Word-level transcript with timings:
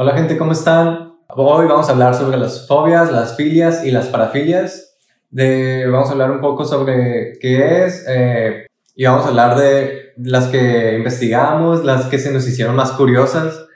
Hola 0.00 0.12
gente, 0.12 0.38
¿cómo 0.38 0.52
están? 0.52 1.16
Hoy 1.26 1.66
vamos 1.66 1.88
a 1.88 1.90
hablar 1.90 2.14
sobre 2.14 2.36
las 2.36 2.68
fobias, 2.68 3.10
las 3.10 3.36
filias 3.36 3.84
y 3.84 3.90
las 3.90 4.06
parafilias. 4.06 4.96
De, 5.28 5.88
vamos 5.90 6.08
a 6.08 6.12
hablar 6.12 6.30
un 6.30 6.40
poco 6.40 6.64
sobre 6.64 7.36
qué 7.40 7.84
es 7.84 8.04
eh, 8.08 8.68
y 8.94 9.04
vamos 9.06 9.24
a 9.24 9.30
hablar 9.30 9.58
de 9.58 10.12
las 10.18 10.46
que 10.46 10.94
investigamos, 10.96 11.84
las 11.84 12.04
que 12.04 12.20
se 12.20 12.30
nos 12.30 12.46
hicieron 12.46 12.76
más 12.76 12.92
curiosas. 12.92 13.66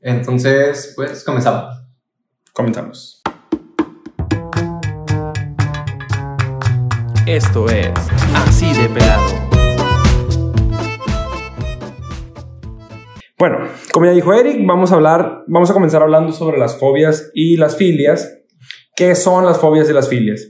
Entonces, 0.00 0.94
pues 0.96 1.22
comenzamos. 1.22 1.78
Comenzamos. 2.54 3.22
Esto 7.26 7.68
es 7.68 7.92
Así 8.34 8.72
de 8.72 8.88
Pelado. 8.88 9.35
Bueno, 13.38 13.58
como 13.92 14.06
ya 14.06 14.12
dijo 14.12 14.32
Eric, 14.32 14.64
vamos 14.64 14.92
a 14.92 14.94
hablar, 14.94 15.44
vamos 15.46 15.70
a 15.70 15.74
comenzar 15.74 16.02
hablando 16.02 16.32
sobre 16.32 16.56
las 16.56 16.78
fobias 16.78 17.30
y 17.34 17.58
las 17.58 17.76
filias. 17.76 18.38
¿Qué 18.94 19.14
son 19.14 19.44
las 19.44 19.58
fobias 19.58 19.90
y 19.90 19.92
las 19.92 20.08
filias? 20.08 20.48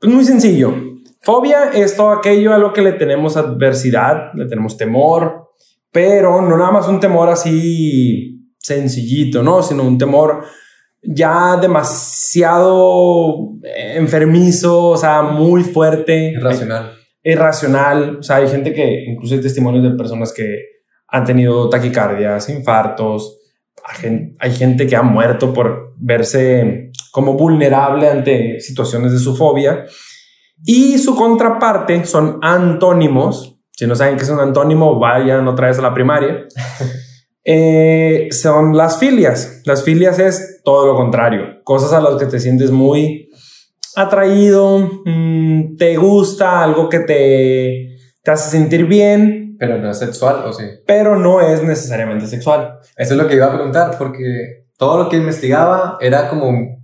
Pues 0.00 0.12
muy 0.12 0.24
sencillo. 0.24 0.74
Fobia 1.22 1.70
es 1.72 1.96
todo 1.96 2.10
aquello 2.10 2.52
a 2.52 2.58
lo 2.58 2.72
que 2.72 2.82
le 2.82 2.92
tenemos 2.92 3.36
adversidad, 3.36 4.32
le 4.34 4.46
tenemos 4.46 4.76
temor, 4.76 5.50
pero 5.92 6.42
no 6.42 6.56
nada 6.56 6.72
más 6.72 6.88
un 6.88 6.98
temor 6.98 7.28
así 7.28 8.48
sencillito, 8.58 9.44
¿no? 9.44 9.62
Sino 9.62 9.84
un 9.84 9.96
temor 9.96 10.42
ya 11.00 11.56
demasiado 11.56 13.52
enfermizo, 13.62 14.88
o 14.88 14.96
sea, 14.96 15.22
muy 15.22 15.62
fuerte. 15.62 16.32
Irracional. 16.32 16.94
Irracional. 17.22 18.16
O 18.18 18.22
sea, 18.24 18.36
hay 18.36 18.48
gente 18.48 18.72
que, 18.72 19.04
incluso 19.06 19.36
hay 19.36 19.40
testimonios 19.40 19.84
de 19.84 19.96
personas 19.96 20.32
que 20.32 20.77
han 21.08 21.24
tenido 21.24 21.68
taquicardias, 21.68 22.48
infartos, 22.48 23.38
hay 24.38 24.52
gente 24.52 24.86
que 24.86 24.96
ha 24.96 25.02
muerto 25.02 25.52
por 25.52 25.94
verse 25.96 26.90
como 27.10 27.34
vulnerable 27.34 28.08
ante 28.08 28.60
situaciones 28.60 29.12
de 29.12 29.18
su 29.18 29.34
fobia. 29.34 29.86
Y 30.64 30.98
su 30.98 31.14
contraparte 31.14 32.04
son 32.04 32.38
antónimos. 32.42 33.58
Si 33.72 33.86
no 33.86 33.94
saben 33.94 34.16
qué 34.16 34.24
es 34.24 34.30
un 34.30 34.40
antónimo, 34.40 34.98
vayan 34.98 35.46
otra 35.48 35.68
vez 35.68 35.78
a 35.78 35.82
la 35.82 35.94
primaria. 35.94 36.46
Eh, 37.50 38.28
son 38.30 38.76
las 38.76 38.98
filias. 38.98 39.62
Las 39.64 39.82
filias 39.82 40.18
es 40.18 40.60
todo 40.62 40.86
lo 40.86 40.94
contrario. 40.94 41.62
Cosas 41.64 41.94
a 41.94 42.00
las 42.02 42.16
que 42.16 42.26
te 42.26 42.40
sientes 42.40 42.70
muy 42.70 43.30
atraído, 43.96 45.00
mm, 45.06 45.76
te 45.78 45.96
gusta, 45.96 46.62
algo 46.62 46.90
que 46.90 46.98
te, 46.98 47.96
te 48.22 48.30
hace 48.30 48.50
sentir 48.50 48.84
bien, 48.84 49.47
pero 49.58 49.78
no 49.78 49.90
es 49.90 49.98
sexual, 49.98 50.44
¿o 50.46 50.52
sí? 50.52 50.64
Pero 50.86 51.16
no 51.16 51.40
es 51.40 51.62
necesariamente 51.62 52.26
sexual. 52.26 52.78
Eso 52.96 53.14
es 53.14 53.18
lo 53.18 53.26
que 53.26 53.34
iba 53.34 53.46
a 53.46 53.54
preguntar, 53.54 53.96
porque 53.98 54.66
todo 54.76 55.02
lo 55.02 55.08
que 55.08 55.16
investigaba 55.16 55.98
era 56.00 56.28
como... 56.28 56.78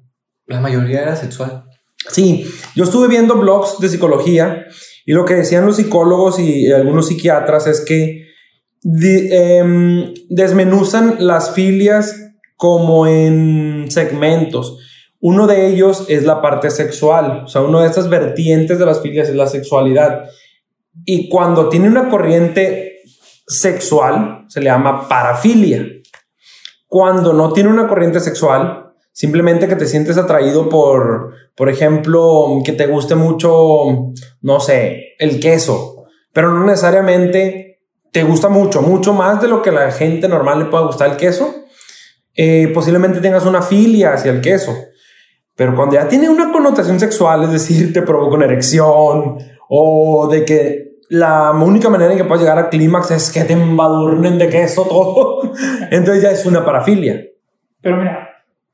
La 0.47 0.61
mayoría 0.61 1.03
era 1.03 1.17
sexual. 1.17 1.65
Sí, 2.11 2.47
yo 2.75 2.85
estuve 2.85 3.09
viendo 3.09 3.37
blogs 3.37 3.79
de 3.81 3.89
psicología 3.89 4.67
y 5.07 5.13
lo 5.13 5.25
que 5.25 5.35
decían 5.35 5.65
los 5.65 5.77
psicólogos 5.77 6.39
y 6.39 6.71
algunos 6.71 7.09
psiquiatras 7.09 7.67
es 7.67 7.81
que 7.81 8.27
em, 8.85 10.13
desmenuzan 10.29 11.17
las 11.21 11.53
filias 11.53 12.15
como 12.57 13.07
en 13.07 13.87
segmentos. 13.91 14.79
Uno 15.21 15.47
de 15.47 15.69
ellos 15.69 16.05
es 16.09 16.25
la 16.25 16.43
parte 16.43 16.71
sexual, 16.71 17.45
o 17.45 17.49
sea, 17.49 17.63
una 17.63 17.81
de 17.81 17.87
estas 17.89 18.11
vertientes 18.11 18.79
de 18.79 18.85
las 18.85 19.01
filias 19.01 19.29
es 19.29 19.35
la 19.35 19.47
sexualidad. 19.47 20.25
Y 21.05 21.29
cuando 21.29 21.69
tiene 21.69 21.89
una 21.89 22.09
corriente 22.09 23.01
sexual, 23.47 24.45
se 24.49 24.61
le 24.61 24.67
llama 24.67 25.09
parafilia. 25.09 25.87
Cuando 26.87 27.33
no 27.33 27.53
tiene 27.53 27.71
una 27.71 27.89
corriente 27.89 28.21
sexual, 28.21 28.93
simplemente 29.13 29.69
que 29.69 29.77
te 29.77 29.87
sientes 29.87 30.17
atraído 30.17 30.69
por, 30.69 31.35
por 31.57 31.69
ejemplo, 31.69 32.61
que 32.65 32.73
te 32.73 32.87
guste 32.87 33.15
mucho, 33.15 34.13
no 34.43 34.61
sé, 34.61 35.15
el 35.19 35.41
queso, 35.41 36.07
pero 36.33 36.53
no 36.53 36.65
necesariamente 36.65 37.81
te 38.13 38.23
gusta 38.23 38.49
mucho, 38.49 38.81
mucho 38.81 39.13
más 39.13 39.41
de 39.43 39.49
lo 39.49 39.61
que 39.63 39.73
la 39.73 39.91
gente 39.91 40.29
normal 40.29 40.61
le 40.61 40.65
pueda 40.67 40.85
gustar 40.85 41.11
el 41.11 41.17
queso. 41.17 41.53
Eh, 42.37 42.71
posiblemente 42.73 43.21
tengas 43.21 43.45
una 43.45 43.63
filia 43.63 44.13
hacia 44.13 44.31
el 44.31 44.41
queso. 44.41 44.73
Pero 45.57 45.77
cuando 45.77 45.95
ya 45.95 46.09
tiene 46.09 46.29
una 46.29 46.53
connotación 46.53 46.99
sexual, 46.99 47.45
es 47.45 47.53
decir, 47.53 47.93
te 47.93 48.03
provoca 48.03 48.37
una 48.37 48.47
erección 48.47 49.39
o 49.69 50.29
de 50.29 50.45
que 50.45 50.95
la 51.09 51.53
única 51.53 51.89
manera 51.89 52.13
en 52.13 52.19
que 52.19 52.25
puedes 52.25 52.43
llegar 52.43 52.59
al 52.59 52.69
clímax 52.71 53.13
es 53.13 53.31
que 53.31 53.45
te 53.45 53.53
embadurnen 53.53 54.37
de 54.39 54.49
queso 54.49 54.83
todo. 54.85 55.53
Entonces 55.91 56.23
ya 56.23 56.31
es 56.31 56.45
una 56.47 56.65
parafilia. 56.65 57.23
Pero 57.81 57.97
mira, 57.97 58.29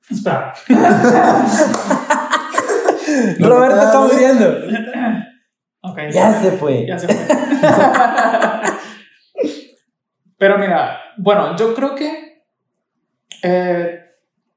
espera. 0.08 0.54
Roberto 3.38 3.82
está 3.82 4.00
muriendo. 4.00 4.46
Okay, 5.82 6.12
ya, 6.12 6.40
se 6.40 6.52
fue. 6.52 6.86
Ya 6.86 6.96
se 6.98 7.08
fue. 7.08 7.16
Pero 10.38 10.58
mira, 10.58 10.98
bueno, 11.18 11.54
yo 11.56 11.74
creo 11.74 11.94
que 11.94 12.44
eh, 13.42 14.00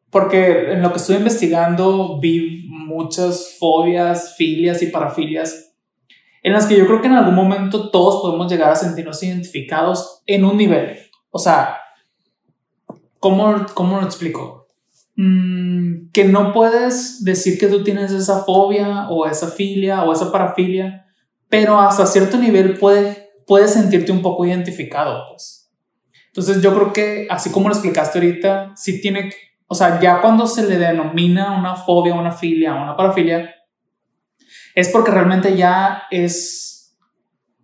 porque 0.09 0.71
en 0.71 0.81
lo 0.81 0.91
que 0.91 0.97
estoy 0.97 1.17
investigando 1.17 2.19
vi 2.19 2.67
muchas 2.69 3.55
fobias, 3.59 4.35
filias 4.35 4.81
y 4.83 4.87
parafilias 4.87 5.72
en 6.43 6.51
las 6.53 6.65
que 6.67 6.77
yo 6.77 6.85
creo 6.85 7.01
que 7.01 7.07
en 7.07 7.13
algún 7.13 7.35
momento 7.35 7.89
todos 7.89 8.21
podemos 8.21 8.51
llegar 8.51 8.69
a 8.69 8.75
sentirnos 8.75 9.23
identificados 9.23 10.21
en 10.25 10.43
un 10.43 10.57
nivel. 10.57 10.99
O 11.31 11.39
sea, 11.39 11.77
¿cómo, 13.19 13.65
cómo 13.73 14.01
lo 14.01 14.05
explico? 14.05 14.67
Mm, 15.15 16.09
que 16.11 16.25
no 16.25 16.51
puedes 16.51 17.23
decir 17.23 17.57
que 17.57 17.67
tú 17.67 17.83
tienes 17.83 18.11
esa 18.11 18.43
fobia 18.43 19.07
o 19.09 19.25
esa 19.25 19.47
filia 19.47 20.03
o 20.03 20.11
esa 20.11 20.31
parafilia, 20.31 21.07
pero 21.47 21.79
hasta 21.79 22.05
cierto 22.05 22.37
nivel 22.37 22.77
puedes, 22.77 23.17
puedes 23.47 23.71
sentirte 23.71 24.11
un 24.11 24.21
poco 24.21 24.45
identificado, 24.45 25.23
pues. 25.29 25.71
Entonces 26.27 26.61
yo 26.61 26.73
creo 26.73 26.91
que, 26.91 27.27
así 27.29 27.51
como 27.51 27.69
lo 27.69 27.75
explicaste 27.75 28.17
ahorita, 28.17 28.73
sí 28.75 28.99
tiene, 28.99 29.31
o 29.67 29.75
sea, 29.75 29.99
ya 30.01 30.19
cuando 30.19 30.47
se 30.47 30.67
le 30.67 30.77
denomina 30.77 31.57
una 31.57 31.75
fobia, 31.75 32.15
una 32.15 32.31
filia, 32.31 32.73
una 32.73 32.97
parafilia, 32.97 33.53
es 34.75 34.89
porque 34.89 35.11
realmente 35.11 35.55
ya 35.55 36.03
es 36.09 36.95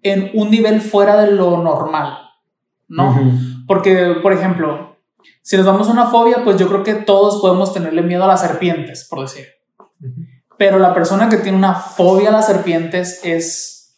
en 0.02 0.31
un 0.34 0.50
nivel 0.50 0.81
fuera 0.81 1.22
de 1.22 1.31
lo 1.31 1.58
normal, 1.58 2.18
¿no? 2.88 3.16
Porque, 3.68 4.16
por 4.22 4.34
ejemplo, 4.34 4.97
si 5.42 5.58
nos 5.58 5.66
damos 5.66 5.90
una 5.90 6.08
fobia, 6.08 6.44
pues 6.44 6.58
yo 6.58 6.68
creo 6.68 6.84
que 6.84 6.94
todos 6.96 7.42
podemos 7.42 7.74
tenerle 7.74 8.02
miedo 8.02 8.24
a 8.24 8.28
las 8.28 8.42
serpientes, 8.42 9.08
por 9.09 9.22
decir. 9.22 9.48
Pero 10.58 10.80
la 10.80 10.94
persona 10.94 11.30
que 11.30 11.38
tiene 11.38 11.58
una 11.58 11.75
fobia 11.75 12.30
a 12.30 12.31
las 12.31 12.48
serpientes 12.48 13.22
es 13.24 13.98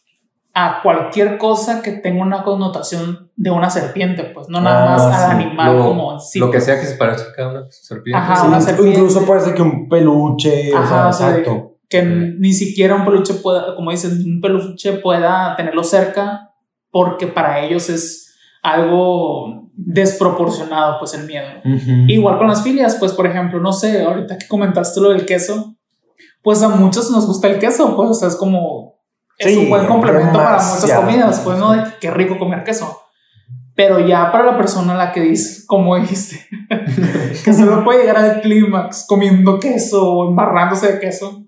a 0.54 0.82
cualquier 0.82 1.38
cosa 1.38 1.80
que 1.80 1.92
tenga 1.92 2.22
una 2.22 2.42
connotación 2.42 3.30
de 3.36 3.50
una 3.50 3.70
serpiente, 3.70 4.24
pues 4.24 4.48
no 4.48 4.60
nada 4.60 4.90
más 4.90 5.02
ah, 5.02 5.30
al 5.30 5.40
animal 5.40 5.78
como 5.78 6.20
sí. 6.20 6.38
Lo 6.38 6.50
que 6.50 6.60
sea 6.60 6.78
que 6.78 6.86
se 6.86 6.96
parezca 6.96 7.44
a 7.44 7.48
una 7.48 7.70
serpiente. 7.70 8.18
Ajá, 8.18 8.44
una 8.44 8.60
serpiente. 8.60 8.98
Incluso 8.98 9.24
puede 9.24 9.40
ser 9.40 9.54
que 9.54 9.62
un 9.62 9.88
peluche, 9.88 10.74
o 10.74 10.86
sea, 10.86 11.06
exacto 11.06 11.71
que 11.92 12.02
ni 12.02 12.54
siquiera 12.54 12.94
un 12.94 13.04
peluche 13.04 13.34
pueda, 13.34 13.76
como 13.76 13.90
dicen, 13.90 14.12
un 14.24 14.40
peluche 14.40 14.94
pueda 14.94 15.54
tenerlo 15.56 15.84
cerca 15.84 16.50
porque 16.90 17.26
para 17.26 17.60
ellos 17.60 17.90
es 17.90 18.34
algo 18.62 19.70
desproporcionado, 19.74 20.98
pues 20.98 21.12
el 21.12 21.26
miedo. 21.26 21.48
Igual 22.08 22.38
con 22.38 22.48
las 22.48 22.62
filias, 22.62 22.96
pues 22.98 23.12
por 23.12 23.26
ejemplo, 23.26 23.60
no 23.60 23.74
sé, 23.74 24.02
ahorita 24.02 24.38
que 24.38 24.48
comentaste 24.48 25.02
lo 25.02 25.10
del 25.10 25.26
queso, 25.26 25.76
pues 26.42 26.62
a 26.62 26.70
muchos 26.70 27.10
nos 27.10 27.26
gusta 27.26 27.48
el 27.48 27.58
queso, 27.58 27.94
pues 27.94 28.08
o 28.08 28.14
sea, 28.14 28.28
es 28.28 28.36
como, 28.36 28.94
es 29.36 29.54
un 29.54 29.68
buen 29.68 29.86
complemento 29.86 30.32
para 30.32 30.62
muchas 30.62 30.92
comidas, 30.92 31.40
pues 31.40 31.58
no, 31.58 31.72
de 31.72 31.82
qué 32.00 32.10
rico 32.10 32.38
comer 32.38 32.64
queso. 32.64 33.00
Pero 33.74 34.00
ya 34.06 34.32
para 34.32 34.46
la 34.46 34.56
persona 34.56 34.94
a 34.94 34.96
la 34.96 35.12
que 35.12 35.20
dice, 35.20 35.64
como 35.66 35.96
dijiste, 35.96 36.46
que 37.44 37.52
solo 37.52 37.84
puede 37.84 38.00
llegar 38.00 38.16
al 38.16 38.40
clímax 38.40 39.04
comiendo 39.06 39.58
queso 39.58 40.10
o 40.10 40.28
embarrándose 40.30 40.92
de 40.92 41.00
queso, 41.00 41.46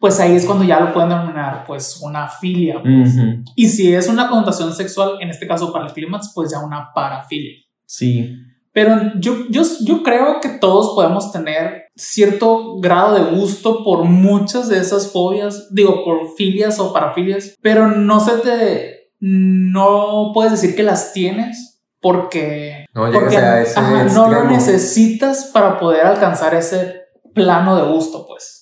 pues 0.00 0.20
ahí 0.20 0.36
es 0.36 0.44
cuando 0.44 0.64
ya 0.64 0.80
lo 0.80 0.92
pueden 0.92 1.08
denominar 1.08 1.64
pues 1.66 2.00
una 2.02 2.28
filia. 2.28 2.82
Pues. 2.82 3.14
Y 3.54 3.68
si 3.68 3.94
es 3.94 4.08
una 4.08 4.28
connotación 4.28 4.72
sexual, 4.74 5.18
en 5.20 5.30
este 5.30 5.46
caso 5.46 5.72
para 5.72 5.86
el 5.86 5.92
clímax, 5.92 6.32
pues 6.34 6.50
ya 6.50 6.60
una 6.60 6.90
parafilia. 6.94 7.58
Sí. 7.86 8.36
Pero 8.72 9.12
yo, 9.18 9.46
yo, 9.48 9.62
yo 9.84 10.02
creo 10.02 10.38
que 10.40 10.50
todos 10.50 10.94
podemos 10.94 11.32
tener 11.32 11.86
cierto 11.96 12.76
grado 12.78 13.14
de 13.14 13.36
gusto 13.36 13.82
por 13.82 14.04
muchas 14.04 14.68
de 14.68 14.78
esas 14.78 15.10
fobias, 15.10 15.72
digo, 15.72 16.04
por 16.04 16.34
filias 16.36 16.78
o 16.78 16.92
parafilias, 16.92 17.56
pero 17.62 17.88
no 17.88 18.20
se 18.20 18.32
te... 18.38 18.96
No 19.18 20.32
puedes 20.34 20.52
decir 20.52 20.76
que 20.76 20.82
las 20.82 21.14
tienes 21.14 21.82
porque, 22.02 22.84
no, 22.92 23.10
porque 23.10 23.38
a 23.38 23.62
ese 23.62 23.80
no 24.12 24.30
lo 24.30 24.44
necesitas 24.44 25.50
para 25.54 25.78
poder 25.78 26.04
alcanzar 26.04 26.54
ese 26.54 27.06
plano 27.32 27.76
de 27.76 27.90
gusto, 27.90 28.26
pues 28.26 28.55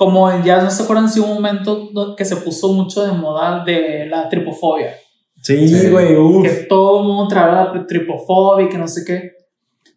como 0.00 0.30
ya 0.42 0.62
no 0.62 0.70
se 0.70 0.82
acuerdan 0.84 1.10
si 1.10 1.20
hubo 1.20 1.28
un 1.28 1.34
momento 1.34 1.90
que 2.16 2.24
se 2.24 2.36
puso 2.36 2.72
mucho 2.72 3.04
de 3.04 3.12
moda 3.12 3.62
de 3.66 4.06
la 4.06 4.30
tripofobia. 4.30 4.94
Sí, 5.42 5.90
güey, 5.90 6.16
Que 6.42 6.66
todo 6.70 7.00
el 7.00 7.06
mundo 7.06 7.28
traía 7.28 7.70
la 7.74 7.86
tripofobia 7.86 8.64
y 8.64 8.68
que 8.70 8.78
no 8.78 8.88
sé 8.88 9.04
qué. 9.06 9.32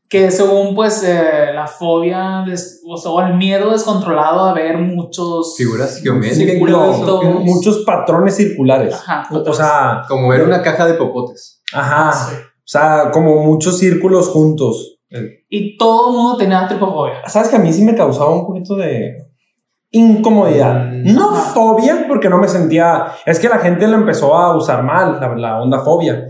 que 0.10 0.30
según 0.30 0.76
pues 0.76 1.02
eh, 1.04 1.54
la 1.56 1.66
fobia, 1.68 2.44
des- 2.46 2.82
o 2.86 2.98
sea, 2.98 3.12
o 3.12 3.22
el 3.22 3.34
miedo 3.36 3.72
descontrolado 3.72 4.42
a 4.42 4.54
ver 4.54 4.78
muchos... 4.78 5.56
Figuras 5.58 6.02
geométricas. 6.04 7.00
Muchos 7.46 7.78
patrones 7.86 8.36
circulares. 8.36 8.94
Ajá, 8.94 9.24
O, 9.32 9.38
o 9.50 9.54
sea, 9.54 10.04
Como 10.10 10.28
ver 10.28 10.44
una 10.44 10.62
caja 10.62 10.86
de 10.86 10.96
popotes. 10.96 11.62
ajá. 11.74 12.12
Sí. 12.12 12.36
O 12.36 12.66
sea, 12.74 13.10
como 13.14 13.42
muchos 13.44 13.78
círculos 13.78 14.28
juntos. 14.28 15.00
Y 15.50 15.78
todo 15.78 16.10
el 16.10 16.16
mundo 16.18 16.38
tenía 16.38 16.68
tripofobia. 16.68 17.22
Sabes 17.28 17.48
que 17.50 17.56
a 17.56 17.60
mí 17.60 17.72
sí 17.72 17.84
me 17.84 17.96
causaba 17.96 18.34
un 18.34 18.46
poquito 18.48 18.76
de 18.76 19.23
incomodidad. 19.94 20.92
No 20.92 21.34
fobia, 21.34 22.06
porque 22.10 22.28
no 22.30 22.38
me 22.38 22.48
sentía. 22.50 23.08
Es 23.26 23.40
que 23.40 23.48
la 23.48 23.60
gente 23.60 23.88
lo 23.88 23.96
empezó 23.96 24.36
a 24.36 24.56
usar 24.58 24.84
mal, 24.84 25.20
la, 25.22 25.36
la 25.36 25.62
onda 25.62 25.80
fobia. 25.80 26.26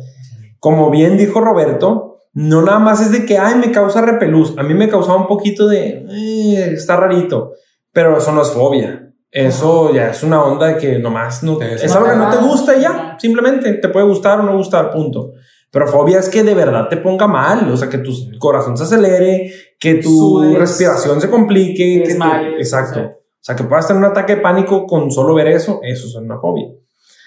Como 0.59 0.89
bien 0.91 1.17
dijo 1.17 1.41
Roberto, 1.41 2.19
no 2.33 2.61
nada 2.61 2.79
más 2.79 3.01
es 3.01 3.11
de 3.11 3.25
que, 3.25 3.37
ay, 3.37 3.55
me 3.55 3.71
causa 3.71 4.01
repelús. 4.01 4.53
A 4.57 4.63
mí 4.63 4.73
me 4.73 4.87
causaba 4.89 5.17
un 5.17 5.27
poquito 5.27 5.67
de, 5.67 6.05
"Eh, 6.09 6.73
está 6.73 6.95
rarito. 6.97 7.53
Pero 7.91 8.17
eso 8.17 8.31
no 8.31 8.41
es 8.41 8.51
fobia. 8.51 9.11
Eso 9.31 9.93
ya 9.93 10.09
es 10.09 10.21
una 10.23 10.43
onda 10.43 10.77
que 10.77 10.99
nomás 10.99 11.41
no. 11.43 11.57
Te 11.57 11.73
Es 11.75 11.95
algo 11.95 12.09
que 12.09 12.15
no 12.15 12.29
te 12.29 12.37
gusta 12.37 12.75
y 12.75 12.81
ya. 12.81 13.15
Simplemente 13.19 13.73
te 13.73 13.89
puede 13.89 14.05
gustar 14.05 14.39
o 14.39 14.43
no 14.43 14.55
gustar, 14.57 14.91
punto. 14.91 15.31
Pero 15.71 15.87
fobia 15.87 16.19
es 16.19 16.29
que 16.29 16.43
de 16.43 16.53
verdad 16.53 16.87
te 16.87 16.97
ponga 16.97 17.25
mal, 17.27 17.67
o 17.71 17.75
sea, 17.77 17.89
que 17.89 17.97
tu 17.99 18.11
corazón 18.37 18.77
se 18.77 18.83
acelere, 18.83 19.51
que 19.79 19.95
tu 19.95 20.09
Sudes, 20.09 20.59
respiración 20.59 21.19
se 21.19 21.29
complique, 21.31 22.03
te 22.05 22.13
que 22.13 22.19
te- 22.19 22.57
exacto. 22.59 22.99
o 22.99 23.22
O 23.43 23.45
sea. 23.45 23.55
que 23.55 23.63
puedas 23.65 23.87
tener 23.87 24.01
un 24.01 24.09
ataque 24.09 24.35
de 24.37 24.41
pánico 24.41 24.85
con 24.87 25.11
solo 25.11 25.33
ver 25.35 25.47
eso, 25.47 25.79
eso 25.83 26.07
es 26.07 26.15
una 26.15 26.39
fobia. 26.39 26.67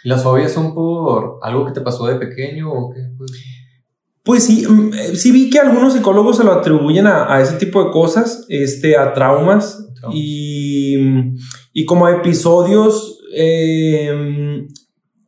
¿Las 0.04 0.22
fobias 0.22 0.52
son 0.52 0.74
por 0.74 1.38
algo 1.42 1.66
que 1.66 1.72
te 1.72 1.80
pasó 1.82 2.06
de 2.06 2.14
pequeño 2.16 2.72
o 2.72 2.90
qué? 2.94 3.00
Pues, 3.18 3.32
Pues 4.24 4.44
sí, 4.44 4.66
mm, 4.68 4.92
eh, 4.94 5.16
sí 5.16 5.30
vi 5.30 5.50
que 5.50 5.58
algunos 5.58 5.92
psicólogos 5.92 6.36
se 6.38 6.44
lo 6.44 6.52
atribuyen 6.52 7.06
a, 7.06 7.32
a 7.34 7.40
ese 7.42 7.54
tipo 7.56 7.84
de 7.84 7.90
cosas, 7.90 8.44
este, 8.48 8.96
a 8.96 9.12
traumas 9.12 9.84
y, 10.12 10.96
y 11.72 11.84
como 11.84 12.06
a 12.06 12.12
episodios 12.12 13.18
eh, 13.34 14.66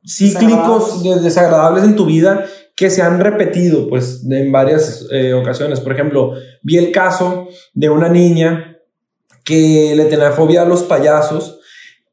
cíclicos 0.06 1.02
Desagradables. 1.02 1.02
de- 1.16 1.20
desagradables 1.22 1.84
en 1.84 1.96
tu 1.96 2.06
vida 2.06 2.44
que 2.76 2.90
se 2.90 3.02
han 3.02 3.18
repetido 3.20 3.88
pues 3.88 4.24
en 4.30 4.52
varias 4.52 5.06
eh, 5.10 5.34
ocasiones. 5.34 5.80
Por 5.80 5.92
ejemplo, 5.92 6.32
vi 6.62 6.76
el 6.78 6.92
caso 6.92 7.48
de 7.74 7.90
una 7.90 8.08
niña 8.08 8.77
que 9.48 9.94
le 9.96 10.04
tenía 10.04 10.30
fobia 10.30 10.62
a 10.62 10.66
los 10.66 10.82
payasos, 10.82 11.58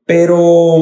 pero 0.05 0.77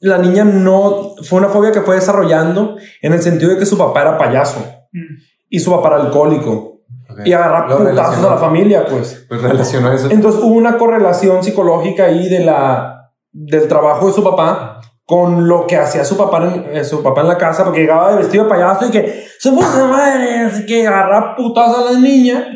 la 0.00 0.18
niña 0.18 0.44
no, 0.44 1.14
fue 1.22 1.38
una 1.38 1.48
fobia 1.48 1.72
que 1.72 1.80
fue 1.80 1.94
desarrollando 1.96 2.76
en 3.02 3.14
el 3.14 3.22
sentido 3.22 3.52
de 3.52 3.58
que 3.58 3.66
su 3.66 3.78
papá 3.78 4.02
era 4.02 4.18
payaso 4.18 4.78
Mm. 4.92 5.16
y 5.50 5.60
su 5.60 5.70
papá 5.70 5.88
era 5.88 5.96
alcohólico 6.06 6.80
y 7.24 7.32
agarrar 7.32 7.66
putazos 7.76 8.24
a 8.24 8.30
la 8.30 8.38
familia, 8.38 8.86
pues. 8.86 9.26
Pues 9.28 9.42
relacionó 9.42 9.92
eso. 9.92 10.08
Entonces 10.10 10.40
hubo 10.42 10.54
una 10.54 10.78
correlación 10.78 11.42
psicológica 11.42 12.04
ahí 12.04 12.28
de 12.28 12.40
la, 12.40 13.12
del 13.32 13.66
trabajo 13.68 14.06
de 14.06 14.12
su 14.12 14.22
papá 14.22 14.80
con 15.04 15.48
lo 15.48 15.66
que 15.66 15.76
hacía 15.76 16.04
su 16.04 16.16
papá 16.16 16.44
en, 16.44 16.76
eh, 16.76 16.84
su 16.84 17.02
papá 17.02 17.22
en 17.22 17.28
la 17.28 17.38
casa, 17.38 17.64
porque 17.64 17.80
llegaba 17.80 18.12
de 18.12 18.18
vestido 18.18 18.44
de 18.44 18.50
payaso 18.50 18.86
y 18.86 18.90
que 18.90 19.26
su 19.38 19.54
puta 19.54 19.86
madre, 19.86 20.64
que 20.66 20.86
agarrar 20.86 21.34
putazos 21.34 21.88
a 21.88 21.92
la 21.92 21.98
niña. 21.98 22.46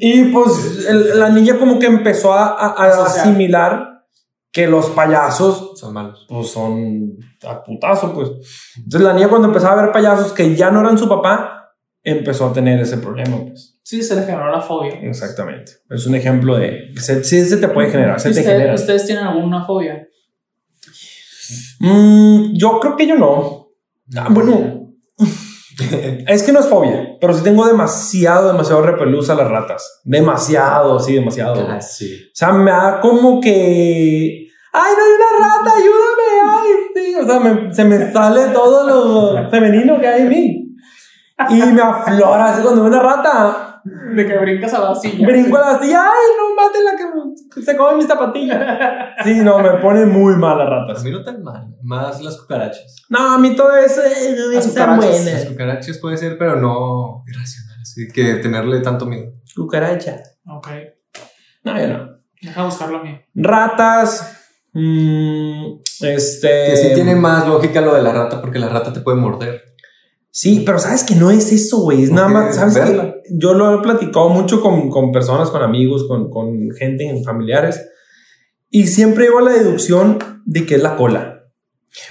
Y 0.00 0.24
pues 0.24 0.86
el- 0.88 1.18
la 1.18 1.28
niña 1.30 1.58
como 1.58 1.78
que 1.78 1.86
empezó 1.86 2.32
a, 2.32 2.48
a- 2.48 2.74
a 2.84 3.06
asimilar 3.06 4.04
que 4.52 4.66
los 4.66 4.90
payasos 4.90 5.78
Son 5.78 5.92
malos. 5.94 6.26
pues 6.28 6.48
son 6.50 7.16
a 7.46 7.62
putazo, 7.62 8.12
pues. 8.12 8.30
Entonces 8.76 9.00
la 9.02 9.12
niña 9.14 9.28
cuando 9.28 9.48
empezaba 9.48 9.78
a 9.80 9.84
ver 9.84 9.92
payasos 9.92 10.32
que 10.32 10.54
ya 10.56 10.70
no 10.70 10.80
eran 10.80 10.98
su 10.98 11.08
papá, 11.08 11.72
empezó 12.02 12.46
a 12.48 12.52
tener 12.52 12.80
ese 12.80 12.98
problema, 12.98 13.38
pues. 13.46 13.78
Sí, 13.82 14.02
se 14.02 14.14
le 14.16 14.22
generó 14.22 14.50
la 14.50 14.60
fobia. 14.60 14.94
Exactamente. 15.02 15.72
Es 15.88 16.06
un 16.06 16.14
ejemplo 16.14 16.56
de... 16.56 16.92
Se, 16.96 17.22
sí 17.24 17.44
se 17.44 17.56
te 17.56 17.68
puede 17.68 17.90
generar, 17.90 18.20
se 18.20 18.30
te 18.32 18.40
¿Usted- 18.40 18.52
genera. 18.52 18.74
¿Ustedes 18.74 19.04
tienen 19.06 19.24
alguna 19.24 19.64
fobia? 19.64 20.06
Mm, 21.80 22.54
yo 22.56 22.78
creo 22.80 22.96
que 22.96 23.06
yo 23.06 23.16
no. 23.16 23.68
Ah, 24.16 24.28
bueno, 24.30 24.92
es 26.28 26.42
que 26.42 26.52
no 26.52 26.60
es 26.60 26.66
fobia, 26.68 27.16
pero 27.20 27.32
sí 27.34 27.42
tengo 27.42 27.66
demasiado, 27.66 28.48
demasiado 28.52 28.82
repelús 28.82 29.30
a 29.30 29.34
las 29.34 29.48
ratas. 29.48 30.00
Demasiado, 30.04 30.98
sí, 30.98 31.14
demasiado. 31.14 31.66
Ah, 31.68 31.80
sí. 31.80 32.14
O 32.26 32.30
sea, 32.34 32.52
me 32.52 32.70
da 32.70 33.00
como 33.00 33.40
que. 33.40 34.46
¡Ay, 34.72 34.92
no 34.96 35.04
hay 35.04 35.10
una 35.12 35.48
rata! 35.48 35.76
¡Ayúdame! 35.76 36.48
¡Ay, 36.48 36.68
sí! 36.94 37.14
O 37.16 37.26
sea, 37.26 37.40
me- 37.40 37.74
se 37.74 37.84
me 37.84 38.12
sale 38.12 38.48
todo 38.52 38.86
lo 38.86 39.50
femenino 39.50 39.98
que 40.00 40.06
hay 40.06 40.22
en 40.22 40.28
mí. 40.28 40.56
Y 41.48 41.54
me 41.72 41.80
aflora 41.82 42.50
así 42.52 42.62
cuando 42.62 42.82
veo 42.82 42.90
una 42.92 43.02
rata. 43.02 43.69
De 44.16 44.26
que 44.26 44.38
brincas 44.38 44.72
a 44.74 44.80
la 44.80 44.94
silla. 44.94 45.26
Brinco 45.26 45.56
a 45.56 45.72
la 45.72 45.78
silla. 45.80 46.04
¡Ay, 46.04 46.28
no 46.38 46.54
mátenla 46.54 46.92
que 47.54 47.62
se 47.62 47.76
come 47.76 47.96
mis 47.96 48.06
zapatillas! 48.06 48.78
Sí, 49.24 49.34
no, 49.42 49.58
me 49.58 49.70
pone 49.74 50.06
muy 50.06 50.34
mal 50.36 50.56
las 50.58 50.66
A 50.66 50.70
ratas. 50.70 51.04
mí 51.04 51.10
no 51.10 51.22
tan 51.22 51.42
mal. 51.42 51.74
Más 51.82 52.22
las 52.22 52.38
cucarachas. 52.38 52.96
No, 53.10 53.34
a 53.34 53.38
mí 53.38 53.54
todo 53.54 53.76
eso 53.76 54.00
eh, 54.02 54.34
Las 54.54 54.66
están 54.66 54.96
cucarachas, 54.96 55.24
Las 55.26 55.44
cucarachas 55.46 55.98
puede 55.98 56.16
ser, 56.16 56.38
pero 56.38 56.56
no 56.56 57.22
irracional. 57.26 57.76
Así 57.82 58.08
que 58.08 58.34
tenerle 58.36 58.80
tanto 58.80 59.04
miedo. 59.06 59.32
Cucaracha. 59.54 60.22
Ok. 60.46 60.68
No, 61.64 61.78
yo 61.78 61.88
no. 61.88 62.10
Deja 62.40 62.64
buscar 62.64 62.90
la 62.90 63.02
mía. 63.02 63.22
Ratas. 63.34 64.38
mm, 64.72 65.80
este. 66.02 66.48
Que 66.70 66.76
sí 66.76 66.94
tiene 66.94 67.14
más 67.14 67.46
lógica 67.46 67.80
lo 67.82 67.94
de 67.94 68.02
la 68.02 68.12
rata 68.12 68.40
porque 68.40 68.58
la 68.58 68.68
rata 68.68 68.92
te 68.92 69.00
puede 69.00 69.18
morder. 69.18 69.69
Sí, 70.32 70.62
pero 70.64 70.78
sabes 70.78 71.02
que 71.04 71.14
no 71.16 71.30
es 71.30 71.52
eso, 71.52 71.80
güey. 71.80 72.04
Es 72.04 72.10
nada 72.12 72.28
más, 72.28 72.54
sabes 72.54 72.74
verla. 72.74 73.02
que 73.02 73.22
yo 73.36 73.52
lo 73.54 73.74
he 73.74 73.82
platicado 73.82 74.28
mucho 74.28 74.60
con, 74.60 74.88
con 74.88 75.10
personas, 75.10 75.50
con 75.50 75.62
amigos, 75.62 76.06
con, 76.06 76.30
con 76.30 76.70
gente, 76.78 77.08
en 77.08 77.24
familiares. 77.24 77.80
Y 78.70 78.86
siempre 78.86 79.24
llevo 79.24 79.38
a 79.38 79.42
la 79.42 79.52
deducción 79.52 80.18
de 80.44 80.66
que 80.66 80.76
es 80.76 80.82
la 80.82 80.96
cola. 80.96 81.36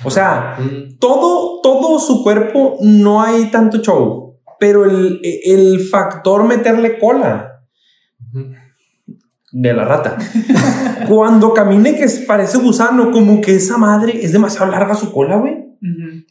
O 0.04 0.12
sea, 0.12 0.58
Mm, 0.60 0.98
todo, 1.00 1.62
todo 1.62 2.00
su 2.00 2.22
cuerpo 2.24 2.78
no 2.82 3.22
hay 3.22 3.46
tanto 3.46 3.78
show, 3.78 4.38
pero 4.60 4.84
el, 4.84 5.22
el 5.24 5.80
factor 5.80 6.44
meterle 6.44 7.00
cola 7.00 7.62
de 9.52 9.74
la 9.74 9.86
rata. 9.86 10.18
Cuando 11.08 11.54
camine 11.54 11.96
que 11.98 12.06
parece 12.28 12.58
gusano, 12.58 13.12
como 13.12 13.40
que 13.42 13.56
esa 13.56 13.78
madre 13.78 14.24
es 14.24 14.34
demasiado 14.34 14.70
larga 14.70 14.96
su 14.96 15.12
cola, 15.12 15.38
güey. 15.38 15.69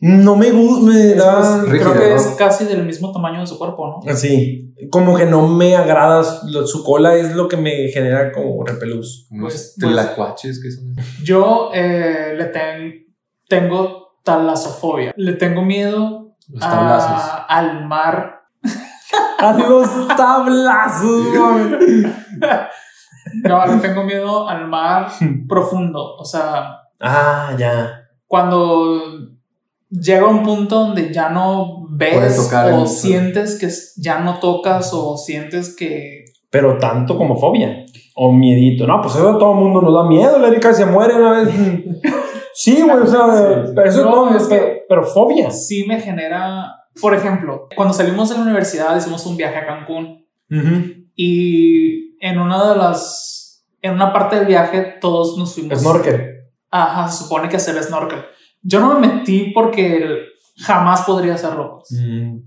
No 0.00 0.36
me 0.36 0.50
gusta, 0.50 0.84
me 0.90 1.10
Es 1.12 1.16
da... 1.16 1.62
creo 1.68 1.92
que 1.94 2.10
¿no? 2.10 2.16
es 2.16 2.26
casi 2.38 2.64
del 2.66 2.84
mismo 2.84 3.12
tamaño 3.12 3.40
de 3.40 3.46
su 3.46 3.58
cuerpo, 3.58 4.00
¿no? 4.04 4.10
Así, 4.12 4.74
como 4.90 5.16
que 5.16 5.24
no 5.26 5.46
me 5.48 5.74
agrada, 5.76 6.22
lo- 6.46 6.66
su 6.66 6.84
cola 6.84 7.14
es 7.16 7.34
lo 7.34 7.48
que 7.48 7.56
me 7.56 7.88
genera 7.88 8.30
como 8.32 8.64
repelús. 8.64 9.26
Como 9.28 9.42
Pues- 9.42 9.74
pues- 9.80 9.92
tlacuaches 9.92 10.60
que 10.62 10.70
son. 10.70 10.94
Yo 11.24 11.70
eh, 11.72 12.34
le 12.36 12.44
ten- 12.46 13.06
tengo 13.48 14.18
talasofobia. 14.24 15.12
Le 15.16 15.32
tengo 15.34 15.62
miedo 15.62 16.36
Los 16.48 16.60
tablazos. 16.60 17.10
a- 17.10 17.44
al 17.44 17.86
mar. 17.86 18.34
A 19.38 19.52
los 19.52 20.08
tablazos. 20.16 21.26
No, 23.44 23.66
le 23.66 23.76
tengo 23.76 24.04
miedo 24.04 24.48
al 24.48 24.66
mar 24.68 25.08
profundo. 25.48 26.16
O 26.16 26.24
sea, 26.24 26.78
Ah, 27.00 27.54
ya. 27.58 28.04
cuando 28.26 29.02
llega 29.90 30.26
un 30.26 30.42
punto 30.42 30.80
donde 30.80 31.12
ya 31.12 31.28
no 31.30 31.86
ves 31.90 32.50
o 32.52 32.68
el- 32.82 32.88
sientes 32.88 33.58
que 33.58 33.68
ya 34.02 34.20
no 34.20 34.38
tocas 34.38 34.90
o 34.92 35.16
sientes 35.16 35.74
que 35.76 36.24
Pero 36.50 36.78
tanto 36.78 37.16
como 37.16 37.36
fobia 37.36 37.84
o 38.14 38.32
miedito. 38.32 38.86
No, 38.86 39.00
pues 39.02 39.14
eso 39.14 39.30
a 39.30 39.38
todo 39.38 39.52
el 39.52 39.58
mundo 39.58 39.80
nos 39.82 39.94
da 39.94 40.08
miedo. 40.08 40.38
La 40.38 40.48
Erika 40.48 40.72
se 40.74 40.86
muere 40.86 41.14
una 41.14 41.32
vez. 41.42 41.48
Sí, 42.60 42.82
güey, 42.82 42.96
o 42.96 43.06
sea, 43.06 43.20
Sí. 43.64 43.72
eso 43.84 44.04
No, 44.04 44.10
todo, 44.10 44.36
es 44.36 44.42
pero, 44.48 44.64
que- 44.66 44.82
pero 44.88 45.04
fobia. 45.04 45.48
sí 45.52 45.84
me 45.86 46.00
genera, 46.00 46.66
por 47.00 47.14
ejemplo, 47.14 47.68
cuando 47.76 47.94
salimos 47.94 48.28
de 48.30 48.34
la 48.34 48.42
universidad 48.42 48.96
hicimos 48.96 49.24
un 49.26 49.36
viaje 49.36 49.58
a 49.58 49.66
Cancún 49.66 50.26
Ujú. 50.50 51.06
y 51.14 52.16
en 52.20 52.38
una 52.40 52.70
de 52.72 52.76
las, 52.76 53.64
en 53.80 53.92
una 53.94 54.12
parte 54.12 54.36
del 54.36 54.46
viaje 54.46 54.96
todos 55.00 55.38
nos 55.38 55.54
fuimos. 55.54 55.78
Snorkel. 55.78 56.34
Ajá, 56.70 57.06
se 57.08 57.22
supone 57.22 57.48
que 57.48 57.56
hacer 57.56 57.80
snorkel. 57.80 58.18
Yo 58.62 58.80
no 58.80 58.98
me 58.98 59.06
metí 59.06 59.52
porque 59.52 60.26
jamás 60.56 61.02
podría 61.02 61.34
hacerlo. 61.34 61.78
pues. 61.78 62.00
Mm. 62.00 62.38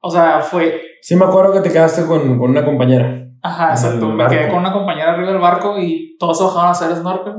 O 0.00 0.10
sea, 0.10 0.40
fue, 0.40 0.80
Sí, 1.02 1.16
me 1.16 1.24
acuerdo 1.24 1.52
que 1.52 1.60
te 1.60 1.72
quedaste 1.72 2.06
con, 2.06 2.38
con 2.38 2.50
una 2.50 2.64
compañera. 2.64 3.28
ajá, 3.42 3.70
exacto. 3.70 4.08
Me 4.08 4.26
quedé 4.26 4.48
con 4.48 4.58
una 4.58 4.72
compañera 4.72 5.12
arriba 5.12 5.30
del 5.30 5.40
barco 5.40 5.78
y 5.78 6.16
todos 6.18 6.38
se 6.38 6.44
bajaban 6.44 6.68
a 6.68 6.72
hacer 6.72 6.94
snorkel. 6.96 7.34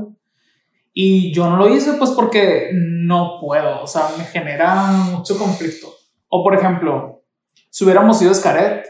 Y 0.92 1.32
yo 1.32 1.48
no 1.48 1.56
lo 1.56 1.68
hice 1.68 1.94
pues 1.94 2.10
porque 2.10 2.70
no 2.74 3.38
puedo, 3.40 3.82
o 3.82 3.86
sea, 3.86 4.08
me 4.18 4.24
genera 4.24 4.74
mucho 5.12 5.38
conflicto. 5.38 5.88
O 6.28 6.42
por 6.42 6.54
ejemplo, 6.54 7.22
si 7.70 7.84
hubiéramos 7.84 8.20
ido 8.20 8.30
a 8.30 8.32
Escaret, 8.32 8.86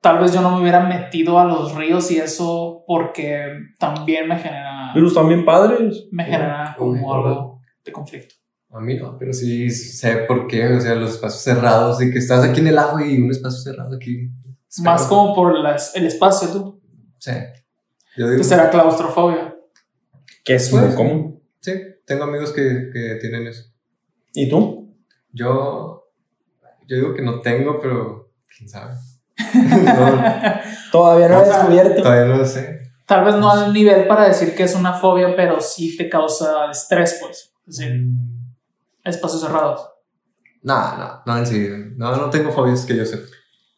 tal 0.00 0.18
vez 0.18 0.32
yo 0.32 0.40
no 0.40 0.50
me 0.50 0.60
hubiera 0.60 0.80
metido 0.80 1.38
a 1.38 1.44
los 1.44 1.74
ríos 1.74 2.10
y 2.10 2.18
eso 2.18 2.82
porque 2.86 3.46
también 3.78 4.26
me 4.28 4.38
genera, 4.38 4.90
Pero 4.92 5.06
están 5.06 5.28
bien 5.28 5.44
padres. 5.44 6.06
me 6.10 6.24
genera 6.24 6.74
como 6.76 7.14
algo 7.14 7.60
de 7.84 7.92
conflicto. 7.92 8.34
A 8.74 8.80
mí 8.80 8.96
no, 8.96 9.16
pero 9.18 9.32
sí 9.32 9.70
sé 9.70 10.16
por 10.28 10.46
qué. 10.48 10.66
O 10.74 10.80
sea, 10.80 10.94
los 10.96 11.12
espacios 11.12 11.42
cerrados 11.42 12.02
y 12.02 12.10
que 12.10 12.18
estás 12.18 12.44
aquí 12.44 12.60
en 12.60 12.66
el 12.68 12.78
agua 12.78 13.06
y 13.06 13.18
un 13.18 13.30
espacio 13.30 13.60
cerrado 13.60 13.94
aquí. 13.96 14.30
Más 14.82 15.02
como 15.06 15.34
por 15.34 15.56
las, 15.58 15.94
el 15.94 16.06
espacio, 16.06 16.48
tú. 16.48 16.80
Sí. 17.18 17.30
Yo 18.16 18.26
digo. 18.26 18.38
Que 18.38 18.44
será 18.44 18.70
claustrofobia. 18.70 19.54
Que 20.44 20.56
es 20.56 20.68
Pues, 20.70 20.86
muy 20.86 20.94
común. 20.96 21.40
Sí, 21.60 21.72
tengo 22.04 22.24
amigos 22.24 22.52
que, 22.52 22.90
que 22.92 23.16
tienen 23.20 23.46
eso. 23.46 23.64
¿Y 24.34 24.48
tú? 24.48 24.92
Yo. 25.32 26.02
Yo 26.88 26.96
digo 26.96 27.14
que 27.14 27.22
no 27.22 27.40
tengo, 27.40 27.80
pero. 27.80 28.32
¿Quién 28.56 28.68
sabe? 28.68 28.94
No, 29.54 30.22
Todavía 30.92 31.28
no 31.28 31.38
O 31.38 31.42
he 31.42 31.46
descubierto. 31.46 32.02
todavía 32.02 32.24
no 32.26 32.36
lo 32.38 32.44
sé. 32.46 32.80
Tal 33.06 33.24
vez 33.24 33.34
no 33.36 33.50
al 33.50 33.72
nivel 33.72 34.06
para 34.06 34.26
decir 34.28 34.54
que 34.54 34.64
es 34.64 34.74
una 34.74 34.92
fobia, 34.94 35.34
pero 35.36 35.60
sí 35.60 35.96
te 35.96 36.08
causa 36.08 36.70
estrés, 36.70 37.18
pues. 37.20 37.52
Es 37.68 37.76
decir, 37.76 38.04
espacios 39.04 39.42
cerrados. 39.42 39.88
No, 40.62 40.96
no, 40.96 41.22
no 41.26 41.38
en 41.38 41.46
sí. 41.46 41.68
No, 41.96 42.16
no 42.16 42.30
tengo 42.30 42.50
fobias 42.50 42.86
que 42.86 42.96
yo 42.96 43.04
sepa. 43.04 43.26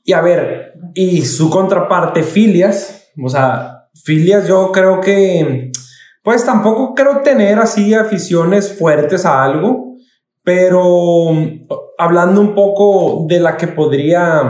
Y 0.04 0.12
a 0.12 0.20
ver, 0.20 0.74
y 0.94 1.22
su 1.22 1.50
contraparte, 1.50 2.22
filias. 2.22 3.10
O 3.22 3.28
sea, 3.28 3.88
filias 4.04 4.46
yo 4.46 4.70
creo 4.72 5.00
que, 5.00 5.72
pues 6.22 6.44
tampoco 6.44 6.94
creo 6.94 7.22
tener 7.22 7.58
así 7.58 7.92
aficiones 7.92 8.72
fuertes 8.78 9.24
a 9.24 9.42
algo, 9.42 9.96
pero 10.44 11.30
hablando 11.98 12.40
un 12.40 12.54
poco 12.54 13.26
de 13.28 13.40
la 13.40 13.56
que 13.56 13.66
podría, 13.66 14.42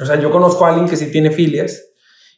o 0.00 0.06
sea, 0.06 0.20
yo 0.20 0.30
conozco 0.30 0.64
a 0.64 0.68
alguien 0.68 0.88
que 0.88 0.96
sí 0.96 1.10
tiene 1.10 1.30
filias, 1.30 1.82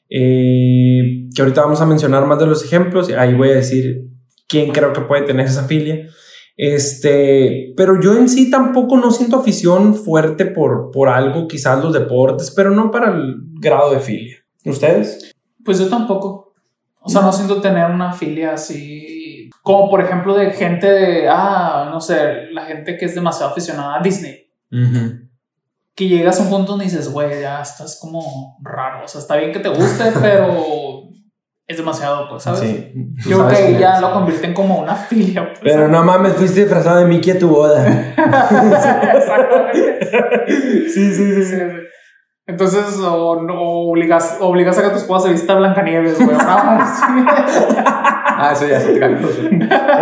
eh, 0.08 1.28
que 1.34 1.42
ahorita 1.42 1.62
vamos 1.62 1.80
a 1.80 1.86
mencionar 1.86 2.26
más 2.26 2.38
de 2.38 2.46
los 2.46 2.64
ejemplos, 2.64 3.10
y 3.10 3.14
ahí 3.14 3.34
voy 3.34 3.50
a 3.50 3.56
decir 3.56 4.06
quién 4.48 4.72
creo 4.72 4.92
que 4.92 5.02
puede 5.02 5.22
tener 5.22 5.46
esa 5.46 5.64
filia. 5.64 6.08
Este, 6.56 7.75
pero 7.76 8.00
yo 8.00 8.16
en 8.16 8.28
sí 8.28 8.50
tampoco 8.50 8.96
no 8.96 9.11
siento 9.11 9.38
afición 9.38 9.94
fuerte 9.94 10.46
por, 10.46 10.90
por 10.92 11.08
algo, 11.08 11.49
quizás 11.49 11.82
los 11.82 11.92
deportes, 11.92 12.52
pero 12.52 12.70
no 12.70 12.90
para 12.90 13.08
el 13.08 13.37
grado 13.61 13.90
de 13.92 14.00
filia. 14.00 14.37
¿Ustedes? 14.64 15.34
Pues 15.64 15.78
yo 15.78 15.88
tampoco. 15.88 16.54
O 17.00 17.08
sea, 17.08 17.20
no 17.20 17.32
siento 17.32 17.61
tener 17.61 17.90
una 17.90 18.12
filia 18.12 18.54
así. 18.54 19.50
Como 19.62 19.90
por 19.90 20.00
ejemplo 20.00 20.34
de 20.34 20.50
gente 20.52 20.90
de. 20.90 21.28
Ah, 21.28 21.88
no 21.90 22.00
sé, 22.00 22.46
la 22.52 22.64
gente 22.64 22.96
que 22.96 23.04
es 23.04 23.14
demasiado 23.14 23.52
aficionada 23.52 23.99
a 23.99 24.02
Disney. 24.02 24.46
Que 25.94 26.08
llegas 26.08 26.40
a 26.40 26.44
un 26.44 26.50
punto 26.50 26.73
donde 26.73 26.87
dices, 26.87 27.12
güey, 27.12 27.40
ya 27.40 27.62
estás 27.62 27.99
como 28.00 28.56
raro. 28.62 29.04
O 29.04 29.08
sea, 29.08 29.20
está 29.20 29.37
bien 29.37 29.52
que 29.52 29.61
te 29.61 29.68
guste, 29.68 30.12
pero 30.20 31.03
es 31.66 31.76
demasiado, 31.78 32.28
pues, 32.28 32.42
¿sabes? 32.42 32.61
Sí. 32.61 32.92
Yo 33.28 33.38
creo 33.38 33.42
sabes 33.44 33.59
que 33.59 33.66
quién 33.68 33.78
ya 33.80 33.94
es. 33.94 34.00
lo 34.02 34.12
convierten 34.12 34.52
como 34.54 34.78
una 34.80 34.94
filia. 34.94 35.49
Pues, 35.49 35.61
Pero 35.62 35.88
no 35.88 36.04
mames, 36.04 36.35
fuiste 36.35 36.61
disfrazado 36.61 36.99
de 36.99 37.06
Mickey 37.06 37.33
a 37.33 37.38
tu 37.38 37.49
boda. 37.49 37.87
Exactamente. 39.14 40.88
sí, 40.88 41.12
sí, 41.14 41.35
Sí, 41.35 41.44
sí. 41.44 41.56
Entonces, 42.47 42.99
o, 43.00 43.30
obligas, 43.88 44.37
obligas 44.38 44.78
a 44.78 44.83
que 44.83 44.90
tu 44.90 44.97
esposa 44.97 45.28
se 45.28 45.33
vista 45.33 45.54
Blancanieves, 45.54 46.23
güey. 46.23 46.37
Ah, 46.38 48.50
eso 48.52 48.66
ya 48.68 48.76
es 48.76 48.87
otra 48.87 49.18
cosa. 49.18 49.40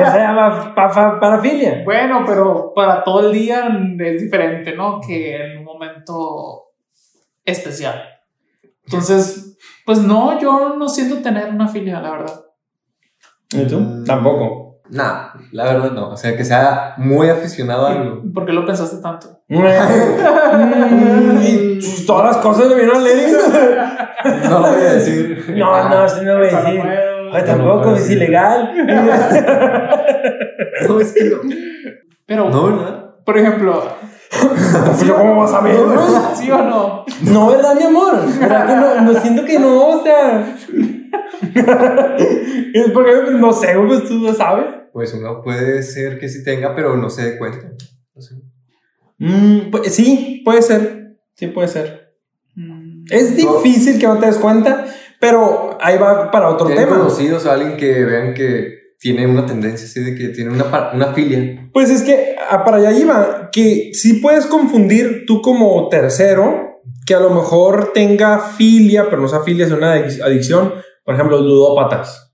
Esa 0.00 0.12
se 0.12 0.18
llama 0.18 0.74
pa- 0.74 0.90
pa- 0.90 1.20
parafilia. 1.20 1.82
Bueno, 1.84 2.24
pero 2.26 2.72
para 2.74 3.04
todo 3.04 3.28
el 3.28 3.32
día 3.32 3.68
es 4.00 4.22
diferente, 4.22 4.74
¿no? 4.74 5.00
Que 5.00 5.36
en 5.36 5.58
un 5.58 5.64
momento 5.64 6.64
especial. 7.44 8.02
Entonces, 8.84 9.56
pues 9.86 9.98
no, 10.00 10.40
yo 10.40 10.74
no 10.76 10.88
siento 10.88 11.22
tener 11.22 11.48
una 11.50 11.68
filia, 11.68 12.00
la 12.00 12.10
verdad. 12.12 12.40
¿Y 13.52 13.66
tú? 13.66 14.02
Tampoco. 14.04 14.80
Nah, 14.90 15.28
la 15.52 15.64
verdad 15.64 15.92
no. 15.92 16.10
O 16.10 16.16
sea, 16.16 16.36
que 16.36 16.44
sea 16.44 16.94
muy 16.98 17.28
aficionado 17.28 17.86
a 17.86 17.92
algo. 17.92 18.22
¿Por 18.34 18.44
qué 18.44 18.52
lo 18.52 18.66
pensaste 18.66 18.96
tanto? 19.02 19.40
Mm, 20.52 21.40
y 21.42 21.78
todas 22.06 22.34
las 22.34 22.44
cosas 22.44 22.68
le 22.68 22.74
vieron 22.74 22.96
a. 22.96 23.00
No 24.48 24.60
lo 24.60 24.68
voy 24.72 24.82
a 24.82 24.92
decir. 24.94 25.54
No, 25.56 25.88
no, 25.88 26.08
sí 26.08 26.20
no 26.24 26.38
voy 26.38 26.48
a 26.48 26.60
decir. 26.62 26.82
Ay, 27.32 27.44
tampoco, 27.44 27.94
es 27.94 28.10
ilegal. 28.10 28.72
No, 30.88 30.98
es 31.00 31.12
que 31.12 31.24
no. 31.24 31.36
Pero, 32.26 32.50
No, 32.50 32.64
¿verdad? 32.64 33.04
por 33.24 33.38
ejemplo, 33.38 33.84
Pues 34.86 35.06
yo, 35.06 35.16
¿cómo 35.16 35.36
vas 35.42 35.52
a 35.52 35.60
ver? 35.60 35.76
¿sí 36.34 36.50
o 36.50 36.58
no? 36.62 37.04
No, 37.22 37.50
¿verdad, 37.50 37.74
mi 37.76 37.84
amor? 37.84 38.14
¿Verdad 38.40 38.66
que 38.66 38.76
no? 38.76 39.12
No 39.12 39.20
siento 39.20 39.44
que 39.44 39.58
no, 39.58 39.88
o 39.98 40.02
sea. 40.02 40.56
es 42.74 42.90
porque 42.92 43.12
no 43.32 43.52
sé, 43.52 43.74
pues 43.86 44.04
tú 44.08 44.18
lo 44.20 44.32
sabes. 44.34 44.64
Pues 44.92 45.12
uno 45.14 45.42
puede 45.42 45.82
ser 45.82 46.18
que 46.18 46.28
sí 46.28 46.44
tenga, 46.44 46.74
pero 46.74 46.96
no 46.96 47.10
se 47.10 47.22
dé 47.32 47.38
cuenta. 47.38 47.70
No 48.14 48.22
sé. 48.22 48.34
Mm, 49.18 49.70
pues, 49.70 49.94
sí, 49.94 50.42
puede 50.44 50.62
ser. 50.62 51.16
Sí, 51.34 51.46
puede 51.48 51.68
ser. 51.68 52.14
Mm, 52.54 53.04
Es 53.10 53.36
difícil 53.36 53.98
que 53.98 54.06
no 54.06 54.18
te 54.18 54.26
des 54.26 54.36
cuenta, 54.38 54.86
pero 55.20 55.78
ahí 55.80 55.98
va 55.98 56.30
para 56.30 56.48
otro 56.48 56.66
¿Tienen 56.66 56.84
tema. 56.86 56.98
conocidos 56.98 57.46
a 57.46 57.54
alguien 57.54 57.76
que 57.76 58.04
vean 58.04 58.34
que 58.34 58.81
tiene 59.02 59.26
una 59.26 59.44
tendencia 59.44 59.84
así 59.86 60.00
de 60.00 60.14
que 60.14 60.28
tiene 60.28 60.50
una, 60.52 60.92
una 60.94 61.12
filia? 61.12 61.68
Pues 61.72 61.90
es 61.90 62.02
que 62.02 62.36
ah, 62.48 62.64
para 62.64 62.76
allá 62.76 62.92
iba, 62.92 63.50
que 63.50 63.90
sí 63.92 64.14
puedes 64.14 64.46
confundir 64.46 65.24
tú 65.26 65.42
como 65.42 65.88
tercero, 65.88 66.78
que 67.04 67.14
a 67.16 67.20
lo 67.20 67.30
mejor 67.30 67.90
tenga 67.92 68.38
filia, 68.38 69.06
pero 69.10 69.20
no 69.20 69.26
sea 69.28 69.40
filia, 69.40 69.66
es 69.66 69.72
una 69.72 69.96
adic- 69.96 70.22
adicción, 70.22 70.72
por 71.04 71.14
ejemplo, 71.16 71.40
ludópatas. 71.40 72.32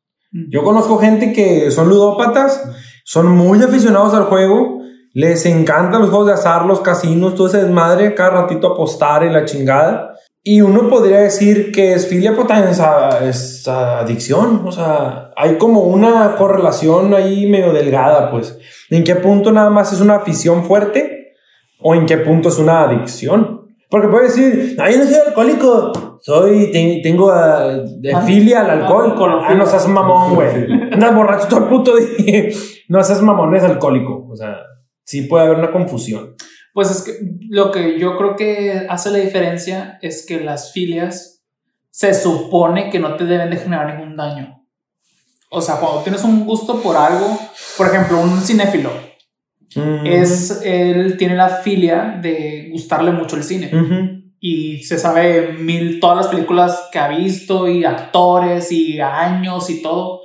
Yo 0.50 0.62
conozco 0.62 0.98
gente 0.98 1.32
que 1.32 1.70
son 1.70 1.88
ludópatas, 1.88 2.62
son 3.04 3.28
muy 3.30 3.62
aficionados 3.62 4.12
al 4.12 4.24
juego, 4.24 4.82
les 5.14 5.46
encantan 5.46 6.02
los 6.02 6.10
juegos 6.10 6.26
de 6.26 6.34
azar, 6.34 6.66
los 6.66 6.80
casinos, 6.80 7.34
todo 7.34 7.46
ese 7.46 7.62
desmadre, 7.62 8.14
cada 8.14 8.42
ratito 8.42 8.66
apostar 8.74 9.24
y 9.24 9.30
la 9.30 9.46
chingada. 9.46 10.07
Y 10.50 10.62
uno 10.62 10.88
podría 10.88 11.18
decir 11.20 11.72
que 11.72 11.92
es 11.92 12.06
filia, 12.08 12.30
pero 12.30 12.46
también 12.46 12.70
es, 12.70 13.68
adicción. 13.68 14.62
O 14.64 14.72
sea, 14.72 15.30
hay 15.36 15.56
como 15.58 15.80
una 15.82 16.36
correlación 16.36 17.12
ahí 17.12 17.44
medio 17.46 17.72
delgada, 17.74 18.30
pues. 18.30 18.56
¿En 18.88 19.04
qué 19.04 19.14
punto 19.16 19.52
nada 19.52 19.68
más 19.68 19.92
es 19.92 20.00
una 20.00 20.14
afición 20.16 20.64
fuerte? 20.64 21.34
¿O 21.80 21.94
en 21.94 22.06
qué 22.06 22.16
punto 22.16 22.48
es 22.48 22.58
una 22.58 22.84
adicción? 22.84 23.66
Porque 23.90 24.08
puede 24.08 24.24
decir, 24.28 24.74
no, 24.78 24.90
yo 24.90 24.98
no 24.98 25.04
soy 25.04 25.14
alcohólico, 25.26 25.92
soy, 26.22 26.70
te- 26.72 27.00
tengo 27.02 27.30
ah, 27.30 27.68
de 27.98 28.12
Ah, 28.14 28.22
filia 28.22 28.60
al 28.60 28.70
alcohol. 28.70 29.10
alcohol, 29.10 29.40
Ah, 29.44 29.54
no 29.54 29.66
seas 29.66 29.86
mamón, 29.86 30.34
güey. 30.34 30.48
Andas 30.92 31.14
borracho 31.14 31.46
todo 31.48 31.60
el 31.60 31.66
puto 31.66 31.94
día. 31.96 32.48
No 32.88 33.02
seas 33.04 33.20
mamón, 33.20 33.54
es 33.54 33.64
alcohólico. 33.64 34.26
O 34.30 34.34
sea, 34.34 34.56
sí 35.04 35.22
puede 35.22 35.44
haber 35.44 35.58
una 35.58 35.70
confusión. 35.72 36.34
Pues 36.78 36.92
es 36.92 37.02
que 37.02 37.12
lo 37.48 37.72
que 37.72 37.98
yo 37.98 38.16
creo 38.16 38.36
que 38.36 38.86
hace 38.88 39.10
la 39.10 39.18
diferencia 39.18 39.98
es 40.00 40.24
que 40.24 40.38
las 40.38 40.70
filias 40.72 41.42
se 41.90 42.14
supone 42.14 42.88
que 42.88 43.00
no 43.00 43.16
te 43.16 43.24
deben 43.24 43.50
de 43.50 43.56
generar 43.56 43.92
ningún 43.96 44.16
daño. 44.16 44.64
O 45.50 45.60
sea, 45.60 45.80
cuando 45.80 46.02
tienes 46.02 46.22
un 46.22 46.46
gusto 46.46 46.80
por 46.80 46.96
algo, 46.96 47.36
por 47.76 47.88
ejemplo, 47.88 48.20
un 48.20 48.40
cinéfilo, 48.40 48.92
Mm. 49.74 50.06
es, 50.06 50.62
él 50.64 51.16
tiene 51.16 51.34
la 51.34 51.48
filia 51.48 52.16
de 52.22 52.68
gustarle 52.70 53.10
mucho 53.10 53.34
el 53.34 53.42
cine. 53.42 53.72
Y 54.38 54.84
se 54.84 55.00
sabe 55.00 55.54
mil, 55.54 55.98
todas 55.98 56.16
las 56.18 56.26
películas 56.28 56.88
que 56.92 57.00
ha 57.00 57.08
visto 57.08 57.66
y 57.66 57.84
actores 57.84 58.70
y 58.70 59.00
años 59.00 59.68
y 59.68 59.82
todo. 59.82 60.20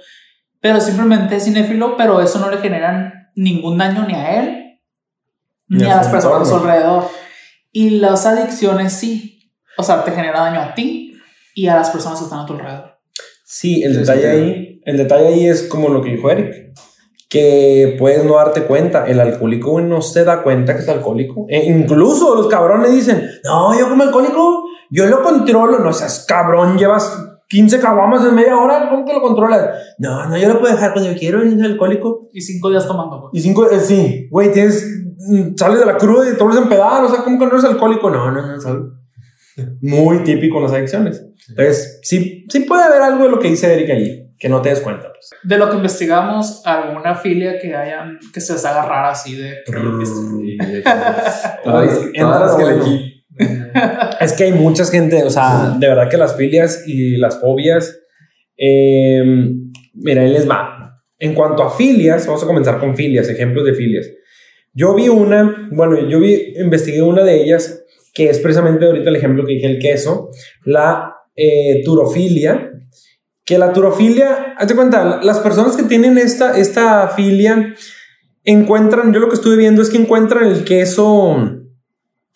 Pero 0.62 0.80
simplemente 0.80 1.38
es 1.38 1.46
cinéfilo, 1.46 1.98
pero 1.98 2.22
eso 2.22 2.38
no 2.38 2.52
le 2.52 2.60
genera 2.60 3.32
ningún 3.36 3.80
daño 3.80 4.06
ni 4.08 4.14
a 4.14 4.40
él 4.40 4.63
ni, 5.68 5.86
a 5.86 5.98
las 5.98 6.08
personas 6.08 6.42
a 6.42 6.46
su 6.46 6.56
alrededor. 6.56 7.10
Y 7.72 7.92
las 7.92 8.26
adicciones 8.26 8.94
sí. 8.94 9.52
O 9.78 9.84
sea, 9.84 10.04
te 10.04 10.12
genera 10.12 10.42
daño 10.42 10.62
a 10.62 10.74
ti 10.76 11.14
y 11.56 11.68
a 11.68 11.76
las 11.76 11.90
personas 11.90 12.20
que 12.20 12.26
están 12.26 12.40
a 12.40 12.46
tu 12.46 12.54
alrededor. 12.54 12.94
Sí, 13.46 13.84
el 13.84 13.96
detalle 13.96 14.30
ahí, 14.30 14.82
el 14.86 14.98
detalle 14.98 15.28
ahí 15.28 15.48
es 15.48 15.64
como 15.64 15.90
lo 15.90 16.02
que 16.02 16.12
dijo 16.12 16.30
Eric, 16.30 16.74
que 17.30 17.96
puedes 18.00 18.24
no 18.24 18.36
darte 18.36 18.64
cuenta, 18.64 19.06
el 19.06 19.20
alcohólico 19.20 19.82
no 19.82 20.02
se 20.02 20.24
da 20.24 20.44
cuenta 20.44 20.76
que 20.76 20.82
es 20.82 20.90
alcohólico. 20.90 21.46
E 21.50 21.66
incluso 21.66 22.36
los 22.36 22.48
cabrones 22.48 22.92
dicen, 22.92 23.28
no, 23.44 23.78
yo 23.78 23.90
como 23.90 24.04
alcohólico, 24.04 24.66
yo 24.90 25.08
lo 25.08 25.24
controlo, 25.24 25.80
no 25.80 25.94
seas 25.94 26.26
cabrón, 26.28 26.78
llevas 26.78 27.12
15 27.54 27.80
caguamas 27.80 28.26
en 28.26 28.34
media 28.34 28.58
hora, 28.58 28.90
¿cómo 28.90 29.06
que 29.06 29.14
lo 29.14 29.22
controlas? 29.22 29.70
No, 30.00 30.28
no, 30.28 30.36
yo 30.36 30.52
lo 30.52 30.60
puedo 30.60 30.74
dejar 30.74 30.92
cuando 30.92 31.12
yo 31.12 31.16
quiero, 31.16 31.44
es 31.44 31.62
alcohólico. 31.62 32.28
Y 32.34 32.42
cinco 32.42 32.72
días 32.72 32.88
tomando. 32.88 33.20
güey. 33.20 33.30
Y 33.34 33.42
cinco, 33.42 33.70
eh, 33.70 33.80
sí, 33.80 34.28
güey, 34.32 34.52
tienes, 34.52 34.84
mm, 35.20 35.56
sales 35.56 35.80
de 35.80 35.86
la 35.86 35.96
cruda 35.96 36.28
y 36.28 36.36
te 36.36 36.44
vuelves 36.44 36.60
a 36.60 36.64
empedar, 36.64 37.04
o 37.04 37.10
sea, 37.10 37.24
¿cómo 37.24 37.38
que 37.38 37.46
no 37.46 37.52
eres 37.52 37.64
alcohólico? 37.66 38.10
No, 38.10 38.32
no, 38.32 38.48
no, 38.48 38.60
¿sabes? 38.60 38.82
Muy 39.82 40.24
típico 40.24 40.58
en 40.58 40.64
las 40.64 40.74
adicciones. 40.74 41.24
Entonces, 41.48 42.00
sí, 42.02 42.48
sí 42.50 42.62
puede 42.62 42.86
haber 42.86 43.04
algo 43.04 43.26
de 43.26 43.30
lo 43.30 43.38
que 43.38 43.50
dice 43.50 43.72
Eric 43.72 43.92
allí, 43.92 44.34
que 44.40 44.50
no 44.50 44.60
te 44.64 44.70
des 44.70 44.80
cuenta. 44.80 45.14
Pues. 45.14 45.30
De 45.44 45.60
lo 45.60 45.70
que 45.70 45.76
investigamos, 45.76 46.66
alguna 46.66 47.14
filia 47.14 47.60
que 47.60 47.76
hayan, 47.76 48.18
que 48.34 48.42
se 48.42 48.54
les 48.54 48.66
haga 48.66 48.84
rara 48.84 49.12
así 49.12 49.36
de... 49.36 49.58
Todas, 51.64 52.00
Entra 52.16 52.24
todas 52.24 52.42
las 52.42 52.56
que 52.56 52.66
le 52.66 53.13
Es 54.20 54.34
que 54.34 54.46
hay 54.46 54.54
mucha 54.54 54.86
gente, 54.86 55.24
o 55.24 55.30
sea, 55.30 55.76
de 55.80 55.88
verdad 55.88 56.10
que 56.10 56.18
las 56.18 56.36
filias 56.36 56.84
y 56.88 57.18
las 57.18 57.40
fobias, 57.40 58.00
eh, 58.58 59.24
mira, 59.94 60.22
ahí 60.22 60.32
les 60.32 60.50
va. 60.50 61.02
En 61.20 61.34
cuanto 61.34 61.64
a 61.64 61.76
filias, 61.76 62.26
vamos 62.28 62.44
a 62.44 62.48
comenzar 62.48 62.80
con 62.80 62.96
filias, 62.96 63.30
ejemplos 63.30 63.66
de 63.66 63.74
filias. 63.74 64.10
Yo 64.74 64.96
vi 64.96 65.10
una, 65.10 65.70
bueno, 65.72 66.08
yo 66.08 66.20
vi, 66.20 66.54
investigué 66.58 67.02
una 67.02 67.24
de 67.24 67.44
ellas 67.44 67.84
que 68.14 68.30
es 68.30 68.40
precisamente 68.40 68.86
ahorita 68.86 69.10
el 69.10 69.16
ejemplo 69.16 69.46
que 69.46 69.54
dije, 69.54 69.68
el 69.68 69.80
queso, 69.80 70.30
la 70.66 71.16
eh, 71.36 71.82
turofilia, 71.84 72.72
que 73.44 73.58
la 73.58 73.74
turofilia, 73.74 74.54
hazte 74.58 74.76
cuenta, 74.76 75.22
las 75.24 75.40
personas 75.40 75.76
que 75.76 75.84
tienen 75.84 76.18
esta, 76.18 76.58
esta 76.58 77.10
filia 77.10 77.74
encuentran, 78.44 79.14
yo 79.14 79.20
lo 79.20 79.30
que 79.30 79.36
estuve 79.36 79.58
viendo 79.58 79.82
es 79.82 79.90
que 79.90 79.98
encuentran 79.98 80.46
el 80.46 80.64
queso 80.64 81.63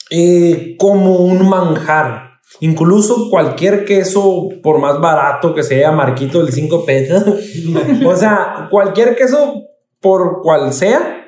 eh, 0.09 0.75
como 0.77 1.17
un 1.17 1.47
manjar. 1.47 2.27
Incluso 2.61 3.29
cualquier 3.29 3.85
queso, 3.85 4.49
por 4.63 4.79
más 4.79 4.99
barato 4.99 5.53
que 5.53 5.63
sea, 5.63 5.91
marquito 5.91 6.43
del 6.43 6.53
5 6.53 6.85
pesos, 6.85 7.23
o 8.05 8.15
sea, 8.15 8.67
cualquier 8.71 9.15
queso, 9.15 9.63
por 9.99 10.41
cual 10.41 10.73
sea, 10.73 11.25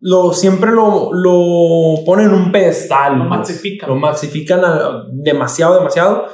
lo, 0.00 0.32
siempre 0.32 0.72
lo, 0.72 1.12
lo 1.12 2.04
ponen 2.04 2.26
en 2.26 2.34
un 2.34 2.52
pedestal. 2.52 3.18
Lo 3.18 3.28
pues. 3.28 3.38
maxifican. 3.38 3.88
Lo 3.88 3.96
maxifican 3.96 4.64
a- 4.64 5.04
demasiado, 5.12 5.76
demasiado. 5.78 6.26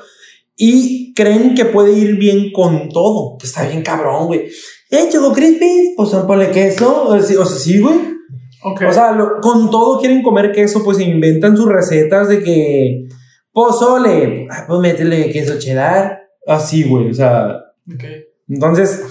Y 0.57 1.13
creen 1.15 1.55
que 1.55 1.67
puede 1.67 1.93
ir 1.93 2.17
bien 2.17 2.51
con 2.53 2.89
todo. 2.89 3.37
Que 3.39 3.47
está 3.47 3.67
bien 3.67 3.83
cabrón, 3.83 4.27
güey. 4.27 4.47
Eh, 4.91 5.09
Choco 5.13 5.33
Crispy, 5.35 5.93
pues 5.97 6.11
ponle 6.11 6.51
queso. 6.51 7.09
O 7.09 7.21
sea, 7.21 7.45
sí, 7.47 7.79
güey. 7.79 8.18
Ok. 8.65 8.83
O 8.89 8.93
sea, 8.93 9.13
lo- 9.13 9.41
con 9.41 9.71
todo 9.71 9.99
quieren 10.01 10.23
comer 10.23 10.53
queso, 10.53 10.83
pues 10.85 10.99
inventan 11.01 11.57
sus 11.57 11.67
recetas 11.69 12.29
de 12.29 12.43
que 12.43 13.09
pozole, 13.53 14.47
ah, 14.51 14.65
pues 14.67 14.81
métele 14.81 15.31
queso 15.31 15.59
cheddar. 15.59 16.19
Así, 16.47 16.85
güey. 16.85 17.11
O 17.11 17.15
sea, 17.15 17.57
Ok. 17.93 18.05
entonces, 18.49 19.03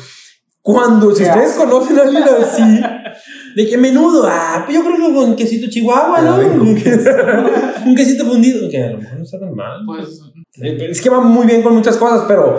cuando, 0.61 1.13
si 1.15 1.23
ustedes 1.23 1.51
asco. 1.51 1.63
conocen 1.65 1.97
a 1.99 2.01
alguien 2.03 2.23
así, 2.23 2.81
de 3.55 3.67
que 3.67 3.77
menudo, 3.77 4.25
ah, 4.27 4.63
pues 4.65 4.77
yo 4.77 4.83
creo 4.83 4.97
que 5.07 5.13
con 5.13 5.35
quesito 5.35 5.69
chihuahua, 5.69 6.21
¿no? 6.21 6.37
Pero 6.37 6.51
con 6.59 6.67
Un 7.89 7.95
quesito 7.95 8.25
fundido, 8.25 8.69
que 8.69 8.83
a 8.83 8.89
lo 8.91 8.97
mejor 8.99 9.17
no 9.17 9.23
está 9.23 9.39
tan 9.39 9.53
mal. 9.55 9.79
Pues 9.85 10.21
Eh, 10.61 10.87
Es 10.89 11.01
que 11.01 11.09
va 11.09 11.21
muy 11.21 11.45
bien 11.45 11.61
con 11.61 11.75
muchas 11.75 11.97
cosas, 11.97 12.25
pero 12.27 12.57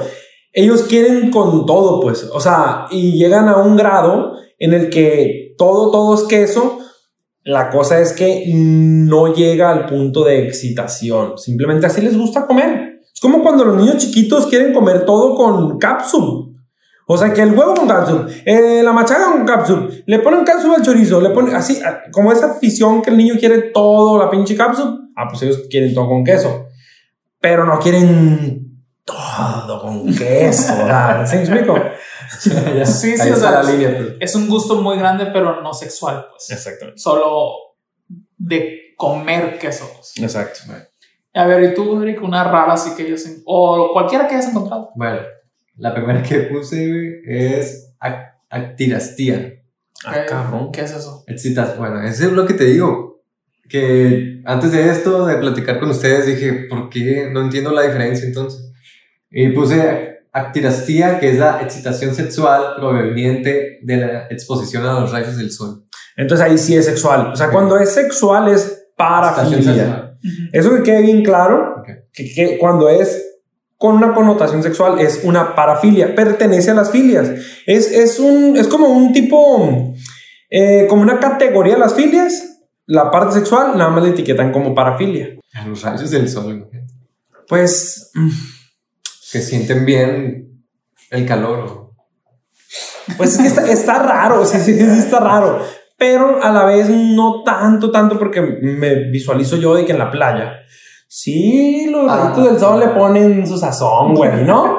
ellos 0.52 0.82
quieren 0.84 1.30
con 1.30 1.66
todo, 1.66 2.00
pues. 2.00 2.28
O 2.32 2.40
sea, 2.40 2.86
y 2.90 3.18
llegan 3.18 3.48
a 3.48 3.56
un 3.58 3.76
grado 3.76 4.34
en 4.58 4.72
el 4.72 4.88
que 4.88 5.47
todo, 5.58 5.90
todo 5.90 6.14
es 6.14 6.22
queso. 6.22 6.78
La 7.44 7.68
cosa 7.68 8.00
es 8.00 8.14
que 8.14 8.44
no 8.54 9.34
llega 9.34 9.70
al 9.70 9.84
punto 9.84 10.24
de 10.24 10.46
excitación. 10.46 11.36
Simplemente 11.36 11.86
así 11.86 12.00
les 12.00 12.16
gusta 12.16 12.46
comer. 12.46 13.00
Es 13.12 13.20
como 13.20 13.42
cuando 13.42 13.66
los 13.66 13.76
niños 13.76 13.98
chiquitos 13.98 14.46
quieren 14.46 14.72
comer 14.72 15.04
todo 15.04 15.34
con 15.34 15.78
cápsula. 15.78 16.46
O 17.06 17.18
sea, 17.18 17.32
que 17.34 17.42
el 17.42 17.58
huevo 17.58 17.74
con 17.74 17.88
cápsula, 17.88 18.26
eh, 18.44 18.82
la 18.82 18.92
machaca 18.92 19.32
con 19.32 19.44
cápsula, 19.44 19.88
le 20.06 20.18
ponen 20.20 20.44
cápsula 20.44 20.76
al 20.76 20.82
chorizo, 20.82 21.20
le 21.20 21.30
ponen 21.30 21.54
así, 21.54 21.78
ah, 21.84 22.00
como 22.12 22.32
esa 22.32 22.52
afición 22.52 23.02
que 23.02 23.10
el 23.10 23.16
niño 23.16 23.34
quiere 23.38 23.58
todo, 23.72 24.18
la 24.18 24.30
pinche 24.30 24.54
cápsula. 24.54 24.98
Ah, 25.16 25.26
pues 25.28 25.42
ellos 25.42 25.62
quieren 25.70 25.94
todo 25.94 26.06
con 26.08 26.24
queso 26.24 26.68
pero 27.40 27.64
no 27.64 27.78
quieren 27.78 28.82
todo 29.04 29.80
con 29.80 30.14
queso. 30.14 30.76
¿verdad? 30.76 31.26
¿Sí 31.26 31.36
explico? 31.36 31.74
Ya, 32.76 32.86
Sí, 32.86 33.16
sí, 33.16 33.30
o 33.30 33.36
sea, 33.36 33.62
la 33.62 33.62
línea. 33.62 33.96
pues. 33.96 34.12
es 34.20 34.34
un 34.34 34.48
gusto 34.48 34.80
muy 34.80 34.96
grande, 34.98 35.26
pero 35.32 35.60
no 35.62 35.72
sexual, 35.74 36.26
pues. 36.30 36.50
Exactamente. 36.50 37.00
Solo 37.00 37.52
de 38.36 38.94
comer 38.96 39.58
queso. 39.58 39.90
pues. 39.96 40.12
Exacto. 40.22 40.60
A 41.34 41.46
ver, 41.46 41.62
¿y 41.70 41.74
tú, 41.74 42.02
Eric? 42.02 42.22
Una 42.22 42.44
rara 42.44 42.72
así 42.72 42.94
que 42.96 43.06
ellos... 43.06 43.24
O 43.44 43.90
cualquiera 43.92 44.26
que 44.26 44.34
hayas 44.34 44.48
encontrado. 44.50 44.90
Bueno, 44.96 45.20
la 45.76 45.94
primera 45.94 46.22
que 46.22 46.38
puse 46.40 47.20
es 47.26 47.94
ac- 48.00 48.32
actirastía. 48.50 49.54
Ah, 50.04 50.24
cabrón. 50.26 50.70
¿Qué 50.72 50.80
es 50.82 50.92
eso? 50.92 51.24
Excitas. 51.26 51.76
Bueno, 51.76 52.02
ese 52.02 52.26
es 52.26 52.32
lo 52.32 52.46
que 52.46 52.54
te 52.54 52.64
digo. 52.64 53.20
Que 53.68 54.40
antes 54.46 54.72
de 54.72 54.88
esto, 54.90 55.26
de 55.26 55.36
platicar 55.36 55.78
con 55.78 55.90
ustedes, 55.90 56.26
dije, 56.26 56.66
¿por 56.70 56.88
qué? 56.88 57.28
No 57.30 57.42
entiendo 57.42 57.70
la 57.70 57.82
diferencia 57.82 58.26
entonces. 58.26 58.72
Y 59.30 59.48
puse 59.50 60.17
actirastía, 60.32 61.18
que 61.20 61.30
es 61.30 61.38
la 61.38 61.60
excitación 61.62 62.14
sexual 62.14 62.76
proveniente 62.76 63.78
de 63.82 63.96
la 63.96 64.26
exposición 64.30 64.84
a 64.86 65.00
los 65.00 65.12
rayos 65.12 65.36
del 65.36 65.50
sol. 65.50 65.84
Entonces 66.16 66.46
ahí 66.46 66.58
sí 66.58 66.76
es 66.76 66.84
sexual. 66.84 67.30
O 67.32 67.36
sea, 67.36 67.46
Ok. 67.46 67.52
cuando 67.52 67.78
es 67.78 67.92
sexual 67.92 68.48
es 68.48 68.86
parafilia. 68.96 70.14
Eso 70.52 70.74
que 70.76 70.82
quede 70.82 71.02
bien 71.02 71.22
claro, 71.22 71.76
Ok. 71.80 71.88
que, 72.12 72.34
que 72.34 72.58
cuando 72.58 72.88
es 72.88 73.24
con 73.76 73.94
una 73.94 74.12
connotación 74.12 74.62
sexual 74.62 74.98
es 74.98 75.20
una 75.22 75.54
parafilia, 75.54 76.14
pertenece 76.16 76.72
a 76.72 76.74
las 76.74 76.90
filias. 76.90 77.30
Es, 77.64 77.92
es, 77.92 78.18
un, 78.18 78.56
es 78.56 78.66
como 78.66 78.88
un 78.88 79.12
tipo, 79.12 79.94
eh, 80.50 80.86
como 80.88 81.02
una 81.02 81.20
categoría 81.20 81.74
de 81.74 81.80
las 81.80 81.94
filias. 81.94 82.44
La 82.86 83.10
parte 83.10 83.34
sexual 83.34 83.78
nada 83.78 83.90
más 83.90 84.02
la 84.02 84.08
etiquetan 84.10 84.50
como 84.50 84.74
parafilia. 84.74 85.28
A 85.54 85.66
los 85.68 85.82
rayos 85.82 86.10
del 86.10 86.28
sol. 86.28 86.68
Pues 87.46 88.10
mm, 88.14 88.28
Que 89.32 89.40
sienten 89.40 89.84
bien 89.84 90.64
el 91.10 91.26
calor. 91.26 91.92
Pues 93.16 93.34
es 93.34 93.38
que 93.40 93.46
está, 93.48 93.70
está 93.70 94.02
raro, 94.02 94.44
sí, 94.44 94.58
sí, 94.58 94.74
sí, 94.78 94.98
está 94.98 95.20
raro. 95.20 95.60
Pero 95.96 96.42
a 96.42 96.50
la 96.52 96.64
vez 96.64 96.88
no 96.90 97.42
tanto, 97.42 97.90
tanto 97.90 98.18
porque 98.18 98.40
me 98.40 99.10
visualizo 99.10 99.56
yo 99.56 99.74
de 99.74 99.84
que 99.84 99.92
en 99.92 99.98
la 99.98 100.10
playa. 100.10 100.52
Sí, 101.08 101.88
los 101.90 102.10
Ah. 102.10 102.24
rayitos 102.24 102.44
del 102.50 102.58
sol 102.60 102.80
le 102.80 102.88
ponen 102.88 103.46
su 103.46 103.56
sazón, 103.58 104.14
güey, 104.14 104.44
¿no? 104.44 104.76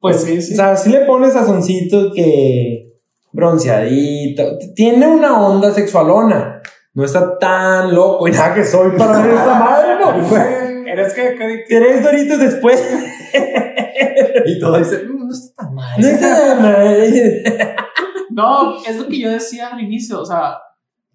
Pues 0.00 0.22
sí, 0.22 0.40
sí. 0.42 0.52
O 0.52 0.56
sea, 0.56 0.76
sí 0.76 0.90
le 0.90 1.00
pone 1.06 1.30
sazoncito 1.30 2.12
que 2.14 2.92
bronceadito. 3.32 4.58
Tiene 4.76 5.06
una 5.08 5.40
onda 5.40 5.72
sexualona. 5.72 6.60
No 6.94 7.04
está 7.04 7.38
tan 7.38 7.94
loco 7.94 8.28
y 8.28 8.32
nada 8.32 8.54
que 8.54 8.64
soy 8.64 8.96
para 8.96 9.20
ver 9.22 9.34
esta 9.34 9.54
madre, 9.54 9.88
¿no? 10.00 10.28
güey. 10.28 10.67
¿Eres 10.92 11.12
que, 11.14 11.34
que- 11.36 11.64
Tres 11.68 12.02
doritos 12.02 12.38
después. 12.38 12.82
Y 14.46 14.58
todo 14.60 14.78
dice, 14.78 15.04
"Mm, 15.04 15.26
no 15.28 15.32
está 15.34 15.54
tan 15.64 15.74
mal. 15.74 16.00
No 16.00 16.06
está 16.06 16.36
tan 16.36 16.62
mal. 16.62 17.76
No, 18.30 18.76
es 18.84 18.96
lo 18.96 19.08
que 19.08 19.18
yo 19.20 19.30
decía 19.30 19.68
al 19.68 19.80
inicio, 19.80 20.20
o 20.20 20.26
sea, 20.26 20.58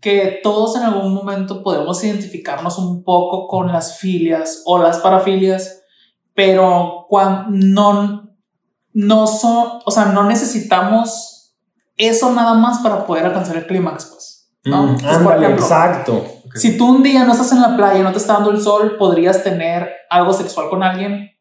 que 0.02 0.40
todos 0.44 0.76
en 0.76 0.84
algún 0.84 1.14
momento 1.14 1.64
podemos 1.64 2.04
identificarnos 2.04 2.78
un 2.78 3.04
poco 3.04 3.48
con 3.48 3.72
las 3.72 3.98
filias 4.00 4.62
o 4.66 4.78
las 4.78 4.98
parafilias, 5.00 5.82
pero 6.34 7.06
cuando 7.08 7.46
no, 7.52 8.36
no 8.92 9.28
son, 9.28 9.80
o 9.86 9.92
sea, 9.92 10.06
no 10.06 10.26
necesitamos 10.26 11.56
eso 11.96 12.34
nada 12.34 12.56
más 12.56 12.80
para 12.80 13.06
poder 13.06 13.26
alcanzar 13.28 13.56
el 13.56 13.68
clímax, 13.68 14.06
pues. 14.08 14.52
¿no? 14.66 14.84
Mm, 14.84 14.90
Entonces, 14.90 15.18
por 15.20 15.34
ándale, 15.34 15.46
ejemplo, 15.46 15.66
exacto. 15.66 16.26
Si 16.56 16.78
tú 16.78 16.88
un 16.88 17.04
día 17.04 17.24
no 17.24 17.32
estás 17.32 17.52
en 17.52 17.62
la 17.62 17.76
playa, 17.76 18.04
no 18.04 18.12
te 18.12 18.18
está 18.18 18.34
dando 18.34 18.52
el 18.52 18.62
sol, 18.62 18.96
podrías 18.98 19.44
tener 19.44 19.90
algo 20.10 20.34
sexual 20.34 20.70
con 20.70 20.84
alguien 20.84 21.32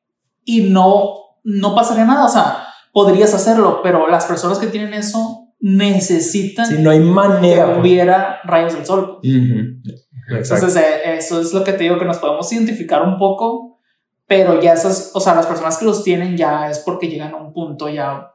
y 0.45 0.71
no, 0.71 1.15
no 1.45 1.75
pasaría 1.75 2.05
nada. 2.05 2.25
O 2.25 2.29
sea, 2.29 2.67
podrías 2.93 3.35
hacerlo, 3.35 3.81
pero 3.83 4.09
las 4.09 4.27
personas 4.27 4.59
que 4.59 4.67
tienen 4.67 4.95
eso 4.95 5.49
necesitan 5.61 6.67
Si 6.67 6.83
no 6.83 6.91
hay 6.91 6.99
que 6.99 7.05
manera. 7.05 7.67
pues. 7.67 7.79
hubiera 7.79 8.41
rayos 8.45 8.75
del 8.75 8.85
sol. 8.85 9.21
Exacto. 9.23 10.67
Entonces, 10.67 10.83
eh, 10.83 11.17
eso 11.17 11.41
es 11.41 11.53
lo 11.53 11.63
que 11.63 11.73
te 11.73 11.85
digo, 11.85 11.99
que 11.99 12.05
nos 12.05 12.19
podemos 12.19 12.53
identificar 12.53 13.03
un 13.03 13.17
poco, 13.17 13.79
pero 14.27 14.61
ya 14.61 14.73
esas, 14.73 15.11
o 15.15 15.21
sea, 15.21 15.35
las 15.35 15.47
personas 15.47 15.79
que 15.79 15.85
los 15.85 16.03
tienen 16.03 16.37
ya 16.37 16.69
es 16.69 16.81
porque 16.81 17.09
llegan 17.09 17.33
a 17.33 17.37
un 17.37 17.53
punto 17.53 17.89
ya 17.89 18.29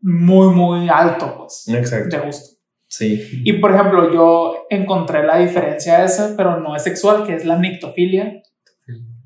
muy, 0.00 0.54
muy 0.54 0.88
alto, 0.88 1.36
pues, 1.38 1.64
Exacto. 1.68 2.16
de 2.16 2.26
gusto. 2.26 2.57
Sí. 2.88 3.42
Y 3.44 3.52
por 3.54 3.72
ejemplo, 3.72 4.12
yo 4.12 4.66
encontré 4.70 5.24
la 5.26 5.36
diferencia 5.38 6.02
esa, 6.04 6.34
pero 6.36 6.58
no 6.60 6.74
es 6.74 6.82
sexual, 6.82 7.24
que 7.24 7.34
es 7.34 7.44
la 7.44 7.56
nictofilia, 7.56 8.42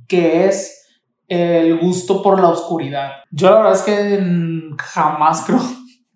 que 0.09 0.47
es 0.47 0.85
el 1.29 1.79
gusto 1.79 2.23
por 2.23 2.41
la 2.41 2.49
oscuridad. 2.49 3.13
Yo 3.31 3.51
la 3.51 3.57
verdad 3.59 3.73
es 3.75 3.83
que 3.83 4.25
jamás 4.79 5.45
creo, 5.47 5.61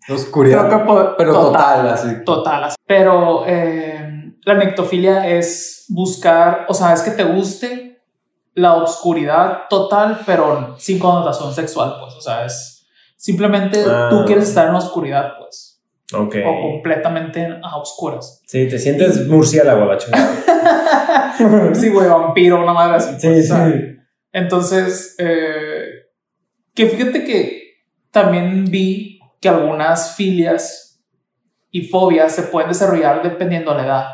Oscuridad. 0.08 0.68
creo 0.68 0.86
que 0.86 1.14
pero 1.18 1.32
total, 1.32 1.88
así. 1.88 2.08
total, 2.24 2.64
así. 2.64 2.76
Pero 2.86 3.44
eh, 3.46 4.34
la 4.44 4.54
nectofilia 4.54 5.28
es 5.28 5.86
buscar, 5.88 6.66
o 6.68 6.74
sea, 6.74 6.92
es 6.92 7.02
que 7.02 7.12
te 7.12 7.24
guste 7.24 8.02
la 8.54 8.74
oscuridad 8.74 9.62
total, 9.70 10.20
pero 10.26 10.74
sin 10.78 10.98
connotación 10.98 11.52
sexual, 11.54 11.96
pues, 12.00 12.14
o 12.14 12.20
sea, 12.20 12.44
es 12.44 12.86
simplemente 13.16 13.84
Ah. 13.88 14.08
tú 14.10 14.24
quieres 14.26 14.48
estar 14.48 14.66
en 14.66 14.72
la 14.72 14.78
oscuridad, 14.78 15.32
pues, 15.38 15.75
Ok. 16.14 16.36
o 16.46 16.60
completamente 16.72 17.46
a 17.62 17.76
oscuras. 17.78 18.40
Sí, 18.46 18.68
te 18.68 18.78
sientes 18.78 19.26
murciélago, 19.26 19.84
la 19.86 19.96
chingada. 19.98 20.28
Sí, 21.74 21.90
güey, 21.90 22.08
vampiro, 22.08 22.62
una 22.62 22.72
madre 22.72 22.96
así. 22.96 23.14
Sí, 23.20 23.28
pues, 23.28 23.48
sí. 23.48 23.54
Entonces, 24.32 25.14
eh, 25.18 25.84
que 26.74 26.86
fíjate 26.86 27.24
que 27.24 27.62
también 28.10 28.64
vi 28.70 29.20
que 29.40 29.48
algunas 29.48 30.14
filias 30.16 31.04
y 31.70 31.82
fobias 31.82 32.32
se 32.32 32.42
pueden 32.44 32.68
desarrollar 32.70 33.22
dependiendo 33.22 33.72
de 33.72 33.76
la 33.78 33.84
edad. 33.86 34.06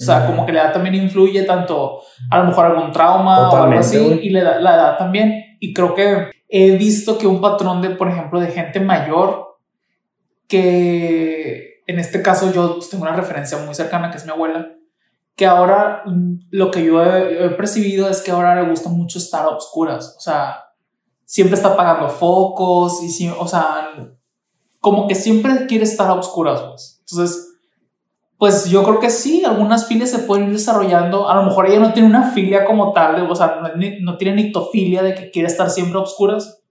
O 0.00 0.04
sea, 0.04 0.18
Ujú. 0.20 0.26
como 0.28 0.46
que 0.46 0.52
la 0.52 0.62
edad 0.64 0.72
también 0.72 0.94
influye 0.94 1.42
tanto, 1.44 2.00
a 2.30 2.38
lo 2.38 2.44
mejor 2.46 2.66
algún 2.66 2.90
trauma 2.92 3.38
o 3.38 3.40
algo 3.44 3.50
Totalmente, 3.50 3.86
así, 3.86 3.98
güey. 3.98 4.26
y 4.26 4.30
la, 4.30 4.40
edad- 4.40 4.60
la 4.60 4.74
edad 4.74 4.98
también. 4.98 5.56
Y 5.60 5.74
creo 5.74 5.94
que 5.94 6.30
he 6.48 6.76
visto 6.76 7.18
que 7.18 7.26
un 7.26 7.40
patrón 7.40 7.82
de, 7.82 7.90
por 7.90 8.08
ejemplo, 8.08 8.40
de 8.40 8.48
gente 8.48 8.80
mayor, 8.80 9.51
que 10.52 11.82
en 11.86 11.98
este 11.98 12.20
caso 12.20 12.52
yo 12.52 12.74
pues, 12.74 12.90
tengo 12.90 13.04
una 13.04 13.16
referencia 13.16 13.56
muy 13.56 13.74
cercana, 13.74 14.10
que 14.10 14.18
es 14.18 14.26
mi 14.26 14.32
abuela, 14.32 14.76
que 15.34 15.46
ahora 15.46 16.02
lo 16.50 16.70
que 16.70 16.84
yo 16.84 17.02
he, 17.02 17.46
he 17.46 17.48
percibido 17.50 18.06
es 18.10 18.20
que 18.20 18.30
ahora 18.30 18.54
le 18.60 18.68
gusta 18.68 18.90
mucho 18.90 19.18
estar 19.18 19.46
a 19.46 19.48
oscuras. 19.48 20.14
O 20.18 20.20
sea, 20.20 20.62
siempre 21.24 21.56
está 21.56 21.68
apagando 21.68 22.10
focos 22.10 23.02
y 23.02 23.08
sí, 23.08 23.32
o 23.34 23.48
sea, 23.48 23.94
como 24.78 25.08
que 25.08 25.14
siempre 25.14 25.66
quiere 25.66 25.84
estar 25.84 26.10
a 26.10 26.14
oscuras, 26.14 26.60
pues. 26.60 27.02
Entonces, 27.08 27.48
pues 28.36 28.66
yo 28.66 28.82
creo 28.82 29.00
que 29.00 29.08
sí, 29.08 29.42
algunas 29.42 29.86
filias 29.86 30.10
se 30.10 30.18
pueden 30.18 30.48
ir 30.48 30.52
desarrollando. 30.52 31.30
A 31.30 31.36
lo 31.36 31.44
mejor 31.44 31.66
ella 31.66 31.80
no 31.80 31.94
tiene 31.94 32.08
una 32.08 32.30
filia 32.32 32.66
como 32.66 32.92
tal, 32.92 33.30
o 33.30 33.34
sea, 33.34 33.58
no, 33.62 33.70
no 34.02 34.18
tiene 34.18 34.42
nictofilia 34.42 35.02
de 35.02 35.14
que 35.14 35.30
quiere 35.30 35.48
estar 35.48 35.70
siempre 35.70 35.98
a 35.98 36.02
oscuras. 36.02 36.61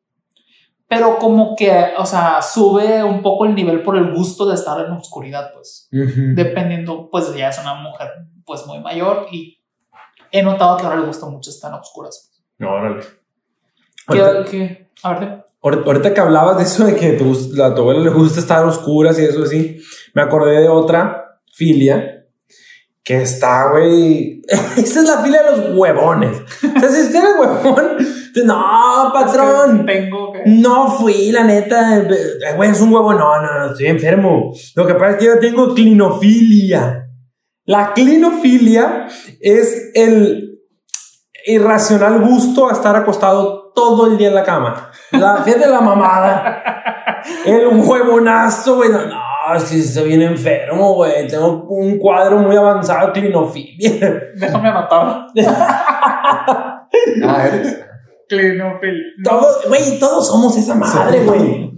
Pero 0.91 1.17
como 1.19 1.55
que, 1.55 1.71
o 1.97 2.05
sea, 2.05 2.41
sube 2.41 3.01
un 3.01 3.21
poco 3.21 3.45
el 3.45 3.55
nivel 3.55 3.81
por 3.81 3.95
el 3.95 4.13
gusto 4.13 4.45
de 4.45 4.55
estar 4.55 4.77
en 4.83 4.89
la 4.91 4.97
oscuridad, 4.97 5.51
pues. 5.53 5.87
Ujú. 5.93 6.35
Dependiendo, 6.35 7.09
pues 7.09 7.33
ya 7.33 7.47
es 7.47 7.57
una 7.59 7.75
mujer 7.75 8.09
pues 8.45 8.65
muy 8.67 8.77
mayor 8.81 9.27
y 9.31 9.57
he 10.33 10.43
notado 10.43 10.75
que 10.75 10.83
ahora 10.83 10.97
le 10.99 11.05
gusta 11.07 11.27
mucho 11.27 11.49
estar 11.49 11.71
en 11.71 11.79
oscuras. 11.79 12.29
No, 12.57 12.71
órale. 12.73 13.03
¿Qué, 14.11 14.19
Ahorita, 14.19 14.51
qué? 14.51 14.89
A 15.03 15.13
ver, 15.13 15.45
ahor- 15.61 15.83
ahorita 15.85 16.13
que 16.13 16.19
hablabas 16.19 16.57
de 16.57 16.63
eso 16.63 16.83
de 16.85 16.93
que 16.97 17.13
te 17.13 17.23
gust- 17.23 17.57
a 17.63 17.73
tu 17.73 17.83
abuela 17.83 18.01
le 18.01 18.09
gusta 18.09 18.41
estar 18.41 18.57
a 18.61 18.67
oscuras 18.67 19.17
y 19.17 19.23
eso 19.23 19.43
así, 19.43 19.77
me 20.13 20.21
acordé 20.21 20.59
de 20.59 20.67
otra 20.67 21.37
filia 21.53 22.25
que 23.01 23.21
está, 23.21 23.69
güey. 23.69 24.41
Esa 24.77 24.99
es 24.99 25.07
la 25.07 25.19
filia 25.19 25.41
de 25.43 25.51
los 25.57 25.77
huevones. 25.77 26.41
O 26.41 26.79
sea, 26.81 26.89
si 26.89 27.01
usted 27.03 27.23
es 27.23 27.35
huevón, 27.39 27.97
no, 28.45 29.11
patrón. 29.13 29.85
tengo 29.85 30.31
que... 30.33 30.43
No 30.45 30.89
fui, 30.91 31.31
la 31.31 31.43
neta. 31.43 31.97
eh, 31.97 32.53
Güey, 32.55 32.71
es 32.71 32.81
un 32.81 32.93
huevo. 32.93 33.13
No, 33.13 33.41
no, 33.41 33.59
no, 33.59 33.65
estoy 33.71 33.87
enfermo. 33.87 34.51
Lo 34.75 34.87
que 34.87 34.93
pasa 34.95 35.11
es 35.11 35.17
que 35.17 35.25
yo 35.25 35.39
tengo 35.39 35.73
clinofilia. 35.73 37.07
La 37.65 37.93
clinofilia 37.93 39.07
es 39.39 39.91
el 39.93 40.59
irracional 41.45 42.19
gusto 42.21 42.69
a 42.69 42.73
estar 42.73 42.95
acostado 42.95 43.71
todo 43.73 44.07
el 44.07 44.17
día 44.17 44.29
en 44.29 44.35
la 44.35 44.43
cama. 44.43 44.91
La, 45.11 45.37
fíjate 45.43 45.67
la 45.67 45.81
mamada. 45.81 46.63
El 47.45 47.67
huevonazo, 47.67 48.77
güey. 48.77 48.89
No, 48.89 49.05
no, 49.05 49.55
es 49.55 49.63
que 49.65 49.79
estoy 49.79 50.09
bien 50.09 50.21
enfermo, 50.23 50.95
güey. 50.95 51.27
Tengo 51.27 51.63
un 51.69 51.97
cuadro 51.97 52.39
muy 52.39 52.55
avanzado 52.55 53.07
de 53.07 53.13
clinofilia. 53.13 54.21
Déjame. 54.35 54.71
Ah, 57.23 57.47
eres. 57.47 57.79
Clinofilia. 58.37 59.03
Todos, 59.23 59.67
güey, 59.67 59.99
todos 59.99 60.27
somos 60.27 60.57
esa 60.57 60.75
madre, 60.75 61.23
güey. 61.25 61.71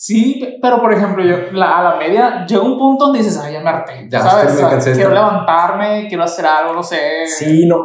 Sí, 0.00 0.58
pero 0.62 0.80
por 0.80 0.92
ejemplo, 0.92 1.24
yo 1.24 1.36
la, 1.52 1.78
a 1.78 1.82
la 1.82 1.96
media 1.96 2.46
llega 2.46 2.62
un 2.62 2.78
punto 2.78 3.06
donde 3.06 3.18
dices, 3.18 3.36
ay, 3.36 3.54
ya 3.54 3.60
me 3.60 3.68
harté. 3.70 4.06
Ya, 4.08 4.20
¿sabes? 4.22 4.54
me 4.54 4.60
cansé 4.60 4.92
quiero 4.92 5.10
levantarme, 5.12 6.06
quiero 6.08 6.22
hacer 6.22 6.46
algo, 6.46 6.72
no 6.72 6.82
sé. 6.84 7.26
Sí, 7.26 7.66
no, 7.66 7.82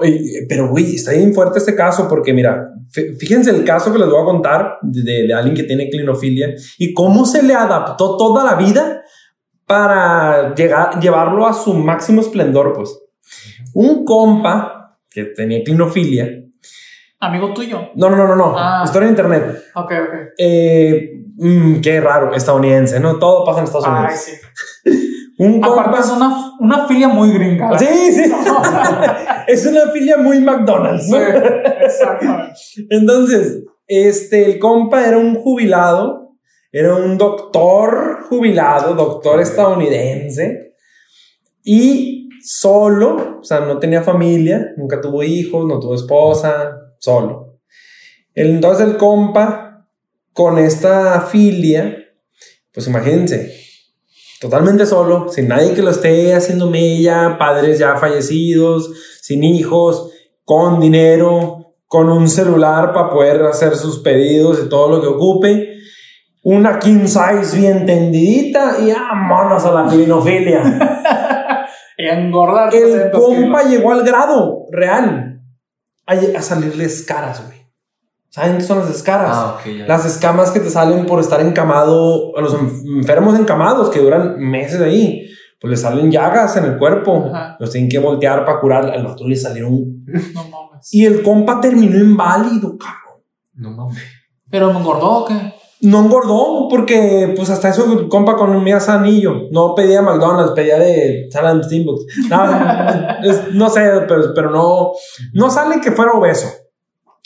pero 0.48 0.70
güey, 0.70 0.94
está 0.96 1.12
bien 1.12 1.34
fuerte 1.34 1.58
este 1.58 1.74
caso 1.74 2.08
porque 2.08 2.32
mira, 2.32 2.70
fí- 2.92 3.18
fíjense 3.18 3.50
el 3.50 3.64
caso 3.66 3.92
que 3.92 3.98
les 3.98 4.08
voy 4.08 4.22
a 4.22 4.26
contar 4.26 4.78
de, 4.84 5.02
de- 5.02 5.28
de 5.28 5.34
alguien 5.34 5.56
que 5.56 5.64
tiene 5.64 5.90
clinofilia 5.90 6.50
y 6.78 6.94
cómo 6.94 7.26
se 7.26 7.42
le 7.42 7.56
adaptó 7.56 8.16
toda 8.16 8.44
la 8.46 8.56
vida 8.56 9.02
para 9.66 10.54
llegar, 10.54 11.00
llevarlo 11.00 11.48
a 11.48 11.54
su 11.54 11.74
máximo 11.74 12.22
esplendor, 12.22 12.74
pues. 12.74 12.96
Un 13.74 14.06
compa 14.06 15.00
que 15.10 15.24
tenía 15.26 15.64
clinofilia, 15.64 16.30
Amigo 17.26 17.54
tuyo. 17.54 17.90
no, 17.96 18.10
no, 18.10 18.16
no, 18.18 18.28
no, 18.28 18.36
no, 18.36 18.54
Ah. 18.58 18.82
historia 18.86 19.08
en 19.08 19.14
internet, 19.14 19.64
Ok, 19.76 19.92
ok. 19.92 20.16
eh, 20.38 21.10
mm, 21.38 21.80
qué 21.82 22.02
raro, 22.02 22.34
estadounidense, 22.34 23.00
¿no? 23.00 23.18
Todo 23.18 23.46
pasa 23.46 23.60
en 23.60 23.66
Estados 23.66 23.86
Ay, 23.88 24.04
Unidos. 24.04 24.20
sí. 24.20 24.32
Un 25.40 25.64
Aparte 25.64 25.84
compa... 25.84 26.00
es 26.00 26.10
una, 26.12 26.52
una 26.60 26.88
filia 26.88 27.08
muy 27.08 27.32
gringa. 27.34 27.72
¿verdad? 27.72 27.80
Sí, 27.88 28.12
sí. 28.14 28.24
es 29.48 29.66
una 29.66 29.90
filia 29.92 30.18
muy 30.18 30.40
McDonald's. 30.42 31.12
Exactamente. 31.12 32.54
Entonces, 32.90 33.64
este, 33.88 34.46
el 34.46 34.60
compa 34.60 35.06
era 35.08 35.18
un 35.18 35.36
jubilado, 35.36 36.36
era 36.72 36.96
un 36.96 37.18
doctor 37.18 38.26
jubilado, 38.30 38.94
doctor 38.94 39.40
estadounidense, 39.42 40.76
y 41.64 42.30
solo, 42.46 43.40
o 43.40 43.44
sea, 43.44 43.62
no 43.62 43.80
tenía 43.80 44.02
familia, 44.04 44.68
nunca 44.78 45.02
tuvo 45.02 45.24
hijos, 45.24 45.66
no 45.66 45.80
tuvo 45.80 45.96
esposa, 45.96 46.78
solo. 47.04 47.60
Entonces 48.34 48.88
el 48.88 48.98
compa, 48.98 49.86
con 50.32 50.58
esta 50.58 51.22
filia, 51.22 51.98
pues 52.74 52.88
imagínense, 52.88 53.54
totalmente 54.40 54.86
solo, 54.86 55.28
sin 55.30 55.50
nadie 55.50 55.74
que 55.74 55.82
lo 55.82 55.92
esté 55.92 56.34
haciendo 56.34 56.70
mella, 56.70 57.38
padres 57.38 57.78
ya 57.78 57.98
fallecidos, 57.98 58.90
sin 59.22 59.44
hijos, 59.44 60.12
con 60.46 60.80
dinero, 60.80 61.76
con 61.88 62.10
un 62.10 62.30
celular 62.30 62.94
para 62.94 63.10
poder 63.10 63.44
hacer 63.44 63.76
sus 63.76 64.00
pedidos 64.00 64.62
y 64.64 64.70
todo 64.70 64.90
lo 64.90 65.02
que 65.02 65.08
ocupe. 65.08 65.74
Una 66.42 66.80
king 66.80 67.06
size 67.06 67.58
bien 67.60 67.86
tendidita 67.86 68.78
y 68.80 68.92
vámonos 68.92 69.64
a 69.66 69.72
la 69.72 69.90
clinofilia. 69.90 70.90
Y 71.96 72.08
engordar. 72.08 72.74
El 72.74 73.12
300 73.12 73.22
compa 73.22 73.60
kilos. 73.60 73.72
llegó 73.72 73.92
al 73.92 74.04
grado 74.04 74.66
real 74.72 75.33
a, 76.06 76.14
a 76.38 76.42
salirle 76.42 76.86
escaras, 76.86 77.46
güey. 77.46 77.64
¿Saben 78.30 78.58
qué 78.58 78.64
son 78.64 78.80
las 78.80 78.90
escaras? 78.90 79.30
Ah, 79.32 79.58
ok. 79.60 79.66
ya. 79.78 79.86
Las 79.88 80.06
escamas 80.06 80.50
que 80.52 80.60
te 80.60 80.70
salen 80.70 81.06
por 81.06 81.20
estar 81.20 81.40
encamado, 81.42 82.36
a 82.38 82.42
los 82.42 82.54
en- 82.56 82.98
enfermos 82.98 83.38
encamados 83.40 83.90
que 83.92 84.00
duran 84.00 84.40
meses 84.40 84.82
ahí, 84.82 85.28
pues 85.62 85.70
le 85.72 85.78
salen 85.78 86.12
llagas 86.12 86.58
en 86.58 86.66
el 86.66 86.78
cuerpo. 86.80 87.28
Ajá. 87.32 87.56
Los 87.60 87.70
tienen 87.72 87.90
que 87.90 88.00
voltear 88.00 88.44
para 88.46 88.60
curar. 88.60 88.86
Al 88.90 89.06
vato 89.06 89.28
le 89.28 89.36
salieron. 89.36 90.04
No 90.34 90.44
mames. 90.50 90.92
Y 90.94 91.06
el 91.06 91.22
compa 91.22 91.62
terminó 91.62 91.96
inválido, 91.98 92.76
cabrón. 92.78 93.24
No 93.54 93.70
mames. 93.72 94.02
¿Pero 94.50 94.74
me 94.74 94.80
engordó 94.80 95.10
o 95.12 95.26
qué? 95.26 95.54
No 95.84 96.00
engordó 96.00 96.68
porque, 96.70 97.34
pues 97.36 97.50
hasta 97.50 97.70
eso, 97.70 97.86
el 97.92 98.08
compa 98.08 98.36
con 98.36 98.56
un 98.56 98.64
mías 98.64 98.90
anillo. 98.90 99.34
No 99.52 99.76
pedía 99.76 100.02
McDonald's, 100.02 100.54
pedía 100.54 100.80
de 100.80 101.28
Salad 101.32 101.62
Steambox. 101.64 102.06
No, 102.30 102.44
es- 103.24 103.54
no 103.54 103.70
sé, 103.70 103.82
pero, 104.08 104.34
pero 104.34 104.50
no, 104.50 104.92
no 105.34 105.50
sale 105.50 105.82
que 105.82 105.92
fuera 105.92 106.14
obeso 106.14 106.48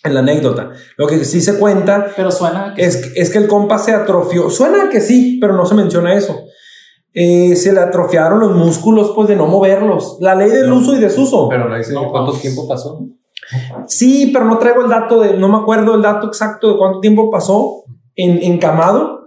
en 0.04 0.14
la 0.14 0.22
anécdota. 0.22 0.72
Lo 0.98 1.06
que 1.08 1.24
sí 1.26 1.40
se 1.42 1.58
cuenta 1.60 2.08
Pero 2.16 2.32
suena 2.32 2.74
que... 2.76 2.84
es, 2.86 2.98
que- 2.98 3.22
es 3.22 3.30
que 3.30 3.38
el 3.38 3.48
compa 3.48 3.78
se 3.78 3.94
atrofió. 3.94 4.50
Suena 4.50 4.90
que 4.90 5.02
sí, 5.02 5.38
pero 5.40 5.54
no 5.54 5.66
se 5.66 5.76
menciona 5.76 6.14
eso. 6.16 6.36
Eh, 7.14 7.56
se 7.56 7.74
le 7.74 7.80
atrofiaron 7.80 8.40
los 8.40 8.56
músculos, 8.56 9.12
pues 9.16 9.28
de 9.28 9.36
no 9.36 9.48
moverlos. 9.48 10.18
La 10.20 10.36
ley 10.36 10.50
del 10.50 10.70
No. 10.70 10.78
uso 10.78 10.96
y 10.96 11.00
desuso. 11.00 11.48
Pero 11.50 11.68
no 11.70 11.76
dice 11.78 11.94
No 11.94 12.10
cuánto 12.12 12.34
tiempo 12.34 12.68
pasó. 12.68 13.00
Sí, 13.88 14.30
pero 14.34 14.46
no 14.46 14.58
traigo 14.58 14.82
el 14.84 14.90
dato 14.90 15.22
de, 15.22 15.34
no 15.38 15.48
me 15.48 15.58
acuerdo 15.58 15.96
el 15.96 16.02
dato 16.02 16.28
exacto 16.28 16.72
de 16.72 16.78
cuánto 16.78 17.00
tiempo 17.00 17.30
pasó 17.32 17.84
en 18.18 18.44
encamado. 18.44 19.26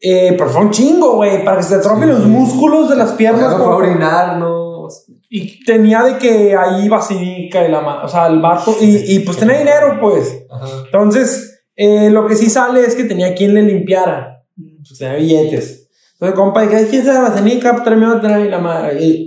Eh, 0.00 0.34
pero 0.38 0.50
fue 0.50 0.60
un 0.60 0.70
chingo, 0.70 1.16
güey, 1.16 1.42
para 1.44 1.56
que 1.56 1.62
se 1.64 1.74
atrofien 1.74 2.10
Sí. 2.10 2.14
los 2.14 2.26
músculos 2.26 2.88
de 2.90 2.96
las 2.96 3.06
O 3.06 3.08
sea, 3.08 3.16
piernas. 3.16 3.50
no 3.58 3.64
fue 3.64 3.72
a 3.72 3.76
orinar, 3.76 4.36
no. 4.38 4.86
Y 5.28 5.64
tenía 5.64 6.02
de 6.04 6.18
que 6.18 6.54
ahí 6.56 6.88
basinica 6.88 7.66
y 7.66 7.70
la 7.72 7.80
ma- 7.80 8.04
o 8.04 8.08
sea, 8.08 8.28
el 8.28 8.40
vato, 8.40 8.76
y, 8.80 9.14
y 9.16 9.18
pues 9.20 9.36
tenía 9.38 9.58
dinero, 9.58 9.98
pues. 10.00 10.44
Ajá. 10.48 10.66
Entonces, 10.84 11.64
eh, 11.74 12.10
lo 12.10 12.26
que 12.26 12.36
sí 12.36 12.48
sale 12.48 12.82
es 12.84 12.94
que 12.94 13.04
tenía 13.04 13.34
quien 13.34 13.54
le 13.54 13.62
limpiara. 13.62 14.44
Pues 14.86 14.98
tenía 14.98 15.14
billetes. 15.16 15.88
Entonces, 16.12 16.36
compa, 16.38 16.64
¿y 16.64 16.68
qué 16.68 16.76
es 16.82 17.04
la? 17.04 17.82
Tráeme 17.82 18.06
otra 18.08 18.38
y 18.40 18.48
la 18.48 18.58
madre. 18.58 19.02
Y 19.02 19.25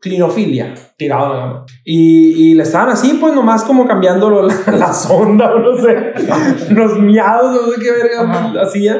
clinofilia, 0.00 0.74
tirado 0.96 1.26
en 1.26 1.32
la 1.32 1.42
cama. 1.44 1.66
Y, 1.84 2.50
y 2.50 2.54
le 2.54 2.62
estaban 2.62 2.88
así, 2.90 3.18
pues 3.20 3.34
nomás 3.34 3.64
como 3.64 3.86
cambiando 3.86 4.30
lo- 4.30 4.42
la, 4.46 4.54
la 4.72 4.92
sonda 4.92 5.54
o 5.54 5.58
no 5.58 5.76
sé, 5.76 6.12
los 6.70 6.98
miados, 6.98 7.54
no 7.66 7.72
sé 7.72 7.80
qué 7.80 7.90
verga 7.92 8.22
Ajá. 8.22 8.52
hacía. 8.62 8.98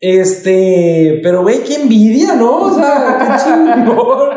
Este, 0.00 1.20
pero 1.22 1.42
güey, 1.42 1.64
qué 1.64 1.76
envidia, 1.76 2.34
¿no? 2.34 2.56
O 2.56 2.74
sea, 2.74 3.18
qué 3.18 3.44
chingón. 3.84 4.30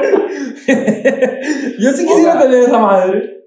Yo 1.80 1.92
sí 1.94 2.06
quisiera 2.06 2.32
O 2.36 2.40
sea, 2.40 2.42
tener 2.42 2.64
esa 2.64 2.80
madre. 2.80 3.44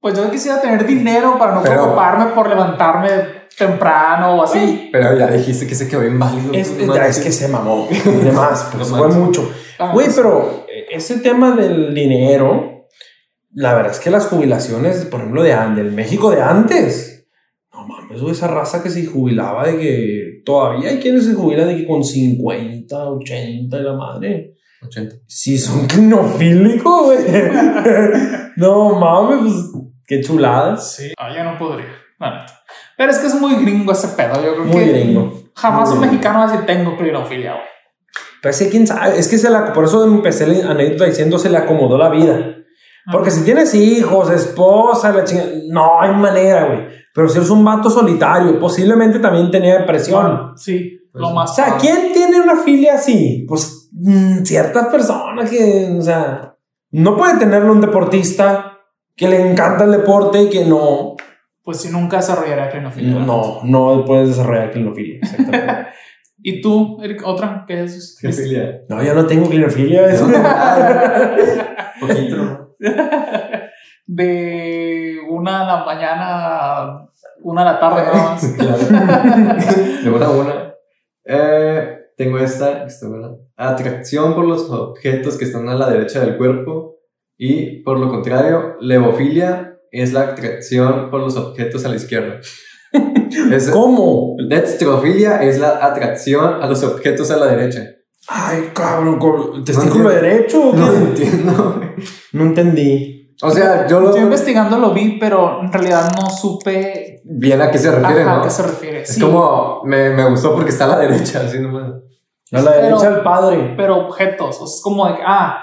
pues 0.00 0.16
yo 0.16 0.30
quisiera 0.30 0.60
tener 0.60 0.86
dinero 0.86 1.36
para 1.38 1.54
no 1.54 1.62
Pero- 1.62 1.74
preocuparme 1.74 2.26
por 2.32 2.48
levantarme 2.48 3.08
temprano 3.56 4.36
o 4.36 4.42
así. 4.44 4.88
Pero 4.92 5.18
ya 5.18 5.26
dijiste 5.28 5.66
que 5.66 5.74
se 5.74 5.88
quedó 5.88 6.04
inválido. 6.04 6.52
Es, 6.52 6.70
manches. 6.86 7.18
es 7.18 7.24
que 7.24 7.32
se 7.32 7.48
mamó. 7.48 7.88
Y 7.90 8.24
demás, 8.24 8.70
pues 8.76 8.88
fue 8.88 9.08
mucho. 9.08 9.50
Ah, 9.80 9.90
Güey, 9.92 10.06
sí. 10.08 10.12
pero 10.16 10.64
ese 10.90 11.18
tema 11.20 11.54
del 11.56 11.94
dinero, 11.94 12.86
la 13.52 13.74
verdad 13.74 13.92
es 13.92 14.00
que 14.00 14.10
las 14.10 14.26
jubilaciones, 14.26 15.04
por 15.06 15.20
ejemplo, 15.20 15.42
de 15.42 15.54
del 15.74 15.92
México 15.92 16.30
de 16.30 16.42
antes, 16.42 17.26
no 17.72 17.86
mames, 17.86 18.20
esa 18.22 18.48
raza 18.48 18.82
que 18.82 18.90
se 18.90 19.06
jubilaba 19.06 19.66
de 19.66 19.78
que 19.78 20.42
todavía 20.44 20.90
hay 20.90 20.98
quienes 20.98 21.24
se 21.26 21.34
jubilan 21.34 21.68
de 21.68 21.76
que 21.76 21.86
con 21.86 22.02
50, 22.04 23.08
80 23.10 23.78
y 23.78 23.82
la 23.82 23.92
madre. 23.94 24.54
80. 24.86 25.16
Sí, 25.26 25.58
son 25.58 25.86
clinofílicos, 25.86 27.06
güey. 27.06 27.18
no 28.56 28.98
mames, 28.98 29.40
pues 29.72 29.84
qué 30.06 30.20
chuladas. 30.20 30.94
Sí. 30.96 31.12
Ah, 31.18 31.30
yo 31.36 31.44
no 31.44 31.58
podría, 31.58 31.86
la 32.18 32.40
neta. 32.40 32.60
Pero 32.96 33.10
es 33.12 33.18
que 33.18 33.26
es 33.28 33.34
muy 33.34 33.54
gringo 33.64 33.92
ese 33.92 34.08
pedo. 34.08 34.34
Yo 34.44 34.54
creo 34.54 34.64
Muy 34.64 34.84
que 34.84 34.90
gringo. 34.92 35.32
jamás 35.54 35.88
Muy 35.88 35.94
un 35.96 36.00
gringo. 36.00 36.12
mexicano 36.12 36.38
va 36.40 36.44
a 36.48 36.52
decir 36.52 36.66
tengo 36.66 36.96
clinofilia. 36.96 37.52
güey. 37.52 37.64
Pero 38.40 38.50
es 38.50 38.58
que 38.58 38.68
quién 38.68 38.86
sabe, 38.86 39.18
es 39.18 39.28
que 39.28 39.38
se 39.38 39.50
la, 39.50 39.72
por 39.72 39.84
eso 39.84 40.04
empecé 40.04 40.46
la 40.46 40.70
anécdota 40.70 41.04
diciendo 41.06 41.38
se 41.38 41.50
le 41.50 41.58
acomodó 41.58 41.98
la 41.98 42.08
vida. 42.08 42.54
Porque 43.10 43.30
si 43.30 43.42
tienes 43.42 43.74
hijos, 43.74 44.30
esposa, 44.30 45.12
la 45.12 45.24
chingada, 45.24 45.48
no 45.70 46.00
hay 46.00 46.12
manera, 46.14 46.66
güey. 46.66 46.80
Pero 47.14 47.28
si 47.28 47.38
eres 47.38 47.48
un 47.50 47.64
vato 47.64 47.88
solitario, 47.88 48.60
posiblemente 48.60 49.18
también 49.18 49.50
tenía 49.50 49.78
depresión. 49.78 50.52
Sí, 50.56 51.00
Pues 51.10 51.22
lo 51.22 51.30
más. 51.30 51.50
O 51.50 51.54
sea, 51.54 51.76
¿quién 51.80 52.12
tiene 52.12 52.38
una 52.40 52.56
filia 52.56 52.94
así? 52.96 53.46
Pues 53.48 53.88
mm, 53.92 54.42
ciertas 54.44 54.88
personas 54.88 55.48
que, 55.48 55.96
o 55.98 56.02
sea, 56.02 56.54
no 56.90 57.16
puede 57.16 57.38
tenerlo 57.38 57.72
un 57.72 57.80
deportista 57.80 58.78
que 59.16 59.26
le 59.26 59.50
encanta 59.50 59.84
el 59.84 59.92
deporte 59.92 60.42
y 60.42 60.50
que 60.50 60.64
no, 60.66 61.16
Pues 61.64 61.78
si 61.80 61.88
nunca 61.90 62.18
desarrollaría 62.18 62.68
clinofilia. 62.70 63.18
no, 63.18 63.60
no 63.64 64.04
puedes 64.04 64.28
desarrollar 64.28 64.70
clinofilia. 64.70 65.18
exactamente. 65.22 65.88
¿Y 66.42 66.60
tú, 66.60 66.98
Eric, 67.02 67.22
otra? 67.26 67.64
¿Qué 67.66 67.82
es? 67.82 68.16
¿Qué 68.20 68.32
filia? 68.32 68.82
no, 68.88 69.02
yo 69.02 69.14
no 69.14 69.26
tengo 69.26 69.48
clinofilia. 69.48 70.06
eso. 70.06 70.26
Poquito. 72.00 72.76
De 74.06 75.18
una 75.28 75.62
a 75.62 75.66
la 75.66 75.84
mañana 75.84 77.08
una 77.42 77.62
a 77.62 77.64
la 77.64 77.80
tarde, 77.80 78.02
nada 78.02 78.30
más. 78.30 78.54
Claro. 78.58 78.78
De 80.02 80.10
una 80.10 80.26
a 80.26 80.30
una. 80.30 80.74
Eh, 81.24 81.98
tengo 82.16 82.38
esta, 82.38 82.84
esta 82.84 83.08
buena. 83.08 83.30
Atracción 83.56 84.34
por 84.34 84.46
los 84.46 84.70
objetos 84.70 85.36
que 85.36 85.44
están 85.44 85.68
a 85.68 85.74
la 85.74 85.90
derecha 85.90 86.20
del 86.20 86.36
cuerpo. 86.36 86.96
Y 87.36 87.82
por 87.82 87.98
lo 87.98 88.08
contrario, 88.08 88.76
levofilia 88.80 89.78
es 89.92 90.12
la 90.12 90.22
atracción 90.22 91.10
por 91.10 91.20
los 91.20 91.36
objetos 91.36 91.84
a 91.84 91.88
la 91.88 91.96
izquierda. 91.96 92.40
Es, 93.52 93.68
¿Cómo? 93.70 94.36
dextrofilia 94.48 95.42
es 95.42 95.58
la 95.58 95.84
atracción 95.84 96.62
a 96.62 96.66
los 96.66 96.82
objetos 96.82 97.30
a 97.30 97.36
la 97.36 97.46
derecha. 97.46 97.82
Ay, 98.28 98.70
cabrón, 98.74 99.18
con- 99.18 99.64
testículo 99.64 100.04
No 100.04 100.10
derecho. 100.10 100.68
o 100.68 100.72
qué? 100.72 100.78
No 100.78 100.92
entiendo. 100.92 101.80
No 102.32 102.44
entendí. 102.44 103.14
O 103.40 103.50
sea, 103.50 103.86
yo 103.86 104.00
lo. 104.00 104.14
Yo 104.16 104.22
investigando 104.22 104.78
lo 104.78 104.92
vi, 104.92 105.16
pero 105.18 105.60
en 105.62 105.72
realidad 105.72 106.10
no 106.20 106.28
supe 106.28 107.22
Bien 107.24 107.60
a 107.62 107.70
qué 107.70 107.78
se 107.78 107.90
refiere, 107.90 108.22
ajá, 108.22 108.34
¿no? 108.36 108.40
a 108.40 108.44
qué 108.44 108.50
se 108.50 108.62
refiere. 108.64 109.02
Es 109.02 109.14
Sí, 109.14 109.20
como. 109.20 109.82
Me, 109.84 110.10
me 110.10 110.28
gustó 110.28 110.54
porque 110.54 110.70
está 110.70 110.86
a 110.86 110.88
la 110.88 110.98
derecha, 110.98 111.42
así 111.46 111.60
nomás. 111.60 111.92
A 112.50 112.60
la 112.62 112.72
Pero- 112.72 112.82
derecha 112.98 113.10
del 113.10 113.22
padre. 113.22 113.74
Pero 113.76 114.06
objetos, 114.08 114.56
o 114.60 114.66
sea, 114.66 114.74
es 114.74 114.80
como 114.82 115.06
de 115.06 115.14
ah, 115.24 115.62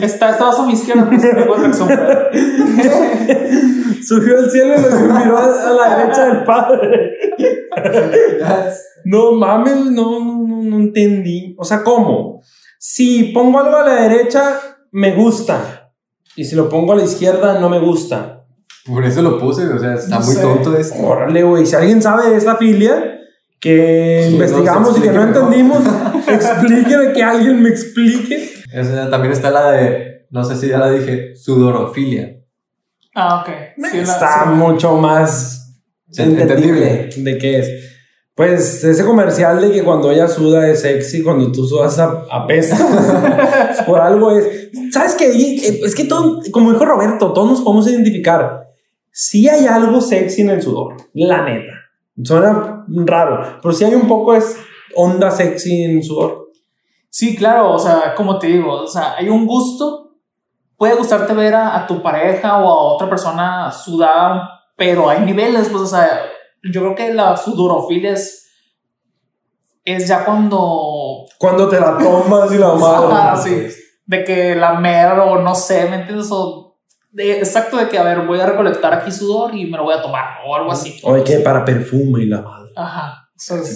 está, 0.00 0.30
estabas 0.30 0.58
a 0.60 0.66
mi 0.66 0.74
izquierda, 0.74 1.08
Subió 4.08 4.38
al 4.38 4.50
cielo 4.50 4.74
y 4.78 4.82
lo 4.82 5.14
miró 5.14 5.36
a, 5.38 5.68
a 5.68 5.72
la 5.72 5.96
derecha 5.98 6.24
del 6.26 6.44
padre. 6.44 7.12
No 9.04 9.32
mames, 9.32 9.76
no, 9.76 10.20
no, 10.20 10.62
no, 10.62 10.76
entendí. 10.78 11.54
O 11.58 11.64
sea, 11.64 11.82
¿cómo? 11.82 12.42
Si 12.78 13.24
pongo 13.34 13.58
algo 13.60 13.76
a 13.76 13.84
la 13.86 14.08
derecha, 14.08 14.60
me 14.92 15.14
gusta. 15.14 15.92
Y 16.36 16.44
si 16.44 16.54
lo 16.56 16.68
pongo 16.68 16.92
a 16.92 16.96
la 16.96 17.04
izquierda, 17.04 17.58
no 17.60 17.68
me 17.68 17.78
gusta. 17.80 18.46
Por 18.86 19.04
eso 19.04 19.22
lo 19.22 19.38
puse, 19.38 19.66
o 19.66 19.78
sea, 19.78 19.94
está 19.94 20.18
No 20.18 20.24
muy 20.24 20.34
sé. 20.34 20.40
tonto 20.40 20.76
esto. 20.76 20.98
Órale, 21.06 21.42
güey. 21.42 21.66
Si 21.66 21.76
alguien 21.76 22.00
sabe 22.00 22.30
de 22.30 22.36
esta 22.36 22.56
filia 22.56 23.18
que 23.60 24.24
Sí, 24.28 24.34
investigamos 24.34 24.92
no, 24.92 24.98
y 24.98 25.00
que 25.02 25.10
no 25.12 25.22
entendimos, 25.22 25.80
explíqueme 26.28 27.12
que 27.12 27.22
alguien 27.22 27.62
me 27.62 27.68
explique. 27.68 28.50
Esa 28.72 29.10
también 29.10 29.32
está 29.32 29.50
la 29.50 29.72
de. 29.72 30.26
No 30.30 30.44
sé 30.44 30.56
si 30.56 30.68
ya 30.68 30.78
la 30.78 30.90
dije, 30.90 31.34
sudorofilia. 31.36 32.37
Ah, 33.20 33.40
ok. 33.42 33.48
Sí, 33.90 33.96
la- 33.96 34.02
Está 34.04 34.44
sí. 34.44 34.50
mucho 34.50 34.96
más 34.96 35.74
Sí, 36.10 36.22
entendible 36.22 37.10
de 37.16 37.38
qué 37.38 37.58
es. 37.58 37.70
Pues 38.34 38.84
ese 38.84 39.04
comercial 39.04 39.60
de 39.60 39.72
que 39.72 39.82
cuando 39.82 40.10
ella 40.12 40.28
suda 40.28 40.68
es 40.68 40.82
sexy, 40.82 41.24
cuando 41.24 41.50
tú 41.50 41.66
sudas 41.66 41.98
a- 41.98 42.22
apesta. 42.30 42.76
Por 43.86 44.00
algo 44.00 44.30
es. 44.30 44.70
¿Sabes 44.92 45.16
qué? 45.16 45.26
Eh, 45.32 45.80
Es 45.84 45.94
que 45.96 46.04
todo, 46.04 46.40
como 46.52 46.70
dijo 46.72 46.84
Roberto, 46.84 47.32
todos 47.32 47.50
nos 47.50 47.60
podemos 47.62 47.88
identificar. 47.88 48.68
Sí 49.10 49.48
hay 49.48 49.66
algo 49.66 50.00
sexy 50.00 50.42
en 50.42 50.50
el 50.50 50.62
sudor, 50.62 50.94
la 51.14 51.42
neta. 51.44 51.72
Suena 52.22 52.84
raro, 52.88 53.58
pero 53.60 53.74
sí 53.74 53.84
hay 53.84 53.94
un 53.94 54.06
poco 54.06 54.34
es 54.34 54.56
onda 54.94 55.30
sexy 55.32 55.82
en 55.82 55.98
el 55.98 56.02
sudor. 56.04 56.48
Sí, 57.10 57.34
claro, 57.34 57.72
o 57.72 57.78
sea, 57.78 58.14
como 58.16 58.38
te 58.38 58.46
digo, 58.46 58.72
o 58.82 58.86
sea, 58.86 59.14
hay 59.16 59.28
un 59.28 59.46
gusto. 59.46 60.07
Puede 60.78 60.94
gustarte 60.94 61.34
ver 61.34 61.54
a, 61.54 61.76
a 61.76 61.86
tu 61.86 62.00
pareja 62.00 62.56
o 62.58 62.68
a 62.68 62.94
otra 62.94 63.10
persona 63.10 63.70
sudada, 63.70 64.48
pero 64.76 65.10
hay 65.10 65.20
niveles, 65.20 65.68
pues, 65.68 65.82
o 65.82 65.86
sea, 65.86 66.22
yo 66.62 66.80
creo 66.80 66.94
que 66.94 67.12
la 67.12 67.36
sudorofilia 67.36 68.12
es, 68.12 68.48
es 69.84 70.08
ya 70.08 70.24
cuando 70.24 71.24
Cuando 71.38 71.68
te 71.68 71.80
la 71.80 71.98
tomas 71.98 72.52
y 72.52 72.58
la. 72.58 72.68
Ah, 72.80 73.36
sí. 73.36 73.66
De 74.06 74.24
que 74.24 74.54
la 74.54 74.74
mer 74.74 75.18
o 75.18 75.42
no 75.42 75.54
sé, 75.54 75.86
¿me 75.90 75.96
entiendes? 75.96 76.28
O 76.30 76.76
de- 77.10 77.38
exacto, 77.38 77.76
de 77.76 77.88
que, 77.88 77.98
a 77.98 78.02
ver, 78.04 78.20
voy 78.26 78.38
a 78.40 78.46
recolectar 78.46 78.94
aquí 78.94 79.10
sudor 79.10 79.54
y 79.54 79.66
me 79.66 79.76
lo 79.76 79.84
voy 79.84 79.94
a 79.94 80.02
tomar 80.02 80.38
o 80.46 80.54
algo 80.54 80.70
así. 80.72 80.98
Oye, 81.02 81.24
que 81.24 81.38
para 81.40 81.64
perfume 81.64 82.22
y 82.22 82.26
la 82.26 82.40
madre. 82.42 82.70
Ajá. 82.76 83.27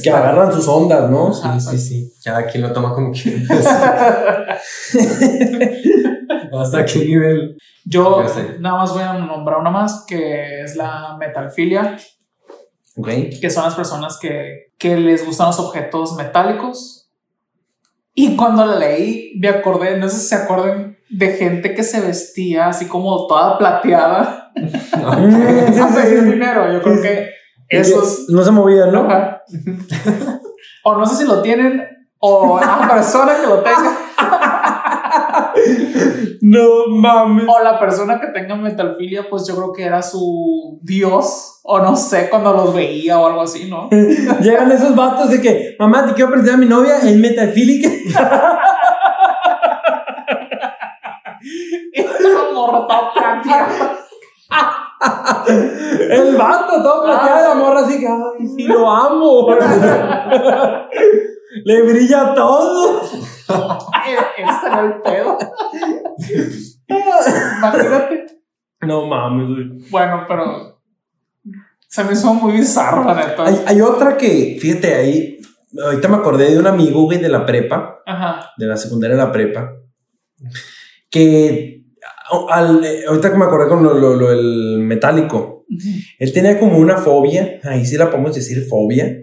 Que 0.03 0.11
agarran 0.11 0.53
sus 0.53 0.67
ondas, 0.67 1.09
¿no? 1.09 1.33
Sí, 1.33 1.49
sí, 1.61 1.79
sí. 1.79 2.13
Cada 2.25 2.47
quien 2.47 2.65
lo 2.65 2.73
toma 2.73 2.95
como 2.95 3.13
quiere. 3.13 3.45
¿Hasta 6.53 6.85
qué 6.85 7.05
nivel? 7.05 7.57
Yo 7.85 8.25
nada 8.61 8.79
más 8.79 8.93
voy 8.93 9.03
a 9.03 9.15
nombrar 9.15 9.59
una 9.59 9.71
más 9.71 10.05
que 10.07 10.63
es 10.63 10.77
la 10.77 11.17
metalfilia, 11.19 11.97
Ok. 12.97 13.09
que 13.41 13.51
son 13.51 13.65
las 13.65 13.75
personas 13.75 14.19
que, 14.19 14.73
que 14.79 14.97
les 14.97 15.25
gustan 15.25 15.49
los 15.49 15.59
objetos 15.59 16.15
metálicos. 16.17 17.11
Y 18.15 18.37
cuando 18.37 18.67
la 18.67 18.77
leí, 18.77 19.33
me 19.41 19.49
acordé, 19.49 19.99
no 19.99 20.09
sé 20.09 20.19
si 20.19 20.27
se 20.29 20.35
acuerdan 20.35 20.99
de 21.09 21.33
gente 21.33 21.75
que 21.75 21.83
se 21.83 22.01
vestía 22.01 22.69
así 22.69 22.87
como 22.87 23.27
toda 23.27 23.59
plateada 23.59 24.53
sí, 24.55 25.81
a 25.81 25.89
sí, 25.89 25.95
pedir 25.95 26.21
sí. 26.21 26.25
dinero. 26.27 26.71
Yo 26.73 26.83
creo 26.83 27.01
que 27.01 27.31
esos 27.81 28.29
No 28.29 28.43
se 28.43 28.51
movían, 28.51 28.93
¿no? 28.93 29.05
Ajá. 29.07 29.43
o 30.85 30.95
no 30.97 31.07
sé 31.07 31.17
si 31.17 31.25
lo 31.25 31.41
tienen 31.43 31.83
o 32.19 32.59
la 32.61 32.89
persona 32.89 33.37
que 33.41 33.47
lo 33.47 33.61
tenga 33.63 33.93
No 36.43 36.87
mames. 36.89 37.45
o 37.49 37.63
la 37.63 37.79
persona 37.79 38.21
que 38.21 38.29
tenga 38.29 38.55
metalfilia 38.57 39.29
pues 39.29 39.47
yo 39.47 39.55
creo 39.57 39.73
que 39.73 39.85
era 39.85 40.03
su 40.03 40.79
dios 40.83 41.61
o 41.65 41.79
no 41.81 41.97
sé 41.97 42.29
cuando 42.29 42.53
los 42.53 42.75
veía 42.75 43.19
o 43.21 43.27
algo 43.27 43.43
así, 43.43 43.69
¿no? 43.71 43.89
Llegan 44.41 44.71
esos 44.73 44.97
vatos 44.97 45.31
de 45.31 45.41
que, 45.41 45.77
mamá, 45.79 46.07
te 46.07 46.15
quiero 46.15 46.31
presentar 46.31 46.57
a 46.57 46.59
mi 46.59 46.67
novia, 46.67 46.99
es 46.99 47.17
metafílica. 47.17 47.89
Y 51.95 52.03
la 52.03 52.53
morra. 52.55 52.87
El 56.11 56.37
vato 56.37 56.83
todo 56.83 57.05
plateado, 57.05 57.49
la 57.49 57.55
morra 57.55 57.81
así 57.81 57.99
que, 57.99 58.07
ay, 58.07 58.47
sí, 58.47 58.65
lo 58.65 58.91
amo. 58.91 59.49
Le 61.65 61.83
brilla 61.83 62.35
todo. 62.35 63.03
Ese 63.03 64.67
era 64.67 64.81
el 64.81 65.03
pedo. 65.03 65.39
Imagínate. 66.89 68.27
No 68.81 69.07
mames, 69.07 69.49
güey. 69.49 69.91
Bueno, 69.91 70.25
pero 70.27 70.81
se 71.89 72.05
me 72.05 72.13
hizo 72.15 72.33
muy 72.35 72.53
bizarro, 72.55 73.05
la 73.05 73.15
neta. 73.15 73.45
Hay, 73.45 73.63
hay 73.67 73.81
otra 73.81 74.17
que, 74.17 74.57
fíjate, 74.61 74.95
ahí, 74.95 75.39
ahorita 75.85 76.09
me 76.09 76.17
acordé 76.17 76.51
de 76.51 76.59
un 76.59 76.67
amigo, 76.67 77.03
güey, 77.05 77.19
de 77.19 77.29
la 77.29 77.45
prepa, 77.45 78.01
Ajá. 78.07 78.51
de 78.57 78.67
la 78.67 78.77
secundaria 78.77 79.17
de 79.17 79.23
la 79.23 79.31
prepa, 79.31 79.73
que 81.11 81.82
al- 82.51 82.85
eh, 82.85 83.05
ahorita 83.09 83.31
que 83.33 83.39
me 83.39 83.45
acordé 83.45 83.69
con 83.69 83.83
lo, 83.83 83.95
lo- 83.95 84.17
lo 84.17 84.31
del 84.31 84.79
metálico, 84.81 85.65
él 86.19 86.33
tenía 86.33 86.59
como 86.59 86.79
una 86.79 86.99
fobia, 86.99 87.61
ahí 87.65 87.85
sí 87.87 87.97
la 87.97 88.11
podemos 88.11 88.35
decir 88.35 88.65
fobia, 88.67 89.19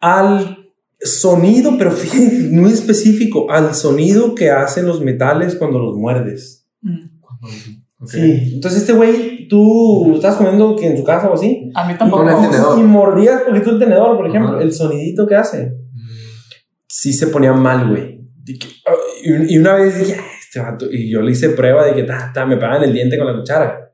al 0.00 0.58
sonido, 1.00 1.76
pero 1.78 1.90
fíjate, 1.92 2.48
muy 2.50 2.72
específico, 2.72 3.50
al 3.50 3.74
sonido 3.74 4.34
que 4.34 4.50
hacen 4.50 4.86
los 4.86 5.00
metales 5.00 5.54
cuando 5.56 5.78
los 5.78 5.96
muerdes. 5.96 6.66
Mm. 6.82 7.18
Ok. 8.00 8.10
Sí, 8.10 8.50
entonces 8.54 8.82
este 8.82 8.92
güey, 8.92 9.48
tú 9.48 10.14
estás 10.14 10.36
comiendo 10.36 10.76
que 10.76 10.86
en 10.86 10.96
tu 10.96 11.02
casa 11.02 11.28
o 11.28 11.34
así, 11.34 11.70
A 11.74 11.86
mí 11.88 11.94
tampoco. 11.98 12.22
Con 12.24 12.32
el 12.44 12.48
tenedor. 12.50 12.78
y 12.78 12.82
mordías 12.82 13.42
poquito 13.42 13.70
el 13.70 13.78
tenedor, 13.80 14.16
por 14.16 14.28
ejemplo, 14.28 14.52
Ajá. 14.54 14.62
el 14.62 14.72
sonidito 14.72 15.26
que 15.26 15.34
hace, 15.34 15.72
sí 16.86 17.12
se 17.12 17.26
ponía 17.26 17.52
mal, 17.52 17.88
güey. 17.90 18.20
Y, 19.24 19.54
y 19.54 19.58
una 19.58 19.74
vez 19.74 19.98
dije, 19.98 20.16
"Ah, 20.18 20.24
este 20.48 20.60
vato, 20.60 20.86
y 20.90 21.10
yo 21.10 21.20
le 21.20 21.32
hice 21.32 21.50
prueba 21.50 21.84
de 21.84 21.94
que 21.94 22.04
ta, 22.04 22.30
ta, 22.32 22.46
me 22.46 22.56
pegaban 22.56 22.82
el 22.82 22.92
diente 22.92 23.18
con 23.18 23.26
la 23.26 23.36
cuchara. 23.38 23.84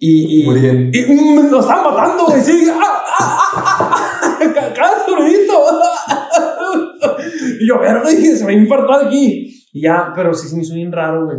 Y, 0.00 0.42
y, 0.42 0.46
Muy 0.46 0.60
bien. 0.60 0.90
y 0.92 1.00
mm, 1.12 1.50
nos 1.50 1.60
estaban 1.64 1.92
matando, 1.94 2.26
güey. 2.26 2.40
Sí, 2.40 2.68
ah, 2.72 3.02
ah, 3.18 3.38
ah, 3.54 4.38
ah, 4.40 4.52
ca- 4.54 4.72
cada 4.72 5.04
sonidito. 5.04 5.52
y 7.60 7.66
yo, 7.68 7.78
verga, 7.78 8.08
dije, 8.08 8.36
se 8.36 8.44
me 8.44 8.52
va 8.54 8.58
a 8.58 8.62
infartar 8.62 9.06
aquí. 9.06 9.54
Y 9.72 9.82
ya, 9.82 10.12
pero 10.14 10.32
sí 10.34 10.48
se 10.48 10.56
me 10.56 10.62
hizo 10.62 10.74
bien 10.74 10.92
raro, 10.92 11.24
güey. 11.26 11.38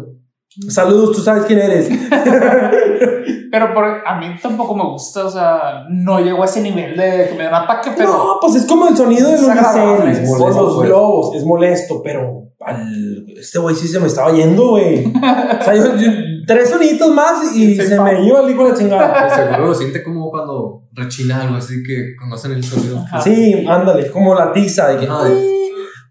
Saludos, 0.69 1.15
tú 1.15 1.21
sabes 1.21 1.45
quién 1.45 1.59
eres. 1.59 1.89
Pero 3.51 3.73
por, 3.73 3.83
a 3.83 4.19
mí 4.19 4.27
tampoco 4.41 4.75
me 4.75 4.83
gusta, 4.83 5.25
o 5.25 5.29
sea, 5.29 5.83
no 5.89 6.19
llego 6.19 6.43
a 6.43 6.45
ese 6.45 6.61
nivel 6.61 6.95
de 6.95 7.27
que 7.29 7.35
me 7.35 7.45
da 7.45 7.49
un 7.49 7.55
ataque, 7.55 7.91
pero. 7.97 8.11
No, 8.11 8.37
pues 8.39 8.55
es 8.55 8.65
como 8.67 8.87
el 8.87 8.95
sonido 8.95 9.27
de 9.31 9.41
los 9.41 9.47
molesto, 9.49 10.61
los 10.63 10.81
globos. 10.83 11.35
Es 11.35 11.43
molesto, 11.45 12.01
pero 12.03 12.43
al- 12.59 13.25
este 13.39 13.57
güey 13.57 13.75
sí 13.75 13.87
se 13.87 13.99
me 13.99 14.05
estaba 14.05 14.31
yendo, 14.31 14.69
güey. 14.71 15.03
O 15.07 15.63
sea, 15.63 15.73
yo, 15.75 15.95
yo- 15.95 16.11
tres 16.45 16.69
sonitos 16.69 17.09
más 17.09 17.55
y 17.55 17.75
Sí, 17.75 17.81
se 17.87 17.95
pa. 17.95 18.03
me 18.03 18.23
iba 18.23 18.39
el 18.41 18.51
hijo 18.51 18.65
de 18.65 18.69
la 18.71 18.75
chingada. 18.77 19.35
Seguro 19.35 19.67
lo 19.67 19.73
siente 19.73 20.03
como 20.03 20.29
cuando 20.29 20.83
rechina 20.93 21.41
algo 21.41 21.55
así 21.55 21.81
que 21.83 22.15
cuando 22.19 22.35
hacen 22.35 22.51
el 22.51 22.63
sonido. 22.63 22.99
Ajá. 22.99 23.21
Sí, 23.21 23.65
ándale, 23.67 24.11
como 24.11 24.35
la 24.35 24.51
tiza 24.53 24.89
de 24.89 24.97
que. 24.99 25.07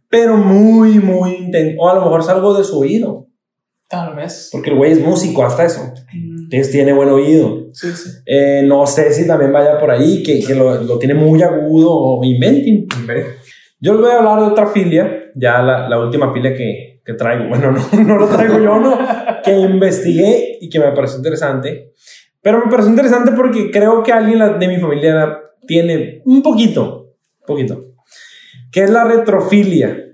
Pero 0.09 0.37
muy, 0.39 0.99
muy 0.99 1.35
intenso. 1.37 1.81
O 1.83 1.89
a 1.89 1.95
lo 1.95 2.01
mejor 2.03 2.21
es 2.21 2.29
algo 2.29 2.53
de 2.55 2.65
su 2.65 2.81
oído. 2.81 3.27
Tal 3.89 4.15
vez. 4.15 4.51
Porque 4.53 4.71
el 4.71 4.77
güey 4.77 4.93
es 4.93 5.01
músico 5.01 5.45
hasta 5.45 5.65
eso. 5.65 5.81
Mm, 6.13 6.45
Entonces 6.45 6.71
tiene 6.71 6.93
buen 6.93 7.09
oído. 7.09 7.69
Sí, 7.73 7.91
sí. 7.93 8.11
Eh, 8.27 8.63
no 8.67 8.87
sé 8.87 9.13
si 9.13 9.27
también 9.27 9.53
vaya 9.53 9.79
por 9.79 9.91
ahí, 9.91 10.23
que, 10.23 10.45
que 10.45 10.55
lo, 10.55 10.83
lo 10.83 10.99
tiene 10.99 11.15
muy 11.15 11.43
agudo 11.43 11.91
o 11.91 12.23
inventen. 12.25 12.87
Yo 13.81 13.93
les 13.95 14.03
voy 14.03 14.11
a 14.11 14.19
hablar 14.19 14.41
de 14.41 14.47
otra 14.47 14.67
filia, 14.67 15.31
ya 15.35 15.63
la, 15.63 15.89
la 15.89 15.99
última 16.01 16.33
filia 16.35 16.53
que, 16.55 17.01
que 17.05 17.15
traigo. 17.15 17.45
Bueno, 17.49 17.73
no, 17.73 18.05
no 18.05 18.19
lo 18.19 18.27
traigo 18.29 18.59
yo, 18.59 18.79
no. 18.79 18.99
Que 19.43 19.53
investigué 19.53 20.59
y 20.61 20.69
que 20.69 20.79
me 20.79 20.93
pareció 20.93 21.17
interesante. 21.19 21.93
Pero 22.43 22.65
me 22.65 22.71
pareció 22.71 22.91
interesante 22.91 23.33
porque 23.33 23.71
creo 23.71 24.03
que 24.03 24.13
alguien 24.13 24.59
de 24.59 24.69
mi 24.69 24.77
familia 24.79 25.39
tiene 25.67 26.23
un 26.27 26.43
poquito, 26.43 27.15
poquito. 27.47 27.87
Que 28.71 28.83
es 28.85 28.91
la 28.91 29.05
retrofilia. 29.05 30.05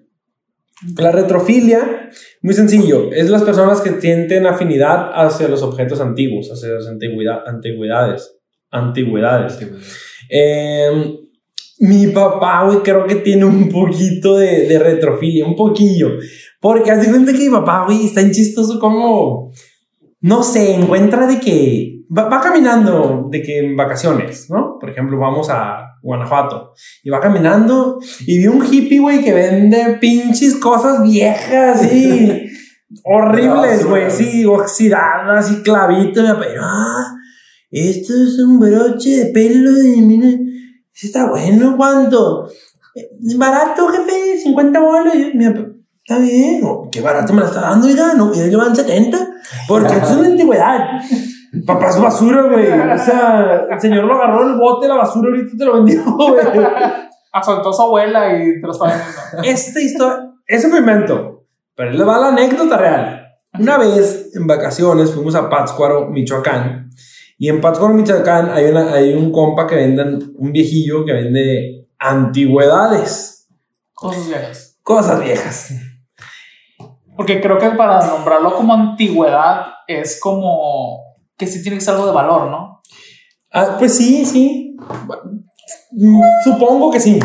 La 0.98 1.10
retrofilia, 1.10 2.10
muy 2.42 2.54
sencillo, 2.54 3.10
es 3.12 3.30
las 3.30 3.42
personas 3.42 3.80
que 3.80 4.00
sienten 4.00 4.46
afinidad 4.46 5.10
hacia 5.14 5.48
los 5.48 5.62
objetos 5.62 6.00
antiguos, 6.00 6.50
hacia 6.52 6.70
las 6.70 6.86
antigüedad, 6.86 7.46
antigüedades. 7.46 8.36
Antigüedades. 8.70 9.58
Eh, 10.28 11.18
mi 11.78 12.08
papá, 12.08 12.64
güey, 12.64 12.78
creo 12.78 13.06
que 13.06 13.16
tiene 13.16 13.44
un 13.44 13.68
poquito 13.68 14.36
de, 14.36 14.66
de 14.66 14.78
retrofilia, 14.78 15.46
un 15.46 15.56
poquillo. 15.56 16.10
Porque 16.60 16.90
haz 16.90 17.02
de 17.04 17.10
cuenta 17.10 17.32
que 17.32 17.38
mi 17.38 17.50
papá, 17.50 17.84
güey, 17.86 18.06
está 18.06 18.20
en 18.20 18.32
chistoso 18.32 18.78
como, 18.80 19.52
no 20.20 20.42
sé, 20.42 20.74
encuentra 20.74 21.26
de 21.26 21.40
que 21.40 22.04
va, 22.16 22.28
va 22.28 22.40
caminando, 22.40 23.28
de 23.30 23.42
que 23.42 23.58
en 23.58 23.76
vacaciones, 23.76 24.50
¿no? 24.50 24.78
Por 24.80 24.90
ejemplo, 24.90 25.18
vamos 25.18 25.48
a 25.50 25.93
Guanajuato 26.04 26.74
y 27.02 27.10
va 27.10 27.18
caminando 27.20 27.98
y 28.26 28.38
vi 28.38 28.46
un 28.46 28.64
hippie, 28.64 28.98
güey, 29.00 29.24
que 29.24 29.32
vende 29.32 29.96
pinches 30.00 30.56
cosas 30.56 31.02
viejas 31.02 31.82
y 31.92 32.46
horribles, 33.04 33.84
güey, 33.86 34.10
sí, 34.10 34.44
oxidadas 34.44 35.50
y 35.50 35.62
clavitos. 35.62 36.30
Papá, 36.30 36.44
ah, 36.60 37.14
esto 37.70 38.12
es 38.12 38.38
un 38.38 38.60
broche 38.60 39.10
de 39.10 39.26
pelo 39.32 39.72
de, 39.72 39.96
mira, 39.96 40.28
está 40.94 41.28
bueno, 41.28 41.74
¿cuánto? 41.76 42.48
"Eh, 42.94 43.08
Barato, 43.36 43.88
jefe, 43.88 44.38
50 44.42 44.78
bolas. 44.80 45.14
Está 46.06 46.18
bien, 46.18 46.60
qué 46.92 47.00
barato 47.00 47.32
me 47.32 47.40
la 47.40 47.46
está 47.48 47.62
dando, 47.62 47.86
oiga, 47.86 48.12
no, 48.14 48.32
y 48.34 48.38
le 48.38 48.54
van 48.56 48.76
70, 48.76 49.18
porque 49.66 49.96
es 49.96 50.10
una 50.10 50.28
antigüedad. 50.28 51.00
Papá, 51.66 51.88
es 51.88 52.00
basura, 52.00 52.42
güey. 52.42 52.66
O 52.94 52.98
sea, 52.98 53.66
el 53.70 53.80
señor 53.80 54.04
lo 54.04 54.14
agarró 54.14 54.42
en 54.42 54.52
el 54.54 54.58
bote 54.58 54.86
de 54.86 54.92
la 54.92 54.98
basura, 54.98 55.28
ahorita 55.30 55.56
te 55.56 55.64
lo 55.64 55.74
vendió, 55.74 56.02
güey. 56.16 56.46
Asaltó 57.32 57.70
a 57.70 57.72
su 57.72 57.82
abuela 57.82 58.36
y 58.38 58.60
te 58.60 58.66
lo 58.66 58.72
está 58.72 58.84
vendiendo. 58.86 59.42
Esta 59.42 59.80
historia, 59.80 60.30
ese 60.46 60.68
fue 60.68 60.78
invento, 60.78 61.44
pero 61.74 61.90
le 61.90 62.04
va 62.04 62.18
la 62.18 62.28
anécdota 62.28 62.76
real. 62.76 63.20
Una 63.58 63.78
vez 63.78 64.30
en 64.34 64.46
vacaciones 64.46 65.12
fuimos 65.12 65.34
a 65.34 65.48
Pátzcuaro, 65.48 66.08
Michoacán, 66.08 66.90
y 67.38 67.48
en 67.48 67.60
Pátzcuaro, 67.60 67.94
Michoacán 67.94 68.50
hay, 68.50 68.66
una, 68.66 68.92
hay 68.92 69.12
un 69.14 69.32
compa 69.32 69.66
que 69.66 69.74
venden, 69.76 70.34
un 70.36 70.52
viejillo 70.52 71.04
que 71.04 71.12
vende 71.12 71.88
antigüedades, 71.98 73.48
Cosas 73.92 74.26
viejas. 74.28 74.78
cosas 74.82 75.20
viejas. 75.22 75.72
Porque 77.16 77.40
creo 77.40 77.58
que 77.58 77.70
para 77.70 78.04
nombrarlo 78.06 78.54
como 78.56 78.74
antigüedad 78.74 79.66
es 79.86 80.18
como 80.20 81.03
que 81.36 81.46
sí 81.46 81.62
tiene 81.62 81.78
que 81.78 81.84
ser 81.84 81.94
algo 81.94 82.06
de 82.06 82.12
valor, 82.12 82.50
¿no? 82.50 82.80
Ah, 83.50 83.76
pues 83.78 83.96
sí, 83.96 84.24
sí. 84.24 84.76
Mm, 85.92 86.22
Supongo 86.42 86.90
que 86.90 87.00
sí. 87.00 87.18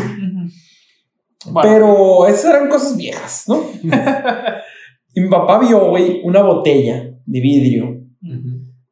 Pero 1.62 2.26
esas 2.26 2.44
eran 2.46 2.68
cosas 2.68 2.96
viejas, 2.96 3.44
¿no? 3.48 3.62
y 5.14 5.20
mi 5.20 5.28
papá 5.28 5.58
vio, 5.58 5.88
güey, 5.88 6.20
una 6.24 6.42
botella 6.42 7.14
de 7.24 7.40
vidrio 7.40 8.00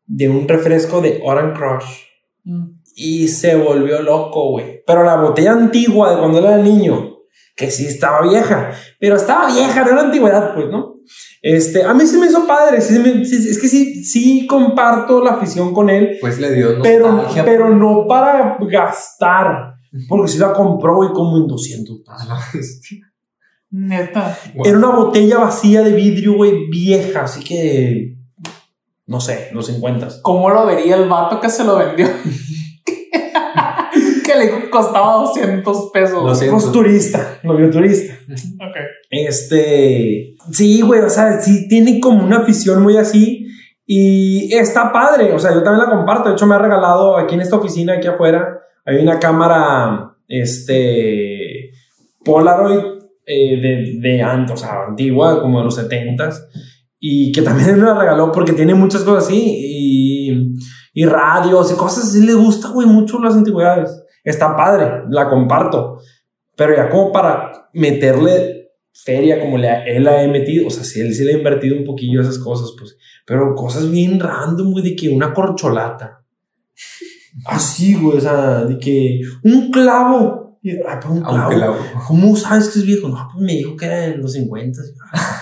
de 0.09 0.29
un 0.29 0.49
refresco 0.49 1.01
de 1.01 1.21
Orange 1.23 1.59
Crush 1.59 1.85
mm, 2.45 2.65
y 2.97 3.29
se 3.29 3.55
volvió 3.57 4.03
loco, 4.03 4.51
güey. 4.51 4.83
Pero 4.87 5.05
la 5.05 5.17
botella 5.17 5.53
antigua 5.53 6.11
de 6.11 6.19
cuando 6.19 6.39
él 6.39 6.45
era 6.47 6.59
niño, 6.59 7.18
que 7.57 7.71
sí 7.71 7.87
estaba 7.87 8.23
vieja, 8.29 8.73
pero 9.01 9.17
estaba 9.17 9.53
vieja, 9.53 9.85
no 9.85 9.91
era 9.91 10.01
antigüedad, 10.03 10.55
pues, 10.55 10.69
¿no? 10.69 10.97
Este, 11.43 11.83
a 11.85 11.95
mí 11.95 12.05
se 12.07 12.19
me 12.19 12.27
hizo 12.27 12.47
padre, 12.47 12.81
sí 12.81 12.97
sí- 13.25 13.49
es 13.49 13.59
que 13.59 13.69
sí, 13.69 14.05
sí 14.05 14.47
comparto 14.47 15.23
la 15.23 15.33
afición 15.33 15.73
con 15.73 15.89
él, 15.91 16.19
Pues 16.21 16.39
le 16.39 16.53
dio 16.53 16.83
pero, 16.83 17.25
pero 17.45 17.69
no 17.71 18.07
para 18.07 18.59
gastar, 18.61 19.75
porque 20.09 20.29
si 20.33 20.39
la 20.39 20.53
compró, 20.53 20.97
güey, 20.97 21.11
como 21.11 21.37
en 21.39 21.47
200 21.47 22.03
Ah, 22.09 22.45
neta. 23.71 24.39
Era 24.65 24.79
una 24.79 24.91
botella 24.91 25.39
vacía 25.39 25.83
de 25.83 25.93
vidrio, 25.93 26.35
güey, 26.35 26.69
vieja, 26.71 27.23
así 27.25 27.43
que. 27.45 28.17
No 29.07 29.21
sé, 29.21 29.49
los 29.53 29.67
50. 29.67 30.09
¿Cómo 30.23 30.51
lo 30.51 30.67
vería 30.67 30.97
el 30.97 31.09
vato 31.09 31.41
que 31.41 31.49
se 31.49 31.65
lo 31.65 31.77
vendió? 31.77 32.07
Costaba 34.71 35.15
200 35.15 35.91
pesos. 35.93 36.25
Lo 36.25 36.35
siento. 36.35 36.57
Pues 36.57 36.73
turista, 36.73 37.39
lo 37.43 37.57
vio 37.57 37.71
turista. 37.71 38.15
Ok. 38.33 38.77
Este. 39.11 40.35
Sí, 40.53 40.81
güey, 40.81 41.01
o 41.01 41.11
sea, 41.11 41.41
sí 41.41 41.69
tiene 41.69 42.01
como 42.01 42.25
una 42.25 42.39
afición 42.39 42.83
muy 42.83 42.97
así. 42.97 43.47
Y 43.91 44.53
está 44.53 44.93
padre, 44.93 45.33
o 45.33 45.39
sea, 45.39 45.55
yo 45.55 45.63
también 45.63 45.87
la 45.87 45.91
comparto. 45.91 46.29
De 46.29 46.35
hecho, 46.35 46.47
me 46.47 46.55
ha 46.55 46.59
regalado 46.59 47.17
aquí 47.17 47.35
en 47.35 47.41
esta 47.41 47.57
oficina, 47.57 47.95
aquí 47.95 48.07
afuera, 48.07 48.61
hay 48.85 48.99
una 48.99 49.19
cámara, 49.19 50.15
este, 50.29 51.71
Polaroid 52.23 52.99
eh, 53.25 53.57
de, 53.61 53.99
de 53.99 54.23
antes, 54.23 54.53
o 54.53 54.57
sea, 54.59 54.85
antigua, 54.89 55.41
como 55.41 55.59
de 55.59 55.65
los 55.65 55.79
70s. 55.79 56.35
Y 57.01 57.33
que 57.33 57.43
también 57.43 57.77
me 57.79 57.87
la 57.87 57.99
regaló 57.99 58.31
porque 58.31 58.53
tiene 58.53 58.75
muchas 58.75 59.05
cosas 59.05 59.25
así. 59.25 59.41
Y, 59.41 60.55
y 60.93 61.07
radios 61.07 61.73
y 61.73 61.77
cosas 61.77 62.05
así. 62.05 62.27
Le 62.27 62.35
gusta, 62.35 62.69
güey, 62.69 62.87
mucho 62.87 63.19
las 63.21 63.35
antigüedades. 63.35 63.91
Está 64.29 64.55
padre, 64.55 65.05
la 65.09 65.29
comparto. 65.29 66.01
Pero 66.55 66.77
ya 66.77 66.91
como 66.91 67.11
para 67.11 67.71
meterle 67.73 68.73
feria 68.93 69.41
como 69.41 69.57
le, 69.57 69.97
él 69.97 70.05
la 70.05 70.21
ha 70.21 70.29
metido, 70.29 70.67
o 70.67 70.71
sea, 70.71 70.85
si 70.85 71.01
él 71.01 71.15
sí 71.15 71.25
le 71.25 71.33
ha 71.33 71.39
invertido 71.39 71.77
un 71.77 71.85
poquillo 71.85 72.21
esas 72.21 72.39
cosas, 72.39 72.75
pues, 72.77 72.99
pero 73.25 73.55
cosas 73.55 73.91
bien 73.91 74.21
random, 74.21 74.73
güey, 74.73 74.85
de 74.85 74.97
que 74.97 75.09
una 75.09 75.33
corcholata. 75.33 76.25
Así, 77.47 77.95
güey, 77.95 78.19
o 78.19 78.21
sea, 78.21 78.65
de 78.65 78.79
que 78.79 79.21
un 79.45 79.71
clavo. 79.71 80.59
Y, 80.63 80.73
ah, 80.87 80.99
pero 81.01 81.15
un 81.15 81.23
clavo. 81.23 81.39
Aunque 81.39 81.57
la. 81.57 81.75
¿Cómo 82.07 82.37
sabes 82.37 82.69
que 82.69 82.81
es 82.81 82.85
viejo? 82.85 83.09
No, 83.09 83.29
pues 83.33 83.43
me 83.43 83.53
dijo 83.53 83.77
que 83.77 83.87
era 83.87 84.07
en 84.07 84.21
los 84.21 84.33
50. 84.33 84.81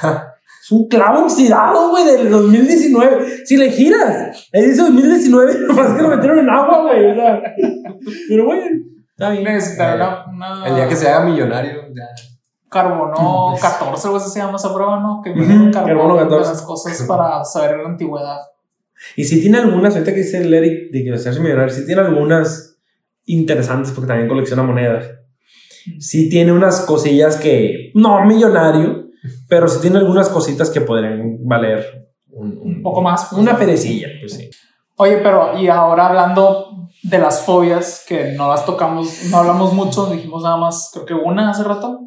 Es 0.67 0.73
un 0.73 0.89
clavo 0.89 1.27
oxidado, 1.27 1.91
güey, 1.91 2.05
del 2.05 2.29
2019. 2.29 3.47
Si 3.47 3.57
le 3.57 3.71
giras, 3.71 4.49
él 4.51 4.69
dice 4.69 4.83
2019, 4.83 5.61
nomás 5.69 5.93
que 5.93 6.03
lo 6.03 6.09
metieron 6.09 6.41
en 6.41 6.51
agua, 6.51 6.83
güey. 6.83 7.13
o 7.13 7.15
sea. 7.15 7.41
Pero 8.29 8.47
bueno, 8.47 8.65
está 9.11 9.31
bien. 9.31 9.45
Necesitará 9.45 10.25
una, 10.27 10.59
una 10.59 10.67
El 10.67 10.75
día 10.75 10.89
que 10.89 10.97
se 10.97 11.09
haga 11.09 11.25
millonario, 11.25 11.83
ya. 11.95 12.09
carbono 12.69 13.55
14, 13.63 14.09
o 14.09 14.17
así 14.17 14.29
se 14.29 14.41
llama 14.41 14.57
esa 14.57 14.75
prueba, 14.75 14.99
¿no? 14.99 15.21
Que 15.23 15.33
miden 15.33 15.71
carbono 15.71 15.99
carbono 16.01 16.15
de 16.17 16.23
14. 16.25 16.51
las 16.51 16.63
cosas 16.63 17.03
para 17.07 17.45
saber 17.45 17.77
la 17.79 17.91
antigüedad. 17.91 18.39
Y 19.15 19.23
si 19.23 19.41
tiene 19.41 19.59
algunas, 19.59 19.95
ahorita 19.95 20.11
que 20.11 20.23
dice 20.23 20.39
el 20.39 20.53
Eric 20.53 20.91
de 20.91 21.05
que 21.05 21.13
hacerse 21.13 21.39
millonario, 21.39 21.73
si 21.73 21.87
tiene 21.87 22.01
algunas 22.01 22.77
interesantes 23.25 23.93
porque 23.93 24.09
también 24.09 24.29
colecciona 24.29 24.65
monedas. 24.65 25.13
Sí 26.01 26.29
tiene 26.29 26.51
unas 26.51 26.81
cosillas 26.81 27.37
que, 27.37 27.93
no 27.95 28.25
millonario, 28.25 29.06
pero 29.49 29.69
sí 29.69 29.81
tiene 29.81 29.99
algunas 29.99 30.29
cositas 30.29 30.71
que 30.71 30.81
podrían 30.81 31.39
valer 31.47 32.09
un, 32.31 32.59
Un 32.63 32.83
poco 32.83 33.01
más. 33.03 33.33
Una 33.33 33.55
ferecilla, 33.57 34.09
pues 34.21 34.35
sí. 34.35 34.51
Oye, 34.97 35.19
pero 35.19 35.59
y 35.59 35.69
ahora 35.69 36.07
hablando 36.07 36.89
de 37.03 37.19
las 37.19 37.43
fobias, 37.43 38.05
que 38.09 38.33
no 38.33 38.49
las 38.49 38.65
tocamos, 38.67 39.25
no 39.31 39.39
hablamos 39.39 39.73
mucho, 39.73 40.07
dijimos 40.07 40.43
nada 40.43 40.57
más, 40.57 40.91
creo 40.93 41.07
que 41.07 41.15
una 41.15 41.51
hace 41.51 41.63
rato. 41.65 42.01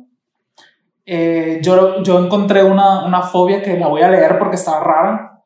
Eh, 1.05 1.59
yo, 1.63 2.03
yo 2.03 2.23
encontré 2.23 2.63
una, 2.63 3.05
una 3.05 3.21
fobia 3.21 3.61
que 3.61 3.79
la 3.79 3.87
voy 3.87 4.01
a 4.01 4.09
leer 4.09 4.37
porque 4.37 4.55
está 4.55 4.79
rara. 4.83 5.43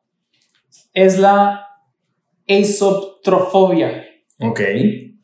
Es 0.92 1.18
la 1.18 1.66
esoptrofobia, 2.46 4.04
Ok. 4.40 4.60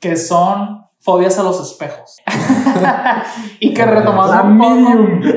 que 0.01 0.17
son 0.17 0.80
fobias 1.01 1.39
a 1.39 1.43
los 1.43 1.61
espejos. 1.61 2.17
y 3.61 3.75
que 3.75 3.85
La 3.85 3.93
retomando 3.93 4.45
un 4.45 4.59
poco, 4.59 4.71
medium. 4.71 5.21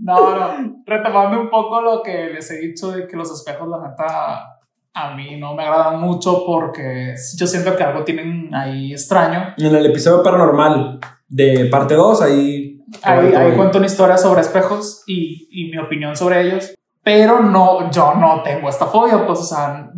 No, 0.00 0.34
no. 0.34 0.82
Retomando 0.86 1.40
un 1.40 1.50
poco 1.50 1.82
lo 1.82 2.02
que 2.02 2.30
les 2.32 2.50
he 2.50 2.58
dicho 2.58 2.92
de 2.92 3.06
que 3.06 3.16
los 3.16 3.30
espejos, 3.32 3.68
la 3.68 3.88
neta, 3.88 4.60
a 4.94 5.14
mí 5.14 5.36
no 5.38 5.54
me 5.54 5.64
agradan 5.64 6.00
mucho 6.00 6.44
porque 6.46 7.14
yo 7.36 7.46
siento 7.46 7.76
que 7.76 7.82
algo 7.82 8.04
tienen 8.04 8.54
ahí 8.54 8.92
extraño. 8.92 9.54
En 9.58 9.74
el 9.74 9.86
episodio 9.86 10.22
paranormal 10.22 11.00
de 11.28 11.66
parte 11.66 11.94
2, 11.94 12.22
ahí. 12.22 12.80
Ahí, 13.02 13.34
ahí 13.34 13.52
cuento 13.52 13.78
una 13.78 13.86
historia 13.86 14.16
sobre 14.16 14.40
espejos 14.40 15.02
y, 15.06 15.48
y 15.50 15.70
mi 15.70 15.78
opinión 15.78 16.16
sobre 16.16 16.42
ellos. 16.42 16.74
Pero 17.02 17.40
no, 17.40 17.90
yo 17.90 18.14
no 18.14 18.42
tengo 18.42 18.68
esta 18.68 18.86
fobia, 18.86 19.26
pues, 19.26 19.40
o 19.40 19.44
sea, 19.44 19.90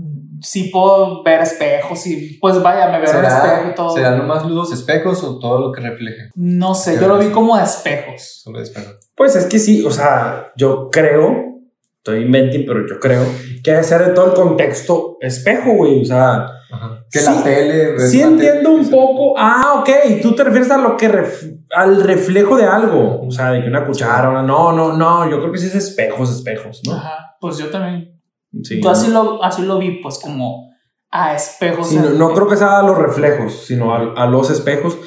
sí 0.43 0.70
puedo 0.72 1.22
ver 1.22 1.41
espejos 1.41 2.07
y 2.07 2.38
pues 2.41 2.62
vaya, 2.62 2.88
me 2.88 3.01
veo 3.01 3.11
en 3.18 3.24
espejo 3.24 3.70
y 3.70 3.74
todo. 3.74 3.91
¿Serán 3.95 4.18
nomás 4.18 4.45
los 4.47 4.72
espejos 4.72 5.22
o 5.24 5.38
todo 5.38 5.61
lo 5.61 5.72
que 5.72 5.80
refleje? 5.80 6.30
No 6.34 6.74
sé, 6.74 6.99
yo 7.01 7.09
lo 7.09 7.18
vi 7.18 7.28
como 7.28 7.59
espejos. 7.59 8.41
Solo 8.43 8.61
espejos. 8.61 9.11
Pues 9.14 9.36
es 9.36 9.47
que 9.47 9.59
sí, 9.59 9.84
o 9.84 9.91
sea, 9.91 10.53
yo 10.57 10.88
creo, 10.91 11.59
estoy 11.99 12.22
inventing, 12.22 12.64
pero 12.66 12.86
yo 12.88 12.99
creo 12.99 13.24
que 13.62 13.70
debe 13.70 13.82
ser 13.84 14.07
de 14.07 14.12
todo 14.14 14.26
el 14.28 14.34
contexto 14.34 15.16
espejo, 15.20 15.72
güey, 15.72 16.03
o 16.03 16.05
sea. 16.05 16.47
Ajá. 16.72 17.05
Que 17.11 17.20
la 17.20 17.43
tele. 17.43 17.99
Sí 17.99 18.18
la 18.20 18.26
entiendo 18.28 18.70
tele- 18.70 18.80
un 18.84 18.91
poco. 18.91 19.34
Ah, 19.36 19.74
ok. 19.80 19.91
Tú 20.22 20.36
te 20.36 20.45
refieres 20.45 20.70
a 20.70 20.78
lo 20.78 20.97
que 20.97 21.11
ref- 21.11 21.59
al 21.74 22.01
reflejo 22.05 22.57
de 22.57 22.64
algo. 22.64 23.20
O 23.26 23.30
sea, 23.32 23.51
de 23.51 23.61
que 23.61 23.66
una 23.68 23.84
cuchara, 23.84 24.30
una. 24.30 24.43
No, 24.45 24.70
no, 24.72 24.93
no. 24.97 25.28
Yo 25.28 25.41
creo 25.41 25.51
que 25.51 25.59
sí 25.59 25.66
es 25.66 25.74
espejos, 25.74 26.30
espejos, 26.30 26.80
¿no? 26.86 26.93
Ajá, 26.95 27.36
pues 27.41 27.59
yo 27.59 27.66
también. 27.70 28.19
Sí. 28.62 28.80
Yo 28.82 28.90
así 28.90 29.11
lo, 29.11 29.42
así 29.42 29.62
lo 29.62 29.78
vi, 29.78 30.01
pues 30.03 30.18
como 30.18 30.70
a 31.11 31.34
espejos. 31.34 31.88
Sí, 31.88 31.96
no, 31.96 32.11
no 32.11 32.34
creo 32.34 32.48
que 32.48 32.57
sea 32.57 32.78
a 32.78 32.82
los 32.82 32.96
reflejos, 32.96 33.64
sino 33.66 33.94
a, 33.94 34.14
a 34.14 34.26
los 34.26 34.51
espejos. 34.51 34.98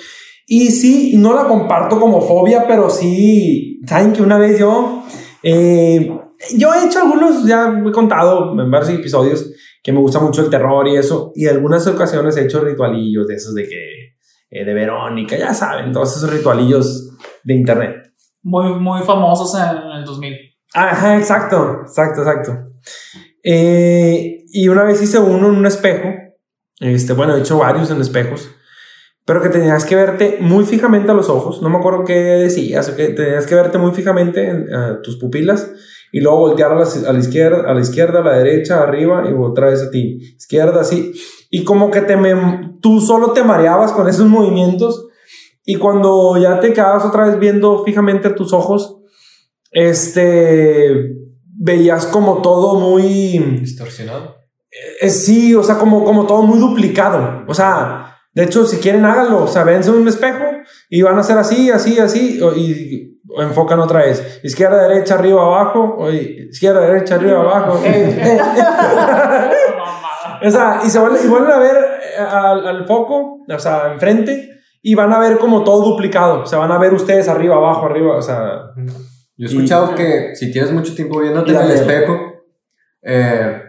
Y 0.46 0.72
sí, 0.72 1.14
no 1.18 1.34
la 1.34 1.46
comparto 1.46 2.00
como 2.00 2.22
fobia, 2.22 2.66
pero 2.68 2.90
sí, 2.90 3.82
saben 3.88 4.12
que 4.12 4.22
una 4.22 4.38
vez 4.38 4.60
yo, 4.60 5.04
eh, 5.42 6.12
yo 6.56 6.74
he 6.74 6.86
hecho 6.86 7.00
algunos, 7.00 7.46
ya 7.46 7.74
he 7.86 7.92
contado 7.92 8.52
en 8.60 8.70
varios 8.70 8.90
episodios 8.92 9.50
que 9.82 9.92
me 9.92 10.00
gusta 10.00 10.20
mucho 10.20 10.42
el 10.42 10.50
terror 10.50 10.88
y 10.88 10.96
eso, 10.96 11.32
y 11.36 11.48
algunas 11.48 11.86
ocasiones 11.88 12.36
he 12.38 12.44
hecho 12.44 12.62
ritualillos 12.62 13.28
de 13.28 13.36
esos 13.36 13.54
de 13.54 13.68
que, 13.68 14.16
eh, 14.50 14.66
de 14.66 14.74
Verónica, 14.74 15.38
ya 15.38 15.54
saben, 15.54 15.92
todos 15.92 16.16
esos 16.16 16.32
ritualillos 16.32 17.18
de 17.44 17.54
internet. 17.54 17.96
Muy, 18.42 18.74
muy 18.80 19.02
famosos 19.02 19.56
en 19.56 19.78
el 19.98 20.06
2000. 20.06 20.36
Ajá, 20.74 21.18
exacto, 21.18 21.82
exacto, 21.82 22.22
exacto. 22.22 22.52
Eh, 23.44 24.46
y 24.48 24.68
una 24.70 24.84
vez 24.84 25.02
hice 25.02 25.20
uno 25.20 25.50
en 25.50 25.56
un 25.56 25.66
espejo. 25.66 26.10
Este, 26.80 27.14
bueno, 27.14 27.36
he 27.36 27.40
hecho 27.40 27.58
varios 27.58 27.92
en 27.92 28.02
espejos. 28.02 28.50
Pero 29.26 29.42
que 29.42 29.50
tenías 29.50 29.86
que 29.86 29.96
verte 29.96 30.38
muy 30.42 30.66
fijamente 30.66 31.12
a 31.12 31.14
los 31.14 31.30
ojos. 31.30 31.62
No 31.62 31.70
me 31.70 31.78
acuerdo 31.78 32.04
qué 32.04 32.14
decías. 32.14 32.90
que 32.90 33.10
tenías 33.10 33.46
que 33.46 33.56
verte 33.56 33.78
muy 33.78 33.92
fijamente 33.92 34.50
en 34.50 34.74
a 34.74 35.02
tus 35.02 35.18
pupilas. 35.18 35.72
Y 36.12 36.22
luego 36.22 36.40
voltear 36.40 36.72
a 36.72 36.76
la, 36.76 36.86
a 36.86 37.14
la 37.14 37.20
izquierda, 37.20 37.70
a 37.70 37.74
la 37.74 37.82
izquierda, 37.82 38.20
a 38.20 38.24
la 38.24 38.38
derecha, 38.38 38.84
arriba 38.84 39.24
y 39.30 39.34
otra 39.34 39.70
vez 39.70 39.82
a 39.82 39.90
ti. 39.90 40.36
Izquierda, 40.38 40.82
así. 40.82 41.14
Y 41.50 41.64
como 41.64 41.90
que 41.90 42.02
te 42.02 42.18
me, 42.18 42.78
tú 42.82 43.00
solo 43.00 43.32
te 43.32 43.44
mareabas 43.44 43.92
con 43.94 44.08
esos 44.08 44.28
movimientos. 44.28 45.08
Y 45.66 45.76
cuando 45.76 46.38
ya 46.38 46.60
te 46.60 46.74
quedabas 46.74 47.06
otra 47.06 47.26
vez 47.26 47.40
viendo 47.40 47.84
fijamente 47.84 48.28
a 48.28 48.36
tus 48.36 48.54
ojos, 48.54 48.98
este, 49.72 51.23
veías 51.56 52.06
como 52.08 52.42
todo 52.42 52.80
muy, 52.80 53.40
Distorsionado. 53.62 54.36
eh, 55.02 55.10
sí, 55.10 55.56
o 55.56 55.64
sea, 55.64 55.78
como, 55.78 56.04
como 56.04 56.26
todo 56.26 56.42
muy 56.44 56.60
duplicado. 56.60 57.44
O 57.48 57.54
sea, 57.54 58.18
de 58.34 58.44
hecho, 58.44 58.66
si 58.66 58.78
quieren, 58.78 59.06
háganlo. 59.06 59.44
O 59.44 59.48
sea, 59.48 59.64
vense 59.64 59.90
en 59.90 59.98
un 59.98 60.08
espejo 60.08 60.44
y 60.90 61.02
van 61.02 61.18
a 61.18 61.22
hacer 61.22 61.38
así, 61.38 61.70
así, 61.72 62.00
así, 62.00 62.42
o- 62.42 62.54
y 62.56 63.10
o 63.36 63.42
enfocan 63.42 63.80
otra 63.80 64.02
vez. 64.02 64.42
Izquierda, 64.44 64.88
derecha, 64.88 65.16
arriba, 65.16 65.42
abajo, 65.44 65.96
o 65.98 66.12
izquierda, 66.12 66.82
derecha, 66.82 67.16
arriba, 67.16 67.40
abajo. 67.42 67.80
o 70.46 70.52
sea, 70.52 70.82
y 70.86 70.90
se 70.90 71.00
vuelven, 71.00 71.26
y 71.26 71.28
vuelven 71.28 71.52
a 71.52 71.60
ver 71.60 71.76
eh, 71.78 72.20
al, 72.22 72.68
al 72.68 72.86
foco, 72.86 73.40
o 73.48 73.60
sea, 73.60 73.94
enfrente, 73.94 74.50
y 74.82 74.96
van 74.96 75.14
a 75.14 75.20
ver 75.20 75.38
como 75.38 75.64
todo 75.64 75.84
duplicado. 75.92 76.42
O 76.42 76.46
sea, 76.46 76.60
van 76.60 76.72
a 76.72 76.78
ver 76.78 76.94
ustedes 76.94 77.28
arriba, 77.30 77.56
abajo, 77.56 77.86
arriba, 77.86 78.18
o 78.18 78.22
sea, 78.22 78.64
Yo 79.38 79.48
he 79.48 79.50
escuchado 79.50 79.92
Y- 79.94 79.96
que 79.96 80.36
si 80.36 80.52
tienes 80.52 80.72
mucho 80.72 80.94
tiempo 80.96 81.20
viéndote 81.20 81.52
en 81.52 81.58
el 81.62 81.72
espejo, 81.72 82.18
eh, 83.02 83.62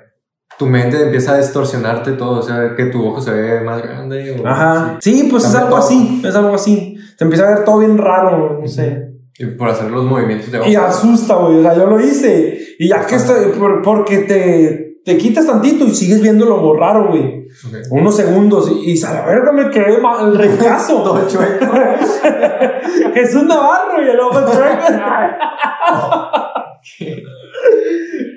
tu 0.58 0.66
mente 0.66 1.02
empieza 1.02 1.34
a 1.34 1.38
distorsionarte 1.38 2.12
todo, 2.12 2.38
o 2.40 2.42
sea, 2.42 2.74
que 2.76 2.84
tu 2.86 3.04
ojo 3.06 3.20
se 3.20 3.32
ve 3.32 3.60
más 3.60 3.82
grande. 3.82 4.36
o- 4.40 4.46
Ajá. 4.46 4.98
Sí, 5.00 5.26
pues 5.30 5.44
es 5.44 5.54
algo 5.54 5.70
todo. 5.70 5.78
así, 5.78 6.22
es 6.24 6.34
algo 6.34 6.54
así. 6.54 6.96
Te 7.18 7.24
empieza 7.24 7.46
a 7.48 7.54
ver 7.56 7.64
todo 7.64 7.78
bien 7.80 7.98
raro, 7.98 8.58
no 8.60 8.68
sé. 8.68 9.10
Y 9.38 9.46
por 9.46 9.68
hacer 9.68 9.90
los 9.90 10.04
movimientos 10.04 10.50
de 10.52 10.68
Y 10.68 10.76
asusta, 10.76 11.34
güey. 11.36 11.58
O 11.58 11.62
sea, 11.62 11.74
yo 11.74 11.86
lo 11.86 11.98
hice. 12.00 12.58
Y 12.78 12.88
ya 12.88 13.04
que 13.06 13.16
estoy, 13.16 13.46
por- 13.58 13.82
porque 13.82 14.18
te, 14.18 15.00
te 15.04 15.18
quitas 15.18 15.46
tantito 15.46 15.84
y 15.86 15.90
sigues 15.94 16.20
viendo 16.22 16.44
lo 16.46 16.74
raro, 16.76 17.08
güey. 17.08 17.43
Unos 17.90 18.16
segundos 18.16 18.70
y, 18.70 18.92
y 18.92 19.04
a 19.04 19.12
la 19.12 19.26
verga 19.26 19.52
me 19.52 19.70
quedé 19.70 19.96
el 19.96 20.38
rechazo. 20.38 21.02
Todo 21.04 21.28
chueco. 21.28 21.66
Jesús 23.14 23.44
Navarro 23.44 24.02
y 24.02 24.08
el 24.08 24.20
ojo 24.20 24.40
chueco. 24.40 24.84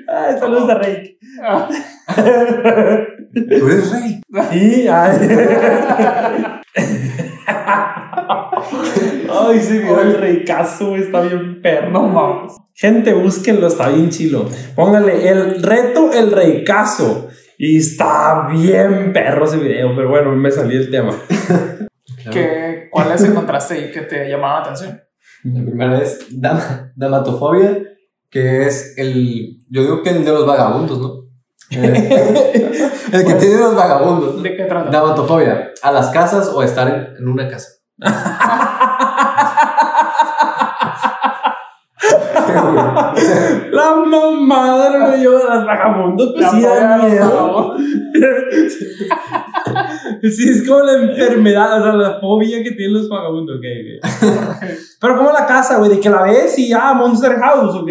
Ay, 0.09 0.39
saludos 0.39 0.69
a 0.69 0.75
Rey. 0.75 1.17
Tú 3.33 3.67
eres 3.67 3.91
rey. 3.91 4.21
Sí, 4.51 4.87
ay. 4.87 5.17
Ay, 9.29 9.59
se 9.59 9.79
vio 9.79 10.01
el 10.01 10.17
güey, 10.87 11.03
está 11.03 11.21
bien 11.21 11.61
perro. 11.61 11.89
No 11.91 12.07
mames. 12.07 12.53
Gente, 12.73 13.13
búsquenlo, 13.13 13.67
está 13.67 13.89
bien 13.89 14.09
chilo. 14.09 14.45
Pónganle 14.75 15.29
el 15.29 15.63
reto, 15.63 16.11
el 16.13 16.31
reicazo. 16.31 17.27
Y 17.57 17.77
está 17.77 18.47
bien 18.51 19.11
perro 19.13 19.45
ese 19.45 19.57
video, 19.57 19.95
pero 19.95 20.09
bueno, 20.09 20.31
me 20.35 20.51
salí 20.51 20.75
el 20.77 20.91
tema. 20.91 21.13
¿Qué, 22.31 22.87
¿Cuáles 22.91 23.23
encontraste 23.23 23.73
ahí 23.75 23.91
que 23.91 24.01
te 24.01 24.29
llamaban 24.29 24.57
la 24.57 24.61
atención? 24.69 25.01
La 25.43 25.61
primera 25.63 25.97
es 26.01 26.29
dam- 26.31 26.91
damatofobia, 26.95 27.79
que 28.29 28.67
es 28.67 28.95
el. 28.97 29.59
Yo 29.69 29.81
digo 29.81 30.03
que 30.03 30.09
el 30.11 30.23
de 30.25 30.31
los 30.31 30.45
vagabundos, 30.45 30.99
¿no? 30.99 31.23
El 31.69 33.25
que 33.25 33.33
tiene 33.39 33.59
los 33.59 33.75
vagabundos. 33.75 34.41
¿De 34.43 34.55
qué 34.55 34.63
trata? 34.65 34.89
Damatofobia, 34.89 35.71
a 35.81 35.91
las 35.91 36.09
casas 36.11 36.47
o 36.49 36.61
estar 36.63 36.87
en, 36.87 37.17
en 37.17 37.27
una 37.27 37.47
casa. 37.49 37.69
La 43.71 43.95
mamada 43.95 44.97
no 44.97 45.15
yo 45.17 45.37
de 45.37 45.43
las 45.45 45.65
vagabundos, 45.65 46.33
pues 46.35 46.51
sí 46.51 46.61
da 46.61 46.97
miedo. 46.97 47.75
Sí, 50.21 50.49
es 50.49 50.67
como 50.67 50.79
la 50.81 50.93
enfermedad, 50.93 51.79
o 51.79 51.83
sea, 51.83 51.93
la 51.93 52.19
fobia 52.19 52.63
que 52.63 52.71
tienen 52.71 52.93
los 52.93 53.09
vagabundos, 53.09 53.57
ok, 53.57 53.65
ok. 53.65 54.67
Pero 55.01 55.17
como 55.17 55.31
la 55.31 55.45
casa, 55.45 55.77
güey, 55.77 55.91
de 55.91 55.99
que 55.99 56.09
la 56.09 56.23
ves 56.23 56.57
y 56.57 56.69
ya, 56.69 56.93
Monster 56.93 57.37
House, 57.37 57.75
ok. 57.75 57.89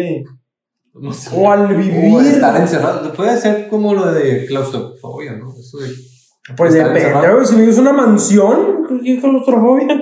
No 0.95 1.13
sé. 1.13 1.29
O 1.33 1.51
al 1.51 1.65
O 1.65 1.77
vivir. 1.77 2.21
estar 2.25 2.59
encerrado. 2.59 3.13
Puede 3.13 3.37
ser 3.37 3.67
como 3.69 3.93
lo 3.93 4.11
de 4.11 4.45
claustrofobia, 4.47 5.33
¿no? 5.33 5.53
Eso 5.57 5.77
de. 5.77 5.89
Pues 6.55 6.73
depende, 6.73 7.31
güey, 7.31 7.45
si 7.45 7.55
vives 7.55 7.77
una 7.77 7.93
mansión, 7.93 9.01
¿qué 9.03 9.19
claustrofobia? 9.19 10.01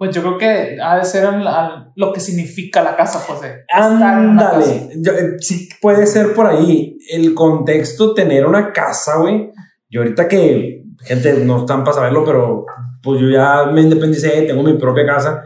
Pues 0.00 0.14
yo 0.16 0.22
creo 0.22 0.38
que 0.38 0.78
ha 0.82 0.96
de 0.96 1.04
ser 1.04 1.24
en 1.24 1.44
la- 1.44 1.92
lo 1.94 2.10
que 2.10 2.20
significa 2.20 2.80
la 2.82 2.96
casa, 2.96 3.22
casa. 3.26 3.46
Ándale, 3.70 4.88
Yo, 4.96 5.12
eh, 5.12 5.36
sí 5.40 5.68
puede 5.78 6.06
ser 6.06 6.32
por 6.32 6.46
ahí 6.46 6.96
el 7.10 7.34
contexto, 7.34 8.14
tener 8.14 8.46
una 8.46 8.72
casa, 8.72 9.18
güey. 9.18 9.50
Y 9.90 9.98
ahorita 9.98 10.26
que, 10.26 10.84
gente, 11.02 11.44
no 11.44 11.58
están 11.58 11.84
para 11.84 11.96
saberlo, 11.96 12.24
pero 12.24 12.64
pues 13.02 13.20
yo 13.20 13.28
ya 13.28 13.66
me 13.66 13.82
independicé, 13.82 14.40
tengo 14.46 14.62
mi 14.62 14.72
propia 14.78 15.04
casa. 15.04 15.42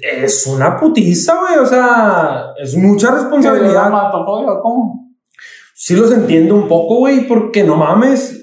Es 0.00 0.46
una 0.46 0.76
putiza, 0.76 1.34
güey, 1.40 1.58
o 1.58 1.64
sea, 1.64 2.48
es 2.62 2.76
mucha 2.76 3.08
¿Qué, 3.08 3.14
responsabilidad. 3.14 3.84
damatofobia 3.84 4.52
o 4.52 4.60
¿Cómo? 4.60 5.14
Sí 5.74 5.96
los 5.96 6.12
entiendo 6.12 6.56
un 6.56 6.68
poco, 6.68 6.96
güey, 6.96 7.26
porque 7.26 7.64
no 7.64 7.76
mames, 7.76 8.38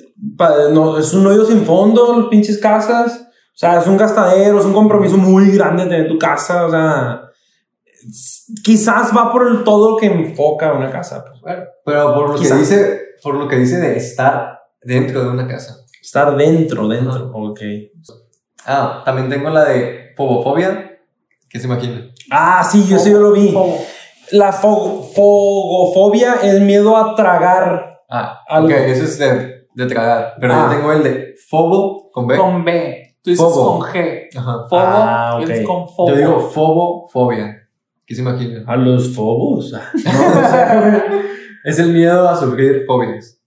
no, 0.73 0.97
es 0.97 1.13
un 1.13 1.27
hoyo 1.27 1.45
sin 1.45 1.63
fondo, 1.65 2.17
los 2.17 2.29
pinches 2.29 2.57
casas. 2.57 3.27
O 3.59 3.61
sea, 3.61 3.77
es 3.77 3.87
un 3.87 3.97
gastadero, 3.97 4.57
es 4.57 4.63
un 4.65 4.71
compromiso 4.71 5.17
muy 5.17 5.51
grande 5.51 5.83
tener 5.83 6.07
tu 6.07 6.17
casa, 6.17 6.65
o 6.65 6.69
sea, 6.71 7.23
quizás 8.63 9.11
va 9.15 9.31
por 9.33 9.47
el 9.47 9.63
todo 9.65 9.91
lo 9.91 9.97
que 9.97 10.05
enfoca 10.05 10.71
una 10.71 10.89
casa. 10.89 11.25
pues. 11.27 11.41
Bueno, 11.41 11.63
pero 11.85 12.13
por 12.13 12.29
lo 12.29 12.35
que 12.39 12.53
dice, 12.53 13.01
por 13.21 13.35
lo 13.35 13.47
que 13.49 13.57
dice 13.57 13.77
de 13.79 13.97
estar 13.97 14.59
dentro 14.81 15.23
de 15.23 15.29
una 15.29 15.45
casa. 15.47 15.75
Estar 16.01 16.35
dentro, 16.37 16.87
dentro, 16.87 17.31
ok. 17.33 17.59
Ah, 18.65 19.01
también 19.05 19.29
tengo 19.29 19.49
la 19.49 19.65
de 19.65 20.13
fobofobia. 20.15 20.97
¿Qué 21.49 21.59
se 21.59 21.65
imagina? 21.67 22.09
Ah, 22.31 22.63
sí, 22.63 22.85
yo 22.87 22.97
sí 22.97 23.11
yo 23.11 23.19
lo 23.19 23.31
vi. 23.33 23.51
Fobo. 23.51 23.77
La 24.31 24.53
fo- 24.53 25.03
fogofobia 25.13 26.35
es 26.43 26.61
miedo 26.61 26.95
a 26.95 27.15
tragar. 27.15 27.99
Ah, 28.09 28.39
Algo. 28.47 28.67
ok, 28.69 28.73
eso 28.73 29.03
es 29.03 29.17
de, 29.17 29.67
de 29.73 29.85
tragar. 29.87 30.35
Pero 30.39 30.53
Ah. 30.53 30.69
yo 30.71 30.77
tengo 30.77 30.93
el 30.93 31.03
de 31.03 31.33
fobo 31.49 32.09
con 32.11 32.27
B. 32.27 32.37
Con 32.37 32.63
B. 32.63 32.98
Tú 33.21 33.31
dices 33.31 33.45
Fobo. 33.45 33.79
con 33.79 33.89
G. 33.89 34.27
Ajá. 34.35 34.67
Fobo 34.69 34.81
Ah, 34.81 35.39
es 35.47 35.65
con 35.65 35.87
fobo. 35.87 36.09
Yo 36.09 36.15
digo 36.15 36.39
fobofobia, 36.39 37.55
¿Qué 38.05 38.15
se 38.15 38.21
imagina? 38.21 38.63
A 38.65 38.75
los 38.75 39.13
fobos. 39.15 39.73
Ah, 39.73 39.83
No, 39.93 40.39
o 40.39 40.49
sea, 40.49 40.79
güey, 40.79 41.21
Es 41.63 41.77
el 41.79 41.93
miedo 41.93 42.27
a 42.29 42.35
sufrir 42.35 42.85
fobias. 42.87 43.37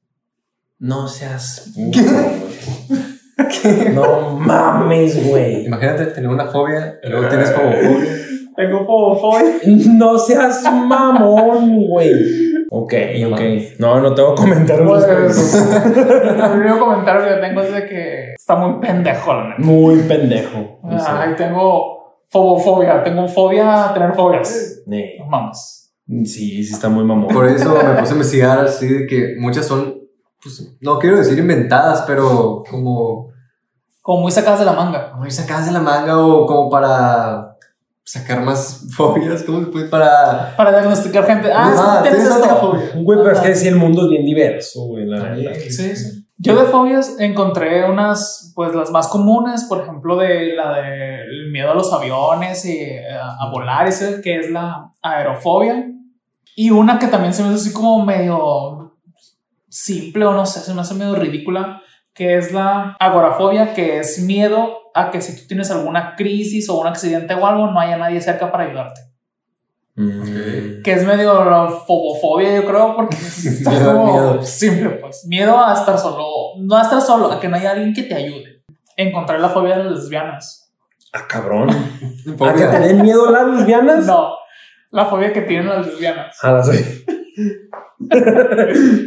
no 0.78 1.08
seas. 1.08 1.72
puto, 1.74 1.98
güey. 2.00 3.94
No 3.94 4.30
mames, 4.38 5.26
güey. 5.28 5.64
Imagínate 5.66 6.06
tener 6.06 6.28
una 6.30 6.46
fobia 6.46 6.98
y 7.02 7.08
luego 7.08 7.28
tienes 7.28 7.50
como 7.50 7.72
fobia. 7.72 8.16
Tengo 8.54 8.84
fobofobia. 8.84 9.54
No 9.94 10.18
seas 10.18 10.62
mamón, 10.62 11.86
güey. 11.86 12.51
Ok, 12.74 12.94
ok. 13.30 13.40
No, 13.78 14.00
no 14.00 14.14
tengo 14.14 14.34
comentarios. 14.34 15.04
Pues, 15.04 15.54
el 15.54 16.60
único 16.60 16.78
comentario 16.78 17.28
que 17.28 17.46
tengo 17.46 17.60
es 17.60 17.74
de 17.74 17.86
que 17.86 18.32
está 18.32 18.56
muy 18.56 18.80
pendejo, 18.80 19.34
la 19.34 19.48
neta. 19.50 19.62
Muy 19.62 19.98
pendejo. 20.04 20.80
Ay, 21.06 21.34
tengo 21.36 22.22
fobofobia. 22.28 23.04
Tengo 23.04 23.28
fobia 23.28 23.90
a 23.90 23.92
tener 23.92 24.14
fobias. 24.14 24.80
No 24.86 25.26
mames. 25.28 25.92
Sí, 26.24 26.64
sí 26.64 26.72
está 26.72 26.88
muy 26.88 27.04
mamón. 27.04 27.28
Por 27.28 27.46
eso 27.46 27.74
me 27.74 28.00
puse 28.00 28.12
a 28.12 28.16
investigar 28.16 28.58
así 28.60 28.88
de 28.88 29.06
que 29.06 29.34
muchas 29.38 29.66
son, 29.66 29.94
pues, 30.42 30.74
no 30.80 30.98
quiero 30.98 31.18
decir 31.18 31.38
inventadas, 31.38 32.04
pero 32.06 32.62
como 32.70 33.28
Como 34.00 34.22
muy 34.22 34.32
sacadas 34.32 34.60
de 34.60 34.64
la 34.64 34.72
manga. 34.72 35.12
muy 35.18 35.30
sacadas 35.30 35.66
de 35.66 35.72
la 35.72 35.80
manga 35.80 36.18
o 36.18 36.46
como 36.46 36.70
para 36.70 37.51
sacar 38.04 38.42
más 38.42 38.86
fobias, 38.96 39.42
¿cómo 39.42 39.60
se 39.60 39.66
puede? 39.66 39.88
Para... 39.88 40.54
Para 40.56 40.70
diagnosticar 40.72 41.26
gente. 41.26 41.50
Ah, 41.52 41.72
Ah, 41.76 42.02
tienes 42.02 42.24
esto. 42.24 42.56
fobia. 42.56 42.90
Güey, 42.96 43.18
pero 43.22 43.32
es 43.32 43.40
que 43.40 43.54
sí, 43.54 43.68
el 43.68 43.76
mundo 43.76 44.02
es 44.02 44.08
bien 44.10 44.24
diverso, 44.24 44.84
güey, 44.86 45.06
la 45.06 45.22
verdad. 45.22 45.52
Sí, 45.68 45.96
sí. 45.96 46.18
Yo 46.38 46.56
de 46.56 46.64
fobias 46.66 47.20
encontré 47.20 47.88
unas, 47.88 48.52
pues 48.56 48.74
las 48.74 48.90
más 48.90 49.06
comunes, 49.06 49.64
por 49.68 49.82
ejemplo, 49.82 50.16
de 50.16 50.54
la 50.56 50.72
del 50.82 51.50
miedo 51.52 51.70
a 51.70 51.74
los 51.74 51.92
aviones 51.92 52.64
y 52.64 52.80
eh, 52.80 53.04
a 53.14 53.48
volar, 53.52 53.86
ese 53.86 54.20
que 54.20 54.40
es 54.40 54.50
la 54.50 54.90
aerofobia. 55.02 55.86
Y 56.56 56.70
una 56.70 56.98
que 56.98 57.06
también 57.06 57.32
se 57.32 57.42
me 57.44 57.50
hace 57.50 57.58
así 57.58 57.72
como 57.72 58.04
medio 58.04 58.98
simple 59.68 60.24
o 60.26 60.32
no 60.32 60.44
sé, 60.44 60.60
se 60.60 60.74
me 60.74 60.80
hace 60.80 60.94
medio 60.94 61.14
ridícula, 61.14 61.80
que 62.14 62.36
es 62.36 62.52
la 62.52 62.96
agorafobia, 63.00 63.74
que 63.74 63.98
es 63.98 64.20
miedo 64.20 64.82
a 64.94 65.10
que 65.10 65.20
si 65.20 65.40
tú 65.40 65.46
tienes 65.48 65.70
alguna 65.70 66.14
crisis 66.16 66.68
o 66.68 66.78
un 66.80 66.86
accidente 66.86 67.34
o 67.34 67.46
algo, 67.46 67.70
no 67.70 67.80
haya 67.80 67.96
nadie 67.96 68.20
cerca 68.20 68.52
para 68.52 68.64
ayudarte. 68.64 69.00
Mm. 69.94 70.82
Que 70.82 70.92
es 70.92 71.04
medio 71.04 71.34
fobofobia, 71.86 72.54
yo 72.56 72.66
creo, 72.66 72.96
porque 72.96 73.16
está 73.44 73.84
como 73.84 74.12
miedo. 74.12 74.42
simple, 74.42 74.90
pues. 74.90 75.26
Miedo 75.26 75.58
a 75.58 75.74
estar 75.74 75.98
solo. 75.98 76.26
No 76.58 76.76
a 76.76 76.82
estar 76.82 77.00
solo, 77.00 77.30
a 77.30 77.40
que 77.40 77.48
no 77.48 77.56
haya 77.56 77.72
alguien 77.72 77.92
que 77.92 78.04
te 78.04 78.14
ayude. 78.14 78.62
Encontrar 78.96 79.40
la 79.40 79.48
fobia 79.48 79.78
de 79.78 79.84
las 79.84 79.92
lesbianas. 79.94 80.72
Ah, 81.12 81.26
cabrón. 81.28 81.68
¿A 82.40 82.54
que 82.54 82.64
te 82.64 82.78
den 82.78 83.02
miedo 83.02 83.30
las 83.30 83.46
lesbianas? 83.46 84.06
No, 84.06 84.34
la 84.90 85.06
fobia 85.06 85.32
que 85.32 85.42
tienen 85.42 85.68
las 85.68 85.86
lesbianas. 85.86 86.38
Ah, 86.42 86.52
la 86.52 86.62
soy. 86.64 86.78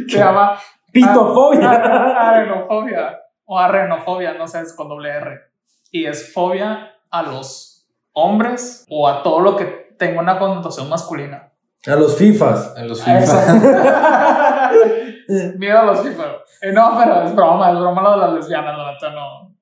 Se 0.08 0.18
llama 0.18 0.56
Pitofobia. 1.00 1.70
a- 1.70 2.28
arenofobia 2.30 3.18
o 3.44 3.58
arrenofobia, 3.58 4.34
no 4.34 4.46
sé, 4.48 4.60
es 4.60 4.72
con 4.72 4.88
doble 4.88 5.10
R. 5.10 5.38
Y 5.92 6.06
es 6.06 6.32
fobia 6.32 6.92
a 7.10 7.22
los 7.22 7.86
hombres 8.12 8.84
o 8.88 9.08
a 9.08 9.22
todo 9.22 9.40
lo 9.40 9.56
que 9.56 9.94
tenga 9.98 10.20
una 10.20 10.38
connotación 10.38 10.88
masculina. 10.88 11.52
A 11.86 11.94
los 11.96 12.16
FIFAs. 12.16 12.74
Los 12.82 13.00
A 13.06 13.20
FIFA. 13.20 13.20
eso. 13.22 13.36
Miedo 15.58 15.78
a 15.78 15.84
los 15.84 16.00
FIFA. 16.00 16.24
Eh, 16.62 16.72
no, 16.72 16.96
pero 16.98 17.22
es 17.22 17.36
broma, 17.36 17.70
es 17.70 17.78
broma 17.78 18.00
lo 18.02 18.12
de 18.12 18.16
las 18.16 18.32
lesbianas, 18.32 18.78
la 18.78 18.92
neta, 18.92 19.10
no. 19.10 19.54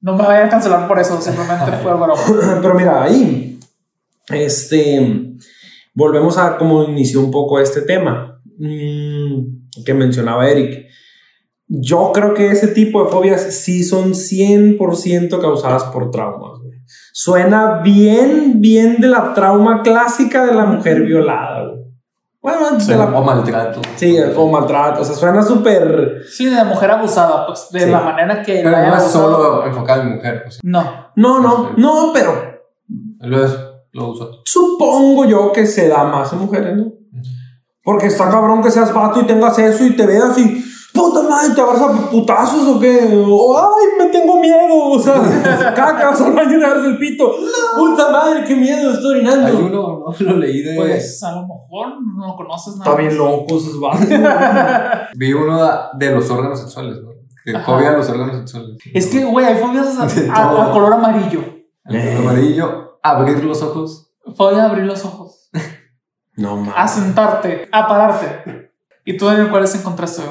No 0.00 0.16
me 0.16 0.24
vayan 0.26 0.48
a 0.48 0.50
cancelar 0.50 0.88
por 0.88 0.98
eso, 0.98 1.20
simplemente 1.20 1.70
fue 1.70 1.94
broma. 1.94 2.14
Pero 2.60 2.74
mira, 2.74 3.04
ahí, 3.04 3.60
este, 4.28 5.36
volvemos 5.94 6.36
a 6.36 6.56
cómo 6.58 6.82
inició 6.82 7.20
un 7.20 7.30
poco 7.30 7.60
este 7.60 7.82
tema 7.82 8.40
mm, 8.58 9.63
que 9.84 9.94
mencionaba 9.94 10.48
Eric. 10.48 10.86
Yo 11.66 12.12
creo 12.12 12.34
que 12.34 12.48
ese 12.50 12.68
tipo 12.68 13.04
de 13.04 13.10
fobias 13.10 13.42
sí 13.42 13.82
son 13.84 14.12
100% 14.14 15.40
causadas 15.40 15.84
por 15.84 16.10
traumas. 16.10 16.58
güey. 16.60 16.72
Suena 17.12 17.80
bien, 17.82 18.60
bien 18.60 19.00
de 19.00 19.08
la 19.08 19.32
trauma 19.34 19.82
clásica 19.82 20.44
de 20.44 20.54
la 20.54 20.66
mujer 20.66 21.02
violada. 21.02 21.68
güey. 21.68 21.84
Bueno, 22.42 22.76
de 22.76 22.96
la- 22.96 23.06
O 23.18 23.22
maltrato. 23.24 23.80
sí, 23.96 24.18
o 24.36 24.50
maltrato. 24.50 25.00
O 25.00 25.04
sea, 25.04 25.14
suena 25.16 25.42
súper... 25.42 26.22
Sí, 26.30 26.44
de 26.44 26.62
mujer 26.64 26.90
abusada, 26.90 27.46
pues, 27.46 27.68
de 27.72 27.80
Sí. 27.80 27.90
la 27.90 28.00
manera 28.00 28.42
que 28.42 28.56
Pero 28.56 28.70
la 28.70 28.86
no 28.90 28.96
es 28.98 29.04
solo 29.04 29.64
enfocado 29.66 30.02
en 30.02 30.16
mujer. 30.16 30.42
Pues, 30.44 30.60
No, 30.62 30.82
No, 31.16 31.40
no, 31.40 31.70
no, 31.78 32.10
pero 32.12 32.32
lo, 33.20 33.44
es, 33.46 33.56
lo 33.92 34.08
uso. 34.10 34.42
Supongo 34.44 35.24
yo 35.24 35.52
que 35.52 35.66
se 35.66 35.88
da 35.88 36.04
más 36.04 36.30
en 36.34 36.40
mujeres, 36.40 36.76
¿no? 36.76 36.92
Porque 37.84 38.06
está 38.06 38.30
cabrón 38.30 38.62
que 38.62 38.70
seas 38.70 38.92
vato 38.94 39.20
y 39.20 39.26
tengas 39.26 39.58
eso 39.58 39.84
y 39.84 39.94
te 39.94 40.06
veas 40.06 40.36
y. 40.38 40.64
Puta 40.94 41.28
madre, 41.28 41.52
te 41.52 41.60
agarras 41.60 41.82
a 41.82 42.10
putazos 42.10 42.68
o 42.68 42.78
qué. 42.78 43.12
O, 43.28 43.58
ay, 43.58 43.86
me 43.98 44.06
tengo 44.10 44.40
miedo. 44.40 44.90
O 44.92 44.98
sea, 44.98 45.14
cada 45.76 45.98
que 45.98 46.04
vas 46.04 46.20
al 46.20 46.32
baño 46.32 46.56
te 46.56 46.64
agarras 46.64 46.84
el 46.84 46.98
pito. 46.98 47.32
Puta 47.76 48.10
madre, 48.10 48.44
qué 48.46 48.54
miedo, 48.54 48.92
estoy 48.92 49.16
orinando. 49.16 49.46
Hay 49.48 49.54
uno, 49.54 50.04
¿no? 50.06 50.14
Lo 50.20 50.38
leí 50.38 50.62
de... 50.62 50.76
pues 50.76 51.20
a 51.24 51.32
lo 51.32 51.42
mejor 51.42 52.00
no 52.00 52.28
lo 52.28 52.36
conoces 52.36 52.76
nada. 52.76 52.90
Está 52.92 53.02
bien 53.02 53.18
loco 53.18 53.56
esos 53.56 53.80
vatos. 53.80 54.08
Vi 55.16 55.32
uno 55.32 55.68
de 55.98 56.10
los 56.12 56.30
órganos 56.30 56.60
sexuales, 56.60 57.02
¿no? 57.02 57.10
Que 57.44 57.56
Ajá. 57.56 57.64
fobia 57.66 57.90
a 57.90 57.96
los 57.96 58.08
órganos 58.08 58.36
sexuales. 58.36 58.78
Es 58.94 59.06
que, 59.08 59.24
güey, 59.24 59.46
hay 59.46 59.56
fobias 59.56 59.98
a, 60.30 60.70
color 60.72 60.92
amarillo. 60.94 61.40
El 61.86 62.00
color 62.00 62.30
amarillo, 62.30 62.98
abrir 63.02 63.44
los 63.44 63.60
ojos. 63.62 64.12
Fobia 64.36 64.62
a 64.62 64.70
abrir 64.70 64.84
los 64.84 65.04
ojos. 65.04 65.43
No 66.36 66.52
A 66.52 66.56
mames. 66.56 66.90
sentarte, 66.90 67.68
a 67.70 67.86
pararte. 67.86 68.70
¿Y 69.04 69.16
tú, 69.16 69.26
Daniel, 69.26 69.50
cuáles 69.50 69.74
encontraste? 69.74 70.22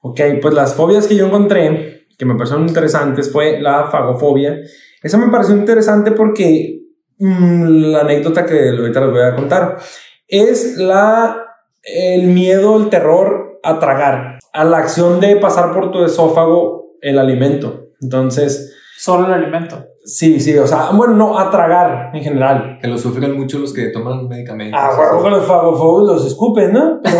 Ok, 0.00 0.20
pues 0.40 0.54
las 0.54 0.74
fobias 0.74 1.06
que 1.06 1.16
yo 1.16 1.26
encontré, 1.26 2.06
que 2.16 2.24
me 2.24 2.34
parecieron 2.34 2.68
interesantes, 2.68 3.30
fue 3.30 3.60
la 3.60 3.90
fagofobia. 3.90 4.58
Esa 5.02 5.18
me 5.18 5.30
pareció 5.30 5.54
interesante 5.56 6.12
porque 6.12 6.80
mm, 7.18 7.92
la 7.92 8.00
anécdota 8.00 8.44
que 8.46 8.70
ahorita 8.70 9.00
les 9.00 9.10
voy 9.10 9.22
a 9.22 9.36
contar 9.36 9.78
es 10.26 10.76
la, 10.76 11.44
el 11.82 12.28
miedo, 12.28 12.76
el 12.76 12.88
terror 12.88 13.60
a 13.62 13.78
tragar, 13.78 14.38
a 14.52 14.64
la 14.64 14.78
acción 14.78 15.20
de 15.20 15.36
pasar 15.36 15.72
por 15.72 15.90
tu 15.90 16.04
esófago 16.04 16.96
el 17.00 17.18
alimento. 17.18 17.88
Entonces, 18.00 18.74
Solo 18.96 19.26
el 19.26 19.32
alimento. 19.32 19.86
Sí, 20.08 20.40
sí, 20.40 20.56
o 20.56 20.66
sea, 20.66 20.90
bueno, 20.92 21.12
no, 21.14 21.38
a 21.38 21.50
tragar 21.50 22.10
en 22.14 22.22
general. 22.22 22.78
Que 22.80 22.88
lo 22.88 22.96
sufren 22.96 23.36
mucho 23.36 23.58
los 23.58 23.74
que 23.74 23.88
toman 23.88 24.26
medicamentos. 24.26 24.80
A 24.80 24.98
huevo 24.98 25.22
que 25.22 25.28
los 25.30 25.46
fagofobos 25.46 26.08
los 26.08 26.24
escupen, 26.26 26.72
¿no? 26.72 26.98
Pero 27.02 27.18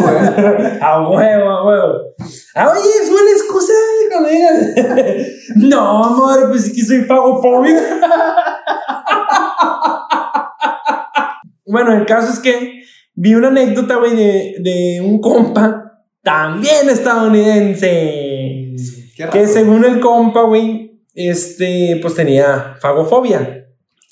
bueno. 0.00 0.32
a 0.82 1.08
huevo, 1.08 1.50
a 1.50 1.66
huevo. 1.66 1.94
Ah, 2.54 2.72
oye, 2.72 2.88
es 3.02 3.10
buena 3.10 3.30
excusa, 3.30 3.72
colega. 4.12 4.50
no, 5.56 6.04
amor, 6.04 6.48
pues 6.48 6.66
es 6.66 6.74
que 6.74 6.82
soy 6.82 7.00
fagofóbico. 7.02 7.80
bueno, 11.66 11.92
el 11.92 12.04
caso 12.06 12.32
es 12.32 12.40
que 12.40 12.82
vi 13.14 13.34
una 13.34 13.48
anécdota, 13.48 13.96
güey, 13.96 14.16
de, 14.16 14.56
de 14.60 15.00
un 15.00 15.20
compa, 15.20 16.02
también 16.22 16.90
estadounidense. 16.90 18.74
Qué. 19.16 19.28
Que 19.32 19.46
según 19.46 19.84
el 19.84 20.00
compa, 20.00 20.42
güey, 20.42 20.87
este, 21.18 21.98
pues 22.00 22.14
tenía 22.14 22.76
fagofobia. 22.80 23.66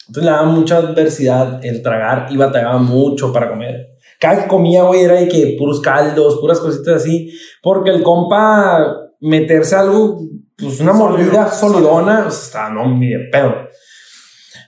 Entonces 0.08 0.24
le 0.24 0.30
daba 0.30 0.48
mucha 0.48 0.78
adversidad 0.78 1.64
el 1.64 1.82
tragar 1.82 2.26
y 2.30 2.36
batallaba 2.36 2.78
mucho 2.78 3.32
para 3.32 3.48
comer. 3.48 3.96
Cada 4.18 4.42
que 4.42 4.48
comía, 4.48 4.82
güey, 4.82 5.02
era 5.02 5.14
de 5.14 5.28
que 5.28 5.56
puros 5.58 5.80
caldos, 5.80 6.38
puras 6.40 6.58
cositas 6.58 6.96
así. 6.96 7.30
Porque 7.62 7.90
el 7.90 8.02
compa 8.02 9.08
meterse 9.20 9.76
algo, 9.76 10.20
pues 10.56 10.80
una 10.80 10.92
mordida 10.92 11.50
solidona, 11.50 12.24
o 12.26 12.30
sea, 12.30 12.42
está, 12.42 12.70
no, 12.70 12.96
ni 12.96 13.10
de 13.10 13.28
pedo. 13.30 13.54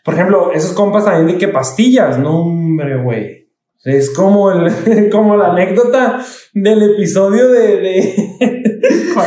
Por 0.05 0.15
ejemplo, 0.15 0.53
esos 0.53 0.73
compas 0.73 1.05
también 1.05 1.27
de 1.27 1.39
que 1.39 1.49
pastillas, 1.49 2.19
no, 2.19 2.43
hombre, 2.43 3.03
güey. 3.03 3.39
Es 3.85 4.11
como, 4.11 4.51
el, 4.51 5.09
como 5.13 5.37
la 5.37 5.49
anécdota 5.49 6.25
del 6.53 6.95
episodio 6.95 7.49
de, 7.49 7.77
de, 7.77 8.15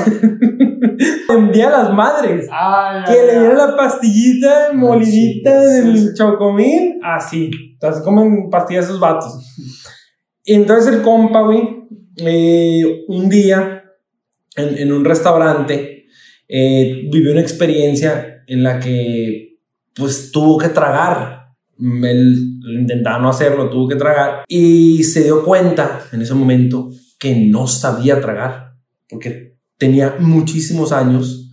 en 0.08 1.52
Día 1.52 1.66
de 1.66 1.72
las 1.72 1.94
Madres. 1.94 2.48
Ay, 2.52 3.04
Que 3.06 3.12
ay, 3.12 3.26
le 3.26 3.32
ay. 3.32 3.40
dieron 3.40 3.58
la 3.58 3.76
pastillita 3.76 4.72
molidita 4.74 5.62
sí, 5.62 5.68
del 5.90 6.14
chocomil. 6.14 7.00
Así. 7.04 7.52
Entonces 7.74 8.04
comen 8.04 8.50
pastillas 8.50 8.86
esos 8.86 9.00
vatos. 9.00 9.34
Y 10.44 10.54
entonces 10.54 10.94
el 10.94 11.02
compa, 11.02 11.42
güey, 11.42 11.62
eh, 12.18 13.04
un 13.08 13.30
día 13.30 13.84
en, 14.56 14.78
en 14.78 14.92
un 14.92 15.06
restaurante 15.06 16.06
eh, 16.48 17.08
vivió 17.12 17.32
una 17.32 17.42
experiencia 17.42 18.44
en 18.48 18.64
la 18.64 18.80
que 18.80 19.58
pues 19.96 20.32
tuvo 20.32 20.58
que 20.58 20.70
tragar. 20.70 21.54
Él 21.80 22.60
intentaba 22.80 23.20
no 23.20 23.30
hacerlo, 23.30 23.70
tuvo 23.70 23.88
que 23.88 23.96
tragar. 23.96 24.44
Y 24.48 25.04
se 25.04 25.24
dio 25.24 25.44
cuenta 25.44 26.02
en 26.12 26.22
ese 26.22 26.34
momento 26.34 26.90
que 27.18 27.36
no 27.36 27.68
sabía 27.68 28.20
tragar. 28.20 28.74
Porque 29.10 29.51
tenía 29.82 30.16
muchísimos 30.20 30.92
años 30.92 31.52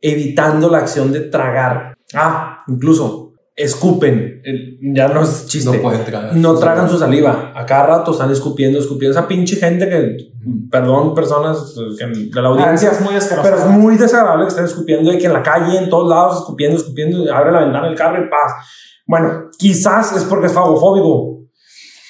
evitando 0.00 0.70
la 0.70 0.78
acción 0.78 1.12
de 1.12 1.20
tragar. 1.20 1.94
Ah, 2.14 2.60
incluso 2.68 3.32
escupen. 3.56 4.40
Ya 4.94 5.08
no 5.08 5.22
es 5.22 5.46
chiste. 5.48 5.74
No 5.76 5.82
pueden 5.82 6.04
tragar. 6.04 6.36
No 6.36 6.54
tragan 6.54 6.88
su 6.88 6.96
saliva. 6.96 7.52
A 7.56 7.66
cada 7.66 7.86
rato 7.86 8.12
están 8.12 8.30
escupiendo, 8.30 8.78
escupiendo. 8.78 9.18
Esa 9.18 9.26
pinche 9.26 9.56
gente 9.56 9.88
que, 9.88 10.16
perdón, 10.70 11.12
personas 11.14 11.74
que- 11.98 12.06
de 12.06 12.42
la 12.42 12.48
Ah, 12.48 12.52
audiencia, 12.52 12.92
es 12.92 13.00
muy 13.00 13.14
asqueroso. 13.16 13.48
pero 13.48 13.58
es 13.62 13.66
muy 13.66 13.96
desagradable 13.96 14.44
que 14.44 14.50
estén 14.50 14.66
escupiendo 14.66 15.12
y 15.12 15.18
que 15.18 15.26
en 15.26 15.32
la 15.32 15.42
calle, 15.42 15.76
en 15.78 15.88
todos 15.90 16.08
lados, 16.08 16.36
escupiendo, 16.42 16.76
escupiendo, 16.76 17.34
abre 17.34 17.50
la 17.50 17.60
ventana 17.60 17.88
del 17.88 17.96
carro 17.96 18.22
y 18.24 18.28
paz. 18.30 18.52
Bueno, 19.08 19.50
quizás 19.58 20.14
es 20.16 20.22
porque 20.24 20.46
es 20.46 20.52
fagofóbico, 20.52 21.35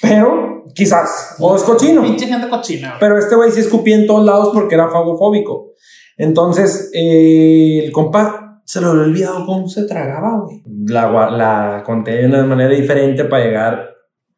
pero 0.01 0.65
quizás, 0.73 1.35
o 1.39 1.55
es 1.55 1.63
cochino. 1.63 2.03
Pinche 2.03 2.27
gente 2.27 2.49
cochina. 2.49 2.95
Pero 2.99 3.17
este 3.17 3.35
güey 3.35 3.51
sí 3.51 3.61
escupía 3.61 3.95
en 3.95 4.07
todos 4.07 4.25
lados 4.25 4.49
porque 4.53 4.75
era 4.75 4.89
fagofóbico. 4.89 5.73
Entonces, 6.17 6.91
eh, 6.93 7.83
el 7.85 7.91
compa 7.91 8.61
se 8.65 8.81
le 8.81 8.87
había 8.87 9.01
olvidado 9.01 9.45
cómo 9.45 9.67
se 9.69 9.83
tragaba, 9.83 10.41
güey. 10.41 10.63
La, 10.87 11.29
la 11.29 11.83
conté 11.85 12.17
de 12.17 12.25
una 12.25 12.43
manera 12.43 12.73
diferente 12.73 13.23
para 13.25 13.43
llegar 13.43 13.89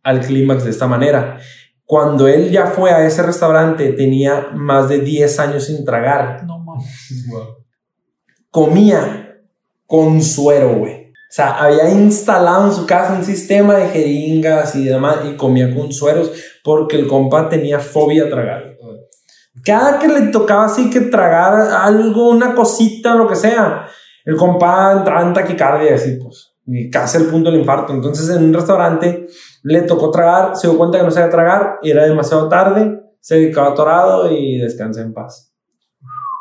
al 0.04 0.22
clímax 0.22 0.64
de 0.64 0.70
esta 0.70 0.88
manera. 0.88 1.40
Cuando 1.86 2.28
él 2.28 2.52
ya 2.52 2.68
fue 2.68 2.92
a 2.92 3.06
ese 3.06 3.24
restaurante, 3.24 3.94
tenía 3.94 4.50
más 4.54 4.90
de 4.90 5.00
10 5.00 5.40
años 5.40 5.66
sin 5.66 5.84
tragar. 5.84 6.44
No 6.46 6.60
mames. 6.60 7.26
Comía 8.52 9.42
con 9.88 10.22
suero, 10.22 10.76
güey. 10.76 10.99
O 11.30 11.32
sea, 11.32 11.52
había 11.60 11.88
instalado 11.92 12.66
en 12.66 12.74
su 12.74 12.88
casa 12.88 13.14
un 13.14 13.24
sistema 13.24 13.76
de 13.76 13.90
jeringas 13.90 14.76
y 14.76 14.86
demás 14.86 15.18
y 15.30 15.36
comía 15.36 15.76
con 15.76 15.94
sueros 15.94 16.32
porque 16.64 16.98
el 16.98 17.06
compa 17.06 17.48
tenía 17.48 17.80
fobia 17.80 18.24
a 18.24 18.30
tragar. 18.30 18.64
Cada 19.64 20.00
que 20.00 20.08
le 20.08 20.22
tocaba 20.30 20.66
así 20.66 20.90
que 20.90 21.02
tragar 21.02 21.54
algo, 21.54 22.30
una 22.30 22.56
cosita, 22.56 23.14
lo 23.14 23.28
que 23.28 23.36
sea, 23.36 23.86
el 24.26 24.38
compa 24.38 24.94
entraba 24.94 25.22
en 25.22 25.34
taquicardia, 25.34 25.94
así 25.94 26.18
pues, 26.20 26.56
y 26.66 26.90
casi 26.90 27.18
al 27.18 27.26
punto 27.26 27.52
del 27.52 27.60
infarto. 27.60 27.94
Entonces 27.94 28.28
en 28.36 28.46
un 28.46 28.54
restaurante 28.56 29.28
le 29.62 29.82
tocó 29.84 30.10
tragar, 30.10 30.56
se 30.56 30.68
dio 30.68 30.80
cuenta 30.80 30.98
que 30.98 31.04
no 31.04 31.12
sabía 31.12 31.30
tragar, 31.30 31.78
era 31.84 32.06
demasiado 32.06 32.50
tarde, 32.50 33.04
se 33.20 33.52
quedó 33.52 33.66
atorado 33.66 34.32
y 34.32 34.58
descansa 34.58 35.02
en 35.02 35.14
paz. 35.14 35.49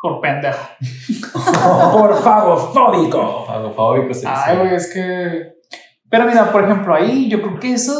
Por 0.00 0.20
pendejo. 0.20 0.58
Por 1.92 2.14
fagofóbico. 2.22 3.44
Fagofóbico, 3.46 4.14
sí. 4.14 4.26
Ay, 4.26 4.54
sí. 4.54 4.60
güey, 4.62 4.74
es 4.74 4.92
que. 4.92 5.58
Pero 6.10 6.24
mira, 6.26 6.50
por 6.52 6.64
ejemplo, 6.64 6.94
ahí 6.94 7.28
yo 7.28 7.42
creo 7.42 7.58
que 7.60 7.72
eso, 7.74 7.92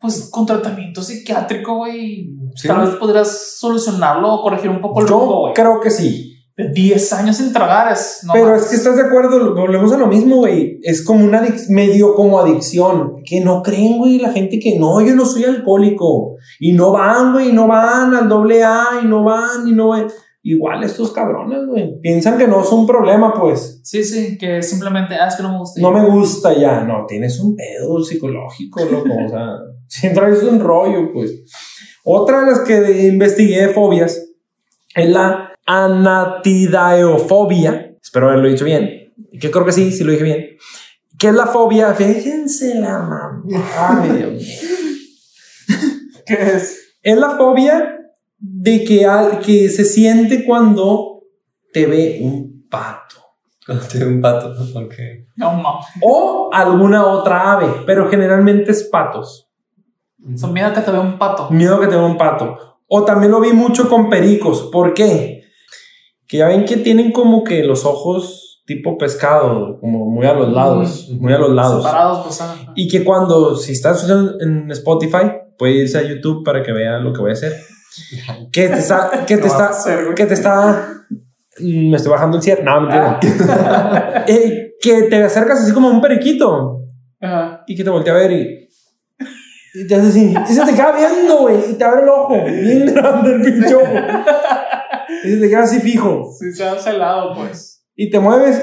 pues 0.00 0.28
con 0.30 0.46
tratamiento 0.46 1.02
psiquiátrico, 1.02 1.76
güey, 1.76 2.30
Sí. 2.54 2.68
tal 2.68 2.80
vez 2.86 2.90
podrías 2.96 3.56
solucionarlo 3.58 4.32
o 4.34 4.42
corregir 4.42 4.70
un 4.70 4.80
poco 4.80 5.00
el 5.00 5.08
rumbo, 5.08 5.26
Yo 5.34 5.40
güey. 5.40 5.54
creo 5.54 5.80
que 5.80 5.90
sí. 5.90 6.28
De 6.54 6.68
10 6.70 7.12
años 7.14 7.36
sin 7.38 7.50
tragar 7.52 7.90
es. 7.92 8.20
no 8.26 8.34
Pero 8.34 8.54
es 8.54 8.66
que 8.66 8.76
estás 8.76 8.96
de 8.96 9.02
acuerdo, 9.02 9.54
volvemos 9.54 9.90
a 9.92 9.96
lo 9.96 10.06
mismo, 10.06 10.36
güey. 10.36 10.78
Es 10.82 11.02
como 11.02 11.24
una 11.24 11.42
medio 11.70 12.14
como 12.14 12.38
adicción. 12.38 13.14
Que 13.24 13.40
no 13.40 13.62
creen, 13.62 13.96
güey, 13.98 14.18
la 14.18 14.30
gente 14.32 14.58
que 14.58 14.78
no, 14.78 15.00
yo 15.00 15.14
no 15.14 15.24
soy 15.24 15.44
alcohólico. 15.44 16.36
Y 16.60 16.72
no 16.72 16.92
van, 16.92 17.32
güey, 17.32 17.52
no 17.52 17.66
van 17.68 18.14
al 18.14 18.28
doble 18.28 18.62
A 18.64 18.84
y 19.02 19.06
no 19.06 19.24
van 19.24 19.66
y 19.66 19.72
no 19.72 19.88
van. 19.88 20.08
Igual 20.44 20.82
estos 20.82 21.12
cabrones, 21.12 21.64
güey. 21.66 22.00
Piensan 22.00 22.36
que 22.36 22.48
no 22.48 22.62
es 22.62 22.72
un 22.72 22.84
problema, 22.84 23.32
pues. 23.32 23.78
Sí, 23.84 24.02
sí, 24.02 24.36
que 24.36 24.60
simplemente, 24.60 25.14
ah, 25.14 25.28
es 25.28 25.36
que 25.36 25.42
no 25.44 25.52
me 25.52 25.58
gusta. 25.58 25.80
No 25.80 25.92
me 25.92 26.04
gusta 26.04 26.52
ya. 26.52 26.82
No, 26.82 27.06
tienes 27.06 27.38
un 27.38 27.54
pedo 27.54 28.02
psicológico, 28.02 28.84
loco. 28.84 29.08
o 29.24 29.28
sea, 29.28 29.50
si 29.86 30.12
traes 30.12 30.42
un 30.42 30.58
rollo, 30.58 31.12
pues. 31.12 31.44
Otra 32.04 32.40
de 32.40 32.46
las 32.50 32.58
que 32.60 33.06
investigué 33.06 33.68
de 33.68 33.72
fobias 33.72 34.20
es 34.96 35.08
la 35.08 35.52
anatidaeofobia. 35.64 37.94
Espero 38.02 38.28
haberlo 38.28 38.48
dicho 38.48 38.64
bien. 38.64 39.12
Que 39.40 39.52
creo 39.52 39.64
que 39.64 39.70
sí, 39.70 39.92
sí 39.92 40.02
lo 40.02 40.10
dije 40.10 40.24
bien. 40.24 40.44
¿Qué 41.20 41.28
es 41.28 41.34
la 41.34 41.46
fobia? 41.46 41.94
Fíjense 41.94 42.80
la 42.80 42.98
mamá. 42.98 43.44
Ay, 43.78 44.10
Dios 44.18 44.32
mío. 44.32 44.42
¿Qué 46.26 46.34
es? 46.34 46.96
Es 47.00 47.16
la 47.16 47.36
fobia 47.36 48.00
de 48.44 48.84
que, 48.84 49.06
al- 49.06 49.38
que 49.38 49.68
se 49.68 49.84
siente 49.84 50.44
cuando 50.44 51.20
te 51.72 51.86
ve 51.86 52.18
un 52.22 52.66
pato. 52.68 53.16
Cuando 53.64 53.84
tiene 53.86 54.06
un 54.06 54.20
pato. 54.20 54.52
Ok. 54.74 54.94
No. 55.36 55.62
O 56.02 56.50
alguna 56.52 57.06
otra 57.06 57.52
ave, 57.52 57.68
pero 57.86 58.08
generalmente 58.10 58.72
es 58.72 58.82
patos. 58.82 59.48
Son 60.36 60.52
miedo 60.52 60.72
que 60.74 60.80
te 60.80 60.90
vea 60.90 61.00
un 61.00 61.18
pato. 61.18 61.48
Miedo 61.50 61.80
que 61.80 61.86
te 61.86 61.94
vea 61.96 62.04
un 62.04 62.18
pato. 62.18 62.56
O 62.88 63.04
también 63.04 63.30
lo 63.30 63.40
vi 63.40 63.52
mucho 63.52 63.88
con 63.88 64.10
pericos. 64.10 64.68
¿Por 64.72 64.92
qué? 64.94 65.44
Que 66.26 66.38
ya 66.38 66.48
ven 66.48 66.64
que 66.64 66.76
tienen 66.78 67.12
como 67.12 67.44
que 67.44 67.62
los 67.62 67.84
ojos 67.84 68.62
tipo 68.66 68.96
pescado, 68.98 69.78
como 69.80 70.06
muy 70.10 70.26
a 70.26 70.34
los 70.34 70.52
lados, 70.52 71.08
muy 71.18 71.32
a 71.32 71.38
los 71.38 71.50
lados. 71.50 71.82
Separados, 71.84 72.24
pues. 72.26 72.40
ah. 72.40 72.56
Y 72.74 72.88
que 72.88 73.04
cuando, 73.04 73.54
si 73.56 73.72
estás 73.72 74.08
en 74.08 74.30
en 74.40 74.70
Spotify, 74.72 75.30
puedes 75.58 75.76
irse 75.76 75.98
a 75.98 76.02
YouTube 76.02 76.44
para 76.44 76.62
que 76.62 76.72
vean 76.72 77.04
lo 77.04 77.12
que 77.12 77.20
voy 77.20 77.30
a 77.30 77.34
hacer. 77.34 77.52
Que 78.52 78.68
te 78.68 78.78
está, 78.78 79.10
que 79.26 79.36
te 79.36 79.42
¿Qué 79.42 79.48
vas 79.48 79.60
a 79.60 79.90
está, 79.90 80.14
que 80.14 80.26
te 80.26 80.34
está, 80.34 80.88
me 81.60 81.96
estoy 81.96 82.10
bajando 82.12 82.36
el 82.38 82.42
cierre, 82.42 82.62
no, 82.62 82.80
mentira. 82.80 83.20
Eh, 84.26 84.74
que 84.80 85.02
te 85.04 85.22
acercas 85.22 85.60
así 85.62 85.72
como 85.72 85.88
un 85.88 86.00
periquito 86.00 86.80
Ajá. 87.20 87.62
y 87.66 87.76
que 87.76 87.84
te 87.84 87.90
voltea 87.90 88.14
a 88.14 88.16
ver 88.16 88.32
y, 88.32 88.68
y 89.74 89.86
te 89.86 89.94
hace 89.94 90.08
así, 90.08 90.34
y 90.50 90.52
se 90.54 90.64
te 90.64 90.72
queda 90.72 90.92
viendo, 90.92 91.38
güey, 91.38 91.70
y 91.70 91.74
te 91.74 91.84
abre 91.84 92.02
el 92.02 92.08
ojo, 92.08 92.34
bien 92.44 92.94
grande 92.94 93.34
el 93.34 93.42
pinche 93.42 93.74
ojo, 93.74 93.92
y 95.24 95.28
se 95.30 95.36
te 95.40 95.48
queda 95.48 95.62
así 95.62 95.80
fijo, 95.80 96.30
Sí, 96.38 96.52
se 96.52 96.64
ha 96.64 96.78
celado, 96.78 97.34
pues. 97.34 97.84
y 97.94 98.10
te 98.10 98.18
mueves 98.18 98.62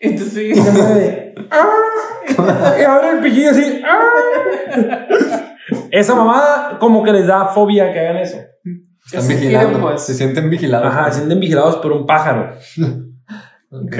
Y 0.00 0.10
te 0.16 0.24
sigue. 0.24 0.50
y 0.52 0.56
se 0.56 0.70
mueve, 0.72 1.34
¡ah! 1.50 2.74
y 2.78 2.82
abre 2.82 3.10
el 3.10 3.18
piquillo 3.20 3.50
así, 3.50 3.82
¡ah! 3.84 5.53
Esa 5.90 6.14
mamada 6.14 6.78
como 6.78 7.02
que 7.02 7.12
les 7.12 7.26
da 7.26 7.46
fobia 7.46 7.92
que 7.92 8.00
hagan 8.00 8.16
eso. 8.18 8.38
Están 9.06 9.22
se 9.22 9.34
vigilando. 9.34 9.80
pues. 9.80 10.02
Se 10.02 10.14
sienten 10.14 10.48
vigilados. 10.50 10.86
Ajá, 10.88 11.10
se 11.10 11.18
sienten 11.18 11.40
vigilados 11.40 11.76
por 11.76 11.92
un 11.92 12.06
pájaro 12.06 12.54
Ok. 13.70 13.96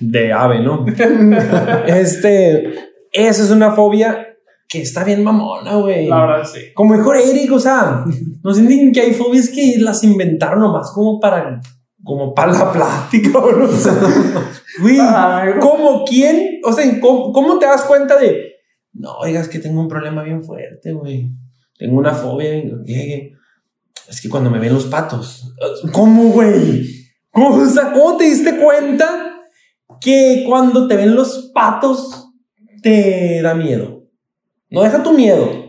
de 0.00 0.32
ave, 0.32 0.60
¿no? 0.60 0.84
este, 1.86 2.74
esa 3.12 3.42
es 3.42 3.50
una 3.50 3.72
fobia 3.72 4.28
que 4.68 4.82
está 4.82 5.02
bien 5.04 5.24
mamona, 5.24 5.76
güey. 5.76 6.06
La 6.08 6.26
verdad, 6.26 6.44
sí. 6.44 6.60
Como 6.74 6.94
dijo 6.94 7.14
Eric, 7.14 7.50
o 7.52 7.58
sea, 7.58 8.04
no 8.42 8.54
sienten 8.54 8.92
que 8.92 9.00
hay 9.00 9.14
fobias 9.14 9.48
que 9.48 9.76
las 9.78 10.02
inventaron 10.04 10.60
nomás 10.60 10.90
como 10.92 11.20
para, 11.20 11.60
como 12.02 12.34
para 12.34 12.52
la 12.52 12.72
plática, 12.72 13.38
o 13.38 13.52
no 13.52 13.68
sé. 13.68 13.90
Güey. 14.80 14.98
¿cómo 15.60 16.04
quién? 16.04 16.60
O 16.64 16.72
sea, 16.72 16.84
¿cómo, 17.00 17.32
cómo 17.32 17.58
te 17.58 17.66
das 17.66 17.84
cuenta 17.84 18.18
de, 18.18 18.53
no, 18.94 19.16
oigas 19.18 19.48
que 19.48 19.58
tengo 19.58 19.80
un 19.80 19.88
problema 19.88 20.22
bien 20.22 20.42
fuerte, 20.42 20.92
güey? 20.92 21.30
Tengo 21.78 21.98
una 21.98 22.14
fobia, 22.14 22.50
¿qué? 22.86 23.32
es 24.08 24.20
que 24.20 24.28
cuando 24.28 24.50
me 24.50 24.58
ven 24.58 24.74
los 24.74 24.86
patos, 24.86 25.54
¿cómo, 25.92 26.30
güey? 26.30 26.86
¿Cómo, 27.30 27.56
o 27.56 27.66
sea, 27.66 27.92
¿cómo 27.92 28.16
te 28.16 28.24
diste 28.24 28.58
cuenta 28.58 29.42
que 30.00 30.44
cuando 30.46 30.86
te 30.86 30.96
ven 30.96 31.14
los 31.14 31.50
patos 31.54 32.28
te 32.82 33.42
da 33.42 33.54
miedo? 33.54 34.04
No 34.70 34.82
deja 34.82 35.02
tu 35.02 35.12
miedo 35.12 35.64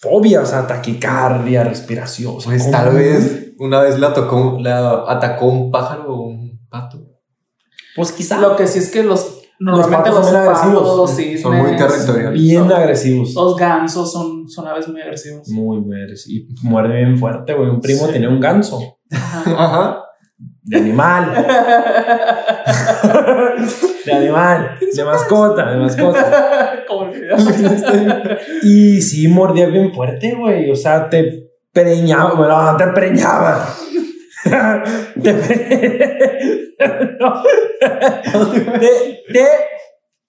fobia, 0.00 0.40
o 0.40 0.46
sea, 0.46 0.66
taquicardia, 0.66 1.62
respiración. 1.62 2.36
o 2.36 2.40
sea, 2.40 2.50
Pues 2.50 2.62
¿cómo? 2.64 2.72
tal 2.72 2.94
vez 2.94 3.52
una 3.58 3.80
vez 3.82 3.98
la 3.98 4.14
tocó, 4.14 4.58
la 4.60 5.04
atacó 5.06 5.46
un 5.46 5.70
pájaro 5.70 6.14
o 6.14 6.22
un 6.22 6.58
pato. 6.70 7.06
Pues 7.94 8.10
quizá. 8.12 8.40
Lo 8.40 8.56
que 8.56 8.66
sí 8.66 8.78
es 8.78 8.90
que 8.90 9.02
los. 9.02 9.39
Normalmente 9.62 10.10
patos 10.10 10.14
los, 10.14 10.24
son 10.24 10.32
bien 10.32 10.44
patos, 10.46 10.62
agresivos. 10.62 10.96
los 10.96 11.10
Son 11.42 11.56
muy 11.58 11.76
territoriales. 11.76 12.32
Bien 12.40 12.62
Son- 12.62 12.72
agresivos. 12.72 13.34
Los 13.34 13.56
gansos 13.56 14.10
son, 14.12 14.48
son 14.48 14.66
aves 14.66 14.88
muy 14.88 15.02
agresivos. 15.02 15.48
Muy, 15.48 15.80
muy 15.80 16.00
agresivos. 16.02 16.48
Y 16.62 16.66
muerde 16.66 16.96
bien 16.96 17.18
fuerte, 17.18 17.52
güey. 17.54 17.68
Un 17.68 17.80
primo 17.80 18.06
Sí. 18.06 18.12
tenía 18.12 18.28
un 18.30 18.40
ganso 18.40 18.80
Ajá. 19.10 20.02
De 20.62 20.78
animal. 20.78 21.32
de 24.06 24.12
animal. 24.12 24.78
De 24.94 25.04
mascota, 25.04 25.70
de 25.70 25.76
mascota. 25.76 26.82
Como. 26.88 27.10
Y 28.62 29.00
sí, 29.02 29.28
mordía 29.28 29.66
bien 29.66 29.92
fuerte, 29.92 30.34
güey. 30.34 30.70
O 30.70 30.76
sea, 30.76 31.08
te 31.08 31.50
preñaba. 31.72 32.34
Bueno, 32.34 32.72
no 32.72 32.76
te 32.76 32.86
preñaba. 32.88 33.66
Te, 35.22 35.34
pre- 35.34 36.76
No. 37.20 37.42
te, 39.32 39.46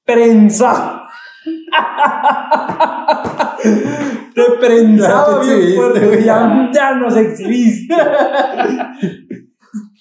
prensaba. 0.05 1.07
te 4.36 4.41
bien 5.57 5.76
fuerte. 5.76 6.24
Ya, 6.24 6.70
ya 6.74 6.95
nos 6.95 7.16
exhibiste. 7.18 7.93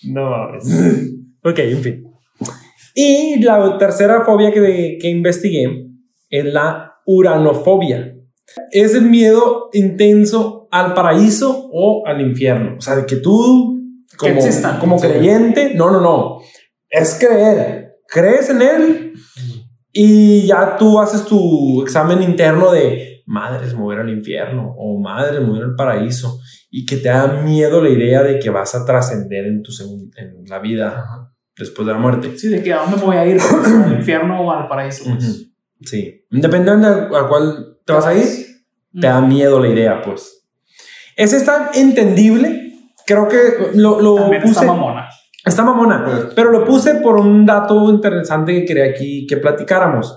no 0.09 0.31
mames. 0.31 1.13
Ok, 1.45 1.59
en 1.59 1.79
fin. 1.83 2.05
Y 2.95 3.43
la 3.43 3.79
tercera 3.79 4.23
fobia 4.25 4.51
que, 4.53 4.99
que 5.01 5.09
investigué 5.09 5.87
es 6.29 6.45
la 6.45 6.95
uranofobia. 7.07 8.15
Es 8.73 8.95
el 8.95 9.03
miedo 9.03 9.69
intenso 9.73 10.69
al 10.73 10.93
paraíso 10.95 11.69
o 11.73 12.05
al 12.07 12.21
infierno. 12.21 12.77
O 12.79 12.81
sea, 12.81 12.97
de 12.97 13.07
que 13.07 13.17
tú, 13.17 13.80
como, 14.17 14.35
existan. 14.35 14.79
como 14.79 14.99
Sí. 14.99 15.09
creyente, 15.09 15.73
no, 15.75 15.91
no, 15.91 16.01
no. 16.01 16.39
Es 16.89 17.17
creer. 17.19 17.97
Crees 18.09 18.51
en 18.51 18.63
él 18.63 19.13
Y 19.93 20.47
ya 20.47 20.77
tú 20.77 21.01
haces 21.01 21.25
tu 21.25 21.83
examen 21.83 22.23
interno 22.23 22.71
de 22.71 23.23
madres 23.27 23.75
mover 23.75 24.01
al 24.01 24.09
infierno 24.11 24.75
o 24.77 25.01
madres 25.01 25.41
mover 25.41 25.65
al 25.65 25.75
paraíso 25.77 26.41
y 26.71 26.87
que 26.87 26.97
te 26.97 27.09
da 27.09 27.27
miedo 27.43 27.83
la 27.83 27.89
idea 27.91 28.23
de 28.23 28.39
que 28.39 28.51
vas 28.51 28.75
a 28.75 28.85
trascender 28.85 29.47
en 29.47 29.63
tu 29.63 29.73
en 30.17 30.45
la 30.49 30.59
vida 30.61 31.33
después 31.57 31.87
de 31.87 31.93
la 31.93 31.99
muerte. 31.99 32.39
Sí, 32.39 32.49
de 32.49 32.63
que 32.63 32.73
a 32.73 32.83
dónde 32.83 33.05
voy 33.05 33.17
a 33.17 33.27
ir, 33.27 33.39
al 33.41 33.93
infierno 33.99 34.41
o 34.41 34.51
al 34.53 34.69
paraíso. 34.69 35.05
pues. 35.05 35.49
Sí, 35.83 36.25
independientemente 36.31 37.17
a 37.17 37.27
cuál 37.29 37.79
te 37.85 37.93
vas 37.93 38.07
a 38.07 38.15
ir, 38.15 38.27
te 38.93 39.07
da 39.07 39.21
miedo 39.21 39.59
la 39.61 39.69
idea, 39.69 40.03
pues. 40.03 40.47
Ese 41.17 41.37
está 41.37 41.71
entendible. 41.75 42.70
Creo 43.13 43.27
que 43.29 43.77
lo, 43.79 44.01
lo 44.01 44.15
También 44.15 44.43
puse. 44.43 44.53
está 44.61 44.65
mamona. 44.67 45.09
Está 45.45 45.65
mamona, 45.65 46.05
Pues- 46.05 46.35
pero 46.37 46.51
lo 46.53 46.65
puse 46.65 46.95
por 46.97 47.17
un 47.17 47.45
dato 47.45 47.91
interesante 47.91 48.53
que 48.55 48.65
quería 48.65 48.85
aquí 48.85 49.27
que 49.27 49.37
platicáramos. 49.39 50.17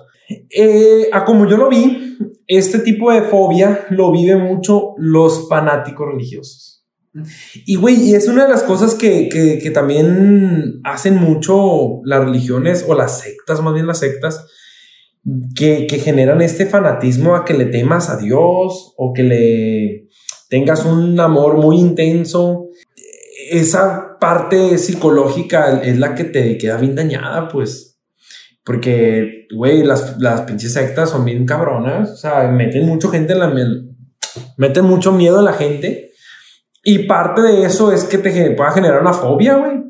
Eh, 0.49 1.09
a 1.11 1.25
como 1.25 1.47
yo 1.47 1.57
lo 1.57 1.69
vi, 1.69 2.17
este 2.45 2.79
tipo 2.79 3.11
de 3.11 3.21
fobia 3.21 3.85
lo 3.89 4.11
vive 4.11 4.35
mucho 4.35 4.93
los 4.97 5.47
fanáticos 5.49 6.07
religiosos. 6.11 6.85
Y 7.65 7.75
güey, 7.77 8.09
y 8.09 8.15
es 8.15 8.27
una 8.27 8.43
de 8.43 8.49
las 8.49 8.63
cosas 8.63 8.95
que, 8.95 9.29
que, 9.29 9.59
que 9.59 9.71
también 9.71 10.79
hacen 10.83 11.15
mucho 11.17 12.01
las 12.03 12.23
religiones 12.23 12.85
o 12.87 12.93
las 12.95 13.19
sectas, 13.19 13.61
más 13.61 13.73
bien 13.73 13.87
las 13.87 13.99
sectas, 13.99 14.45
que, 15.55 15.87
que 15.87 15.99
generan 15.99 16.41
este 16.41 16.65
fanatismo 16.65 17.35
a 17.35 17.45
que 17.45 17.53
le 17.53 17.65
temas 17.65 18.09
a 18.09 18.17
Dios 18.17 18.93
o 18.97 19.13
que 19.13 19.23
le 19.23 20.07
tengas 20.49 20.85
un 20.85 21.19
amor 21.19 21.57
muy 21.57 21.77
intenso. 21.79 22.67
Esa 23.51 24.17
parte 24.19 24.77
psicológica 24.77 25.81
es 25.81 25.97
la 25.99 26.15
que 26.15 26.23
te 26.23 26.57
queda 26.57 26.77
bien 26.77 26.95
dañada, 26.95 27.47
pues. 27.47 27.99
Porque, 28.63 29.47
güey, 29.53 29.83
las, 29.83 30.19
las 30.19 30.41
pinches 30.41 30.73
sectas 30.73 31.09
son 31.09 31.25
bien 31.25 31.45
cabronas. 31.45 32.11
O 32.11 32.15
sea, 32.15 32.47
meten 32.49 32.85
mucho 32.85 33.09
gente 33.09 33.33
en 33.33 33.39
la... 33.39 33.53
Meten 34.57 34.85
mucho 34.85 35.11
miedo 35.11 35.39
en 35.39 35.45
la 35.45 35.53
gente. 35.53 36.11
Y 36.83 36.99
parte 36.99 37.41
de 37.41 37.65
eso 37.65 37.91
es 37.91 38.03
que 38.03 38.17
te 38.17 38.51
pueda 38.51 38.71
generar 38.71 39.01
una 39.01 39.13
fobia, 39.13 39.55
güey. 39.55 39.83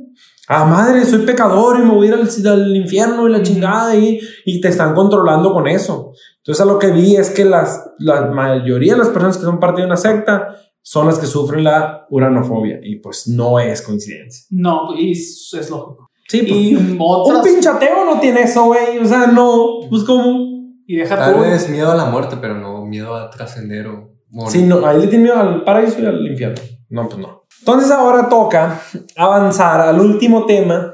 Ah, 0.48 0.66
madre, 0.66 1.06
soy 1.06 1.26
pecador 1.26 1.80
y 1.80 1.84
me 1.84 1.94
voy 1.94 2.08
a 2.08 2.10
ir 2.10 2.16
al, 2.16 2.48
al 2.48 2.76
infierno 2.76 3.28
y 3.28 3.32
la 3.32 3.42
chingada 3.42 3.96
y, 3.96 4.20
y 4.46 4.60
te 4.60 4.68
están 4.68 4.94
controlando 4.94 5.54
con 5.54 5.68
eso. 5.68 6.12
Entonces, 6.38 6.62
a 6.62 6.66
lo 6.66 6.78
que 6.78 6.92
vi 6.92 7.16
es 7.16 7.30
que 7.30 7.46
las, 7.46 7.92
la 8.00 8.26
mayoría 8.26 8.94
de 8.94 9.00
las 9.00 9.08
personas 9.08 9.38
que 9.38 9.44
son 9.44 9.60
parte 9.60 9.82
de 9.82 9.88
una 9.88 9.96
secta 9.96 10.56
son 10.86 11.08
las 11.08 11.18
que 11.18 11.26
sufren 11.26 11.64
la 11.64 12.06
uranofobia 12.10 12.80
y 12.84 12.98
pues 12.98 13.28
no 13.28 13.60
es 13.60 13.82
coincidencia. 13.82 14.46
No, 14.52 14.94
y 14.96 15.14
es, 15.14 15.52
es 15.60 15.70
lógico. 15.70 16.12
Sí, 16.28 16.40
pues, 16.44 16.52
Y 16.52 16.76
un 16.76 16.98
otras. 17.00 17.44
pinchateo 17.46 18.06
no 18.06 18.20
tiene 18.20 18.42
eso, 18.44 18.66
güey. 18.66 19.00
O 19.00 19.06
sea, 19.06 19.28
no, 19.28 19.80
pues 19.90 20.04
como... 20.04 20.52
Y 20.86 20.98
deja 20.98 21.16
Tal 21.18 21.36
tú. 21.36 21.40
vez 21.42 21.70
miedo 21.70 21.92
a 21.92 21.96
la 21.96 22.06
muerte, 22.06 22.38
pero 22.40 22.56
no 22.56 22.86
miedo 22.86 23.16
a 23.16 23.30
trascender 23.30 23.88
o 23.88 24.12
morir. 24.30 24.52
Sí, 24.52 24.64
no, 24.64 24.86
ahí 24.86 25.00
le 25.00 25.08
tiene 25.08 25.24
miedo 25.26 25.40
al 25.40 25.64
paraíso 25.64 26.02
y 26.02 26.06
al 26.06 26.26
infierno. 26.28 26.62
No, 26.90 27.08
pues 27.08 27.18
no. 27.20 27.44
Entonces 27.60 27.90
ahora 27.92 28.28
toca 28.28 28.82
avanzar 29.16 29.80
al 29.82 30.00
último 30.02 30.46
tema 30.46 30.94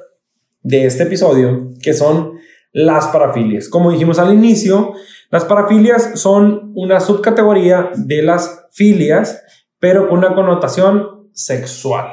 de 0.62 0.86
este 0.86 1.04
episodio, 1.04 1.74
que 1.82 1.94
son 1.96 2.34
las 2.72 3.08
parafilias. 3.08 3.68
Como 3.70 3.92
dijimos 3.92 4.20
al 4.20 4.32
inicio, 4.34 4.94
las 5.32 5.46
parafilias 5.46 6.20
son 6.20 6.72
una 6.76 7.00
subcategoría 7.00 7.90
de 7.96 8.22
las 8.22 8.66
filias, 8.72 9.42
pero 9.80 10.10
con 10.10 10.20
una 10.20 10.36
connotación 10.36 11.30
sexual. 11.34 12.08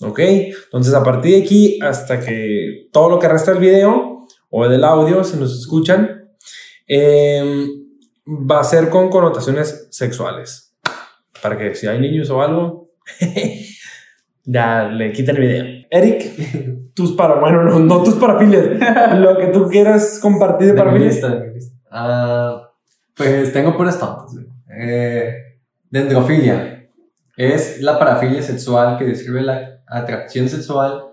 ¿Ok? 0.00 0.18
Entonces 0.18 0.94
a 0.94 1.04
partir 1.04 1.36
de 1.36 1.42
aquí, 1.42 1.78
hasta 1.80 2.18
que 2.20 2.88
todo 2.90 3.08
lo 3.08 3.18
que 3.18 3.28
resta 3.28 3.52
del 3.52 3.60
video 3.60 4.26
o 4.50 4.68
del 4.68 4.82
audio, 4.82 5.22
si 5.22 5.36
nos 5.36 5.56
escuchan, 5.56 6.30
eh, 6.88 7.66
va 8.26 8.60
a 8.60 8.64
ser 8.64 8.88
con 8.88 9.10
connotaciones 9.10 9.88
sexuales. 9.90 10.74
Para 11.40 11.56
que 11.56 11.74
si 11.74 11.86
hay 11.86 12.00
niños 12.00 12.30
o 12.30 12.42
algo, 12.42 12.90
ya 14.44 14.88
le 14.88 15.12
quiten 15.12 15.36
el 15.36 15.42
video. 15.42 15.64
Eric, 15.90 16.92
tus 16.94 17.12
para, 17.12 17.38
bueno, 17.38 17.62
no, 17.62 17.78
no 17.78 18.02
tus 18.02 18.14
parafilias, 18.14 18.64
lo 19.18 19.36
que 19.36 19.46
tú 19.48 19.68
quieras 19.68 20.18
compartir 20.20 20.68
de 20.68 20.72
De 20.72 20.78
parafilias. 20.78 21.20
Ah, 21.90 22.70
pues 23.14 23.52
tengo 23.52 23.76
puras 23.76 23.98
tontas. 23.98 24.34
Eh, 24.68 25.34
dendrofilia 25.90 26.81
es 27.36 27.80
la 27.80 27.98
parafilia 27.98 28.42
sexual 28.42 28.98
que 28.98 29.04
describe 29.04 29.42
la 29.42 29.82
atracción 29.88 30.48
sexual 30.48 31.04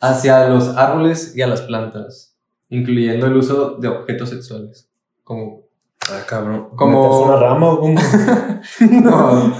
hacia 0.00 0.48
los 0.48 0.76
árboles 0.76 1.36
y 1.36 1.42
a 1.42 1.46
las 1.46 1.62
plantas, 1.62 2.36
incluyendo 2.68 3.26
el 3.26 3.36
uso 3.36 3.76
de 3.76 3.88
objetos 3.88 4.30
sexuales. 4.30 4.88
Como. 5.24 5.62
Ah, 6.10 6.22
cabrón. 6.26 6.68
Como- 6.76 7.02
¿Metes 7.02 7.26
una 7.26 7.36
rama 7.36 7.68
o 7.72 7.80
cómo? 7.80 8.00
No. 9.02 9.54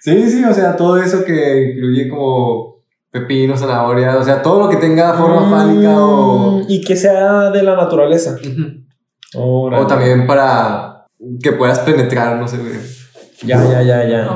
sí, 0.00 0.30
sí, 0.30 0.44
o 0.44 0.52
sea, 0.52 0.76
todo 0.76 0.96
eso 1.00 1.24
que 1.24 1.72
incluye 1.74 2.08
como 2.08 2.82
pepino, 3.10 3.56
zanahoria, 3.56 4.16
o 4.16 4.22
sea, 4.24 4.40
todo 4.42 4.64
lo 4.64 4.68
que 4.68 4.76
tenga 4.76 5.14
forma 5.14 5.48
fálica 5.50 5.90
o. 5.98 6.58
Mm, 6.58 6.64
Y 6.68 6.80
que 6.80 6.96
sea 6.96 7.50
de 7.50 7.62
la 7.62 7.76
naturaleza. 7.76 8.36
Ujú. 8.40 8.82
Órale. 9.34 9.84
O 9.84 9.86
también 9.86 10.26
para 10.26 11.06
que 11.42 11.52
puedas 11.52 11.78
penetrar, 11.80 12.36
no 12.38 12.48
sé. 12.48 12.58
Ya, 13.44 13.62
ya, 13.64 13.82
ya, 13.82 14.04
ya. 14.04 14.28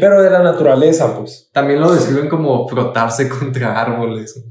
Pero 0.00 0.22
de 0.22 0.30
la 0.30 0.42
naturaleza, 0.42 1.16
pues. 1.16 1.50
También 1.52 1.80
lo 1.80 1.92
describen 1.92 2.28
como 2.28 2.66
frotarse 2.68 3.28
contra 3.38 3.80
árboles. 3.80 4.44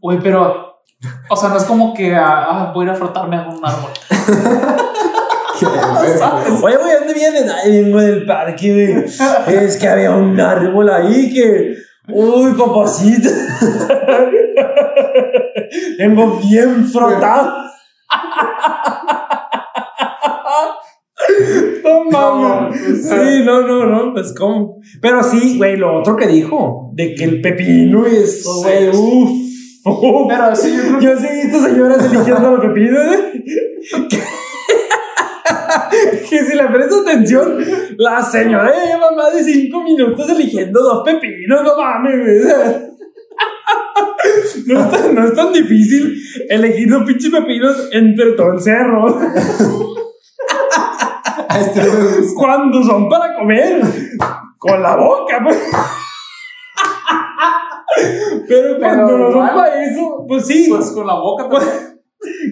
Güey, 0.00 0.18
pero. 0.22 0.64
O 1.28 1.36
sea, 1.36 1.50
no 1.50 1.56
es 1.58 1.64
como 1.64 1.92
que 1.92 2.14
ah, 2.16 2.46
ah, 2.48 2.72
voy 2.74 2.86
a 2.86 2.88
ir 2.88 2.94
a 2.94 2.96
frotarme 2.96 3.36
a 3.36 3.48
un 3.48 3.60
árbol. 3.64 3.90
Oye, 6.62 6.76
güey, 6.76 6.94
¿dónde 6.98 7.14
vienes? 7.14 7.52
Ay, 7.52 7.82
vengo 7.82 8.00
del 8.00 8.26
parque, 8.26 8.72
güey. 8.72 9.04
Es 9.56 9.76
que 9.76 9.88
había 9.88 10.12
un 10.12 10.38
árbol 10.40 10.90
ahí 10.90 11.32
que. 11.32 11.76
Uy, 12.08 12.52
papacito. 12.54 13.28
Vengo 15.98 16.38
bien 16.38 16.86
frotado. 16.86 17.52
No 21.84 22.04
mames. 22.10 23.08
Sí, 23.08 23.42
no, 23.44 23.62
no, 23.62 23.86
no, 23.86 24.12
pues 24.12 24.34
cómo. 24.36 24.80
Pero 25.00 25.22
sí, 25.22 25.56
güey, 25.58 25.76
lo 25.76 26.00
otro 26.00 26.16
que 26.16 26.26
dijo, 26.26 26.90
de 26.94 27.14
que 27.14 27.22
el 27.24 27.40
pepino 27.40 28.08
y 28.08 28.16
eso, 28.16 28.62
güey, 28.62 28.88
uff. 28.88 29.30
uf. 29.84 30.26
Pero 30.28 30.56
sí, 30.56 30.74
yo 30.76 30.82
creo 30.82 30.98
que. 30.98 31.04
Yo 31.04 31.16
sí 31.18 31.26
he 31.26 31.44
visto 31.44 31.60
señoras 31.60 32.04
eligiendo 32.04 32.50
los 32.50 32.60
pepinos. 32.60 33.14
¿eh? 33.14 33.44
Que, 34.08 34.18
que 36.28 36.44
si 36.44 36.56
le 36.56 36.64
prestas 36.64 37.02
atención, 37.02 37.58
la 37.98 38.20
señora 38.22 38.72
ya 38.74 38.84
lleva 38.94 39.12
más 39.12 39.32
de 39.34 39.44
cinco 39.44 39.82
minutos 39.82 40.28
eligiendo 40.28 40.80
dos 40.80 41.04
pepinos, 41.04 41.62
no 41.62 41.76
mames, 41.76 42.18
güey. 42.18 42.40
No 44.66 44.80
es, 44.80 44.90
tan, 44.90 45.14
no 45.14 45.24
es 45.24 45.34
tan 45.34 45.52
difícil 45.52 46.20
elegir 46.48 46.90
dos 46.90 47.04
pinches 47.04 47.30
pepinos 47.30 47.88
entre 47.92 48.32
todo 48.32 48.54
el 48.54 48.60
cerro. 48.60 49.20
Este. 51.60 51.80
Cuando 52.36 52.82
son 52.82 53.08
para 53.08 53.34
comer, 53.36 53.80
con 54.58 54.82
la 54.82 54.96
boca, 54.96 55.40
pues. 55.44 55.58
Pero 58.48 58.78
cuando 58.78 59.06
Pero 59.06 59.18
no 59.18 59.24
son 59.32 59.46
igual. 59.48 59.54
para 59.54 59.84
eso, 59.84 60.24
pues 60.28 60.46
sí. 60.46 60.66
Pues 60.68 60.90
con 60.92 61.06
la 61.06 61.14
boca. 61.14 61.48
Pues- 61.48 61.92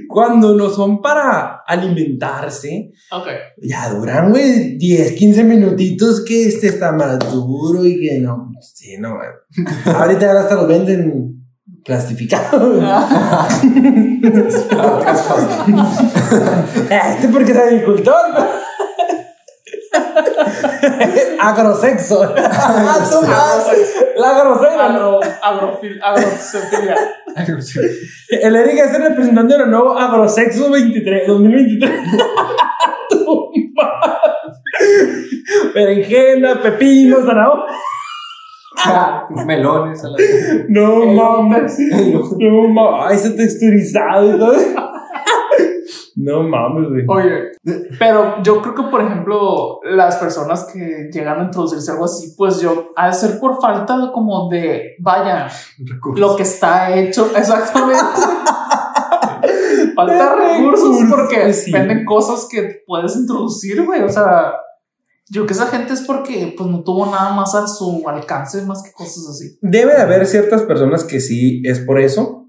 Cuando 0.08 0.54
no 0.54 0.68
son 0.70 1.00
para 1.02 1.62
alimentarse, 1.66 2.92
ok. 3.10 3.26
ya 3.62 3.88
duran, 3.90 4.30
güey, 4.30 4.76
10, 4.78 5.12
15 5.12 5.42
minutitos 5.42 6.22
que 6.24 6.46
este 6.46 6.68
está 6.68 6.92
más 6.92 7.18
duro 7.32 7.84
y 7.84 7.98
que 7.98 8.20
no. 8.20 8.52
Sí, 8.60 8.96
no. 8.98 9.16
Ahorita 9.86 10.20
ya 10.32 10.40
hasta 10.40 10.54
lo 10.54 10.66
venden 10.68 11.44
plastificado. 11.84 12.80
Este 16.90 17.28
porque 17.28 17.52
es 17.52 17.58
agricultor. 17.58 18.14
Agrosexo. 21.40 22.34
Ah, 22.36 22.98
más. 23.26 23.72
La 24.16 24.38
grosera. 24.38 24.88
¿no? 24.90 25.20
Agro, 25.20 25.20
agrofil, 25.42 26.00
agrocefilia. 26.02 26.96
El 28.28 28.56
Eric 28.56 28.78
es 28.78 28.94
el 28.94 29.02
representante 29.02 29.54
de 29.54 29.60
la 29.60 29.66
nuevo 29.66 29.98
Agrosexo 29.98 30.70
23, 30.70 31.26
2023. 31.26 31.90
Tú 33.10 33.50
más. 33.74 34.62
Berenjena, 35.74 36.62
pepino, 36.62 37.18
zanahoria. 37.26 37.64
Melones 39.46 40.04
a 40.04 40.08
la 40.08 40.18
No 40.68 41.06
mames. 41.06 41.76
No 42.38 42.68
mames. 42.68 43.10
Ay, 43.10 43.16
ese 43.16 43.30
texturizado 43.30 44.36
y 44.36 44.38
todo. 44.38 44.54
No 46.16 46.42
mames, 46.42 46.88
güey. 46.88 47.04
Oye, 47.08 47.52
pero 47.98 48.42
yo 48.42 48.62
creo 48.62 48.74
que, 48.74 48.82
por 48.84 49.02
ejemplo, 49.02 49.80
las 49.84 50.16
personas 50.16 50.64
que 50.72 51.10
llegan 51.12 51.40
a 51.40 51.44
introducirse 51.44 51.90
algo 51.90 52.04
así, 52.04 52.34
pues 52.36 52.60
yo, 52.60 52.92
ha 52.96 53.08
de 53.08 53.14
ser 53.14 53.40
por 53.40 53.60
falta 53.60 54.10
como 54.12 54.48
de, 54.48 54.94
vaya, 55.00 55.48
lo 56.16 56.36
que 56.36 56.44
está 56.44 56.94
hecho, 56.96 57.30
exactamente. 57.36 58.20
falta 59.94 60.36
De 60.36 60.36
recursos 60.36 60.98
recursos, 61.00 61.10
porque 61.10 61.52
sí. 61.52 61.72
venden 61.72 62.04
cosas 62.04 62.46
que 62.50 62.82
puedes 62.86 63.16
introducir, 63.16 63.84
güey. 63.84 64.02
O 64.02 64.08
sea, 64.08 64.52
yo 65.28 65.40
creo 65.40 65.46
que 65.46 65.54
esa 65.54 65.66
gente 65.66 65.94
es 65.94 66.02
porque 66.02 66.54
pues 66.56 66.68
no 66.68 66.82
tuvo 66.84 67.06
nada 67.06 67.32
más 67.32 67.54
a 67.54 67.66
su 67.66 68.08
alcance 68.08 68.62
más 68.62 68.82
que 68.82 68.92
cosas 68.92 69.26
así. 69.28 69.58
Debe 69.62 69.94
de 69.94 70.02
haber 70.02 70.26
ciertas 70.26 70.62
personas 70.62 71.02
que 71.02 71.20
sí 71.20 71.62
es 71.64 71.80
por 71.80 71.98
eso, 71.98 72.46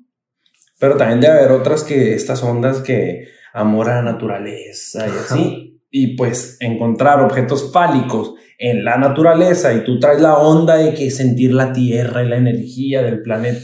pero 0.80 0.98
también 0.98 1.22
debe 1.22 1.40
haber 1.40 1.52
otras 1.52 1.84
que 1.84 2.14
estas 2.14 2.44
ondas 2.44 2.82
que 2.82 3.28
amor 3.56 3.90
a 3.90 3.96
la 3.96 4.12
naturaleza 4.12 5.08
y 5.08 5.12
así. 5.12 5.82
Y 5.90 6.16
pues 6.18 6.58
encontrar 6.60 7.22
objetos 7.22 7.72
fálicos 7.72 8.34
en 8.58 8.84
la 8.84 8.98
naturaleza 8.98 9.74
y 9.74 9.84
tú 9.84 9.98
traes 9.98 10.22
la 10.22 10.38
onda 10.38 10.76
de 10.76 10.94
que 10.94 11.10
sentir 11.10 11.54
la 11.54 11.72
tierra 11.72 12.24
y 12.24 12.28
la 12.28 12.36
energía 12.36 13.02
del 13.02 13.22
planeta. 13.22 13.62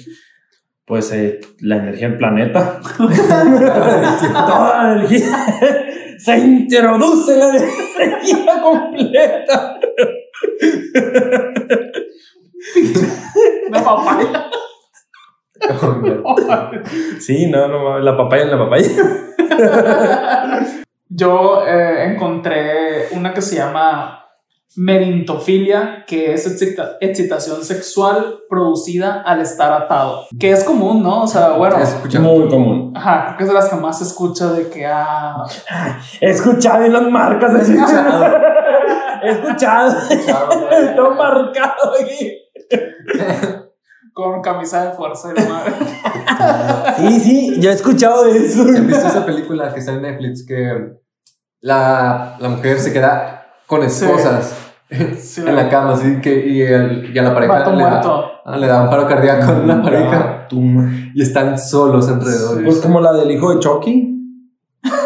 Pues 0.86 1.12
eh, 1.12 1.42
la 1.60 1.78
energía 1.78 2.10
del 2.10 2.18
planeta. 2.18 2.80
Toda 2.98 4.84
la 4.84 4.94
energía. 4.94 5.28
Se 6.18 6.38
introduce 6.38 7.36
la 7.36 7.50
energía 7.50 8.62
completa. 8.62 9.80
La 13.72 13.84
papaya. 13.84 14.50
Sí, 17.20 17.48
no, 17.48 17.68
no, 17.68 18.00
la 18.00 18.18
papaya 18.18 18.44
en 18.44 18.52
la 18.52 18.58
papaya. 18.58 18.88
Yo 21.14 21.64
eh, 21.68 22.06
encontré 22.06 23.10
una 23.12 23.34
que 23.34 23.42
se 23.42 23.58
llama 23.58 24.18
merintofilia, 24.78 26.06
que 26.08 26.34
es 26.34 26.48
excita- 26.48 26.96
excitación 27.02 27.62
sexual 27.66 28.40
producida 28.50 29.22
al 29.26 29.42
estar 29.42 29.74
atado. 29.74 30.26
Que 30.40 30.52
es 30.52 30.64
común, 30.64 31.04
¿no? 31.04 31.24
O 31.24 31.28
sea, 31.28 31.50
bueno, 31.52 31.78
Escucha. 31.78 32.22
Muy 32.22 32.48
común. 32.48 32.94
ajá, 32.96 33.26
creo 33.26 33.38
que 33.38 33.44
es 33.44 33.50
de 33.50 33.56
las 33.56 33.70
que 33.70 33.76
más 33.76 33.98
se 33.98 34.06
escucha 34.06 34.48
de 34.54 34.70
que, 34.70 34.86
ah, 34.86 35.44
He 36.22 36.30
escuchado 36.30 36.86
en 36.86 36.94
las 36.94 37.04
marcas. 37.10 37.52
He 37.70 37.74
escuchado. 37.74 38.26
He 39.24 39.30
escuchado. 39.32 40.56
Todo 40.96 41.12
marcado 41.16 41.92
aquí. 42.02 42.38
Con 44.14 44.42
camisa 44.42 44.86
de 44.86 44.92
fuerza 44.94 45.34
la 45.34 45.46
madre. 45.48 45.74
Sí, 46.98 47.20
sí, 47.20 47.56
yo 47.62 47.70
he 47.70 47.74
escuchado 47.74 48.26
de 48.26 48.38
eso. 48.46 48.64
¿Se 48.68 48.78
han 48.78 48.88
visto 48.88 49.08
esa 49.08 49.26
película 49.26 49.72
que 49.74 49.80
está 49.80 49.94
en 49.94 50.02
Netflix 50.02 50.46
que 50.46 50.94
la, 51.62 52.36
la 52.40 52.50
mujer 52.50 52.80
se 52.80 52.92
queda 52.94 53.48
con 53.68 53.88
Sí. 53.90 54.06
esposas 54.06 54.58
Sí, 55.20 55.42
en 55.46 55.56
la 55.56 55.70
cama, 55.70 55.94
así 55.94 56.20
que 56.20 56.46
y, 56.48 56.62
el- 56.64 57.16
y 57.16 57.18
a 57.18 57.24
la 57.24 57.34
pareja 57.34 57.72
le 57.74 57.84
da, 57.84 58.02
ah, 58.46 58.58
le 58.58 58.68
da 58.68 58.84
un 58.84 58.90
paro 58.90 59.08
cardíaco 59.08 59.50
a 59.52 59.60
la 59.60 59.82
pareja 59.82 60.48
y 61.14 61.22
están 61.22 61.58
solos 61.58 62.10
alrededor. 62.10 62.62
Pues 62.66 62.80
como 62.82 63.00
la 63.00 63.14
del 63.14 63.32
hijo 63.32 63.54
de 63.54 63.60
Chucky. 63.60 64.10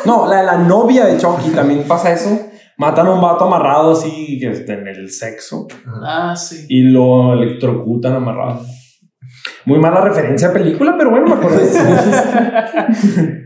No, 0.06 0.28
la 0.28 0.38
de 0.38 0.44
la 0.46 0.58
novia 0.58 1.06
de 1.06 1.18
Chucky 1.18 1.50
también 1.52 1.84
pasa 1.88 2.12
eso. 2.12 2.30
Matan 2.78 3.06
a 3.08 3.12
un 3.14 3.22
vato 3.22 3.46
amarrado 3.46 3.92
así 3.92 4.40
en 4.42 4.88
el 4.88 5.10
sexo 5.12 5.68
Ah, 6.04 6.36
sí. 6.36 6.66
y 6.68 6.82
lo 6.84 7.34
electrocutan 7.34 8.16
amarrado. 8.16 8.62
Muy 9.66 9.80
mala 9.80 10.02
referencia 10.02 10.50
a 10.50 10.54
película, 10.54 10.96
pero 10.98 11.10
bueno, 11.10 11.28
me 11.28 11.34
acordé. 11.34 11.66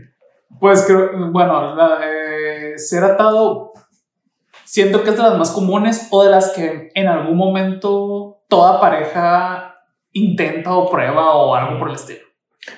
Pues 0.60 0.84
creo, 0.86 1.32
bueno, 1.32 1.74
la 1.74 1.98
de 1.98 2.76
ser 2.76 3.02
atado, 3.02 3.72
siento 4.64 5.02
que 5.02 5.08
es 5.08 5.16
de 5.16 5.22
las 5.22 5.38
más 5.38 5.52
comunes 5.52 6.08
o 6.10 6.22
de 6.22 6.30
las 6.30 6.50
que 6.50 6.90
en 6.94 7.08
algún 7.08 7.38
momento 7.38 8.42
toda 8.46 8.78
pareja 8.78 9.76
intenta 10.12 10.74
o 10.74 10.90
prueba 10.90 11.34
o 11.34 11.54
algo 11.54 11.78
por 11.78 11.88
el 11.88 11.94
estilo. 11.94 12.20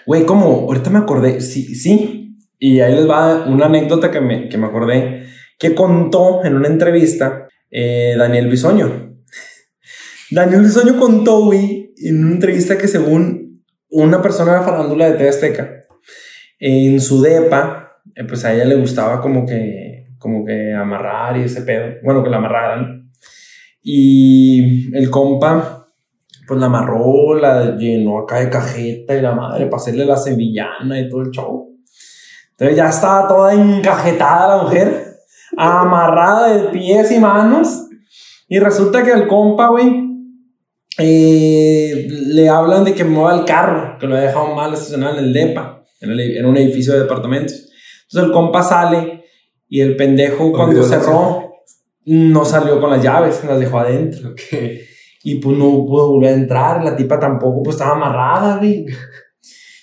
Güey, 0.07 0.25
como 0.25 0.47
ahorita 0.69 0.91
me 0.91 1.01
acordé, 1.01 1.41
sí, 1.41 1.75
sí. 1.75 2.39
Y 2.61 2.79
ahí 2.79 2.95
les 2.95 3.11
va 3.11 3.45
una 3.47 3.67
anécdota 3.67 4.13
que 4.13 4.21
me, 4.21 4.49
que 4.49 4.59
me 4.59 4.69
acordé, 4.69 5.27
que 5.59 5.75
contó 5.75 6.45
en 6.45 6.55
una 6.55 6.69
entrevista 6.69 7.49
eh, 7.69 8.15
Daniel 8.17 8.49
Bisoño. 8.49 9.12
Daniel 10.33 10.63
Bisoño 10.63 10.97
contó, 10.99 11.45
güey, 11.45 11.93
en 11.99 12.25
una 12.25 12.33
entrevista 12.33 12.79
que 12.79 12.89
según 12.89 13.63
una 13.91 14.23
persona 14.23 14.53
de 14.53 14.59
la 14.59 14.65
farándula 14.65 15.11
de 15.11 15.19
TV 15.19 15.29
Azteca, 15.29 15.83
en 16.59 17.01
su 17.01 17.21
depa, 17.21 18.01
eh, 18.15 18.25
pues 18.25 18.43
a 18.47 18.55
ella 18.55 18.65
le 18.65 18.77
gustaba 18.77 19.21
como 19.21 19.45
que, 19.45 20.15
como 20.19 20.47
que 20.47 20.73
amarrar 20.73 21.37
y 21.37 21.43
ese 21.43 21.63
pedo. 21.63 21.97
Bueno, 22.03 22.25
que 22.25 22.31
la 22.31 22.39
amarraran. 22.39 23.11
Y 23.83 24.97
el 24.97 25.11
compa, 25.11 25.89
pues 26.49 26.59
la 26.59 26.67
amarró, 26.67 27.35
la 27.35 27.77
llenó 27.77 28.21
acá 28.21 28.41
de 28.41 28.49
cajeta 28.49 29.15
y 29.15 29.21
la 29.21 29.35
madre 29.35 29.67
para 29.67 29.83
hacerle 29.83 30.07
la 30.07 30.17
sevillana 30.17 30.99
y 30.99 31.11
todo 31.11 31.23
el 31.23 31.31
show. 31.31 31.77
Entonces 32.53 32.77
ya 32.77 32.89
estaba 32.89 33.29
toda 33.29 33.53
encajetada 33.53 34.57
la 34.57 34.63
mujer, 34.63 35.17
amarrada 35.59 36.55
de 36.55 36.69
pies 36.71 37.11
y 37.13 37.19
manos. 37.19 37.89
Y 38.49 38.59
resulta 38.61 39.03
que 39.03 39.13
el 39.13 39.27
compa, 39.27 39.69
güey, 39.69 40.12
eh, 41.03 42.07
le 42.09 42.49
hablan 42.49 42.85
de 42.85 42.95
que 42.95 43.05
mueva 43.05 43.39
el 43.39 43.45
carro, 43.45 43.97
que 43.99 44.07
lo 44.07 44.15
había 44.17 44.29
dejado 44.29 44.55
mal 44.55 44.73
estacionado 44.73 45.19
en 45.19 45.25
el 45.25 45.33
DEPA, 45.33 45.85
en, 46.01 46.11
el- 46.13 46.37
en 46.37 46.47
un 46.47 46.57
edificio 46.57 46.93
de 46.95 47.01
departamentos. 47.01 47.55
Entonces 48.05 48.29
el 48.29 48.33
compa 48.33 48.63
sale 48.63 49.25
y 49.69 49.81
el 49.81 49.97
pendejo 49.97 50.53
cuando 50.53 50.83
cerró 50.89 51.53
no 52.05 52.45
salió 52.45 52.81
con 52.81 52.91
las 52.91 53.03
llaves, 53.03 53.43
las 53.45 53.59
dejó 53.61 53.79
adentro. 53.79 54.31
Ok. 54.31 54.41
Y 55.25 55.37
pues 55.37 55.57
no 55.57 55.71
pudo 55.87 56.13
volver 56.13 56.31
a 56.31 56.35
entrar, 56.37 56.83
la 56.85 56.97
tipa 56.97 57.19
tampoco, 57.21 57.63
pues 57.63 57.77
estaba 57.77 57.95
amarrada, 57.97 58.59
güey. 58.59 58.85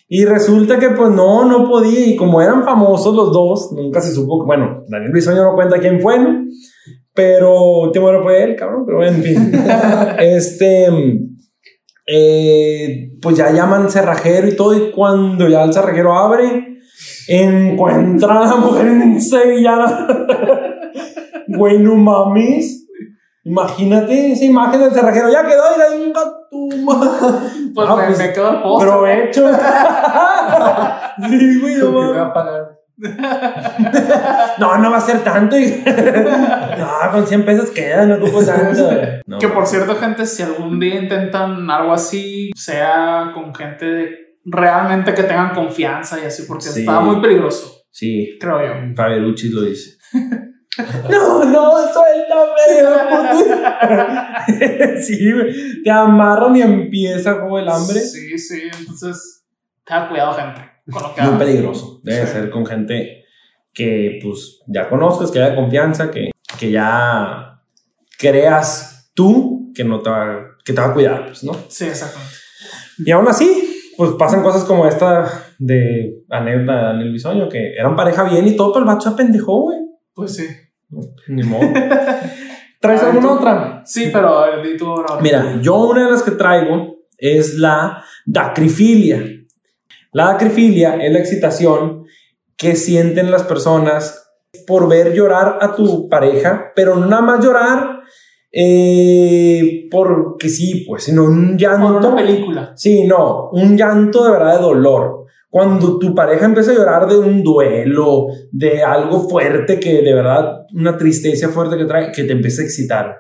Y 0.10 0.26
resulta 0.26 0.78
que 0.80 0.90
pues 0.90 1.12
no, 1.12 1.46
no 1.46 1.68
podía. 1.70 2.06
Y 2.08 2.16
como 2.16 2.42
eran 2.42 2.64
famosos 2.66 3.16
los 3.16 3.32
dos, 3.32 3.72
nunca 3.72 4.02
se 4.02 4.12
supo. 4.14 4.44
Bueno, 4.46 4.84
Daniel 4.90 5.12
Bisoño 5.14 5.44
no 5.44 5.54
cuenta 5.56 5.80
quién 5.80 6.02
fue, 6.02 6.20
¿no? 6.20 6.44
Pero 7.20 7.82
último 7.82 8.06
hora 8.08 8.22
fue 8.22 8.44
él, 8.44 8.56
cabrón. 8.56 8.86
Pero 8.86 9.04
en 9.04 9.22
fin. 9.22 9.52
este. 10.20 10.88
eh, 12.08 13.12
pues 13.22 13.36
ya 13.36 13.52
llaman 13.52 13.90
cerrajero 13.90 14.48
y 14.48 14.56
todo. 14.56 14.74
Y 14.74 14.92
cuando 14.92 15.50
ya 15.50 15.64
el 15.66 15.74
cerrajero 15.74 16.14
abre, 16.18 16.78
encuentra 17.28 18.40
a 18.42 18.46
la 18.46 18.56
mujer 18.56 18.88
en 18.88 19.22
sevillana. 19.22 20.08
Güey, 21.52 21.80
no 21.80 21.96
mames. 21.96 22.88
Imagínate 23.44 24.34
esa 24.34 24.46
imagen 24.46 24.82
del 24.82 24.92
cerrajero. 24.94 25.30
Ya 25.32 25.42
quedó, 25.44 25.64
y 25.76 25.80
la 25.80 25.96
inga 25.96 26.22
tu 26.52 26.70
madre. 26.84 27.10
Pues, 27.74 27.88
Ah, 27.90 27.96
me, 27.96 28.06
pues, 28.06 28.18
me 28.20 28.34
quedo 28.34 28.50
el 28.52 28.62
post. 28.62 28.86
Provecho. 28.86 29.50
sí, 31.30 31.60
güey, 31.60 31.76
no 31.76 31.86
¿Qué 31.86 31.92
me 31.92 32.08
va 32.20 32.34
mames. 32.34 32.59
No, 34.60 34.78
no 34.78 34.92
va 34.92 34.98
a 34.98 35.02
ser 35.02 35.24
tanto. 35.24 35.58
y- 35.58 35.84
no, 36.78 37.12
con 37.12 37.26
100 37.28 37.46
pesos 37.46 37.70
queda, 37.72 38.06
no 38.06 38.16
ocupo 38.16 38.44
tanto. 38.44 38.90
No, 39.28 39.38
Que 39.38 39.48
por 39.48 39.66
cierto, 39.68 39.96
gente, 39.96 40.26
si 40.26 40.42
algún 40.44 40.80
día 40.80 40.96
intentan 41.02 41.70
algo 41.70 41.94
así, 41.94 42.52
sea 42.56 43.32
con 43.34 43.54
gente 43.54 43.86
de- 43.86 44.16
realmente 44.46 45.14
que 45.14 45.24
tengan 45.24 45.54
confianza 45.54 46.20
y 46.20 46.26
así, 46.26 46.44
porque 46.48 46.64
Sí. 46.66 46.80
está 46.82 47.00
muy 47.00 47.22
peligroso, 47.22 47.76
Sí, 47.92 48.38
creo 48.40 48.60
yo. 48.66 48.74
Faberucci 48.96 49.50
lo 49.50 49.62
dice. 49.62 49.98
No, 51.10 51.44
no, 51.44 51.72
suéltame. 51.92 52.62
sí. 55.02 55.30
Te 55.84 55.92
amarran 55.92 56.56
y 56.56 56.62
empieza 56.62 57.40
como 57.42 57.60
el 57.60 57.68
hambre. 57.68 58.00
Sí, 58.00 58.38
sí, 58.38 58.62
entonces, 58.80 59.44
tenga 59.84 60.08
cuidado, 60.08 60.34
gente, 60.36 60.62
Muy 60.92 61.38
peligroso. 61.38 62.00
Debe 62.04 62.26
Sí. 62.26 62.34
ser 62.34 62.50
con 62.50 62.66
gente 62.66 63.26
que 63.74 64.20
pues 64.22 64.60
ya 64.68 64.90
conozcas, 64.90 65.32
que 65.32 65.42
haya 65.42 65.56
confianza, 65.56 66.10
que, 66.12 66.32
que 66.60 66.72
ya 66.72 67.62
creas 68.18 69.12
tú 69.14 69.72
que 69.76 69.84
no 69.84 70.02
te 70.02 70.10
va, 70.10 70.40
que 70.66 70.74
te 70.74 70.82
va 70.82 70.88
a 70.88 70.94
cuidar, 70.94 71.26
pues, 71.28 71.44
¿no? 71.44 71.54
Sí, 71.68 71.86
exactamente. 71.86 72.34
Y 73.06 73.12
aún 73.12 73.28
así, 73.28 73.94
pues 73.96 74.12
pasan 74.18 74.44
cosas 74.44 74.64
como 74.66 74.86
esta 74.88 75.30
de 75.58 76.24
anécdota 76.30 76.76
de 76.78 76.84
Daniel 76.84 77.12
Bisoño, 77.14 77.48
que 77.50 77.74
eran 77.78 77.96
pareja 77.96 78.24
bien 78.24 78.48
y 78.48 78.56
todo, 78.56 78.74
pero 78.74 78.90
el 78.92 79.02
se 79.02 79.10
apendejó, 79.10 79.62
güey. 79.62 79.78
Pues 80.14 80.36
sí. 80.36 80.48
Ni 81.28 81.44
modo. 81.44 81.62
¿Traes 82.82 83.02
Ay, 83.02 83.08
alguna 83.08 83.28
tú- 83.28 83.34
otra? 83.36 83.82
Sí, 83.86 84.10
pero 84.12 84.40
a 84.40 84.50
ver, 84.56 84.66
di 84.66 84.78
tú 84.78 84.88
ahora. 84.88 85.22
Mira, 85.22 85.60
yo 85.62 85.76
una 85.78 86.06
de 86.06 86.12
las 86.12 86.24
que 86.24 86.32
traigo 86.32 86.96
es 87.18 87.56
la 87.56 88.04
dacrifilia. 88.26 89.24
La 90.12 90.26
dacrifilia 90.26 90.96
es 90.96 91.12
la 91.12 91.20
excitación 91.20 92.06
que 92.58 92.76
sienten 92.76 93.32
las 93.32 93.44
personas 93.44 94.26
por 94.66 94.90
ver 94.90 95.14
llorar 95.14 95.60
a 95.62 95.76
tu 95.76 96.10
pareja, 96.10 96.72
pero 96.76 96.96
no 96.96 97.06
nada 97.06 97.22
más 97.22 97.44
llorar 97.46 98.00
eh, 98.52 99.88
porque 99.92 100.50
sí, 100.50 100.84
pues, 100.88 101.04
sino 101.04 101.26
un 101.26 101.52
Por 101.52 101.58
llanto. 101.60 102.08
una 102.08 102.16
película. 102.16 102.74
Sí, 102.76 103.04
no, 103.06 103.50
un 103.52 103.78
llanto 103.78 104.26
de 104.26 104.32
verdad 104.32 104.56
de 104.58 104.62
dolor. 104.64 105.26
Cuando 105.52 105.98
tu 105.98 106.14
pareja 106.14 106.46
empieza 106.46 106.72
a 106.72 106.76
llorar 106.76 107.08
de 107.08 107.18
un 107.18 107.44
duelo, 107.44 108.28
de 108.52 108.84
algo 108.84 109.28
fuerte 109.30 109.80
que 109.80 110.02
de 110.02 110.14
verdad, 110.14 110.66
una 110.74 110.96
tristeza 110.98 111.50
fuerte 111.50 111.78
que 111.78 111.86
trae, 111.86 112.12
que 112.12 112.24
te 112.24 112.34
empieza 112.34 112.62
a 112.62 112.66
excitar. 112.66 113.16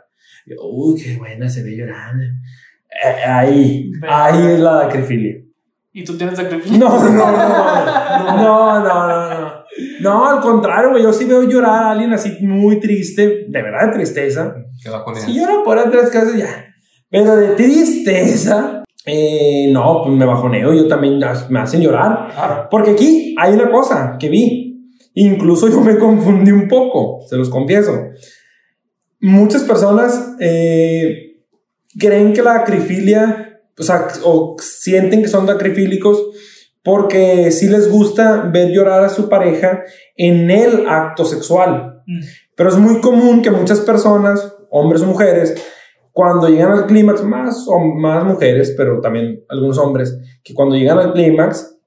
Uy, 0.62 1.00
qué 1.02 1.18
buena 1.18 1.50
se 1.50 1.64
ve 1.64 1.76
llorando. 1.76 2.24
Eh, 2.24 3.24
ahí, 3.26 3.92
ahí 4.08 4.54
es 4.54 4.60
la 4.60 4.74
dacrifilia. 4.74 5.36
¿Y 5.92 6.04
tú 6.04 6.18
tienes 6.18 6.38
acrifilia? 6.38 6.78
No, 6.78 7.04
no, 7.04 7.10
no, 7.10 7.32
no, 8.38 8.80
no, 8.80 8.80
no, 8.80 9.40
no. 9.40 9.60
No, 10.02 10.26
al 10.30 10.42
contrario, 10.42 10.92
güey, 10.92 11.04
yo 11.04 11.14
sí 11.14 11.26
veo 11.26 11.44
llorar 11.44 11.84
a 11.84 11.92
alguien 11.92 12.14
así 12.14 12.38
muy 12.42 12.80
triste, 12.80 13.46
de 13.48 13.62
verdad 13.62 13.88
de 13.88 13.94
tristeza. 13.94 14.56
Que 14.82 14.90
va 14.90 15.04
con 15.04 15.16
Si 15.16 15.34
llora 15.34 15.64
por 15.64 15.78
otras 15.78 16.10
cosas, 16.12 16.36
ya. 16.36 16.66
Pero 17.10 17.36
de 17.36 17.50
tristeza, 17.50 18.84
eh, 19.06 19.70
no, 19.72 20.02
pues 20.04 20.16
me 20.16 20.26
bajoneo, 20.26 20.74
yo 20.74 20.88
también 20.88 21.20
me 21.50 21.60
hacen 21.60 21.82
llorar. 21.82 22.30
Claro. 22.34 22.68
Porque 22.70 22.92
aquí 22.92 23.36
hay 23.40 23.54
una 23.54 23.70
cosa 23.72 24.18
que 24.20 24.30
vi. 24.30 24.92
Incluso 25.16 25.68
yo 25.68 25.82
me 25.82 25.98
confundí 25.98 26.52
un 26.52 26.68
poco, 26.68 27.22
se 27.28 27.36
los 27.36 27.50
confieso. 27.50 27.92
Muchas 29.20 29.64
personas 29.64 30.36
eh, 30.40 31.44
creen 31.98 32.32
que 32.32 32.42
la 32.42 32.56
acrifilia, 32.56 33.49
o 33.80 33.84
sea, 33.84 34.08
o 34.24 34.58
sienten 34.60 35.22
que 35.22 35.30
son 35.30 35.50
acrifílicos 35.50 36.22
porque 36.84 37.52
sí 37.52 37.68
les 37.68 37.90
gusta 37.90 38.50
ver 38.52 38.72
llorar 38.72 39.04
a 39.04 39.10
su 39.10 39.30
pareja 39.30 39.84
en 40.16 40.50
el 40.52 40.88
acto 40.88 41.26
sexual. 41.26 42.02
Mm. 42.06 42.20
Pero 42.56 42.70
es 42.70 42.78
muy 42.78 43.00
común 43.00 43.42
que 43.42 43.52
muchas 43.52 43.80
personas, 43.82 44.56
hombres 44.70 45.02
o 45.02 45.06
mujeres, 45.06 45.56
cuando 46.12 46.50
llegan 46.50 46.72
al 46.72 46.88
clímax, 46.88 47.24
más, 47.24 47.66
o 47.68 47.80
más 47.80 48.26
mujeres, 48.26 48.74
pero 48.76 49.00
también 49.00 49.44
algunos 49.48 49.78
hombres, 49.78 50.18
que 50.44 50.54
cuando 50.54 50.76
llegan 50.76 50.98
al 50.98 51.14
clímax, 51.14 51.78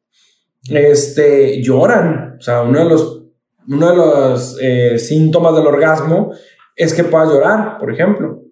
este, 0.70 1.62
lloran. 1.62 2.36
O 2.38 2.42
sea, 2.42 2.62
uno 2.62 2.78
de 2.78 2.84
los, 2.84 3.24
uno 3.68 3.90
de 3.90 3.96
los 3.96 4.58
eh, 4.60 4.98
síntomas 4.98 5.54
del 5.54 5.66
orgasmo 5.66 6.32
es 6.76 6.94
que 6.94 7.04
puedas 7.04 7.28
llorar, 7.28 7.78
por 7.78 7.92
ejemplo. 7.92 8.42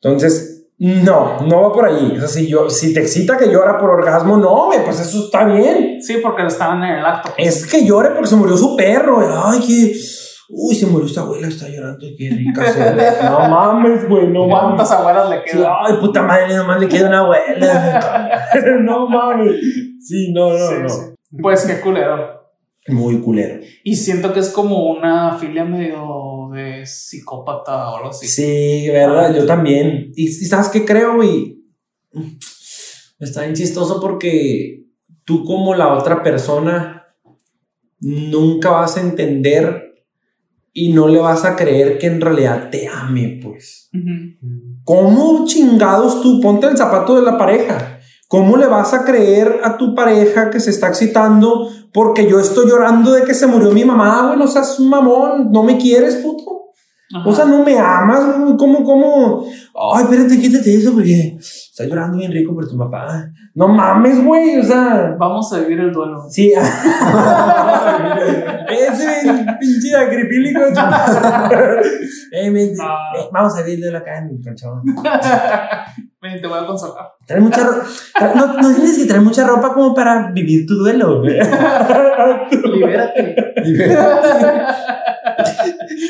Entonces, 0.00 0.59
no, 0.80 1.40
no 1.46 1.62
va 1.62 1.72
por 1.72 1.84
ahí. 1.84 2.14
O 2.16 2.18
sea, 2.20 2.26
si, 2.28 2.46
yo, 2.48 2.70
si 2.70 2.94
te 2.94 3.00
excita 3.00 3.36
que 3.36 3.52
llora 3.52 3.76
por 3.78 3.90
orgasmo, 3.90 4.38
no, 4.38 4.66
güey, 4.66 4.82
pues 4.84 4.98
eso 4.98 5.24
está 5.26 5.44
bien. 5.44 5.98
Sí, 6.00 6.16
porque 6.22 6.46
estaban 6.46 6.82
en 6.82 6.98
el 6.98 7.04
acto. 7.04 7.30
Es 7.36 7.66
que 7.66 7.84
llore 7.84 8.10
porque 8.10 8.28
se 8.28 8.36
murió 8.36 8.56
su 8.56 8.74
perro. 8.76 9.20
Ay, 9.44 9.60
que. 9.60 9.92
Uy, 10.52 10.74
se 10.74 10.86
murió 10.86 11.06
esta 11.06 11.20
abuela, 11.20 11.46
está 11.46 11.68
llorando. 11.68 11.98
Qué 12.18 12.30
rica 12.30 12.72
se 12.72 12.92
ve. 12.94 13.06
No 13.22 13.38
mames, 13.48 14.08
güey, 14.08 14.26
no 14.28 14.46
mames. 14.46 14.62
¿Cuántas 14.64 14.90
abuelas 14.92 15.30
le 15.30 15.36
Sí, 15.46 15.58
quedan? 15.58 15.72
ay, 15.86 15.94
puta 16.00 16.22
madre, 16.22 16.56
nomás 16.56 16.80
le 16.80 16.88
queda 16.88 17.08
una 17.08 17.20
abuela. 17.20 18.30
no 18.80 19.08
mames. 19.08 19.56
Sí, 20.00 20.32
no, 20.32 20.50
no, 20.50 20.58
Sí, 20.68 20.74
no. 20.82 20.88
sí. 20.88 21.00
Pues 21.40 21.64
qué 21.66 21.80
culero. 21.80 22.40
Muy 22.88 23.20
culero. 23.20 23.60
Y 23.84 23.94
siento 23.94 24.32
que 24.32 24.40
es 24.40 24.48
como 24.48 24.90
una 24.90 25.34
filia 25.34 25.64
medio 25.64 26.29
de 26.52 26.86
psicópata 26.86 27.90
o 27.90 27.96
algo 27.96 28.10
así. 28.10 28.26
Sí, 28.26 28.88
verdad, 28.88 29.34
yo 29.34 29.46
también. 29.46 30.12
Y, 30.14 30.26
y 30.26 30.32
sabes 30.32 30.68
qué 30.68 30.84
creo, 30.84 31.16
güey. 31.16 31.62
Está 33.18 33.42
bien 33.42 33.54
chistoso 33.54 34.00
porque 34.00 34.86
tú, 35.24 35.44
como 35.44 35.74
la 35.74 35.94
otra 35.94 36.22
persona, 36.22 37.14
nunca 38.00 38.70
vas 38.70 38.96
a 38.96 39.00
entender 39.00 39.90
y 40.72 40.92
no 40.92 41.08
le 41.08 41.18
vas 41.18 41.44
a 41.44 41.56
creer 41.56 41.98
que 41.98 42.06
en 42.06 42.20
realidad 42.20 42.70
te 42.70 42.88
ame, 42.88 43.40
pues. 43.42 43.90
Ujú. 43.92 44.80
¿Cómo 44.84 45.44
chingados 45.46 46.22
tú? 46.22 46.40
Ponte 46.40 46.66
el 46.66 46.76
zapato 46.76 47.16
de 47.16 47.22
la 47.22 47.36
pareja. 47.36 47.89
¿Cómo 48.30 48.56
le 48.56 48.68
vas 48.68 48.94
a 48.94 49.04
creer 49.04 49.60
a 49.64 49.76
tu 49.76 49.92
pareja 49.92 50.50
que 50.50 50.60
se 50.60 50.70
está 50.70 50.86
excitando 50.86 51.68
porque 51.92 52.30
yo 52.30 52.38
estoy 52.38 52.70
llorando 52.70 53.10
de 53.10 53.24
que 53.24 53.34
se 53.34 53.48
murió 53.48 53.72
mi 53.72 53.84
mamá, 53.84 54.28
güey? 54.28 54.38
No 54.38 54.46
seas 54.46 54.78
mamón, 54.78 55.50
no 55.50 55.64
me 55.64 55.78
quieres, 55.78 56.14
puto. 56.14 56.59
Ajá. 57.12 57.28
O 57.28 57.32
sea, 57.34 57.44
no 57.44 57.64
me 57.64 57.76
amas, 57.78 58.38
güey. 58.38 58.56
¿Cómo, 58.56 58.84
cómo? 58.84 59.44
Ay, 59.94 60.04
espérate, 60.04 60.38
quítate 60.40 60.76
eso 60.76 60.92
porque 60.92 61.36
está 61.40 61.84
llorando 61.84 62.18
bien 62.18 62.30
rico 62.30 62.54
por 62.54 62.68
tu 62.68 62.78
papá. 62.78 63.26
No 63.54 63.66
mames, 63.68 64.24
güey. 64.24 64.58
O 64.58 64.62
sea, 64.62 65.16
Vamos 65.18 65.52
a 65.52 65.58
vivir 65.58 65.80
el 65.80 65.92
duelo. 65.92 66.22
sí. 66.30 66.52
Ese 68.70 69.08
pinche 69.58 69.96
acripílico. 69.96 70.60
Eh, 72.32 72.50
me- 72.50 72.70
Ah. 72.80 73.12
vamos 73.32 73.56
a 73.58 73.62
verlo 73.62 73.98
acá 73.98 74.18
en 74.18 74.28
el 74.30 74.40
colchón. 74.44 74.82
Ven, 76.22 76.40
te 76.40 76.46
voy 76.46 76.58
a 76.58 76.66
consolar. 76.66 77.06
Trae 77.26 77.40
mucha 77.40 77.64
ropa. 77.64 77.82
No, 78.36 78.46
no 78.60 78.74
tienes 78.74 78.98
que 78.98 79.06
traer 79.06 79.22
mucha 79.22 79.44
ropa 79.46 79.72
como 79.72 79.94
para 79.94 80.30
vivir 80.32 80.66
tu 80.66 80.74
duelo, 80.74 81.20
güey. 81.22 81.38
Libérate. 82.74 83.34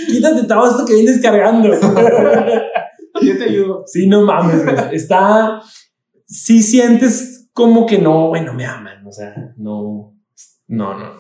Quítate 0.09 0.45
todo 0.45 0.71
esto 0.71 0.85
que 0.85 0.95
vienes 0.95 1.21
cargando. 1.21 1.69
Yo 3.23 3.39
te 3.39 3.45
ayudo. 3.45 3.83
Sí, 3.87 4.07
no 4.09 4.23
mames. 4.23 4.63
Está. 4.93 5.61
Sí 6.27 6.63
sientes 6.63 7.49
como 7.53 7.87
que 7.87 7.99
no, 7.99 8.29
bueno, 8.29 8.55
me 8.55 8.65
aman. 8.65 9.07
O 9.07 9.13
sea, 9.13 9.35
no. 9.57 10.15
No, 10.69 10.95
no. 10.95 11.13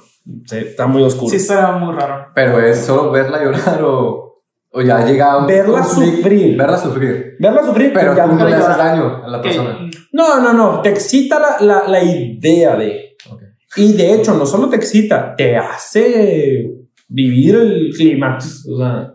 Sí, 0.46 0.58
está 0.58 0.86
muy 0.86 1.02
oscuro. 1.02 1.30
Sí, 1.30 1.40
será 1.40 1.72
muy 1.72 1.94
raro. 1.94 2.26
Pero 2.34 2.60
es 2.60 2.78
solo 2.78 3.10
verla 3.10 3.42
llorar 3.42 3.82
o, 3.82 4.44
o 4.70 4.80
ya 4.80 5.04
llega 5.04 5.32
a 5.32 5.38
un 5.38 5.46
Verla 5.46 5.82
sufrir. 5.82 6.56
Verla 6.56 6.78
sufrir. 6.78 7.36
Verla 7.38 7.64
sufrir, 7.64 7.92
Pero 7.92 8.14
ya 8.14 8.26
tú 8.26 8.36
no 8.36 8.48
le 8.48 8.54
haces 8.54 8.76
daño 8.76 9.24
a 9.24 9.28
la 9.28 9.42
persona. 9.42 9.78
No, 10.12 10.40
no, 10.40 10.52
no. 10.52 10.80
Te 10.82 10.90
excita 10.90 11.40
la, 11.40 11.56
la, 11.60 11.88
la 11.88 12.02
idea 12.02 12.76
de. 12.76 13.16
Ok. 13.28 13.42
Y 13.76 13.94
de 13.94 14.14
hecho, 14.14 14.34
no 14.34 14.46
solo 14.46 14.68
te 14.68 14.76
excita, 14.76 15.34
te 15.36 15.56
hace 15.56 16.79
vivir 17.10 17.54
el 17.56 17.90
clímax. 17.96 18.66
O 18.66 18.78
sea, 18.78 19.14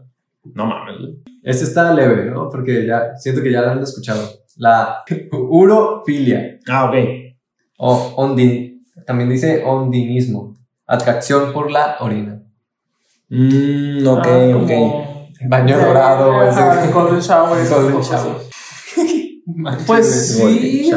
no 0.54 0.66
mames. 0.68 0.96
Este 1.42 1.64
está 1.64 1.94
leve, 1.94 2.26
¿no? 2.32 2.50
Porque 2.50 2.86
ya 2.86 3.16
siento 3.18 3.42
que 3.42 3.52
ya 3.52 3.62
lo 3.62 3.72
han 3.72 3.82
escuchado. 3.82 4.22
La 4.58 5.04
urofilia 5.32 6.60
Ah, 6.68 6.86
ok. 6.90 6.96
o 7.78 8.14
ondin. 8.18 8.84
También 9.08 9.30
dice 9.30 9.64
ondinismo. 9.66 10.56
Atracción 10.88 11.52
por 11.54 11.72
la 11.72 11.98
orina. 12.00 12.42
Mm, 13.30 14.06
ok, 14.08 14.28
Ah, 14.28 14.58
ok. 14.62 14.72
Baño 15.50 15.78
dorado. 15.78 16.32
Golden 16.94 17.20
shower. 17.20 17.68
Golden 17.70 18.02
shower. 18.02 18.36
Pues 19.86 20.36
sí, 20.38 20.90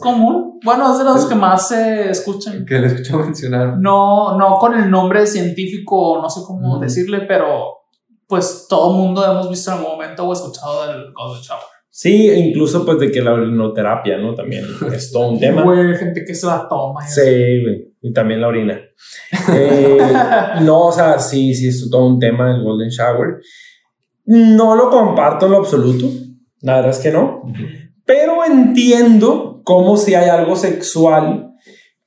común. 0.00 0.58
Bueno, 0.64 0.92
es 0.92 0.98
de 0.98 1.04
los 1.04 1.26
que 1.26 1.34
más 1.34 1.68
se 1.68 2.10
escuchan. 2.10 2.64
Que 2.66 2.78
le 2.78 2.88
escucho 2.88 3.18
mencionar. 3.18 3.78
No, 3.78 4.36
no 4.38 4.56
con 4.58 4.74
el 4.74 4.90
nombre 4.90 5.26
científico, 5.26 6.18
no 6.20 6.28
sé 6.28 6.40
cómo 6.46 6.72
Ujú. 6.72 6.80
decirle, 6.80 7.20
pero 7.28 7.76
pues 8.26 8.66
todo 8.68 8.92
mundo 8.92 9.24
hemos 9.24 9.48
visto 9.50 9.70
en 9.70 9.78
algún 9.78 9.92
momento 9.92 10.24
o 10.26 10.32
escuchado 10.32 10.86
del 10.86 11.12
Golden 11.12 11.42
Shower. 11.42 11.62
Sí, 11.92 12.30
incluso 12.30 12.84
pues 12.86 12.98
de 13.00 13.10
que 13.10 13.20
la 13.20 13.32
orinoterapia, 13.32 14.16
¿no? 14.18 14.34
También 14.34 14.64
es 14.94 15.10
todo 15.10 15.30
un 15.30 15.40
tema. 15.40 15.62
Güey, 15.62 15.96
gente 15.96 16.24
que 16.24 16.34
se 16.34 16.46
la 16.46 16.66
toma. 16.68 17.06
Sí, 17.06 17.20
güey. 17.20 17.90
Y 18.02 18.12
también 18.12 18.40
la 18.40 18.48
orina. 18.48 18.80
Eh, 19.52 19.98
no, 20.62 20.86
o 20.86 20.92
sea, 20.92 21.18
sí, 21.18 21.52
sí, 21.54 21.68
es 21.68 21.90
todo 21.90 22.06
un 22.06 22.18
tema 22.18 22.52
del 22.52 22.62
Golden 22.62 22.88
Shower. 22.88 23.40
No 24.26 24.76
lo 24.76 24.88
comparto 24.90 25.46
en 25.46 25.52
lo 25.52 25.58
absoluto. 25.58 26.06
La 26.60 26.76
verdad 26.76 26.90
es 26.92 26.98
que 26.98 27.10
no. 27.10 27.42
Pero 28.06 28.44
entiendo 28.44 29.49
cómo 29.70 29.96
si 29.96 30.14
hay 30.14 30.28
algo 30.28 30.56
sexual, 30.56 31.52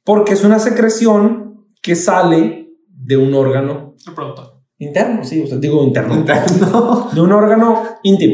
porque 0.04 0.34
es 0.34 0.44
una 0.44 0.60
secreción 0.60 1.66
que 1.82 1.96
sale 1.96 2.68
de 2.90 3.16
un 3.16 3.34
órgano 3.34 3.96
Reproductor. 4.06 4.62
interno, 4.80 5.24
sí, 5.24 5.42
o 5.44 5.48
sea, 5.48 5.58
digo 5.60 5.82
interno, 5.82 6.26
No. 6.60 7.10
de 7.14 7.22
un 7.22 7.32
órgano 7.32 7.84
íntimo. 8.04 8.34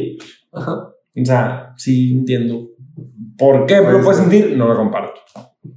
Ajá. 0.52 0.74
O 1.22 1.26
sea, 1.26 1.74
sí 1.78 2.14
entiendo. 2.14 2.70
¿Por 3.38 3.68
qué 3.68 3.78
lo 3.78 3.84
Pues, 3.92 4.04
puedes 4.04 4.20
sentir? 4.22 4.56
No 4.58 4.68
lo 4.68 4.76
comparto. 4.76 5.22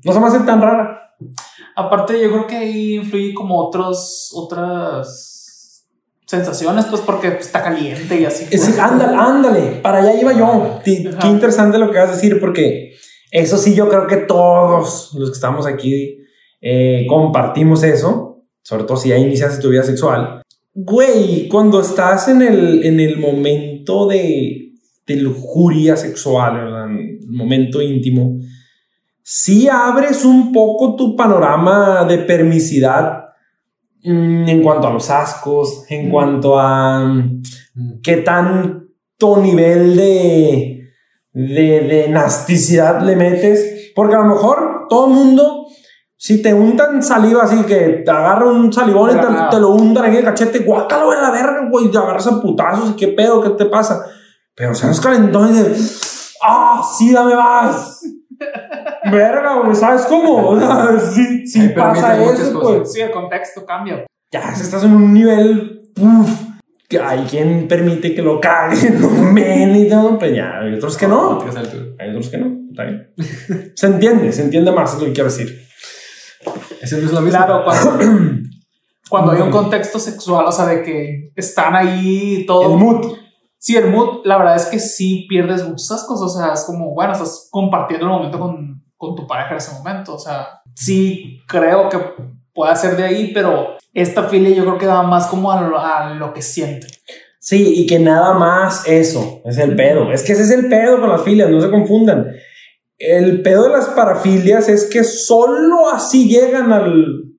No 0.04 0.12
se 0.14 0.18
me 0.20 0.26
hace 0.28 0.40
tan 0.40 0.62
rara. 0.62 0.98
Aparte, 1.76 2.14
yo 2.22 2.30
creo 2.30 2.46
que 2.46 2.56
ahí 2.56 2.94
influye 2.96 3.34
como 3.34 3.58
otros, 3.58 4.30
otras 4.34 5.86
sensaciones, 6.26 6.86
pues 6.86 7.02
porque 7.02 7.28
está 7.28 7.62
caliente 7.62 8.18
y 8.18 8.24
así. 8.24 8.46
Es- 8.50 8.78
ándale, 8.78 9.14
ándale, 9.16 9.60
para 9.82 9.98
allá 9.98 10.18
iba 10.18 10.32
yo. 10.32 10.46
Ajá. 10.46 10.80
Qué 10.82 11.28
interesante 11.28 11.76
lo 11.78 11.90
que 11.90 11.98
vas 11.98 12.08
a 12.08 12.14
decir, 12.14 12.40
porque 12.40 12.94
eso 13.32 13.56
sí, 13.56 13.74
yo 13.74 13.88
creo 13.88 14.06
que 14.06 14.18
todos 14.18 15.14
los 15.14 15.30
que 15.30 15.34
estamos 15.34 15.66
aquí 15.66 16.18
eh, 16.60 17.06
compartimos 17.08 17.82
eso, 17.82 18.44
sobre 18.62 18.84
todo 18.84 18.98
si 18.98 19.08
ya 19.08 19.16
iniciaste 19.16 19.62
tu 19.62 19.70
vida 19.70 19.82
sexual. 19.82 20.42
Güey, 20.74 21.48
cuando 21.48 21.80
estás 21.80 22.28
en 22.28 22.42
el, 22.42 22.84
en 22.84 23.00
el 23.00 23.18
momento 23.18 24.06
de, 24.06 24.74
de 25.06 25.16
lujuria 25.16 25.96
sexual, 25.96 26.56
¿verdad? 26.56 26.90
En 26.90 26.98
el 27.22 27.28
momento 27.28 27.80
íntimo, 27.80 28.38
sí 29.22 29.66
abres 29.66 30.26
un 30.26 30.52
poco 30.52 30.94
tu 30.94 31.16
panorama 31.16 32.04
de 32.04 32.18
permisidad 32.18 33.30
mm, 34.04 34.46
en 34.46 34.62
cuanto 34.62 34.88
a 34.88 34.92
los 34.92 35.08
ascos, 35.08 35.86
en 35.88 36.10
cuanto 36.10 36.60
a 36.60 37.02
mm, 37.06 37.42
qué 38.02 38.18
tanto 38.18 39.38
nivel 39.40 39.96
de, 39.96 40.81
de, 41.32 41.80
de 41.80 42.08
nasticidad 42.08 43.00
le 43.02 43.16
metes. 43.16 43.92
Porque 43.94 44.14
a 44.14 44.18
lo 44.18 44.26
mejor 44.26 44.86
todo 44.88 45.06
el 45.06 45.14
mundo, 45.14 45.66
si 46.16 46.40
te 46.42 46.54
untan 46.54 47.02
saliva 47.02 47.44
así, 47.44 47.62
que 47.64 48.02
te 48.04 48.10
agarra 48.10 48.46
un 48.46 48.72
salivón 48.72 49.10
y 49.10 49.20
te, 49.20 49.26
te 49.50 49.60
lo 49.60 49.70
untan 49.70 50.06
en 50.06 50.14
el 50.14 50.24
cachete, 50.24 50.60
guácalo 50.60 51.12
en 51.12 51.22
la 51.22 51.30
verga, 51.30 51.68
güey, 51.70 51.90
te 51.90 51.98
agarras 51.98 52.26
a 52.26 52.40
putazos 52.40 52.90
y 52.90 52.96
qué 52.96 53.08
pedo, 53.08 53.42
qué 53.42 53.50
te 53.50 53.66
pasa. 53.66 54.06
Pero 54.54 54.74
se 54.74 54.86
nos 54.86 55.00
calentó 55.00 55.48
y 55.48 55.52
de, 55.52 55.76
ah, 56.42 56.82
sí, 56.96 57.12
dame 57.12 57.34
más. 57.34 58.02
verga, 59.10 59.60
güey, 59.60 59.74
¿sabes 59.74 60.06
cómo? 60.06 60.48
O 60.48 60.58
sea, 60.60 60.98
sí, 61.12 61.46
sí 61.46 61.60
Ahí 61.60 61.68
pasa 61.74 62.22
eso, 62.22 62.60
pues. 62.60 62.92
Sí, 62.92 63.00
el 63.00 63.10
contexto 63.10 63.64
cambia. 63.64 64.06
Ya, 64.30 64.50
estás 64.50 64.84
en 64.84 64.94
un 64.94 65.12
nivel, 65.12 65.92
uf, 66.00 66.30
que 66.92 67.00
hay 67.00 67.24
quien 67.24 67.66
permite 67.66 68.14
que 68.14 68.20
lo 68.20 68.38
caguen, 68.38 69.00
no 69.00 69.08
men 69.08 69.74
y 69.74 69.88
todo, 69.88 70.18
pues 70.18 70.36
ya, 70.36 70.60
hay 70.60 70.74
otros 70.74 70.96
que 70.98 71.08
no. 71.08 71.40
Hay 71.98 72.10
otros 72.10 72.28
que 72.28 72.36
no, 72.36 72.68
está 72.70 72.84
bien. 72.84 73.14
Se 73.74 73.86
entiende, 73.86 74.30
se 74.32 74.42
entiende 74.42 74.70
más, 74.72 74.92
es 74.92 75.00
lo 75.00 75.06
que 75.06 75.12
quiero 75.12 75.30
decir. 75.30 75.66
Eso 76.82 76.98
no 76.98 77.06
es 77.06 77.12
lo 77.12 77.20
mismo. 77.22 77.38
Claro, 77.38 77.64
cuando, 77.64 78.04
cuando 79.08 79.32
hay 79.32 79.40
un 79.40 79.50
contexto 79.50 79.98
sexual, 79.98 80.44
o 80.46 80.52
sea, 80.52 80.66
de 80.66 80.82
que 80.82 81.32
están 81.34 81.74
ahí 81.74 82.44
todo. 82.46 82.72
El 82.72 82.78
mood. 82.78 83.16
Sí, 83.56 83.76
el 83.76 83.88
mood, 83.88 84.22
la 84.24 84.36
verdad 84.36 84.56
es 84.56 84.66
que 84.66 84.78
sí 84.78 85.26
pierdes 85.28 85.66
muchas 85.66 86.04
cosas. 86.04 86.34
O 86.34 86.40
sea, 86.40 86.52
es 86.52 86.64
como, 86.64 86.92
bueno, 86.94 87.12
estás 87.12 87.48
compartiendo 87.50 88.06
el 88.06 88.12
momento 88.12 88.38
con, 88.38 88.84
con 88.96 89.14
tu 89.14 89.26
pareja 89.26 89.52
en 89.52 89.56
ese 89.58 89.72
momento. 89.72 90.14
O 90.14 90.18
sea, 90.18 90.60
sí 90.74 91.38
creo 91.46 91.88
que 91.88 91.98
puede 92.54 92.76
ser 92.76 92.96
de 92.96 93.04
ahí, 93.04 93.30
pero 93.32 93.76
esta 93.92 94.24
filia 94.24 94.54
yo 94.54 94.64
creo 94.64 94.78
que 94.78 94.86
va 94.86 95.02
más 95.02 95.26
como 95.26 95.50
a 95.52 95.60
lo, 95.62 95.78
a 95.78 96.14
lo 96.14 96.32
que 96.32 96.42
siente. 96.42 96.86
Sí, 97.38 97.74
y 97.76 97.86
que 97.86 97.98
nada 97.98 98.34
más 98.34 98.86
eso 98.86 99.40
es 99.44 99.58
el 99.58 99.74
pedo. 99.74 100.12
Es 100.12 100.22
que 100.22 100.32
ese 100.32 100.42
es 100.42 100.50
el 100.50 100.68
pedo 100.68 101.00
con 101.00 101.10
las 101.10 101.22
filias, 101.22 101.50
no 101.50 101.60
se 101.60 101.70
confundan. 101.70 102.28
El 102.96 103.42
pedo 103.42 103.64
de 103.64 103.70
las 103.70 103.86
parafilias 103.86 104.68
es 104.68 104.84
que 104.84 105.02
solo 105.02 105.90
así 105.92 106.28
llegan 106.28 106.72
al 106.72 107.32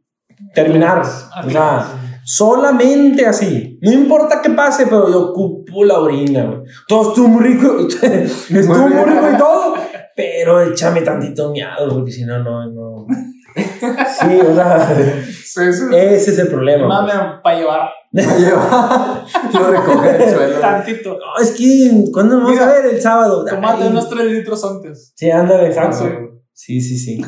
terminar. 0.53 1.03
O 1.45 1.49
sea, 1.49 1.85
solamente 2.25 3.25
así. 3.25 3.79
No 3.81 3.93
importa 3.93 4.41
qué 4.41 4.49
pase, 4.49 4.85
pero 4.87 5.09
yo 5.09 5.29
ocupo 5.29 5.85
la 5.85 5.99
orina, 5.99 6.47
güey. 6.47 6.59
Todo 6.85 7.09
estuvo 7.09 7.27
muy 7.29 7.43
rico. 7.43 7.77
estuvo 8.01 8.87
muy 8.89 9.03
rico 9.03 9.29
y 9.33 9.37
todo. 9.37 9.75
Pero 10.15 10.61
échame 10.61 11.01
tantito 11.01 11.51
miado, 11.51 11.89
porque 11.89 12.11
si 12.11 12.25
no, 12.25 12.43
no, 12.43 12.69
no. 12.69 13.07
Sí, 13.55 14.39
o 14.41 14.55
sea, 14.55 14.95
Sí, 15.43 15.71
sí. 15.73 15.83
ese 15.91 16.31
es 16.31 16.39
el 16.39 16.47
problema. 16.47 16.87
pues. 16.87 17.15
Mame 17.15 17.39
para 17.43 17.57
llevar 17.57 17.89
Lleva, 18.13 19.25
lo 19.53 19.67
recoge 19.71 20.13
del 20.13 20.29
suelo. 20.35 20.59
tantito. 20.59 21.09
No, 21.17 21.41
es 21.43 21.51
que, 21.51 22.05
¿cuándo 22.13 22.35
nos 22.39 22.43
vamos 22.45 22.59
a 22.61 22.71
ver 22.73 22.85
el 22.93 23.01
sábado? 23.01 23.43
Tomate 23.45 23.87
unos 23.87 24.07
3 24.09 24.25
litros 24.31 24.63
antes. 24.63 25.13
Sí, 25.15 25.31
ándale, 25.31 25.67
exacto. 25.67 26.09
Sí, 26.53 26.79
sí, 26.81 26.97
sí. 26.97 27.21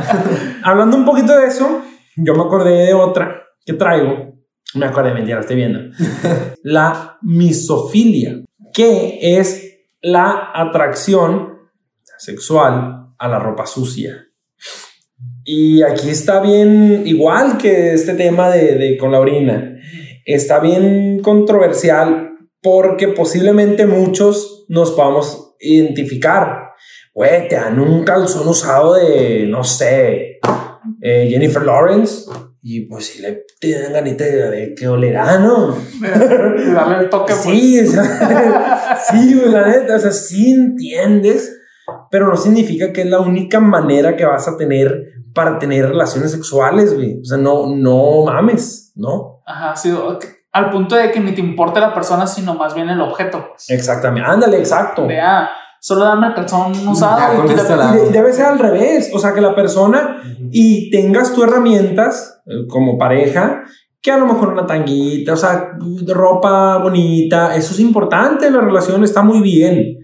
Hablando 0.64 0.96
un 0.96 1.04
poquito 1.04 1.36
de 1.36 1.46
eso, 1.46 1.82
yo 2.16 2.34
me 2.34 2.42
acordé 2.42 2.86
de 2.86 2.94
otra 2.94 3.42
que 3.64 3.74
traigo. 3.74 4.34
Me 4.74 4.86
acordé, 4.86 5.14
mentira, 5.14 5.36
la 5.36 5.40
estoy 5.42 5.56
viendo. 5.56 5.78
La 6.62 7.18
misofilia, 7.22 8.40
que 8.72 9.38
es 9.38 9.62
la 10.02 10.50
atracción 10.54 11.52
sexual 12.18 13.10
a 13.18 13.28
la 13.28 13.38
ropa 13.38 13.64
sucia. 13.66 14.25
Y 15.48 15.82
aquí 15.82 16.10
está 16.10 16.40
bien, 16.40 17.04
igual 17.06 17.56
que 17.56 17.94
este 17.94 18.14
tema 18.14 18.50
de, 18.50 18.74
de 18.74 18.98
con 18.98 19.12
la 19.12 19.20
orina, 19.20 19.78
está 20.24 20.58
bien 20.58 21.20
controversial 21.22 22.32
porque 22.60 23.06
posiblemente 23.06 23.86
muchos 23.86 24.66
nos 24.68 24.90
podamos 24.90 25.54
identificar. 25.60 26.72
Güey, 27.14 27.48
te 27.48 27.54
dan 27.54 27.78
un 27.78 28.02
calzón 28.02 28.48
usado 28.48 28.94
de, 28.94 29.46
no 29.46 29.62
sé, 29.62 30.40
eh, 31.00 31.28
Jennifer 31.30 31.62
Lawrence. 31.62 32.24
Y 32.60 32.80
pues 32.86 33.06
si 33.06 33.22
le 33.22 33.44
te 33.60 33.80
dan 33.80 33.92
ganita 33.92 34.24
de 34.24 34.74
qué 34.76 34.88
olerá, 34.88 35.38
¿no? 35.38 35.78
Y 35.94 36.72
darle 36.72 37.04
el 37.04 37.08
toque. 37.08 37.32
pues. 37.32 37.44
Sí, 37.44 37.80
o 37.80 37.86
sea, 37.86 38.98
sí, 39.10 39.40
la 39.46 39.68
neta, 39.68 39.94
o 39.94 39.98
sea, 40.00 40.10
sí 40.10 40.50
entiendes, 40.50 41.56
pero 42.10 42.26
no 42.26 42.36
significa 42.36 42.92
que 42.92 43.02
es 43.02 43.06
la 43.06 43.20
única 43.20 43.60
manera 43.60 44.16
que 44.16 44.24
vas 44.24 44.48
a 44.48 44.56
tener 44.56 45.15
para 45.36 45.58
tener 45.60 45.86
relaciones 45.88 46.32
sexuales, 46.32 46.94
güey. 46.94 47.20
O 47.20 47.24
sea, 47.24 47.38
no, 47.38 47.66
no 47.76 48.24
mames, 48.24 48.92
¿no? 48.96 49.42
Ajá, 49.46 49.76
sí. 49.76 49.94
Al 50.52 50.70
punto 50.70 50.96
de 50.96 51.12
que 51.12 51.20
ni 51.20 51.32
te 51.32 51.40
importe 51.40 51.78
la 51.78 51.94
persona, 51.94 52.26
sino 52.26 52.54
más 52.54 52.74
bien 52.74 52.88
el 52.88 53.00
objeto. 53.00 53.44
Pues. 53.50 53.68
Exactamente, 53.68 54.28
ándale, 54.28 54.58
exacto. 54.58 55.06
De, 55.06 55.20
ah, 55.20 55.48
solo 55.80 56.04
dame 56.06 56.28
el 56.28 56.34
calzón 56.34 56.72
usado. 56.88 57.34
y 57.44 57.48
quítate- 57.48 57.60
esta 57.62 57.76
la- 57.76 57.94
Y 57.94 57.98
de- 58.06 58.10
debe 58.10 58.32
ser 58.32 58.46
al 58.46 58.58
revés, 58.58 59.10
o 59.14 59.18
sea, 59.18 59.34
que 59.34 59.40
la 59.42 59.54
persona 59.54 60.16
y 60.50 60.90
tengas 60.90 61.32
tú 61.34 61.44
herramientas 61.44 62.42
eh, 62.46 62.66
como 62.68 62.96
pareja, 62.96 63.62
que 64.00 64.10
a 64.12 64.16
lo 64.18 64.26
mejor 64.26 64.48
una 64.52 64.66
tanguita, 64.66 65.32
o 65.34 65.36
sea, 65.36 65.72
ropa 66.06 66.78
bonita, 66.78 67.54
eso 67.56 67.74
es 67.74 67.80
importante, 67.80 68.50
la 68.50 68.60
relación 68.60 69.04
está 69.04 69.22
muy 69.22 69.40
bien. 69.42 69.95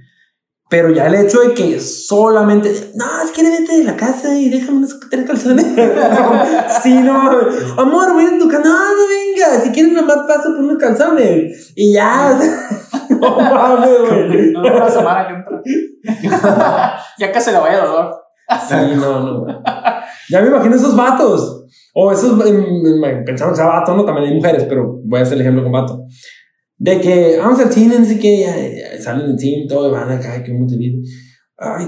Pero 0.73 0.89
ya 0.89 1.07
el 1.07 1.15
hecho 1.15 1.41
de 1.41 1.53
que 1.53 1.79
solamente, 1.79 2.93
no, 2.95 3.05
es 3.23 3.31
que 3.33 3.43
vete 3.43 3.77
de 3.77 3.85
la 3.85 3.95
casa 3.95 4.35
y 4.35 4.49
déjame 4.49 4.79
unos 4.79 4.99
tres 5.11 5.27
calzones. 5.27 5.67
sí, 6.83 6.95
no, 6.95 7.31
amor, 7.77 8.15
voy 8.15 8.25
a 8.25 8.39
tu 8.39 8.49
casa. 8.49 8.63
No, 8.65 8.71
no 8.71 9.07
venga, 9.07 9.61
si 9.63 9.71
quieres 9.71 9.93
nomás 9.93 10.21
paso 10.27 10.45
por 10.45 10.61
unos 10.61 10.79
calzones. 10.79 11.75
Y 11.77 11.93
ya, 11.93 12.39
no 13.11 13.37
mames, 13.37 13.99
güey. 14.01 14.53
No, 14.53 14.61
una 14.63 14.89
semana 14.89 15.29
que 15.29 15.35
entra. 15.35 16.99
ya 17.19 17.39
se 17.39 17.53
le 17.53 17.59
vaya 17.59 17.85
dolor. 17.85 18.15
Sí, 18.67 18.77
no, 18.97 19.21
no. 19.21 19.47
Ya 20.31 20.41
me 20.41 20.49
imagino 20.49 20.75
esos 20.75 20.97
vatos. 20.97 21.67
O 21.93 22.11
esos, 22.11 22.47
em, 22.47 22.65
em, 22.87 23.25
pensando 23.27 23.53
que 23.53 23.59
sea 23.59 23.67
vato, 23.67 23.95
no, 23.95 24.07
también 24.07 24.29
hay 24.29 24.35
mujeres, 24.37 24.65
pero 24.67 25.01
voy 25.05 25.21
a 25.21 25.23
hacer 25.23 25.35
el 25.35 25.43
ejemplo 25.43 25.65
con 25.65 25.73
vato. 25.73 26.07
De 26.85 27.01
que 27.01 27.37
vamos 27.39 27.61
al 27.61 27.73
cine, 27.73 27.97
no 27.97 28.05
sé 28.05 28.19
qué, 28.19 28.99
salen 29.01 29.27
del 29.29 29.39
cine, 29.39 29.67
todo, 29.69 29.89
y 29.89 29.93
van 29.93 30.11
acá, 30.11 30.43
que 30.43 30.53
muy 30.53 30.69
feliz. 30.69 31.09
Ay, 31.57 31.87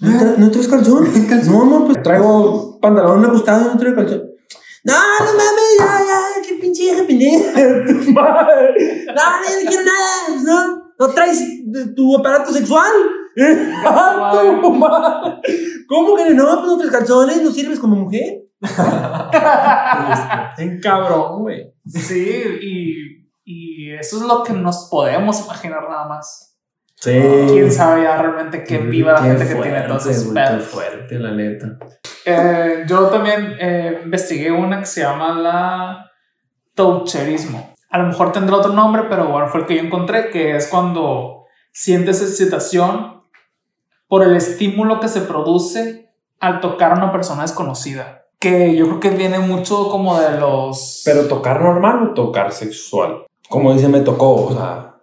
¿no, 0.00 0.10
tra- 0.20 0.36
¿no 0.36 0.50
traes 0.50 0.68
calzón? 0.68 1.08
No, 1.50 1.62
amor, 1.62 1.86
pues 1.86 2.02
traigo 2.02 2.78
pantalón 2.82 3.24
ajustado 3.24 3.72
no 3.72 3.78
traigo 3.78 3.96
calzón. 3.96 4.24
No, 4.84 4.92
no 4.92 5.32
mames, 5.40 5.70
ya, 5.78 5.86
ya, 6.10 6.20
qué 6.46 6.54
pinche 6.60 6.82
vieja 6.82 7.06
pendeja. 7.06 7.50
No, 7.56 8.12
no, 8.12 9.46
no 9.62 9.68
quiero 9.68 9.84
nada, 9.84 10.42
no. 10.44 10.82
¿No 10.98 11.08
traes 11.08 11.42
tu 11.94 12.16
aparato 12.18 12.52
sexual? 12.52 12.92
Mamá. 13.82 15.40
¿Cómo 15.88 16.14
que 16.16 16.34
no? 16.34 16.44
Pues 16.56 16.66
no 16.66 16.76
traes 16.76 16.92
calzones, 16.92 17.42
no 17.42 17.50
sirves 17.52 17.78
como 17.78 17.96
mujer. 17.96 18.42
En 20.58 20.80
cabrón, 20.80 21.40
güey. 21.42 21.72
Sí, 21.86 22.42
y, 22.62 23.25
y 23.46 23.92
eso 23.92 24.16
es 24.16 24.22
lo 24.22 24.42
que 24.42 24.52
nos 24.52 24.88
podemos 24.90 25.40
imaginar 25.44 25.88
nada 25.88 26.08
más. 26.08 26.58
Sí. 26.96 27.12
Quién 27.12 27.70
sabe 27.70 28.02
ya 28.02 28.16
realmente 28.16 28.64
qué 28.64 28.78
viva 28.78 29.12
la 29.12 29.22
gente 29.22 29.46
que 29.46 29.54
tiene 29.54 29.60
fuerte, 29.60 29.82
entonces. 29.82 30.32
Qué 30.34 30.58
fuerte, 30.58 31.18
la 31.20 31.30
neta. 31.30 31.78
Eh, 32.24 32.84
yo 32.88 33.06
también 33.06 33.56
eh, 33.60 34.00
investigué 34.02 34.50
una 34.50 34.80
que 34.80 34.86
se 34.86 35.02
llama 35.02 35.32
la 35.32 36.10
toucherismo. 36.74 37.74
A 37.90 37.98
lo 37.98 38.08
mejor 38.08 38.32
tendrá 38.32 38.56
otro 38.56 38.72
nombre, 38.72 39.04
pero 39.08 39.28
bueno, 39.28 39.46
fue 39.46 39.60
el 39.60 39.66
que 39.66 39.76
yo 39.76 39.82
encontré, 39.82 40.30
que 40.30 40.56
es 40.56 40.66
cuando 40.66 41.44
sientes 41.70 42.20
excitación 42.22 43.22
por 44.08 44.24
el 44.24 44.34
estímulo 44.34 44.98
que 44.98 45.08
se 45.08 45.20
produce 45.20 46.10
al 46.40 46.60
tocar 46.60 46.92
a 46.92 46.96
una 46.96 47.12
persona 47.12 47.42
desconocida. 47.42 48.24
Que 48.40 48.74
yo 48.74 48.86
creo 48.86 49.00
que 49.00 49.10
viene 49.10 49.38
mucho 49.38 49.88
como 49.88 50.18
de 50.18 50.38
los... 50.38 51.02
Pero 51.04 51.28
tocar 51.28 51.60
normal 51.60 52.08
o 52.08 52.14
tocar 52.14 52.52
sexual. 52.52 53.26
Como 53.48 53.72
dice, 53.72 53.88
me 53.88 54.00
tocó, 54.00 54.46
o 54.46 54.52
sea. 54.52 54.96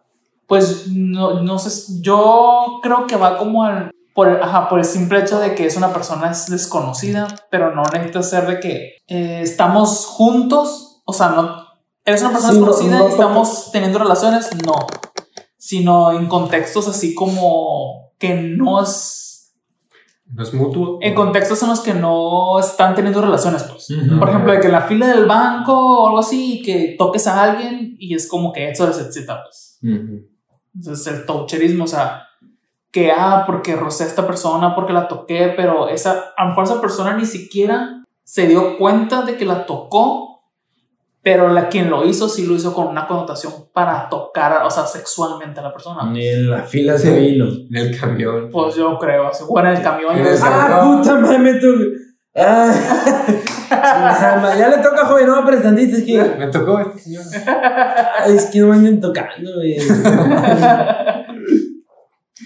Pues 0.47 0.87
no, 0.89 1.41
no 1.41 1.57
sé, 1.59 1.93
yo 2.01 2.79
creo 2.81 3.07
que 3.07 3.15
va 3.15 3.37
como 3.37 3.63
al... 3.63 3.91
Por 4.13 4.29
ajá, 4.43 4.69
por 4.69 4.77
el 4.77 4.85
simple 4.85 5.19
hecho 5.19 5.39
de 5.39 5.55
que 5.55 5.65
es 5.65 5.75
una 5.75 5.91
persona 5.91 6.29
es 6.29 6.45
desconocida, 6.47 7.27
pero 7.49 7.73
no 7.73 7.81
necesita 7.91 8.21
ser 8.21 8.45
de 8.45 8.59
que 8.59 8.97
eh, 9.07 9.39
estamos 9.41 10.05
juntos, 10.05 11.01
o 11.05 11.13
sea, 11.13 11.29
no, 11.29 11.65
eres 12.05 12.21
una 12.21 12.31
persona 12.31 12.53
Sí, 12.53 12.59
no- 12.59 12.65
desconocida 12.67 12.99
no 12.99 13.07
y 13.07 13.11
estamos 13.11 13.71
teniendo 13.71 13.97
relaciones, 13.97 14.49
no, 14.63 14.75
sino 15.57 16.11
en 16.11 16.27
contextos 16.27 16.87
así 16.87 17.15
como 17.15 18.11
que 18.19 18.35
no 18.35 18.83
es, 18.83 19.32
No 20.33 20.43
es 20.43 20.53
mutuo. 20.53 20.97
en 21.01 21.13
contextos 21.13 21.61
en 21.61 21.69
los 21.69 21.81
que 21.81 21.93
no 21.93 22.59
están 22.59 22.95
teniendo 22.95 23.21
relaciones, 23.21 23.63
pues. 23.63 23.89
Ujú. 23.91 24.19
Por 24.19 24.29
ejemplo, 24.29 24.51
de 24.51 24.59
que 24.59 24.65
en 24.65 24.71
la 24.73 24.81
fila 24.81 25.07
del 25.07 25.25
banco 25.25 25.73
o 25.73 26.07
algo 26.07 26.19
así, 26.19 26.61
que 26.63 26.95
toques 26.97 27.27
a 27.27 27.43
alguien 27.43 27.95
y 27.99 28.15
es 28.15 28.27
como 28.27 28.51
que 28.51 28.69
eso 28.69 28.87
les 28.87 28.99
excita, 28.99 29.43
pues. 29.43 29.79
Ujú. 29.83 30.27
Entonces 30.75 31.13
el 31.13 31.25
toucherismo, 31.25 31.83
o 31.83 31.87
sea, 31.87 32.23
que 32.91 33.11
ah, 33.11 33.43
porque 33.45 33.75
rocé 33.75 34.05
a 34.05 34.07
esta 34.07 34.25
persona, 34.25 34.73
porque 34.75 34.93
la 34.93 35.07
toqué, 35.07 35.53
pero 35.55 35.87
esa, 35.87 36.33
a 36.35 36.43
lo 36.43 36.49
mejor 36.49 36.63
esa 36.63 36.81
persona 36.81 37.15
ni 37.15 37.25
siquiera 37.25 38.03
se 38.23 38.47
dio 38.47 38.77
cuenta 38.77 39.23
de 39.23 39.37
que 39.37 39.45
la 39.45 39.65
tocó, 39.65 40.32
pero 41.23 41.47
la 41.47 41.69
quien 41.69 41.89
lo 41.89 42.05
hizo 42.05 42.27
sí 42.27 42.45
lo 42.45 42.53
hizo 42.53 42.73
con 42.73 42.87
una 42.87 43.07
connotación 43.07 43.53
para 43.73 44.09
tocar, 44.09 44.61
o 44.65 44.69
sea, 44.69 44.85
sexualmente 44.85 45.61
a 45.61 45.63
la 45.63 45.71
persona. 45.71 46.03
Ni 46.11 46.27
en 46.27 46.49
la 46.49 46.63
fila 46.63 46.97
se 46.97 47.17
vino. 47.17 47.45
En 47.45 47.75
el 47.75 47.97
camión. 47.97 48.49
Pues 48.51 48.75
yo 48.75 48.99
creo, 48.99 49.27
así, 49.27 49.45
bueno, 49.47 49.69
en 49.69 49.77
el 49.77 49.81
camión. 49.81 50.17
Yo. 50.17 50.25
Ah, 50.43 50.81
puta 50.83 51.15
madre, 51.15 51.39
me 51.39 51.53
toca. 51.53 51.83
Ah, 52.35 52.73
ya 54.59 54.67
le 54.67 54.77
toca, 54.79 55.05
joven, 55.05 55.27
no, 55.27 55.45
pero 55.45 55.61
tantito, 55.61 55.95
es 55.95 56.03
que. 56.03 56.21
Me 56.37 56.47
tocó 56.47 56.79
este 56.79 56.99
señor. 56.99 57.23
Es 58.27 58.45
que 58.47 58.59
no 58.59 58.67
me 58.67 58.75
anden 58.75 58.99
tocando, 58.99 59.49
güey. 59.55 59.77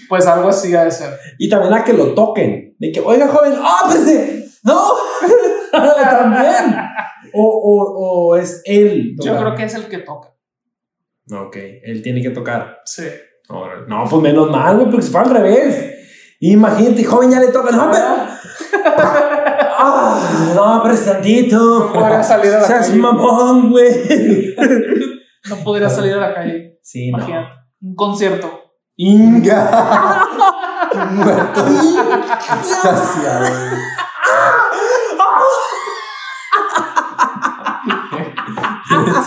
Pues 0.08 0.26
algo 0.26 0.48
así 0.48 0.74
ha 0.74 0.84
de 0.84 0.90
ser. 0.90 1.18
Y 1.38 1.50
también 1.50 1.74
a 1.74 1.84
que 1.84 1.92
lo 1.92 2.14
toquen. 2.14 2.74
De 2.78 2.90
que, 2.92 3.00
oiga, 3.00 3.28
joven, 3.28 3.52
¡ah, 3.60 3.82
pues, 3.84 4.60
¡No! 4.62 4.92
También. 5.72 6.76
O, 7.32 7.42
o, 7.42 8.28
o 8.30 8.36
es 8.36 8.62
él. 8.64 9.16
Yo 9.22 9.36
creo 9.38 9.54
que 9.54 9.64
es 9.64 9.74
el 9.74 9.86
que 9.88 9.98
toca. 9.98 10.28
Ok, 11.30 11.56
él 11.84 12.02
tiene 12.02 12.22
que 12.22 12.30
tocar. 12.30 12.80
Sí. 12.84 13.04
No, 13.50 13.86
no, 13.86 14.04
pues 14.08 14.22
menos 14.22 14.50
mal, 14.50 14.76
güey, 14.76 14.90
porque 14.90 15.02
se 15.06 15.10
fue 15.12 15.20
al 15.20 15.30
revés. 15.30 15.94
Imagínate, 16.40 17.04
joven, 17.04 17.30
ya 17.30 17.40
le 17.40 17.48
toca. 17.48 17.70
No, 17.70 17.90
pero. 17.90 18.04
Ah, 19.80 20.52
no, 20.56 20.80
pero 20.82 20.96
tantito. 20.98 21.56
No 21.56 21.92
podría 21.92 22.20
salir 22.20 22.52
a 22.52 22.58
la 22.58 22.64
Seas 22.64 22.88
calle. 22.88 23.00
mamón, 23.00 23.70
güey. 23.70 24.56
No 25.48 25.56
podría 25.62 25.88
salir 25.88 26.14
a 26.14 26.16
la 26.16 26.34
calle. 26.34 26.80
Sí, 26.82 27.12
no. 27.12 27.18
Imagínate. 27.18 27.52
Un 27.80 27.94
concierto. 27.94 28.50
Inga. 28.96 30.26
Muerto. 31.12 31.64
Saciado. 32.60 33.46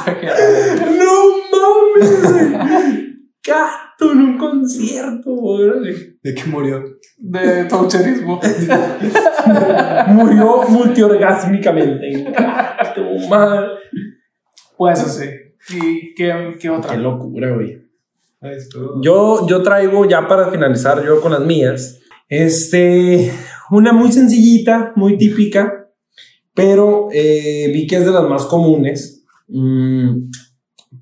No 1.00 1.14
mames. 1.52 3.12
Gato 3.44 4.12
en 4.12 4.18
un 4.18 4.38
concierto, 4.38 5.32
güey. 5.34 6.18
¿De 6.22 6.36
qué 6.36 6.44
murió? 6.46 6.84
De 7.18 7.66
taucherismo. 7.66 8.40
Murió 10.08 10.64
multiorgásmicamente. 10.70 12.32
Gato, 12.32 13.02
madre. 13.30 13.68
Pues 14.78 15.00
así. 15.00 15.26
¿Y 15.70 16.14
qué, 16.14 16.56
qué 16.60 16.70
otra? 16.70 16.92
Qué 16.92 16.98
locura, 16.98 17.52
güey. 17.52 17.82
Yo, 19.02 19.48
yo 19.48 19.62
traigo 19.62 20.06
ya 20.06 20.28
para 20.28 20.50
finalizar 20.50 21.04
yo 21.06 21.22
con 21.22 21.32
las 21.32 21.42
mías. 21.42 22.00
Este, 22.28 23.32
una 23.70 23.94
muy 23.94 24.12
sencillita, 24.12 24.94
muy 24.96 25.18
típica, 25.18 25.90
pero 26.54 27.10
eh, 27.12 27.70
vi 27.72 27.86
que 27.86 27.98
es 27.98 28.06
de 28.06 28.12
las 28.12 28.24
más 28.24 28.46
comunes. 28.46 29.21
Mm, 29.52 30.32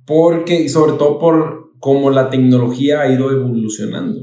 porque, 0.05 0.61
y 0.61 0.69
sobre 0.69 0.93
todo 0.93 1.19
por 1.19 1.73
cómo 1.79 2.09
la 2.09 2.29
tecnología 2.29 3.01
ha 3.01 3.11
ido 3.11 3.31
evolucionando. 3.31 4.19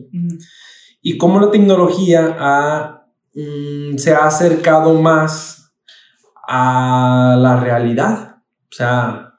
Y 1.00 1.16
cómo 1.16 1.40
la 1.40 1.50
tecnología 1.50 2.36
ha, 2.38 3.06
mm, 3.34 3.96
se 3.96 4.12
ha 4.12 4.26
acercado 4.26 4.94
más 5.00 5.72
a 6.46 7.36
la 7.38 7.60
realidad. 7.60 8.36
O 8.70 8.74
sea, 8.74 9.34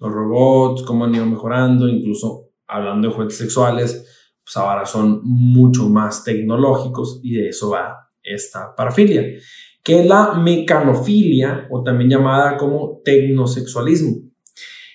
los 0.00 0.12
robots, 0.12 0.82
cómo 0.82 1.04
han 1.04 1.14
ido 1.14 1.26
mejorando, 1.26 1.88
incluso 1.88 2.50
hablando 2.66 3.08
de 3.08 3.14
juguetes 3.14 3.38
sexuales, 3.38 4.06
pues 4.42 4.56
ahora 4.56 4.86
son 4.86 5.20
mucho 5.22 5.88
más 5.88 6.24
tecnológicos 6.24 7.20
y 7.22 7.34
de 7.34 7.48
eso 7.48 7.70
va 7.70 8.08
esta 8.22 8.74
parafilia, 8.74 9.24
que 9.82 10.04
la 10.04 10.34
mecanofilia 10.34 11.66
o 11.70 11.82
también 11.82 12.10
llamada 12.10 12.56
como 12.56 13.00
tecnosexualismo. 13.04 14.16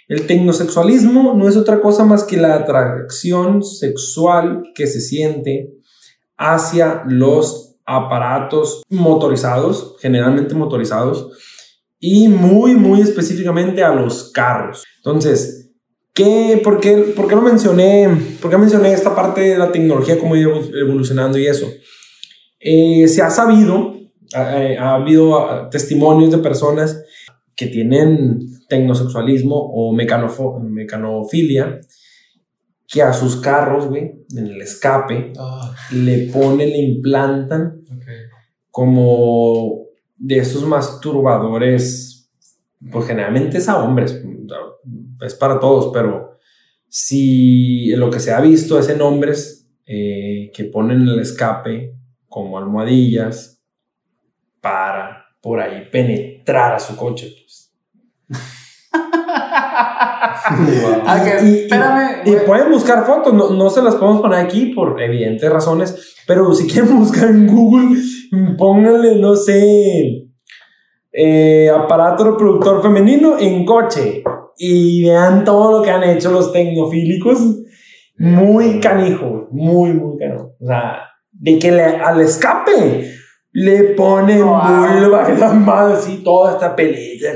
El 0.07 0.27
tecnosexualismo 0.27 1.33
no 1.33 1.49
es 1.49 1.57
otra 1.57 1.81
cosa 1.81 2.05
más 2.05 2.23
que 2.23 2.37
la 2.37 2.55
atracción 2.55 3.63
sexual 3.63 4.63
que 4.75 4.85
se 4.85 5.01
siente 5.01 5.73
hacia 6.37 7.03
los 7.07 7.77
aparatos 7.85 8.83
motorizados, 8.89 9.95
generalmente 9.99 10.53
motorizados, 10.53 11.31
y 11.99 12.27
muy, 12.27 12.75
muy 12.75 13.01
específicamente 13.01 13.83
a 13.83 13.93
los 13.95 14.31
carros. 14.31 14.83
Entonces, 14.97 15.71
¿qué, 16.13 16.59
por, 16.63 16.79
qué, 16.79 16.97
¿por 17.15 17.27
qué 17.27 17.35
lo 17.35 17.41
mencioné? 17.41 18.09
¿Por 18.41 18.51
qué 18.51 18.57
mencioné 18.57 18.93
esta 18.93 19.15
parte 19.15 19.41
de 19.41 19.57
la 19.57 19.71
tecnología, 19.71 20.19
cómo 20.19 20.35
ha 20.35 20.39
ido 20.39 20.51
evolucionando 20.79 21.37
y 21.39 21.47
eso? 21.47 21.67
Eh, 22.59 23.07
se 23.07 23.21
ha 23.21 23.29
sabido, 23.29 23.95
ha, 24.33 24.63
eh, 24.63 24.77
ha 24.77 24.95
habido 24.95 25.37
ah, 25.39 25.69
testimonios 25.69 26.31
de 26.31 26.37
personas 26.39 27.03
que 27.55 27.67
tienen 27.67 28.39
tecnosexualismo 28.67 29.55
o 29.55 29.93
mecanofilia, 29.93 31.79
que 32.87 33.01
a 33.01 33.13
sus 33.13 33.37
carros, 33.37 33.87
güey, 33.87 34.25
en 34.35 34.47
el 34.47 34.61
escape, 34.61 35.33
Ah, 35.37 35.73
le 35.91 36.27
ponen, 36.27 36.69
le 36.69 36.79
implantan 36.79 37.81
como 38.69 39.85
de 40.17 40.37
esos 40.37 40.65
masturbadores, 40.67 42.29
pues 42.91 43.07
generalmente 43.07 43.57
es 43.57 43.69
a 43.69 43.83
hombres, 43.83 44.21
es 45.21 45.35
para 45.35 45.59
todos, 45.59 45.91
pero 45.93 46.37
si 46.89 47.87
lo 47.95 48.09
que 48.09 48.19
se 48.19 48.31
ha 48.31 48.41
visto 48.41 48.77
es 48.77 48.89
en 48.89 49.01
hombres 49.01 49.69
eh, 49.85 50.51
que 50.53 50.65
ponen 50.65 51.07
el 51.07 51.19
escape 51.19 51.95
como 52.27 52.57
almohadillas 52.57 53.54
para 54.65 55.23
por 55.41 55.59
ahí 55.59 55.87
penetrar 55.91 56.73
a 56.73 56.79
su 56.79 56.95
coche. 56.97 57.29
Pues. 57.29 57.71
Y- 61.43 61.59
espérame. 61.61 62.21
Y 62.25 62.31
pueden 62.47 62.71
buscar 62.71 63.05
fotos, 63.05 63.33
no, 63.33 63.51
no 63.51 63.69
se 63.69 63.81
las 63.83 63.95
podemos 63.95 64.21
poner 64.21 64.39
aquí 64.39 64.67
por 64.73 64.99
evidentes 65.01 65.49
razones, 65.51 66.15
pero 66.27 66.51
si 66.53 66.67
quieren 66.67 66.97
buscar 66.99 67.29
en 67.29 67.45
Google, 67.47 67.99
pónganle, 68.57 69.15
no 69.17 69.35
sé, 69.35 70.27
eh, 71.11 71.69
aparato 71.69 72.23
reproductor 72.31 72.81
femenino 72.81 73.37
en 73.39 73.65
coche 73.65 74.23
y 74.57 75.03
vean 75.03 75.43
todo 75.45 75.77
lo 75.77 75.83
que 75.83 75.91
han 75.91 76.03
hecho 76.03 76.31
los 76.31 76.51
tecnofílicos. 76.51 77.39
Muy 78.17 78.79
canijo, 78.79 79.47
muy, 79.51 79.91
muy 79.93 80.17
canijo. 80.17 80.53
O 80.59 80.65
sea, 80.65 81.01
de 81.31 81.59
que 81.59 81.71
le- 81.71 81.97
al 81.97 82.21
escape 82.21 83.11
le 83.55 83.83
ponen 83.95 84.43
Wow. 84.43 84.59
vulva 84.59 85.31
y 85.31 85.37
la 85.37 85.53
madre 85.53 85.93
así, 85.93 86.17
toda 86.23 86.53
esta 86.53 86.75
pelita. 86.75 87.27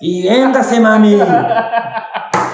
Y 0.00 0.26
véngase, 0.26 0.80
mami. 0.80 1.18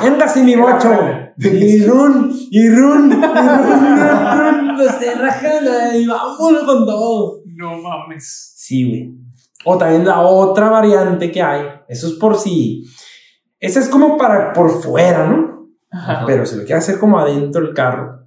Véngase, 0.03 0.43
mi 0.43 0.57
bocho. 0.57 0.91
Y 1.39 1.85
run, 1.85 2.33
y 2.51 2.69
run, 2.69 3.13
y 3.13 3.17
run, 3.17 3.23
run, 4.39 4.79
run. 4.79 4.89
Se 4.99 5.15
rajan 5.15 5.65
y 5.95 6.07
vámonos 6.07 6.65
con 6.65 6.85
todo. 6.85 7.43
No 7.47 7.79
mames. 7.79 8.55
Sí, 8.57 8.89
güey. 8.89 9.15
O 9.65 9.79
también 9.79 10.05
la 10.05 10.21
otra 10.21 10.69
variante 10.69 11.31
que 11.31 11.41
hay. 11.43 11.63
Eso 11.89 12.09
es 12.09 12.15
por 12.15 12.37
si. 12.37 12.85
Esa 13.61 13.79
es 13.79 13.89
como 13.89 14.17
para 14.19 14.53
por 14.53 14.83
fuera, 14.83 15.27
¿no? 15.29 15.69
Ajá. 15.93 16.25
Pero 16.27 16.45
si 16.45 16.57
lo 16.57 16.65
quieres 16.65 16.83
hacer 16.83 16.99
como 16.99 17.21
adentro 17.21 17.63
del 17.63 17.73
carro. 17.73 18.27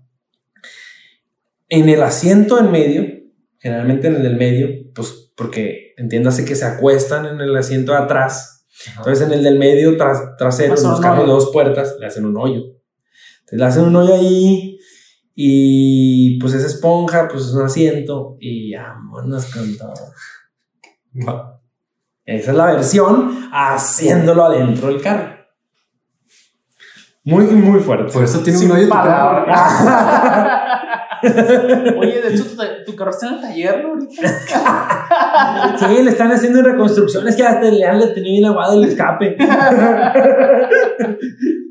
En 1.68 1.90
el 1.90 2.02
asiento 2.02 2.58
en 2.60 2.72
medio, 2.72 3.15
generalmente 3.60 4.08
en 4.08 4.16
el 4.16 4.24
del 4.24 4.36
medio, 4.38 4.68
pues 4.94 5.32
porque 5.36 5.94
entiéndase 5.98 6.46
que 6.46 6.56
se 6.56 6.66
acuestan 6.66 7.26
en 7.26 7.42
el 7.42 7.56
asiento 7.56 7.92
de 7.92 7.98
atrás. 8.00 8.66
Entonces 8.98 9.26
en 9.28 9.34
el 9.34 9.44
del 9.44 9.58
medio 9.58 9.98
tras- 9.98 10.36
trasero, 10.38 10.76
en 10.76 10.84
los 10.84 10.98
un 10.98 11.02
carros 11.02 11.26
de 11.26 11.32
dos 11.32 11.50
puertas, 11.52 11.96
le 12.00 12.06
hacen 12.06 12.26
un 12.26 12.38
hoyo. 12.38 12.62
Entonces 13.42 13.60
le 13.60 13.66
hacen 13.66 13.84
un 13.86 13.96
hoyo 13.96 14.14
ahí 14.16 14.78
y 15.34 16.40
pues 16.40 16.54
esa 16.54 16.68
esponja, 16.68 17.28
pues 17.28 17.46
es 17.46 17.54
un 17.54 17.64
asiento 17.66 18.38
y 18.40 18.74
vámonos 18.76 19.46
con 19.54 19.78
todo. 19.78 19.94
Wow. 21.14 21.42
Esa 22.26 22.52
es 22.52 22.58
la 22.58 22.66
versión 22.68 23.50
haciéndolo 23.52 24.46
adentro 24.46 24.88
del 24.90 25.02
carro. 25.02 25.36
Muy, 27.24 27.44
muy 27.46 27.80
fuerte. 27.80 28.12
Por 28.14 28.24
eso 28.24 28.40
tiene 28.42 28.60
Sin 28.60 28.72
un 28.72 28.78
hoyo 28.78 28.90
palabras. 28.90 29.82
Oye, 31.24 32.22
de 32.22 32.34
hecho, 32.34 32.46
tu, 32.86 32.96
carro 32.96 33.12
está 33.12 33.28
en 33.28 33.34
el 33.36 33.42
taller, 33.42 33.84
¿no? 33.84 33.90
Ahorita. 33.94 35.78
Sí, 35.78 36.04
le 36.04 36.12
están 36.12 36.32
haciendo 36.32 36.62
reconstrucciones 36.62 37.36
que 37.36 37.44
hasta 37.44 37.70
le 37.70 37.86
han 37.86 38.00
tenido 38.14 38.24
bien 38.24 38.46
aguado 38.46 38.82
el 38.82 38.90
escape. 38.90 39.36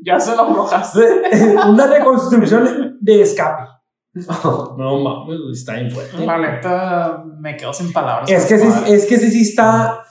Ya 0.05 0.19
se 0.19 0.35
lo 0.35 0.43
aflojaste. 0.43 0.99
Una 1.67 1.87
reconstrucción 1.87 2.97
de 3.01 3.21
escape. 3.21 3.63
No 4.13 4.99
mames, 4.99 5.39
está 5.51 5.73
bien 5.73 5.91
fuerte. 5.91 6.25
La 6.25 6.37
neta, 6.37 7.23
me 7.39 7.57
quedo 7.57 7.73
sin 7.73 7.91
palabras. 7.91 8.29
Es 8.29 8.45
que, 8.45 8.55
ese, 8.55 8.93
es 8.93 9.05
que 9.07 9.15
ese 9.15 9.29
sí 9.29 9.41
está. 9.41 10.03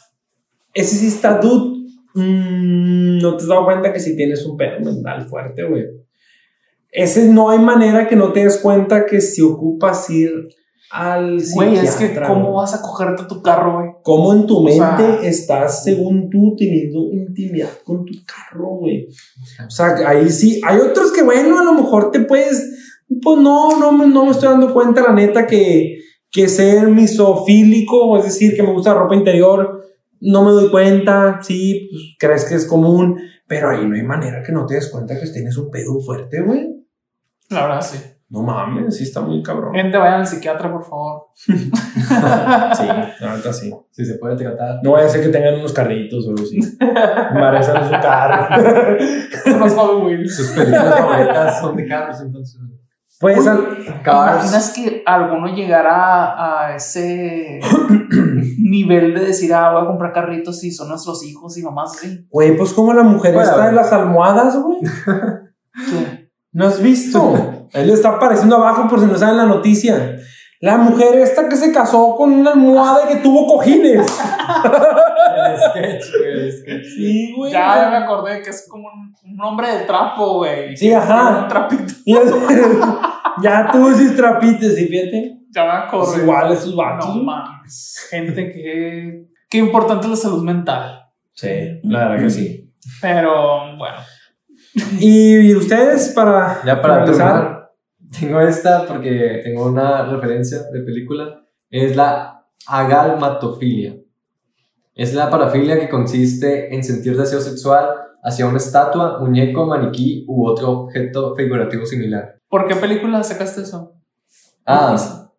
Ese 0.74 0.96
sí 0.96 1.06
está, 1.06 1.38
dude. 1.38 1.84
Mm, 2.14 3.18
no 3.18 3.36
te 3.36 3.44
has 3.44 3.48
dado 3.48 3.64
cuenta 3.64 3.92
que 3.92 4.00
si 4.00 4.16
tienes 4.16 4.44
un 4.44 4.56
pedo 4.56 4.80
mental 4.80 5.26
fuerte, 5.26 5.62
güey. 5.64 5.84
Ese 6.90 7.26
no 7.28 7.50
hay 7.50 7.58
manera 7.58 8.06
que 8.06 8.14
no 8.14 8.32
te 8.32 8.44
des 8.44 8.58
cuenta 8.58 9.06
que 9.06 9.20
si 9.20 9.42
ocupas 9.42 10.08
ir 10.10 10.30
al 10.96 11.42
Güey, 11.54 11.74
es 11.76 11.96
que 11.96 12.14
¿cómo 12.26 12.52
vas 12.54 12.72
a 12.74 12.80
cogerte 12.80 13.24
tu 13.24 13.42
carro, 13.42 13.78
güey? 13.78 13.90
¿Cómo 14.02 14.32
en 14.32 14.46
tu 14.46 14.58
O 14.58 14.62
mente 14.62 14.78
sea- 14.78 15.18
estás, 15.24 15.82
según 15.82 16.30
tú, 16.30 16.54
teniendo 16.56 17.10
intimidad 17.12 17.68
con 17.82 18.04
tu 18.04 18.12
carro, 18.24 18.76
güey? 18.78 19.08
O 19.66 19.70
sea, 19.70 19.96
ahí 20.06 20.30
sí. 20.30 20.60
Hay 20.64 20.78
otros 20.78 21.10
que, 21.10 21.22
bueno, 21.24 21.58
a 21.58 21.64
lo 21.64 21.72
mejor 21.74 22.12
te 22.12 22.20
puedes. 22.20 23.02
Pues 23.22 23.38
no, 23.38 23.78
no, 23.80 23.90
me- 23.90 24.06
no 24.06 24.24
me 24.24 24.30
estoy 24.30 24.48
dando 24.50 24.72
cuenta, 24.72 25.02
la 25.02 25.12
neta, 25.12 25.46
que, 25.48 25.98
que 26.30 26.48
ser 26.48 26.86
misofílico, 26.88 28.16
es 28.18 28.24
decir, 28.26 28.54
que 28.54 28.62
me 28.62 28.72
gusta 28.72 28.94
la 28.94 29.00
ropa 29.00 29.16
interior, 29.16 29.82
no 30.20 30.44
me 30.44 30.52
doy 30.52 30.70
cuenta. 30.70 31.40
Sí, 31.42 31.88
pues 31.90 32.02
crees 32.20 32.44
que 32.44 32.54
es 32.54 32.66
común, 32.66 33.18
pero 33.48 33.68
ahí 33.70 33.84
no 33.86 33.96
hay 33.96 34.02
manera 34.04 34.42
que 34.44 34.52
no 34.52 34.64
te 34.64 34.74
des 34.74 34.88
cuenta 34.90 35.18
que 35.18 35.26
tienes 35.28 35.56
un 35.56 35.70
pedo 35.70 35.98
fuerte, 36.00 36.40
güey. 36.40 36.68
La 37.50 37.66
verdad, 37.66 37.82
sí. 37.82 37.98
No 38.30 38.42
mames, 38.42 38.96
sí 38.96 39.04
está 39.04 39.20
muy 39.20 39.42
cabrón. 39.42 39.74
Gente, 39.74 39.96
vayan 39.96 40.20
al 40.20 40.26
psiquiatra, 40.26 40.72
por 40.72 40.82
favor. 40.84 41.26
Sí, 41.46 42.86
la 43.20 43.36
neta 43.36 43.52
sí. 43.52 43.72
Si 43.90 44.04
se 44.04 44.14
puede 44.14 44.36
tratar. 44.36 44.80
No 44.82 44.92
vaya 44.92 45.06
a 45.06 45.08
ser 45.08 45.22
que 45.22 45.28
tengan 45.28 45.54
unos 45.56 45.72
carritos 45.72 46.26
o 46.26 46.30
algo 46.30 46.42
así. 46.42 46.58
Embarazan 46.80 47.76
en 47.76 47.84
su 47.84 47.90
carro. 47.90 48.48
Unos 49.56 49.74
Hot 49.74 50.04
Wheels. 50.04 50.36
Sus 50.36 50.48
películas 50.50 50.98
favoritas 50.98 51.60
son 51.60 51.76
de 51.76 51.86
carros, 51.86 52.20
entonces. 52.20 52.60
Pues 53.20 53.46
al- 53.46 53.76
¿Te 53.76 54.02
Cars. 54.02 54.34
imaginas 54.42 54.72
que 54.74 55.02
alguno 55.06 55.46
llegara 55.54 56.66
a 56.66 56.74
ese 56.74 57.60
nivel 58.58 59.14
de 59.14 59.20
decir, 59.26 59.54
ah, 59.54 59.72
voy 59.72 59.84
a 59.84 59.86
comprar 59.86 60.12
carritos 60.12 60.62
y 60.64 60.70
son 60.72 60.88
nuestros 60.88 61.24
hijos 61.24 61.56
y 61.56 61.62
mamás 61.62 61.94
así? 61.96 62.26
Güey, 62.30 62.56
pues 62.56 62.72
como 62.72 62.92
la 62.92 63.02
mujer 63.04 63.32
Bueno. 63.34 63.48
está 63.48 63.66
de 63.66 63.72
las 63.72 63.92
almohadas, 63.92 64.56
güey. 64.60 64.78
¿Qué? 65.90 66.30
¿No 66.52 66.66
has 66.66 66.82
visto? 66.82 67.60
Él 67.74 67.90
está 67.90 68.10
apareciendo 68.10 68.56
abajo 68.56 68.88
por 68.88 69.00
si 69.00 69.06
no 69.06 69.18
saben 69.18 69.36
la 69.36 69.46
noticia. 69.46 70.16
La 70.60 70.78
mujer 70.78 71.18
esta 71.18 71.48
que 71.48 71.56
se 71.56 71.72
casó 71.72 72.14
con 72.16 72.32
una 72.32 72.52
almohada 72.52 73.04
y 73.04 73.14
que 73.14 73.20
tuvo 73.20 73.46
cojines. 73.46 74.00
El 75.36 75.58
sketch, 75.58 76.04
güey, 76.18 76.32
el 76.32 76.52
sketch. 76.52 76.84
Sí, 76.96 77.34
güey. 77.36 77.52
Ya, 77.52 77.82
ya 77.82 77.90
me 77.90 77.96
acordé 77.96 78.40
que 78.40 78.50
es 78.50 78.66
como 78.70 78.88
un, 78.88 79.14
un 79.30 79.40
hombre 79.42 79.68
de 79.76 79.84
trapo, 79.84 80.36
güey. 80.36 80.76
Sí, 80.76 80.92
ajá. 80.92 81.42
Un 81.42 81.48
trapito. 81.48 81.92
Ya, 83.42 83.64
ya 83.64 83.72
tuvo 83.72 83.92
sus 83.92 84.14
trapitos, 84.14 84.74
¿sí, 84.74 84.86
fíjate? 84.86 85.40
Ya 85.50 85.64
me 85.64 85.70
acordé. 85.72 86.06
Pues 86.06 86.22
igual 86.22 86.52
esos 86.52 86.76
vatos. 86.76 87.08
No 87.08 87.22
mames. 87.24 88.06
Gente 88.08 88.48
que. 88.48 89.26
Qué 89.50 89.58
importante 89.58 90.06
es 90.06 90.10
la 90.10 90.16
salud 90.16 90.44
mental. 90.44 91.10
Sí, 91.32 91.80
la 91.82 92.08
verdad 92.08 92.24
que 92.24 92.30
sí. 92.30 92.72
Pero 93.00 93.76
bueno. 93.76 93.96
¿Y, 94.98 95.50
y 95.50 95.54
ustedes 95.54 96.10
para 96.10 96.60
Ya 96.64 96.80
para 96.80 97.04
terminar, 97.04 97.53
tengo 98.18 98.40
esta 98.40 98.86
porque 98.86 99.40
tengo 99.44 99.66
una 99.66 100.04
referencia 100.06 100.62
de 100.72 100.80
película. 100.80 101.44
Es 101.70 101.96
la 101.96 102.46
agalmatofilia. 102.66 103.96
Es 104.94 105.12
la 105.14 105.28
parafilia 105.28 105.78
que 105.80 105.88
consiste 105.88 106.74
en 106.74 106.84
sentir 106.84 107.16
deseo 107.16 107.40
sexual 107.40 107.86
hacia 108.22 108.46
una 108.46 108.58
estatua, 108.58 109.18
muñeco, 109.18 109.66
maniquí 109.66 110.24
u 110.28 110.46
otro 110.46 110.70
objeto 110.70 111.34
figurativo 111.34 111.84
similar. 111.84 112.38
¿Por 112.48 112.66
qué 112.68 112.76
película 112.76 113.22
sacaste 113.22 113.62
eso? 113.62 113.96
Ah, 114.64 114.96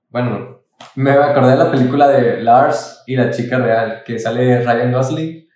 bueno, 0.09 0.61
me 0.95 1.11
acordé 1.11 1.51
de 1.51 1.57
la 1.57 1.71
película 1.71 2.09
de 2.09 2.43
Lars 2.43 3.03
y 3.07 3.15
la 3.15 3.31
chica 3.31 3.57
real, 3.57 4.03
que 4.05 4.19
sale 4.19 4.61
Ryan 4.61 4.91
Gosling, 4.91 5.47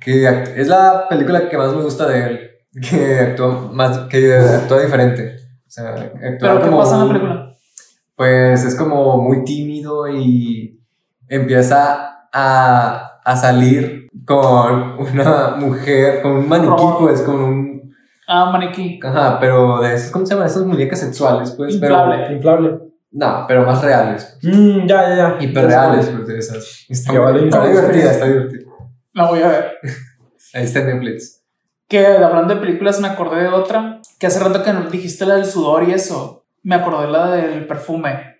que 0.00 0.26
es 0.56 0.68
la 0.68 1.06
película 1.08 1.48
que 1.48 1.58
más 1.58 1.74
me 1.74 1.82
gusta 1.82 2.08
de 2.08 2.26
él, 2.26 2.50
que 2.88 3.18
actúa, 3.18 3.70
más, 3.72 3.98
que 4.08 4.34
actúa 4.34 4.80
diferente. 4.80 5.41
O 5.72 5.74
sea, 5.74 5.94
actúa 5.94 6.36
¿Pero 6.38 6.58
qué 6.58 6.64
como 6.66 6.78
pasa 6.80 6.96
en 6.96 7.00
la 7.00 7.08
película? 7.08 7.56
Pues 8.14 8.62
es 8.62 8.74
como 8.74 9.16
muy 9.22 9.42
tímido 9.42 10.06
y 10.06 10.78
empieza 11.28 12.28
a, 12.30 13.20
a 13.24 13.36
salir 13.36 14.06
con 14.26 14.98
una 14.98 15.56
mujer, 15.56 16.20
con 16.20 16.32
un 16.32 16.46
maniquí, 16.46 16.68
Robot. 16.68 16.98
pues, 16.98 17.22
con 17.22 17.36
un... 17.36 17.94
Ah, 18.28 18.50
maniquí. 18.52 19.00
Ajá, 19.02 19.40
pero 19.40 19.80
de 19.80 19.94
esos, 19.94 20.10
¿cómo 20.10 20.26
se 20.26 20.34
llaman? 20.34 20.48
Esas 20.48 20.66
muñecas 20.66 21.00
sexuales, 21.00 21.52
pues, 21.52 21.72
Inflable. 21.76 22.18
pero... 22.18 22.34
Inflable. 22.34 22.78
No, 23.12 23.46
pero 23.48 23.64
más 23.64 23.82
reales. 23.82 24.38
Mm, 24.42 24.86
ya, 24.86 25.08
ya, 25.08 25.16
ya. 25.16 25.36
Hiperreales, 25.40 26.06
pues, 26.06 26.26
de 26.26 26.38
esas. 26.38 26.84
Está, 26.90 27.12
está 27.34 27.66
divertida, 27.66 28.10
está 28.10 28.26
divertida. 28.26 28.70
La 29.14 29.26
voy 29.26 29.40
a 29.40 29.48
ver. 29.48 29.72
Ahí 30.54 30.64
está 30.64 30.80
en 30.80 30.86
Netflix. 30.88 31.41
Que 31.92 32.06
hablando 32.06 32.54
de 32.54 32.60
películas 32.60 33.00
me 33.00 33.08
acordé 33.08 33.42
de 33.42 33.48
otra. 33.48 34.00
Que 34.18 34.26
hace 34.26 34.40
rato 34.40 34.62
que 34.62 34.72
nos 34.72 34.90
dijiste 34.90 35.26
la 35.26 35.34
del 35.36 35.44
sudor 35.44 35.86
y 35.86 35.92
eso. 35.92 36.46
Me 36.62 36.74
acordé 36.76 37.10
la 37.10 37.30
del 37.36 37.66
perfume. 37.66 38.32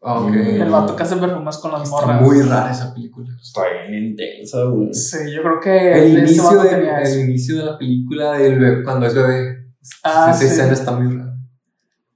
Ok. 0.00 0.28
Mm. 0.30 0.62
El 0.62 0.70
vato 0.70 0.94
que 0.96 1.02
hace 1.02 1.16
perfumes 1.16 1.56
con 1.58 1.72
las 1.72 1.82
Está 1.84 1.96
morras. 1.96 2.20
muy 2.22 2.42
rara 2.42 2.70
esa 2.70 2.92
película. 2.92 3.28
Está 3.40 3.62
bien 3.88 4.04
intensa, 4.04 4.64
güey. 4.64 4.92
Sí, 4.92 5.16
yo 5.34 5.42
creo 5.42 5.60
que 5.60 5.92
El 5.92 6.16
ese 6.16 6.18
inicio, 6.34 6.62
de, 6.62 6.68
tenía 6.68 6.98
el 7.00 7.06
eso. 7.06 7.20
inicio 7.20 7.56
de 7.58 7.64
la 7.64 7.78
película, 7.78 8.32
del 8.32 8.58
bebé- 8.58 8.84
cuando 8.84 9.06
es 9.06 9.14
bebé. 9.14 9.72
Ah, 10.04 10.28
esa 10.30 10.38
sí. 10.40 10.44
escena 10.46 10.72
está 10.72 10.92
muy 10.92 11.16
rara. 11.16 11.36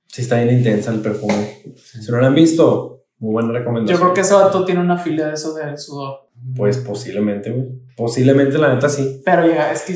Sí, 0.07 0.23
está 0.23 0.37
bien 0.43 0.59
intensa 0.59 0.91
el 0.93 1.01
perfume. 1.01 1.63
Si 1.77 2.11
no 2.11 2.19
lo 2.19 2.27
han 2.27 2.35
visto, 2.35 3.05
muy 3.19 3.33
buena 3.33 3.53
recomendación. 3.53 3.97
Yo 3.99 4.03
creo 4.03 4.15
que 4.15 4.21
ese 4.21 4.35
vato 4.35 4.65
tiene 4.67 4.81
una 4.81 4.99
filia 4.99 5.29
de 5.29 5.35
eso 5.35 5.55
del 5.55 5.77
sudor. 5.79 6.29
Pues 6.57 6.77
posiblemente, 6.79 7.51
güey. 7.51 7.69
Posiblemente, 7.97 8.59
la 8.59 8.75
neta, 8.75 8.89
sí. 8.89 9.23
Pero 9.25 9.47
llega, 9.47 9.73
es 9.73 9.83
que. 9.83 9.95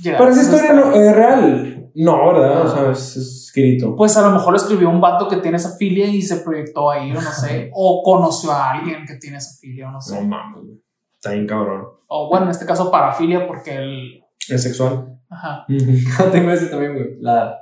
Llega- 0.00 0.18
Pero 0.18 0.30
esa 0.30 0.42
historia 0.42 0.72
no, 0.72 0.92
es 0.92 1.14
real. 1.16 1.90
No, 1.94 2.32
¿verdad? 2.32 2.62
O 2.66 2.68
sea, 2.68 2.90
es, 2.90 3.16
es 3.16 3.44
escrito. 3.46 3.94
Pues 3.94 4.16
a 4.16 4.22
lo 4.22 4.30
mejor 4.32 4.50
lo 4.52 4.56
escribió 4.56 4.90
un 4.90 5.00
vato 5.00 5.28
que 5.28 5.36
tiene 5.36 5.56
esa 5.58 5.76
filia 5.76 6.06
y 6.06 6.20
se 6.22 6.38
proyectó 6.38 6.90
ahí, 6.90 7.12
o 7.12 7.14
no 7.14 7.20
sé. 7.30 7.70
o 7.72 8.02
conoció 8.02 8.50
a 8.50 8.72
alguien 8.72 9.04
que 9.06 9.14
tiene 9.16 9.36
esa 9.36 9.56
filia, 9.60 9.88
o 9.88 9.92
no 9.92 10.00
sé. 10.00 10.16
No 10.20 10.26
mames, 10.26 10.62
güey. 10.64 10.80
Está 11.14 11.30
bien 11.30 11.46
cabrón. 11.46 11.84
O 12.08 12.28
bueno, 12.28 12.46
en 12.46 12.50
este 12.50 12.66
caso 12.66 12.90
parafilia, 12.90 13.46
porque 13.46 13.76
él. 13.76 14.24
Es 14.48 14.62
sexual. 14.64 15.18
Ajá. 15.30 15.64
Tengo 16.32 16.50
ese 16.50 16.66
también, 16.66 16.94
güey. 16.94 17.16
La 17.20 17.60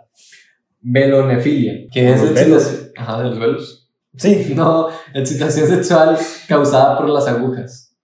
velonefilia, 0.80 1.88
que 1.92 2.12
es 2.12 2.20
Los 2.20 2.30
excitación. 2.30 2.90
Ajá, 2.96 3.18
de 3.18 3.24
los 3.28 3.38
velos. 3.38 3.90
Sí. 4.16 4.52
No, 4.56 4.88
excitación 5.14 5.68
sexual 5.68 6.18
causada 6.48 6.96
por 6.98 7.08
las 7.08 7.26
agujas. 7.28 7.94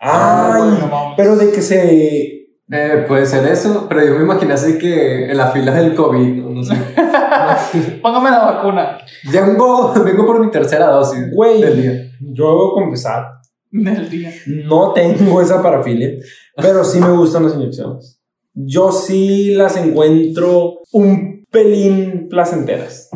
Ay, 0.00 0.60
bueno, 0.70 0.88
vamos. 0.90 1.14
pero 1.16 1.36
de 1.36 1.50
que 1.52 1.62
se. 1.62 2.37
Eh, 2.70 3.04
puede 3.08 3.24
ser 3.24 3.46
eso, 3.50 3.86
pero 3.88 4.04
yo 4.04 4.14
me 4.14 4.24
imaginé 4.24 4.52
así 4.52 4.76
que 4.78 5.30
en 5.30 5.36
la 5.36 5.50
fila 5.50 5.72
del 5.72 5.94
COVID, 5.94 6.42
no, 6.42 6.50
no 6.50 6.62
sé. 6.62 6.74
Póngame 8.02 8.30
la 8.30 8.44
vacuna 8.44 8.98
Vengo, 9.32 9.94
vengo 10.04 10.26
por 10.26 10.44
mi 10.44 10.50
tercera 10.50 10.86
dosis 10.88 11.30
Güey. 11.32 11.62
del 11.62 11.82
día. 11.82 11.92
Yo 12.20 12.48
debo 12.50 12.74
confesar, 12.74 13.24
del 13.70 14.10
día. 14.10 14.30
no 14.66 14.92
tengo 14.92 15.40
esa 15.40 15.62
parafilia, 15.62 16.10
pero 16.56 16.84
sí 16.84 17.00
me 17.00 17.10
gustan 17.10 17.44
las 17.44 17.54
inyecciones. 17.54 18.20
Yo 18.52 18.92
sí 18.92 19.54
las 19.54 19.76
encuentro 19.76 20.80
un 20.92 21.46
pelín 21.50 22.28
placenteras. 22.28 23.08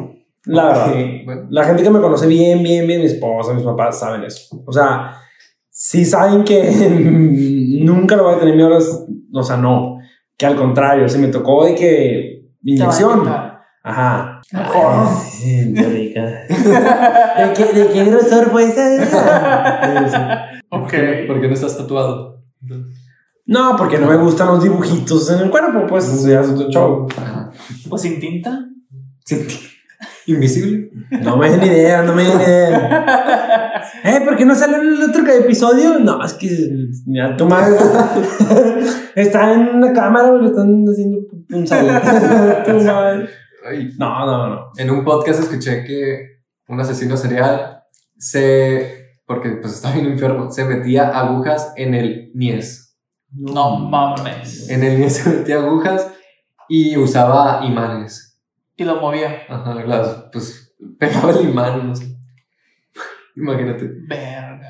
La 0.45 0.66
verdad. 0.69 0.95
Bueno. 1.24 1.47
La 1.51 1.65
gente 1.65 1.83
que 1.83 1.91
me 1.91 2.01
conoce 2.01 2.27
bien, 2.27 2.62
bien, 2.62 2.87
bien, 2.87 3.01
mi 3.01 3.07
esposa, 3.07 3.53
mis 3.53 3.65
papás 3.65 3.99
saben 4.01 4.24
eso. 4.24 4.62
O 4.66 4.73
sea, 4.73 5.16
sí 5.70 6.05
saben 6.05 6.45
que 6.45 6.62
nunca 7.83 8.16
lo 8.16 8.24
voy 8.24 8.35
a 8.35 8.39
tener 8.39 8.55
miedo 8.55 8.69
a 8.69 8.74
las... 8.74 9.07
O 9.32 9.42
sea, 9.42 9.56
no. 9.56 9.98
Que 10.36 10.46
al 10.46 10.56
contrario, 10.56 11.09
si 11.09 11.18
me 11.18 11.28
tocó 11.28 11.64
de 11.64 11.74
que... 11.74 12.48
Inyección. 12.64 13.28
Ajá. 13.84 14.40
Ay, 14.52 15.74
qué 15.74 15.82
rica. 15.82 16.22
¿De 16.48 17.52
qué, 17.54 17.64
de 17.72 17.88
qué 17.92 18.04
grosor 18.04 18.50
fue 18.50 18.64
esa? 18.64 20.48
Ok. 20.74 20.94
¿Por 21.26 21.40
qué 21.40 21.48
no 21.48 21.54
estás 21.54 21.76
tatuado? 21.76 22.40
No, 23.44 23.76
porque 23.76 23.98
no 23.98 24.06
me 24.06 24.16
gustan 24.16 24.46
los 24.48 24.62
dibujitos 24.62 25.30
en 25.30 25.40
el 25.40 25.50
cuerpo, 25.50 25.86
pues 25.86 26.09
eso 26.09 26.28
ya 26.28 26.40
es 26.40 26.48
otro 26.48 26.70
show. 26.70 27.06
Ajá. 27.14 27.50
Pues 27.90 28.02
sin 28.02 28.18
tinta. 28.18 28.66
Sí. 29.24 29.46
Invisible. 30.27 30.90
No 31.23 31.36
me 31.36 31.51
den 31.51 31.62
idea, 31.65 32.03
no 32.03 32.15
me 32.15 32.24
den 32.24 32.40
idea. 32.40 33.82
¿Eh? 34.05 34.20
¿Por 34.24 34.36
qué 34.36 34.44
no 34.44 34.55
sale 34.55 34.77
en 34.77 34.94
el 34.94 35.03
otro 35.03 35.27
episodio? 35.27 35.99
No, 35.99 36.24
es 36.24 36.35
que 36.35 36.49
mira, 37.07 37.36
tu 37.36 37.47
madre 37.47 37.77
está 39.15 39.53
en 39.53 39.69
una 39.77 39.93
cámara, 39.93 40.31
güey, 40.31 40.43
le 40.43 40.49
están 40.49 40.85
haciendo 40.89 41.19
un. 41.51 41.66
Ay, 43.65 43.90
No, 43.99 44.27
no, 44.27 44.49
no. 44.49 44.70
En 44.77 44.90
un 44.90 45.05
podcast 45.05 45.40
escuché 45.40 45.85
que 45.85 46.43
un 46.69 46.81
asesino 46.81 47.16
serial 47.16 47.82
se. 48.16 49.03
Porque 49.27 49.51
pues 49.61 49.74
estaba 49.74 49.94
bien 49.94 50.07
enfermo, 50.07 50.51
se 50.51 50.65
metía 50.65 51.09
agujas 51.09 51.73
en 51.77 51.94
el 51.94 52.32
niés. 52.35 52.99
No 53.31 53.78
mames. 53.78 54.69
En 54.69 54.82
el 54.82 54.99
niés 54.99 55.16
se 55.16 55.31
metía 55.31 55.57
agujas 55.57 56.12
y 56.69 56.97
usaba 56.97 57.65
imanes. 57.65 58.31
Y 58.77 58.85
lo 58.85 59.01
movía. 59.01 59.43
Ajá, 59.49 59.74
las, 59.74 60.09
pues 60.32 60.74
pegaba 60.99 61.31
el 61.32 61.49
imán, 61.51 61.89
no 61.89 61.97
sé. 61.97 62.16
Imagínate. 63.36 63.90
Verga. 64.09 64.69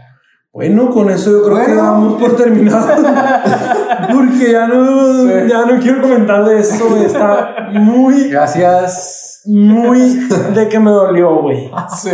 Bueno, 0.53 0.91
con 0.91 1.09
eso 1.11 1.31
yo 1.31 1.45
creo 1.45 1.65
que 1.66 1.74
damos 1.74 2.20
por 2.20 2.37
terminado. 2.37 2.87
Porque 4.12 4.53
ya 4.53 4.66
no, 4.66 5.27
Sí. 5.27 5.49
ya 5.49 5.65
no 5.66 5.81
quiero 5.81 6.03
comentar 6.03 6.45
de 6.45 6.61
eso, 6.61 6.89
güey. 6.91 7.05
Está 7.07 7.69
muy, 7.73 8.29
Gracias. 8.29 9.43
muy 9.47 10.29
de 10.55 10.69
que 10.69 10.79
me 10.79 10.91
dolió, 10.91 11.37
güey. 11.41 11.70
Sí. 11.97 12.11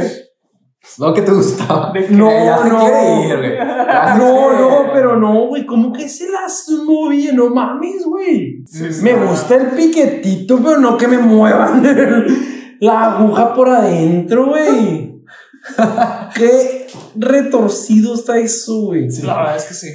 No 0.97 1.13
que 1.15 1.23
te 1.23 1.33
gustaba. 1.33 1.93
De 1.93 2.07
que- 2.07 2.13
No, 2.15 2.31
ya 2.31 2.65
no. 2.65 2.79
quiere 2.81 3.27
ir, 3.29 3.37
güey. 3.39 3.57
Ya 3.57 4.13
se 4.15 4.19
No, 4.19 4.25
quiere 4.49 4.59
no, 4.61 4.83
ir. 4.85 4.91
pero 4.93 5.17
no, 5.17 5.47
güey. 5.47 5.67
¿Cómo 5.67 5.93
que 5.93 6.09
se 6.09 6.29
las 6.31 6.69
movía? 6.85 7.33
No 7.33 7.51
mames, 7.51 8.05
güey. 8.05 8.63
Sí, 8.67 8.93
sí. 8.93 9.03
Me 9.03 9.15
gusta 9.15 9.55
el 9.57 9.67
piquetito, 9.69 10.59
pero 10.65 10.79
no 10.79 10.97
que 10.97 11.07
me 11.09 11.19
muevan 11.19 11.83
la 12.81 13.15
aguja 13.17 13.55
por 13.55 13.69
adentro, 13.69 14.47
güey. 14.47 15.23
Qué 16.35 16.87
retorcido 17.17 18.15
está 18.15 18.39
eso, 18.39 18.81
güey. 18.87 19.09
La 19.23 19.37
verdad 19.37 19.57
es 19.57 19.65
que 19.65 19.75
sí. 19.75 19.89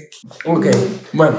Ok, 0.45 0.67
bueno. 1.13 1.35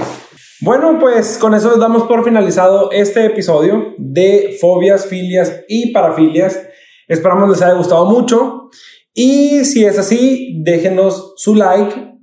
Bueno, 0.60 0.98
pues 0.98 1.36
con 1.36 1.52
eso 1.54 1.76
damos 1.76 2.04
por 2.04 2.24
finalizado 2.24 2.90
este 2.90 3.26
episodio 3.26 3.94
de 3.98 4.56
fobias, 4.60 5.06
filias 5.06 5.60
y 5.68 5.92
parafilias. 5.92 6.58
Esperamos 7.06 7.50
les 7.50 7.60
haya 7.60 7.74
gustado 7.74 8.06
mucho. 8.06 8.70
Y 9.14 9.64
si 9.64 9.84
es 9.84 9.98
así, 9.98 10.60
déjenos 10.64 11.34
su 11.36 11.54
like, 11.54 12.18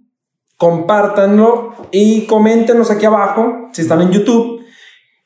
compártanlo 0.58 1.74
y 1.92 2.26
coméntenos 2.26 2.92
aquí 2.92 3.06
abajo 3.06 3.70
si 3.72 3.82
están 3.82 4.02
en 4.02 4.12
YouTube. 4.12 4.62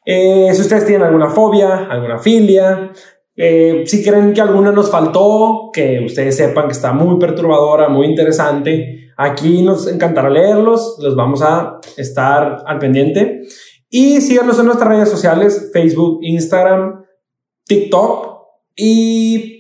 Eh, 0.06 0.52
si 0.54 0.62
ustedes 0.62 0.86
tienen 0.86 1.08
alguna 1.08 1.30
fobia, 1.30 1.88
alguna 1.90 2.20
filia, 2.20 2.92
eh, 3.36 3.84
si 3.86 4.04
creen 4.04 4.34
que 4.34 4.42
alguna 4.42 4.72
nos 4.72 4.92
faltó, 4.92 5.72
que 5.74 6.02
ustedes 6.06 6.38
sepan 6.38 6.68
que 6.68 6.74
está 6.74 6.94
muy 6.94 7.20
perturbadora, 7.20 7.90
muy 7.90 8.06
interesante, 8.06 9.12
aquí 9.18 9.64
nos 9.64 9.88
encantará 9.88 10.30
leerlos, 10.30 10.98
los 11.02 11.16
vamos 11.16 11.42
a 11.42 11.80
estar 11.98 12.64
al 12.66 12.78
pendiente. 12.78 13.42
Y 13.90 14.22
síganos 14.22 14.60
en 14.60 14.68
nuestras 14.68 14.90
redes 14.90 15.10
sociales, 15.10 15.72
Facebook, 15.74 16.20
Instagram, 16.22 17.04
TikTok 17.66 18.38
y 18.76 19.55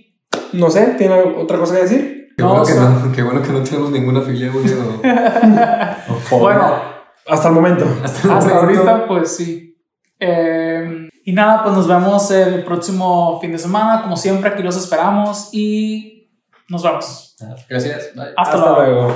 no 0.55 0.69
sé, 0.69 0.95
¿tiene 0.97 1.15
otra 1.21 1.57
cosa 1.57 1.75
que 1.75 1.81
decir? 1.83 2.33
Qué, 2.37 2.43
No, 2.43 2.49
bueno, 2.49 2.65
que 2.65 2.73
o 2.73 2.75
sea- 2.75 2.89
no, 2.89 3.11
qué 3.13 3.23
bueno 3.23 3.41
que 3.41 3.49
no 3.53 3.61
tenemos 3.61 3.91
ninguna 3.91 4.21
filia, 4.21 4.51
güey. 4.51 4.65
o-. 4.73 6.39
Bueno, 6.39 6.73
Hasta 7.27 7.47
el 7.49 7.53
momento. 7.53 7.85
hasta, 8.03 8.27
el 8.27 8.33
hasta 8.33 8.53
momento. 8.55 8.81
ahorita, 8.81 9.07
pues 9.07 9.35
sí. 9.35 9.77
Eh, 10.19 11.09
y 11.23 11.33
nada, 11.33 11.63
pues 11.63 11.75
nos 11.75 11.87
vemos 11.87 12.29
el 12.31 12.63
próximo 12.63 13.39
fin 13.41 13.51
de 13.51 13.57
semana. 13.57 14.01
Como 14.03 14.15
siempre, 14.17 14.49
aquí 14.49 14.61
los 14.63 14.75
esperamos 14.77 15.49
y 15.53 16.29
nos 16.69 16.83
vemos. 16.83 17.35
Gracias. 17.69 18.11
Bye. 18.15 18.25
Hasta, 18.37 18.57
Hasta 18.57 18.57
luego. 18.81 19.01
luego. 19.01 19.15